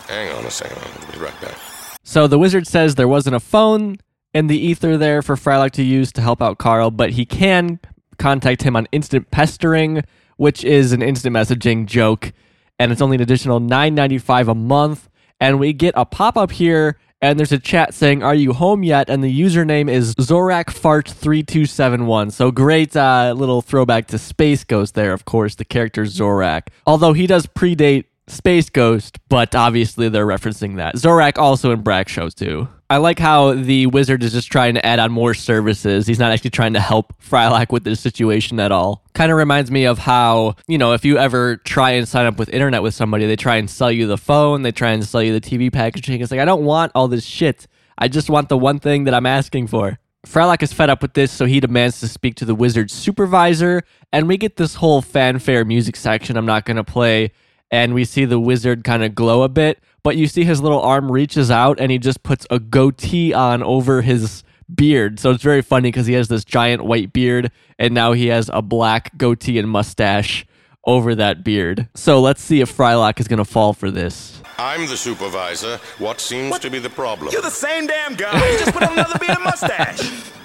Hang 0.07 0.33
on 0.37 0.45
a 0.45 0.51
second. 0.51 0.79
I'll 0.79 1.13
be 1.13 1.19
right 1.19 1.41
back. 1.41 1.57
So 2.05 2.27
the 2.29 2.39
wizard 2.39 2.67
says 2.67 2.95
there 2.95 3.09
wasn't 3.09 3.35
a 3.35 3.41
phone 3.41 3.97
in 4.35 4.47
the 4.47 4.59
ether 4.59 4.97
there 4.97 5.21
for 5.21 5.35
Frylock 5.35 5.73
to 5.73 5.83
use 5.83 6.13
to 6.13 6.21
help 6.21 6.41
out 6.41 6.59
Carl, 6.59 6.91
but 6.93 7.11
he 7.11 7.27
can 7.27 7.81
contact 8.19 8.63
him 8.63 8.77
on 8.77 8.87
instant 8.93 9.31
pestering, 9.31 10.05
which 10.37 10.65
is 10.65 10.93
an 10.93 11.03
instant 11.03 11.35
messaging 11.35 11.87
joke, 11.87 12.33
and 12.79 12.93
it's 12.93 13.01
only 13.03 13.17
an 13.17 13.21
additional 13.21 13.59
nine 13.59 13.95
ninety 13.97 14.19
five 14.19 14.47
a 14.49 14.55
month. 14.55 15.09
And 15.41 15.59
we 15.59 15.73
get 15.73 15.95
a 15.97 16.05
pop 16.05 16.37
up 16.37 16.51
here, 16.53 16.99
and 17.21 17.39
there's 17.39 17.53
a 17.53 17.59
chat 17.59 17.95
saying, 17.95 18.23
"Are 18.23 18.35
you 18.35 18.53
home 18.53 18.83
yet?" 18.83 19.09
And 19.11 19.23
the 19.23 19.41
username 19.41 19.91
is 19.91 20.15
Zorak 20.17 20.71
Fart 20.71 21.09
three 21.09 21.43
two 21.43 21.67
seven 21.67 22.07
one. 22.07 22.31
So 22.31 22.51
great 22.51 22.97
uh, 22.97 23.35
little 23.37 23.63
throwback 23.63 24.07
to 24.09 24.19
Space 24.19 24.65
Ghost 24.65 24.95
there, 24.95 25.13
of 25.13 25.25
course, 25.25 25.55
the 25.55 25.65
character 25.65 26.05
Zorak. 26.05 26.69
Although 26.87 27.13
he 27.13 27.27
does 27.27 27.47
predate 27.47 28.05
Space 28.29 28.71
Ghost, 28.71 29.19
but 29.29 29.55
obviously 29.55 30.09
they're 30.09 30.27
referencing 30.27 30.77
that. 30.77 30.97
Zorak 30.97 31.39
also 31.39 31.71
in 31.73 31.81
Brak 31.83 32.09
shows 32.09 32.35
too. 32.35 32.69
I 32.91 32.97
like 32.97 33.19
how 33.19 33.53
the 33.53 33.87
wizard 33.87 34.23
is 34.23 34.33
just 34.33 34.51
trying 34.51 34.73
to 34.73 34.87
add 34.87 34.99
on 34.99 35.13
more 35.13 35.35
services. 35.35 36.07
He's 36.07 36.19
not 36.19 36.33
actually 36.33 36.51
trying 36.51 36.73
to 36.73 36.81
help 36.81 37.13
Frylock 37.23 37.71
with 37.71 37.85
this 37.85 38.01
situation 38.01 38.59
at 38.59 38.73
all. 38.73 39.05
Kind 39.13 39.31
of 39.31 39.37
reminds 39.37 39.71
me 39.71 39.85
of 39.85 39.99
how, 39.99 40.57
you 40.67 40.79
know, 40.79 40.95
if 40.95 41.05
you 41.05 41.19
ever 41.19 41.57
try 41.59 41.91
and 41.91 42.09
sign 42.09 42.25
up 42.25 42.39
with 42.39 42.49
internet 42.49 42.83
with 42.83 42.95
somebody, 42.95 43.27
they 43.27 43.37
try 43.37 43.57
and 43.57 43.69
sell 43.69 43.93
you 43.93 44.07
the 44.07 44.17
phone, 44.17 44.63
they 44.63 44.73
try 44.73 44.93
and 44.93 45.05
sell 45.05 45.23
you 45.23 45.39
the 45.39 45.41
TV 45.41 45.71
packaging. 45.71 46.23
It's 46.23 46.31
like, 46.31 46.41
I 46.41 46.47
don't 46.47 46.65
want 46.65 46.93
all 46.95 47.09
this 47.09 47.27
shit. 47.27 47.67
I 47.99 48.09
just 48.09 48.31
want 48.31 48.49
the 48.49 48.57
one 48.57 48.79
thing 48.79 49.05
that 49.05 49.13
I'm 49.13 49.27
asking 49.27 49.67
for. 49.67 49.99
Frylock 50.27 50.63
is 50.63 50.73
fed 50.73 50.89
up 50.89 51.03
with 51.03 51.13
this, 51.13 51.31
so 51.31 51.45
he 51.45 51.61
demands 51.61 52.01
to 52.01 52.09
speak 52.09 52.37
to 52.37 52.47
the 52.47 52.55
wizard's 52.55 52.95
supervisor, 52.95 53.83
and 54.13 54.27
we 54.27 54.39
get 54.39 54.57
this 54.57 54.77
whole 54.77 55.03
fanfare 55.03 55.65
music 55.67 55.95
section 55.95 56.39
I'm 56.39 56.47
not 56.47 56.65
going 56.65 56.79
to 56.79 56.85
play, 56.85 57.33
and 57.71 57.93
we 57.93 58.07
see 58.07 58.25
the 58.25 58.41
wizard 58.41 58.83
kind 58.83 59.05
of 59.05 59.15
glow 59.15 59.43
a 59.43 59.49
bit, 59.49 59.79
but 60.03 60.17
you 60.17 60.27
see 60.27 60.45
his 60.45 60.61
little 60.61 60.81
arm 60.81 61.11
reaches 61.11 61.51
out 61.51 61.81
and 61.81 61.91
he 61.91 61.99
just 61.99 62.23
puts 62.23 62.47
a 62.51 62.59
goatee 62.59 63.33
on 63.33 63.63
over 63.63 64.03
his 64.03 64.45
beard. 64.75 65.19
So 65.19 65.31
it's 65.31 65.43
very 65.43 65.63
funny 65.63 65.89
because 65.91 66.07
he 66.07 66.15
has 66.15 66.29
this 66.29 66.45
giant 66.45 66.85
white 66.85 67.13
beard, 67.13 67.51
and 67.79 67.95
now 67.95 68.13
he 68.13 68.27
has 68.29 68.51
a 68.53 68.63
black 68.63 69.17
goatee 69.17 69.59
and 69.59 69.69
mustache 69.69 70.47
over 70.85 71.15
that 71.15 71.45
beard. 71.45 71.89
So 71.95 72.21
let's 72.21 72.43
see 72.43 72.61
if 72.61 72.75
Frylock 72.75 73.21
is 73.21 73.29
going 73.29 73.39
to 73.39 73.45
fall 73.45 73.73
for 73.73 73.91
this. 73.91 74.41
I'm 74.59 74.87
the 74.87 74.97
supervisor. 74.97 75.79
What 75.99 76.21
seems 76.21 76.59
to 76.61 76.71
be 76.71 76.79
the 76.79 76.91
problem? 76.91 77.31
You're 77.33 77.43
the 77.43 77.51
same 77.51 77.87
damn 77.87 78.15
guy. 78.15 78.53
You 78.53 78.59
just 78.59 78.73
put 78.73 78.83
on 78.83 78.93
another 78.95 79.19
beard 79.19 79.37
and 79.37 79.45
mustache. 79.45 80.33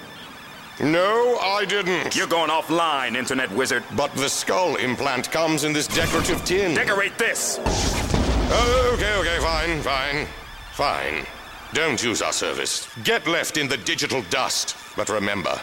No, 0.80 1.38
I 1.40 1.64
didn't. 1.64 2.16
You're 2.16 2.26
going 2.26 2.50
offline, 2.50 3.14
internet 3.14 3.48
wizard. 3.52 3.84
But 3.96 4.12
the 4.14 4.28
skull 4.28 4.74
implant 4.74 5.30
comes 5.30 5.62
in 5.62 5.72
this 5.72 5.86
decorative 5.86 6.44
tin. 6.44 6.74
Decorate 6.74 7.16
this. 7.16 7.60
Oh, 8.50 8.90
okay, 8.94 9.16
okay, 9.18 9.38
fine, 9.40 9.80
fine, 9.82 10.26
fine. 10.72 11.26
Don't 11.72 12.02
use 12.02 12.22
our 12.22 12.32
service. 12.32 12.88
Get 13.02 13.26
left 13.26 13.56
in 13.56 13.68
the 13.68 13.76
digital 13.76 14.22
dust. 14.30 14.76
But 14.96 15.08
remember, 15.08 15.60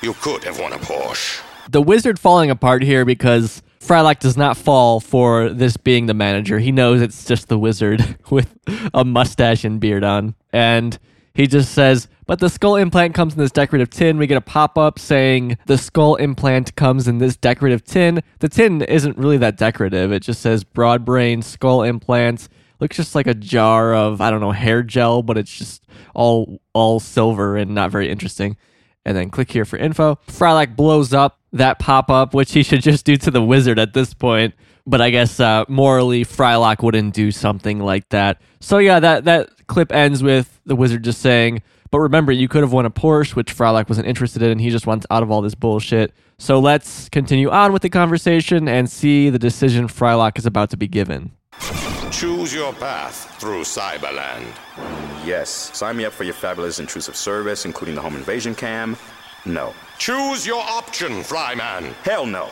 you 0.00 0.14
could 0.14 0.44
have 0.44 0.58
won 0.58 0.72
a 0.72 0.78
Porsche. 0.78 1.42
The 1.70 1.82
wizard 1.82 2.18
falling 2.18 2.50
apart 2.50 2.82
here 2.82 3.04
because 3.04 3.62
Frylock 3.80 4.20
does 4.20 4.36
not 4.36 4.56
fall 4.56 5.00
for 5.00 5.50
this 5.50 5.76
being 5.76 6.06
the 6.06 6.14
manager. 6.14 6.58
He 6.58 6.72
knows 6.72 7.02
it's 7.02 7.24
just 7.24 7.48
the 7.48 7.58
wizard 7.58 8.16
with 8.30 8.56
a 8.94 9.04
mustache 9.04 9.64
and 9.64 9.80
beard 9.80 10.04
on. 10.04 10.34
And 10.52 10.98
he 11.34 11.46
just 11.46 11.72
says, 11.72 12.08
but 12.26 12.38
the 12.38 12.48
skull 12.48 12.76
implant 12.76 13.14
comes 13.14 13.34
in 13.34 13.38
this 13.38 13.50
decorative 13.50 13.90
tin. 13.90 14.18
We 14.18 14.26
get 14.26 14.36
a 14.36 14.42
pop 14.42 14.78
up 14.78 14.98
saying 14.98 15.58
the 15.66 15.78
skull 15.78 16.14
implant 16.16 16.76
comes 16.76 17.08
in 17.08 17.18
this 17.18 17.36
decorative 17.36 17.84
tin. 17.84 18.22
The 18.38 18.48
tin 18.48 18.82
isn't 18.82 19.18
really 19.18 19.38
that 19.38 19.56
decorative. 19.56 20.12
It 20.12 20.20
just 20.20 20.40
says 20.40 20.64
broad 20.64 21.04
brain 21.04 21.42
skull 21.42 21.82
implants. 21.82 22.48
Looks 22.80 22.96
just 22.96 23.14
like 23.14 23.26
a 23.26 23.34
jar 23.34 23.94
of, 23.94 24.20
I 24.20 24.30
don't 24.30 24.40
know, 24.40 24.52
hair 24.52 24.82
gel, 24.82 25.22
but 25.22 25.38
it's 25.38 25.56
just 25.56 25.84
all 26.14 26.60
all 26.72 27.00
silver 27.00 27.56
and 27.56 27.74
not 27.74 27.90
very 27.90 28.10
interesting. 28.10 28.56
And 29.04 29.16
then 29.16 29.30
click 29.30 29.50
here 29.50 29.64
for 29.64 29.76
info. 29.76 30.18
Frylock 30.28 30.76
blows 30.76 31.12
up 31.12 31.38
that 31.52 31.78
pop 31.78 32.10
up, 32.10 32.34
which 32.34 32.52
he 32.52 32.62
should 32.62 32.82
just 32.82 33.04
do 33.04 33.16
to 33.16 33.30
the 33.30 33.42
wizard 33.42 33.78
at 33.78 33.94
this 33.94 34.14
point. 34.14 34.54
But 34.86 35.00
I 35.00 35.10
guess 35.10 35.38
uh, 35.38 35.64
morally, 35.68 36.24
Frylock 36.24 36.82
wouldn't 36.82 37.14
do 37.14 37.30
something 37.30 37.78
like 37.78 38.08
that. 38.08 38.40
So 38.60 38.78
yeah, 38.78 39.00
that 39.00 39.24
that 39.24 39.61
clip 39.72 39.92
ends 39.92 40.22
with 40.22 40.60
the 40.66 40.76
wizard 40.76 41.02
just 41.02 41.20
saying, 41.20 41.62
"But 41.90 42.00
remember, 42.00 42.32
you 42.32 42.48
could 42.48 42.62
have 42.62 42.72
won 42.72 42.86
a 42.86 42.90
Porsche, 42.90 43.34
which 43.34 43.56
Frylock 43.56 43.88
wasn't 43.88 44.06
interested 44.06 44.42
in. 44.42 44.50
And 44.50 44.60
he 44.60 44.70
just 44.70 44.86
wants 44.86 45.06
out 45.10 45.22
of 45.22 45.30
all 45.30 45.42
this 45.42 45.54
bullshit." 45.54 46.12
So 46.38 46.58
let's 46.58 47.08
continue 47.08 47.50
on 47.50 47.72
with 47.72 47.82
the 47.82 47.90
conversation 47.90 48.68
and 48.68 48.90
see 48.90 49.30
the 49.30 49.38
decision 49.38 49.88
Frylock 49.88 50.38
is 50.38 50.46
about 50.46 50.70
to 50.70 50.76
be 50.76 50.88
given. 50.88 51.32
Choose 52.10 52.54
your 52.54 52.72
path 52.74 53.36
through 53.40 53.62
Cyberland. 53.62 54.44
Yes. 55.24 55.70
Sign 55.72 55.96
me 55.96 56.04
up 56.04 56.12
for 56.12 56.24
your 56.24 56.34
fabulous 56.34 56.78
intrusive 56.78 57.16
service, 57.16 57.64
including 57.64 57.94
the 57.94 58.00
home 58.00 58.16
invasion 58.16 58.54
cam. 58.54 58.96
No. 59.44 59.72
Choose 59.98 60.46
your 60.46 60.62
option, 60.62 61.22
Fryman. 61.22 61.92
Hell 62.04 62.26
no. 62.26 62.48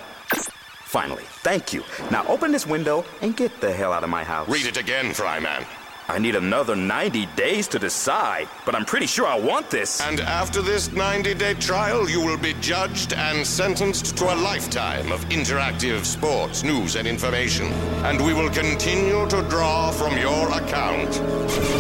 Finally, 0.84 1.24
thank 1.42 1.72
you. 1.72 1.84
Now 2.10 2.24
open 2.26 2.50
this 2.52 2.66
window 2.66 3.04
and 3.22 3.36
get 3.36 3.60
the 3.60 3.72
hell 3.72 3.92
out 3.92 4.02
of 4.02 4.10
my 4.10 4.24
house. 4.24 4.48
Read 4.48 4.66
it 4.66 4.76
again, 4.76 5.06
Fryman. 5.12 5.64
I 6.10 6.18
need 6.18 6.34
another 6.34 6.74
90 6.74 7.26
days 7.36 7.68
to 7.68 7.78
decide, 7.78 8.48
but 8.66 8.74
I'm 8.74 8.84
pretty 8.84 9.06
sure 9.06 9.28
I 9.28 9.38
want 9.38 9.70
this. 9.70 10.00
And 10.00 10.18
after 10.18 10.60
this 10.60 10.90
90 10.90 11.34
day 11.34 11.54
trial, 11.54 12.10
you 12.10 12.20
will 12.20 12.36
be 12.36 12.54
judged 12.54 13.12
and 13.12 13.46
sentenced 13.46 14.16
to 14.16 14.24
a 14.24 14.34
lifetime 14.34 15.12
of 15.12 15.24
interactive 15.26 16.04
sports, 16.04 16.64
news, 16.64 16.96
and 16.96 17.06
information. 17.06 17.66
And 18.02 18.20
we 18.20 18.34
will 18.34 18.50
continue 18.50 19.24
to 19.28 19.42
draw 19.42 19.92
from 19.92 20.18
your 20.18 20.50
account. 20.50 21.12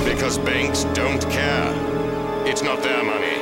Because 0.04 0.38
banks 0.38 0.84
don't 0.94 1.22
care. 1.22 1.74
It's 2.46 2.62
not 2.62 2.84
their 2.84 3.02
money. 3.02 3.34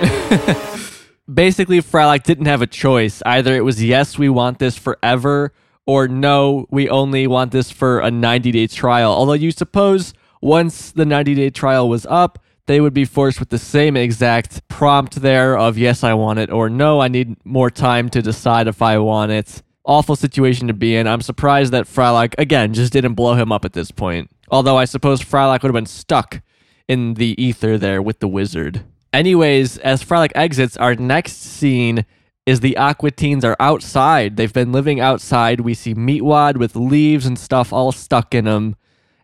Basically, 1.32 1.82
Frylock 1.82 2.22
didn't 2.22 2.46
have 2.46 2.62
a 2.62 2.66
choice. 2.66 3.22
Either 3.26 3.54
it 3.54 3.62
was 3.62 3.84
yes, 3.84 4.16
we 4.16 4.30
want 4.30 4.58
this 4.58 4.78
forever, 4.78 5.52
or 5.84 6.08
no, 6.08 6.66
we 6.70 6.88
only 6.88 7.26
want 7.26 7.52
this 7.52 7.70
for 7.70 8.00
a 8.00 8.10
90 8.10 8.52
day 8.52 8.66
trial. 8.66 9.12
Although 9.12 9.34
you 9.34 9.50
suppose 9.50 10.14
once 10.40 10.92
the 10.92 11.04
90 11.04 11.34
day 11.34 11.50
trial 11.50 11.88
was 11.88 12.06
up, 12.06 12.38
they 12.66 12.80
would 12.80 12.94
be 12.94 13.04
forced 13.04 13.40
with 13.40 13.48
the 13.48 13.58
same 13.58 13.96
exact 13.96 14.66
prompt 14.68 15.22
there 15.22 15.56
of 15.56 15.78
yes, 15.78 16.04
I 16.04 16.14
want 16.14 16.38
it, 16.38 16.50
or 16.50 16.68
no, 16.68 17.00
I 17.00 17.08
need 17.08 17.36
more 17.44 17.70
time 17.70 18.10
to 18.10 18.22
decide 18.22 18.68
if 18.68 18.82
I 18.82 18.98
want 18.98 19.32
it. 19.32 19.62
Awful 19.84 20.16
situation 20.16 20.66
to 20.68 20.74
be 20.74 20.94
in. 20.94 21.06
I'm 21.06 21.22
surprised 21.22 21.72
that 21.72 21.86
Frylock, 21.86 22.34
again, 22.36 22.74
just 22.74 22.92
didn't 22.92 23.14
blow 23.14 23.34
him 23.34 23.50
up 23.50 23.64
at 23.64 23.72
this 23.72 23.90
point. 23.90 24.30
Although 24.50 24.76
I 24.76 24.84
suppose 24.84 25.22
Frylock 25.22 25.62
would 25.62 25.70
have 25.70 25.72
been 25.72 25.86
stuck 25.86 26.42
in 26.86 27.14
the 27.14 27.42
ether 27.42 27.78
there 27.78 28.02
with 28.02 28.20
the 28.20 28.28
wizard. 28.28 28.84
Anyways, 29.14 29.78
as 29.78 30.04
Frylock 30.04 30.32
exits, 30.34 30.76
our 30.76 30.94
next 30.94 31.36
scene 31.36 32.04
is 32.44 32.60
the 32.60 32.76
Aqua 32.76 33.10
Teens 33.10 33.44
are 33.44 33.56
outside. 33.60 34.36
They've 34.36 34.52
been 34.52 34.72
living 34.72 35.00
outside. 35.00 35.60
We 35.60 35.74
see 35.74 35.94
Meatwad 35.94 36.58
with 36.58 36.76
leaves 36.76 37.24
and 37.24 37.38
stuff 37.38 37.72
all 37.72 37.92
stuck 37.92 38.34
in 38.34 38.44
them. 38.44 38.76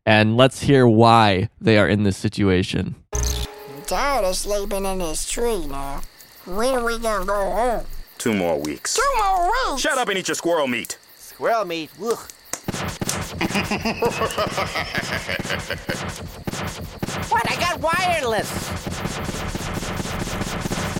And 0.06 0.36
let's 0.36 0.60
hear 0.62 0.86
why 0.86 1.48
they 1.60 1.78
are 1.78 1.88
in 1.88 2.02
this 2.02 2.16
situation. 2.16 2.94
I'm 3.12 3.82
tired 3.86 4.24
of 4.24 4.36
sleeping 4.36 4.84
in 4.84 4.98
this 4.98 5.28
tree 5.30 5.66
now. 5.66 6.02
When 6.44 6.74
are 6.74 6.84
we 6.84 6.98
gonna 6.98 7.24
go 7.24 7.50
home? 7.50 7.86
Two 8.18 8.34
more 8.34 8.58
weeks. 8.60 8.96
Two 8.96 9.22
more 9.22 9.50
weeks? 9.50 9.80
Shut 9.82 9.96
up 9.96 10.08
and 10.08 10.18
eat 10.18 10.28
your 10.28 10.34
squirrel 10.34 10.66
meat. 10.66 10.98
Squirrel 11.16 11.64
meat. 11.64 11.90
Ugh. 12.02 12.18
What? 17.28 17.50
I 17.50 17.56
got 17.58 17.80
wireless. 17.80 18.50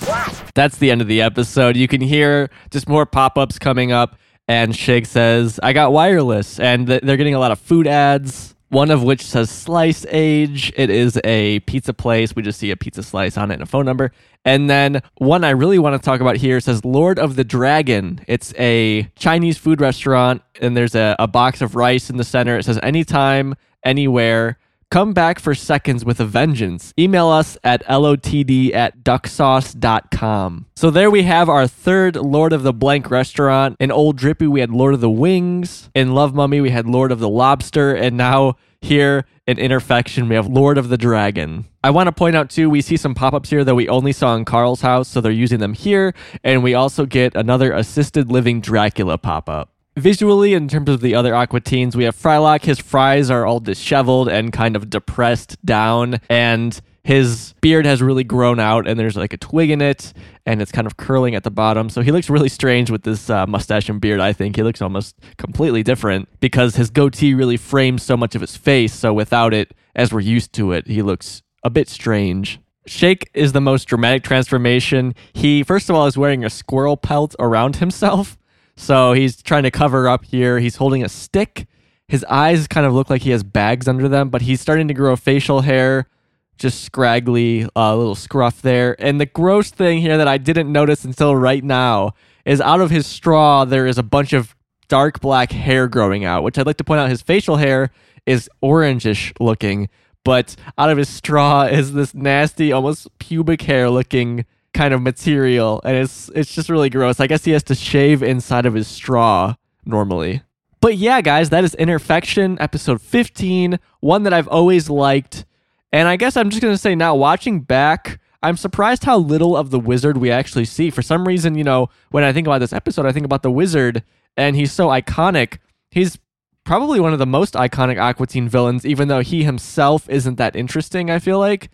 What? 0.09 0.43
That's 0.55 0.79
the 0.79 0.91
end 0.91 1.01
of 1.01 1.09
the 1.09 1.23
episode. 1.23 1.77
You 1.77 1.89
can 1.89 2.01
hear 2.01 2.51
just 2.71 2.89
more 2.89 3.07
pop 3.07 3.39
ups 3.39 3.59
coming 3.59 3.93
up. 3.93 4.17
And 4.49 4.75
Shake 4.77 5.07
says, 5.07 5.59
I 5.63 5.73
got 5.73 5.93
wireless. 5.93 6.59
And 6.61 6.87
th- 6.87 7.03
they're 7.03 7.17
getting 7.17 7.35
a 7.35 7.39
lot 7.39 7.51
of 7.51 7.59
food 7.59 7.87
ads, 7.87 8.54
one 8.75 8.91
of 8.91 9.05
which 9.05 9.23
says 9.23 9.51
Slice 9.51 10.05
Age. 10.11 10.73
It 10.77 10.91
is 10.91 11.19
a 11.23 11.61
pizza 11.61 11.95
place. 11.95 12.35
We 12.35 12.43
just 12.43 12.59
see 12.59 12.73
a 12.73 12.77
pizza 12.77 13.05
slice 13.05 13.39
on 13.39 13.53
it 13.53 13.55
and 13.55 13.63
a 13.63 13.67
phone 13.67 13.85
number. 13.85 14.11
And 14.45 14.69
then 14.69 15.01
one 15.19 15.45
I 15.45 15.51
really 15.51 15.79
want 15.79 15.95
to 15.95 16.05
talk 16.05 16.21
about 16.21 16.37
here 16.37 16.59
says 16.59 16.85
Lord 16.85 17.21
of 17.21 17.37
the 17.37 17.45
Dragon. 17.45 18.21
It's 18.27 18.53
a 18.59 19.05
Chinese 19.15 19.59
food 19.59 19.81
restaurant, 19.81 20.43
and 20.61 20.77
there's 20.77 20.97
a, 20.97 21.15
a 21.21 21.29
box 21.29 21.63
of 21.63 21.77
rice 21.77 22.11
in 22.11 22.17
the 22.17 22.25
center. 22.25 22.59
It 22.59 22.65
says, 22.65 22.81
anytime, 22.83 23.55
anywhere. 23.85 24.59
Come 24.91 25.13
back 25.13 25.39
for 25.39 25.55
seconds 25.55 26.05
with 26.05 26.21
a 26.21 26.25
vengeance. 26.25 26.93
Email 26.99 27.29
us 27.29 27.57
at 27.65 27.85
lotd 27.87 28.75
at 28.75 29.03
ducksauce.com. 29.03 30.67
So 30.77 30.91
there 30.91 31.11
we 31.11 31.23
have 31.25 31.49
our 31.49 31.67
third 31.67 32.17
Lord 32.17 32.53
of 32.53 32.63
the 32.63 32.73
Blank 32.73 33.11
restaurant. 33.11 33.77
In 33.81 33.91
Old 33.91 34.17
Drippy, 34.17 34.47
we 34.47 34.61
had 34.61 34.71
Lord 34.71 34.95
of 34.95 35.01
the 35.01 35.11
Wings. 35.11 35.91
In 35.95 36.15
Love 36.15 36.35
Mummy, 36.35 36.61
we 36.61 36.71
had 36.71 36.87
Lord 36.87 37.13
of 37.13 37.19
the 37.19 37.29
Lobster. 37.29 37.95
And 37.95 38.17
now 38.17 38.57
here 38.81 39.25
in 39.47 39.59
Interfection, 39.59 40.29
we 40.29 40.35
have 40.35 40.47
Lord 40.47 40.79
of 40.79 40.89
the 40.89 40.97
Dragon. 40.97 41.67
I 41.83 41.91
want 41.91 42.07
to 42.07 42.13
point 42.13 42.37
out 42.37 42.51
too, 42.51 42.71
we 42.71 42.81
see 42.81 42.97
some 42.97 43.15
pop 43.15 43.35
ups 43.35 43.51
here 43.51 43.65
that 43.65 43.75
we 43.75 43.89
only 43.89 44.13
saw 44.13 44.35
in 44.37 44.45
Carl's 44.45 44.81
house, 44.81 45.09
so 45.09 45.21
they're 45.21 45.33
using 45.33 45.59
them 45.59 45.75
here. 45.75 46.15
And 46.43 46.63
we 46.63 46.75
also 46.75 47.05
get 47.05 47.35
another 47.35 47.73
assisted 47.73 48.31
living 48.31 48.61
Dracula 48.61 49.19
pop 49.19 49.49
up. 49.49 49.74
Visually, 49.97 50.55
in 50.55 50.67
terms 50.67 50.89
of 50.89 51.01
the 51.01 51.15
other 51.15 51.35
Aqua 51.37 51.61
Teens, 51.61 51.97
we 51.97 52.03
have 52.03 52.17
Frylock. 52.17 52.65
His 52.65 52.81
fries 52.81 53.31
are 53.31 53.47
all 53.47 53.61
disheveled 53.61 54.29
and 54.29 54.53
kind 54.53 54.75
of 54.75 54.91
depressed 54.91 55.57
down, 55.65 56.19
and 56.29 56.81
his 57.05 57.55
beard 57.61 57.87
has 57.87 58.03
really 58.03 58.25
grown 58.25 58.59
out, 58.59 58.89
and 58.89 58.99
there's 58.99 59.15
like 59.15 59.33
a 59.33 59.37
twig 59.37 59.71
in 59.71 59.81
it, 59.81 60.13
and 60.47 60.61
it's 60.61 60.73
kind 60.73 60.89
of 60.89 60.97
curling 60.97 61.37
at 61.37 61.45
the 61.45 61.51
bottom. 61.51 61.89
So 61.91 62.01
he 62.01 62.11
looks 62.11 62.29
really 62.29 62.49
strange 62.49 62.91
with 62.91 63.03
this 63.05 63.31
uh, 63.31 63.47
mustache 63.47 63.89
and 63.89 64.01
beard, 64.01 64.19
I 64.19 64.33
think. 64.33 64.57
He 64.57 64.65
looks 64.65 64.83
almost 64.83 65.15
completely 65.37 65.85
different 65.85 66.29
because 66.41 66.75
his 66.75 66.91
goatee 66.91 67.35
really 67.35 67.57
frames 67.57 68.03
so 68.03 68.17
much 68.17 68.35
of 68.35 68.41
his 68.41 68.57
face. 68.57 68.93
So 68.93 69.13
without 69.13 69.55
it, 69.55 69.75
as 69.95 70.13
we're 70.13 70.21
used 70.21 70.53
to 70.55 70.73
it, 70.73 70.89
he 70.89 71.03
looks 71.03 71.43
a 71.63 71.71
bit 71.71 71.89
strange. 71.89 72.59
Shake 72.87 73.31
is 73.33 73.53
the 73.53 73.61
most 73.61 73.85
dramatic 73.85 74.25
transformation. 74.25 75.15
He, 75.33 75.63
first 75.63 75.89
of 75.89 75.95
all, 75.95 76.07
is 76.07 76.19
wearing 76.19 76.45
a 76.45 76.51
squirrel 76.51 76.97
pelt 76.97 77.37
around 77.39 77.77
himself. 77.77 78.37
So 78.77 79.13
he's 79.13 79.43
trying 79.43 79.63
to 79.65 79.71
cover 79.71 80.09
up 80.09 80.25
here. 80.25 80.59
He's 80.59 80.77
holding 80.77 81.05
a 81.05 81.09
stick. 81.09 81.67
His 82.09 82.25
eyes 82.25 82.67
kind 82.67 82.87
of 82.87 82.93
look 82.93 83.09
like 83.09 83.23
he 83.23 83.31
has 83.31 83.43
bags 83.43 83.89
under 83.89 84.09
them, 84.09 84.29
but 84.29 84.43
he's 84.43 84.61
starting 84.61 84.89
to 84.89 84.95
grow 84.95 85.17
facial 85.17 85.63
hair. 85.63 86.09
just 86.57 86.85
scraggly 86.85 87.67
uh, 87.75 87.97
little 87.97 88.15
scruff 88.15 88.63
there. 88.63 88.95
And 89.01 89.21
the 89.21 89.27
gross 89.27 89.71
thing 89.71 90.01
here 90.01 90.17
that 90.17 90.29
I 90.29 90.39
didn't 90.39 90.71
notice 90.71 91.05
until 91.05 91.35
right 91.35 91.65
now 91.65 92.15
is 92.45 92.61
out 92.61 92.81
of 92.81 92.91
his 92.91 93.07
straw, 93.07 93.65
there 93.65 93.87
is 93.87 93.99
a 93.99 94.03
bunch 94.05 94.33
of 94.33 94.55
dark 94.89 95.21
black 95.21 95.51
hair 95.51 95.89
growing 95.89 96.25
out, 96.25 96.43
which 96.45 96.59
I'd 96.59 96.67
like 96.67 96.77
to 96.77 96.85
point 96.85 97.01
out 97.01 97.09
his 97.11 97.23
facial 97.23 97.57
hair 97.57 97.91
is 98.27 98.49
orangish 98.63 99.33
looking, 99.41 99.89
but 100.25 100.55
out 100.79 100.91
of 100.91 100.99
his 100.99 101.09
straw 101.09 101.63
is 101.71 101.93
this 101.93 102.15
nasty, 102.15 102.71
almost 102.71 103.09
pubic 103.19 103.63
hair 103.63 103.91
looking 103.91 104.45
kind 104.75 104.93
of 104.93 105.01
material. 105.01 105.81
And 105.85 105.97
it's 105.97 106.29
it's 106.35 106.55
just 106.55 106.69
really 106.69 106.91
gross. 106.91 107.21
I 107.21 107.27
guess 107.27 107.45
he 107.45 107.53
has 107.53 107.63
to 107.65 107.75
shave 107.75 108.23
inside 108.23 108.67
of 108.67 108.75
his 108.75 108.89
straw 108.89 109.55
normally. 109.87 110.43
But 110.81 110.99
yeah, 110.99 111.23
guys, 111.23 111.49
that 111.49 111.65
is 111.65 111.75
Interfection, 111.77 112.59
episode 112.61 113.01
15, 113.01 113.79
one 114.01 114.25
that 114.25 114.35
I've 114.35 114.49
always 114.49 114.91
liked. 114.91 115.47
And 115.93 116.09
I 116.09 116.17
guess 116.17 116.37
I'm 116.37 116.51
just 116.51 116.61
going 116.61 116.75
to 116.75 116.79
say 116.79 116.95
now, 116.95 117.15
watching 117.15 117.61
back, 117.61 118.21
I'm 118.43 118.59
surprised 118.59 119.05
how 119.05 119.17
little 119.17 119.57
of 119.57 119.71
the 119.71 119.81
wizard 119.81 120.19
we 120.19 120.31
actually 120.31 120.67
see. 120.67 120.91
For 120.91 121.01
some 121.01 121.27
reason, 121.27 121.55
you 121.55 121.65
know, 121.65 121.89
when 122.11 122.23
I 122.23 122.35
think 122.35 122.47
about 122.47 122.59
this 122.59 122.75
episode, 122.75 123.07
I 123.07 123.13
think 123.13 123.25
about 123.25 123.43
the 123.43 123.51
wizard, 123.51 124.03
and 124.37 124.57
he's 124.57 124.73
so 124.73 124.89
iconic. 124.89 125.57
He's 125.91 126.19
probably 126.65 127.01
one 127.01 127.15
of 127.15 127.19
the 127.19 127.27
most 127.27 127.55
iconic 127.55 127.99
Aqua 127.99 128.27
Teen 128.27 128.47
villains, 128.47 128.85
even 128.85 129.09
though 129.09 129.21
he 129.21 129.45
himself 129.45 130.07
isn't 130.11 130.37
that 130.37 130.55
interesting, 130.55 131.11
I 131.11 131.19
feel 131.19 131.39
like. 131.39 131.71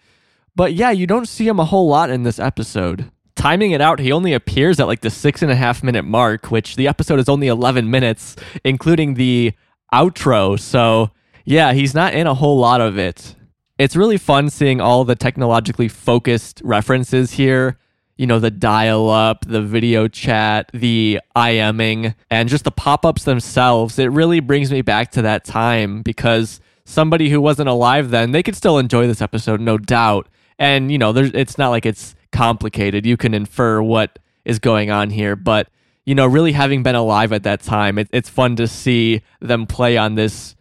But 0.55 0.74
yeah, 0.74 0.90
you 0.90 1.06
don't 1.06 1.27
see 1.27 1.47
him 1.47 1.60
a 1.60 1.64
whole 1.64 1.89
lot 1.89 2.10
in 2.10 2.22
this 2.22 2.39
episode. 2.39 3.10
Timing 3.36 3.70
it 3.70 3.81
out, 3.81 4.01
he 4.01 4.12
only 4.12 4.35
appears 4.35 4.78
at 4.81 4.86
like 4.86 5.01
the 5.01 5.10
six 5.10 5.43
and 5.43 5.51
a 5.51 5.56
half 5.56 5.82
minute 5.82 6.05
mark, 6.05 6.51
which 6.51 6.77
the 6.77 6.89
episode 6.89 7.18
is 7.18 7.28
only 7.28 7.47
11 7.47 7.90
minutes, 7.90 8.36
including 8.64 9.14
the 9.14 9.52
outro. 9.93 10.59
So 10.59 11.10
yeah, 11.44 11.72
he's 11.72 11.94
not 11.94 12.14
in 12.14 12.27
a 12.27 12.35
whole 12.35 12.59
lot 12.59 12.81
of 12.81 12.98
it. 12.98 13.35
It's 13.78 13.97
really 13.97 14.18
fun 14.18 14.51
seeing 14.51 14.81
all 14.81 15.05
the 15.05 15.14
technologically 15.14 15.89
focused 15.89 16.60
references 16.62 17.32
here. 17.32 17.78
You 18.18 18.27
know, 18.27 18.39
the 18.39 18.51
dial 18.51 19.09
up, 19.09 19.47
the 19.47 19.62
video 19.62 20.06
chat, 20.06 20.70
the 20.74 21.20
IMing, 21.35 22.14
and 22.31 22.51
just 22.51 22.64
the 22.64 22.70
pop 22.70 23.06
ups 23.06 23.24
themselves. 23.24 23.98
It 23.98 24.10
really 24.10 24.40
brings 24.40 24.70
me 24.70 24.82
back 24.82 25.10
to 25.12 25.22
that 25.22 25.47
time 25.47 26.02
because 26.02 26.60
somebody 26.85 27.31
who 27.31 27.40
wasn't 27.40 27.70
alive 27.70 28.10
then, 28.10 28.32
they 28.32 28.43
could 28.43 28.56
still 28.56 28.77
enjoy 28.77 29.06
this 29.06 29.22
episode, 29.22 29.60
no 29.62 29.78
doubt. 29.78 30.28
And, 30.61 30.93
you 30.93 30.99
know, 30.99 31.12
there's, 31.12 31.32
it's 31.32 31.59
not 31.59 31.70
like 31.70 31.87
it's 31.87 32.15
complicated. 32.31 33.05
You 33.07 33.16
can 33.16 33.35
infer 33.35 33.82
what 33.82 34.19
is 34.45 34.59
going 34.59 34.91
on 34.91 35.11
here, 35.11 35.35
but, 35.35 35.69
you 36.05 36.15
know, 36.15 36.27
really 36.27 36.53
having 36.53 36.82
been 36.82 36.95
alive 36.95 37.32
at 37.32 37.43
that 37.45 37.62
time, 37.62 37.99
it, 37.99 38.09
it's 38.12 38.28
fun 38.28 38.57
to 38.57 38.69
see 38.69 39.23
them 39.41 39.66
play 39.66 39.97
on 39.97 40.15
this 40.15 40.55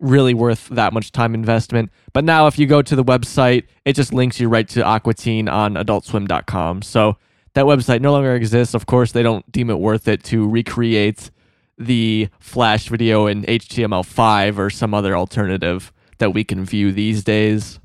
really 0.00 0.32
worth 0.32 0.68
that 0.68 0.92
much 0.92 1.12
time 1.12 1.34
investment. 1.34 1.90
But 2.12 2.24
now, 2.24 2.46
if 2.46 2.58
you 2.58 2.66
go 2.66 2.82
to 2.82 2.96
the 2.96 3.04
website, 3.04 3.64
it 3.84 3.94
just 3.94 4.14
links 4.14 4.40
you 4.40 4.48
right 4.48 4.68
to 4.68 4.84
Aqua 4.84 5.12
Teen 5.12 5.48
on 5.48 5.74
adultswim.com. 5.74 6.82
So 6.82 7.18
that 7.58 7.66
website 7.66 8.00
no 8.00 8.12
longer 8.12 8.36
exists. 8.36 8.72
Of 8.72 8.86
course, 8.86 9.10
they 9.10 9.24
don't 9.24 9.50
deem 9.50 9.68
it 9.68 9.80
worth 9.80 10.06
it 10.06 10.22
to 10.24 10.48
recreate 10.48 11.32
the 11.76 12.28
Flash 12.38 12.88
video 12.88 13.26
in 13.26 13.42
HTML5 13.42 14.58
or 14.58 14.70
some 14.70 14.94
other 14.94 15.16
alternative 15.16 15.92
that 16.18 16.32
we 16.32 16.44
can 16.44 16.64
view 16.64 16.92
these 16.92 17.24
days. 17.24 17.80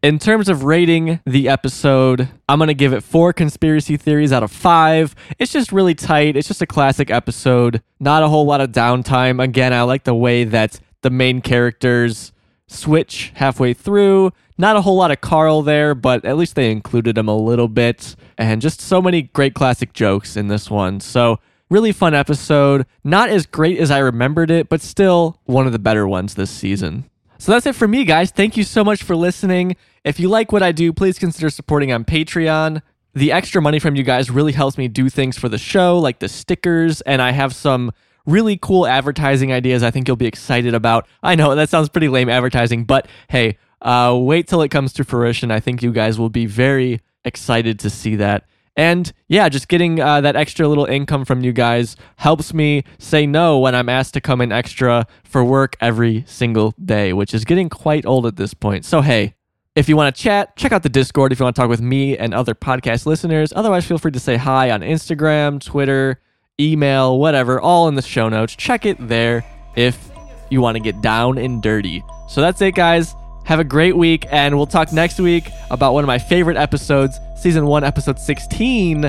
In 0.00 0.20
terms 0.20 0.48
of 0.48 0.62
rating 0.62 1.18
the 1.26 1.48
episode, 1.48 2.28
I'm 2.48 2.60
going 2.60 2.68
to 2.68 2.74
give 2.74 2.92
it 2.92 3.02
four 3.02 3.32
conspiracy 3.32 3.96
theories 3.96 4.32
out 4.32 4.44
of 4.44 4.52
five. 4.52 5.16
It's 5.40 5.50
just 5.50 5.72
really 5.72 5.96
tight. 5.96 6.36
It's 6.36 6.46
just 6.46 6.62
a 6.62 6.66
classic 6.66 7.10
episode. 7.10 7.82
Not 7.98 8.22
a 8.22 8.28
whole 8.28 8.46
lot 8.46 8.60
of 8.60 8.70
downtime. 8.70 9.42
Again, 9.42 9.72
I 9.72 9.82
like 9.82 10.04
the 10.04 10.14
way 10.14 10.44
that 10.44 10.78
the 11.02 11.10
main 11.10 11.40
characters 11.40 12.32
switch 12.68 13.32
halfway 13.34 13.74
through. 13.74 14.32
Not 14.58 14.76
a 14.76 14.80
whole 14.80 14.96
lot 14.96 15.10
of 15.10 15.20
Carl 15.20 15.62
there, 15.62 15.94
but 15.94 16.24
at 16.24 16.36
least 16.36 16.54
they 16.54 16.70
included 16.70 17.18
him 17.18 17.28
a 17.28 17.36
little 17.36 17.68
bit. 17.68 18.16
And 18.38 18.62
just 18.62 18.80
so 18.80 19.02
many 19.02 19.22
great 19.22 19.54
classic 19.54 19.92
jokes 19.92 20.36
in 20.36 20.48
this 20.48 20.70
one. 20.70 21.00
So, 21.00 21.38
really 21.68 21.92
fun 21.92 22.14
episode. 22.14 22.86
Not 23.04 23.28
as 23.28 23.46
great 23.46 23.78
as 23.78 23.90
I 23.90 23.98
remembered 23.98 24.50
it, 24.50 24.68
but 24.68 24.80
still 24.80 25.40
one 25.44 25.66
of 25.66 25.72
the 25.72 25.78
better 25.78 26.06
ones 26.06 26.34
this 26.34 26.50
season. 26.50 27.10
So 27.38 27.52
that's 27.52 27.66
it 27.66 27.74
for 27.74 27.86
me, 27.86 28.04
guys. 28.04 28.30
Thank 28.30 28.56
you 28.56 28.64
so 28.64 28.82
much 28.82 29.02
for 29.02 29.14
listening. 29.14 29.76
If 30.04 30.18
you 30.18 30.28
like 30.28 30.52
what 30.52 30.62
I 30.62 30.72
do, 30.72 30.92
please 30.92 31.18
consider 31.18 31.50
supporting 31.50 31.92
on 31.92 32.04
Patreon. 32.04 32.80
The 33.14 33.32
extra 33.32 33.60
money 33.60 33.78
from 33.78 33.96
you 33.96 34.02
guys 34.02 34.30
really 34.30 34.52
helps 34.52 34.78
me 34.78 34.88
do 34.88 35.08
things 35.08 35.38
for 35.38 35.48
the 35.48 35.58
show, 35.58 35.98
like 35.98 36.18
the 36.18 36.28
stickers, 36.28 37.00
and 37.02 37.20
I 37.20 37.32
have 37.32 37.54
some 37.54 37.92
really 38.26 38.56
cool 38.56 38.86
advertising 38.86 39.52
ideas 39.52 39.82
I 39.82 39.90
think 39.90 40.08
you'll 40.08 40.16
be 40.16 40.26
excited 40.26 40.74
about. 40.74 41.06
I 41.22 41.34
know 41.34 41.54
that 41.54 41.68
sounds 41.70 41.88
pretty 41.88 42.08
lame 42.08 42.28
advertising, 42.28 42.84
but 42.84 43.08
hey, 43.28 43.58
uh, 43.82 44.16
wait 44.20 44.48
till 44.48 44.62
it 44.62 44.68
comes 44.68 44.92
to 44.94 45.04
fruition. 45.04 45.50
I 45.50 45.60
think 45.60 45.82
you 45.82 45.92
guys 45.92 46.18
will 46.18 46.30
be 46.30 46.46
very 46.46 47.00
excited 47.24 47.78
to 47.80 47.90
see 47.90 48.16
that. 48.16 48.44
And 48.76 49.10
yeah, 49.26 49.48
just 49.48 49.68
getting 49.68 50.00
uh, 50.00 50.20
that 50.20 50.36
extra 50.36 50.68
little 50.68 50.84
income 50.84 51.24
from 51.24 51.42
you 51.42 51.52
guys 51.52 51.96
helps 52.16 52.52
me 52.52 52.84
say 52.98 53.26
no 53.26 53.58
when 53.58 53.74
I'm 53.74 53.88
asked 53.88 54.12
to 54.14 54.20
come 54.20 54.42
in 54.42 54.52
extra 54.52 55.06
for 55.24 55.42
work 55.42 55.76
every 55.80 56.24
single 56.26 56.74
day, 56.84 57.14
which 57.14 57.32
is 57.32 57.44
getting 57.46 57.70
quite 57.70 58.04
old 58.04 58.26
at 58.26 58.36
this 58.36 58.52
point. 58.52 58.84
So, 58.84 59.00
hey, 59.00 59.34
if 59.74 59.88
you 59.88 59.96
want 59.96 60.14
to 60.14 60.22
chat, 60.22 60.56
check 60.56 60.72
out 60.72 60.82
the 60.82 60.90
Discord 60.90 61.32
if 61.32 61.38
you 61.38 61.44
want 61.44 61.56
to 61.56 61.62
talk 61.62 61.70
with 61.70 61.80
me 61.80 62.18
and 62.18 62.34
other 62.34 62.54
podcast 62.54 63.06
listeners. 63.06 63.52
Otherwise, 63.56 63.86
feel 63.86 63.98
free 63.98 64.12
to 64.12 64.20
say 64.20 64.36
hi 64.36 64.70
on 64.70 64.82
Instagram, 64.82 65.58
Twitter, 65.62 66.20
email, 66.60 67.18
whatever, 67.18 67.60
all 67.60 67.88
in 67.88 67.94
the 67.94 68.02
show 68.02 68.28
notes. 68.28 68.56
Check 68.56 68.86
it 68.86 68.96
there 68.98 69.44
if 69.76 70.10
you 70.50 70.60
want 70.60 70.76
to 70.76 70.82
get 70.82 71.00
down 71.02 71.38
and 71.38 71.62
dirty. 71.62 72.02
So 72.28 72.40
that's 72.40 72.60
it, 72.62 72.74
guys. 72.74 73.14
Have 73.44 73.60
a 73.60 73.64
great 73.64 73.96
week, 73.96 74.26
and 74.30 74.56
we'll 74.56 74.66
talk 74.66 74.92
next 74.92 75.20
week 75.20 75.50
about 75.70 75.92
one 75.92 76.02
of 76.02 76.08
my 76.08 76.18
favorite 76.18 76.56
episodes, 76.56 77.20
Season 77.36 77.66
1, 77.66 77.84
Episode 77.84 78.18
16, 78.18 79.02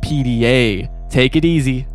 PDA. 0.00 1.10
Take 1.10 1.36
it 1.36 1.44
easy. 1.44 1.86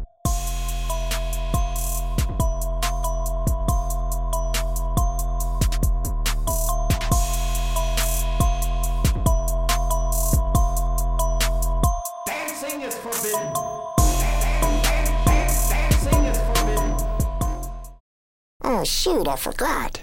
Shoot, 18.87 19.27
I 19.27 19.35
forgot. 19.35 20.01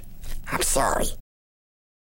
I'm 0.52 0.62
sorry. 0.62 1.06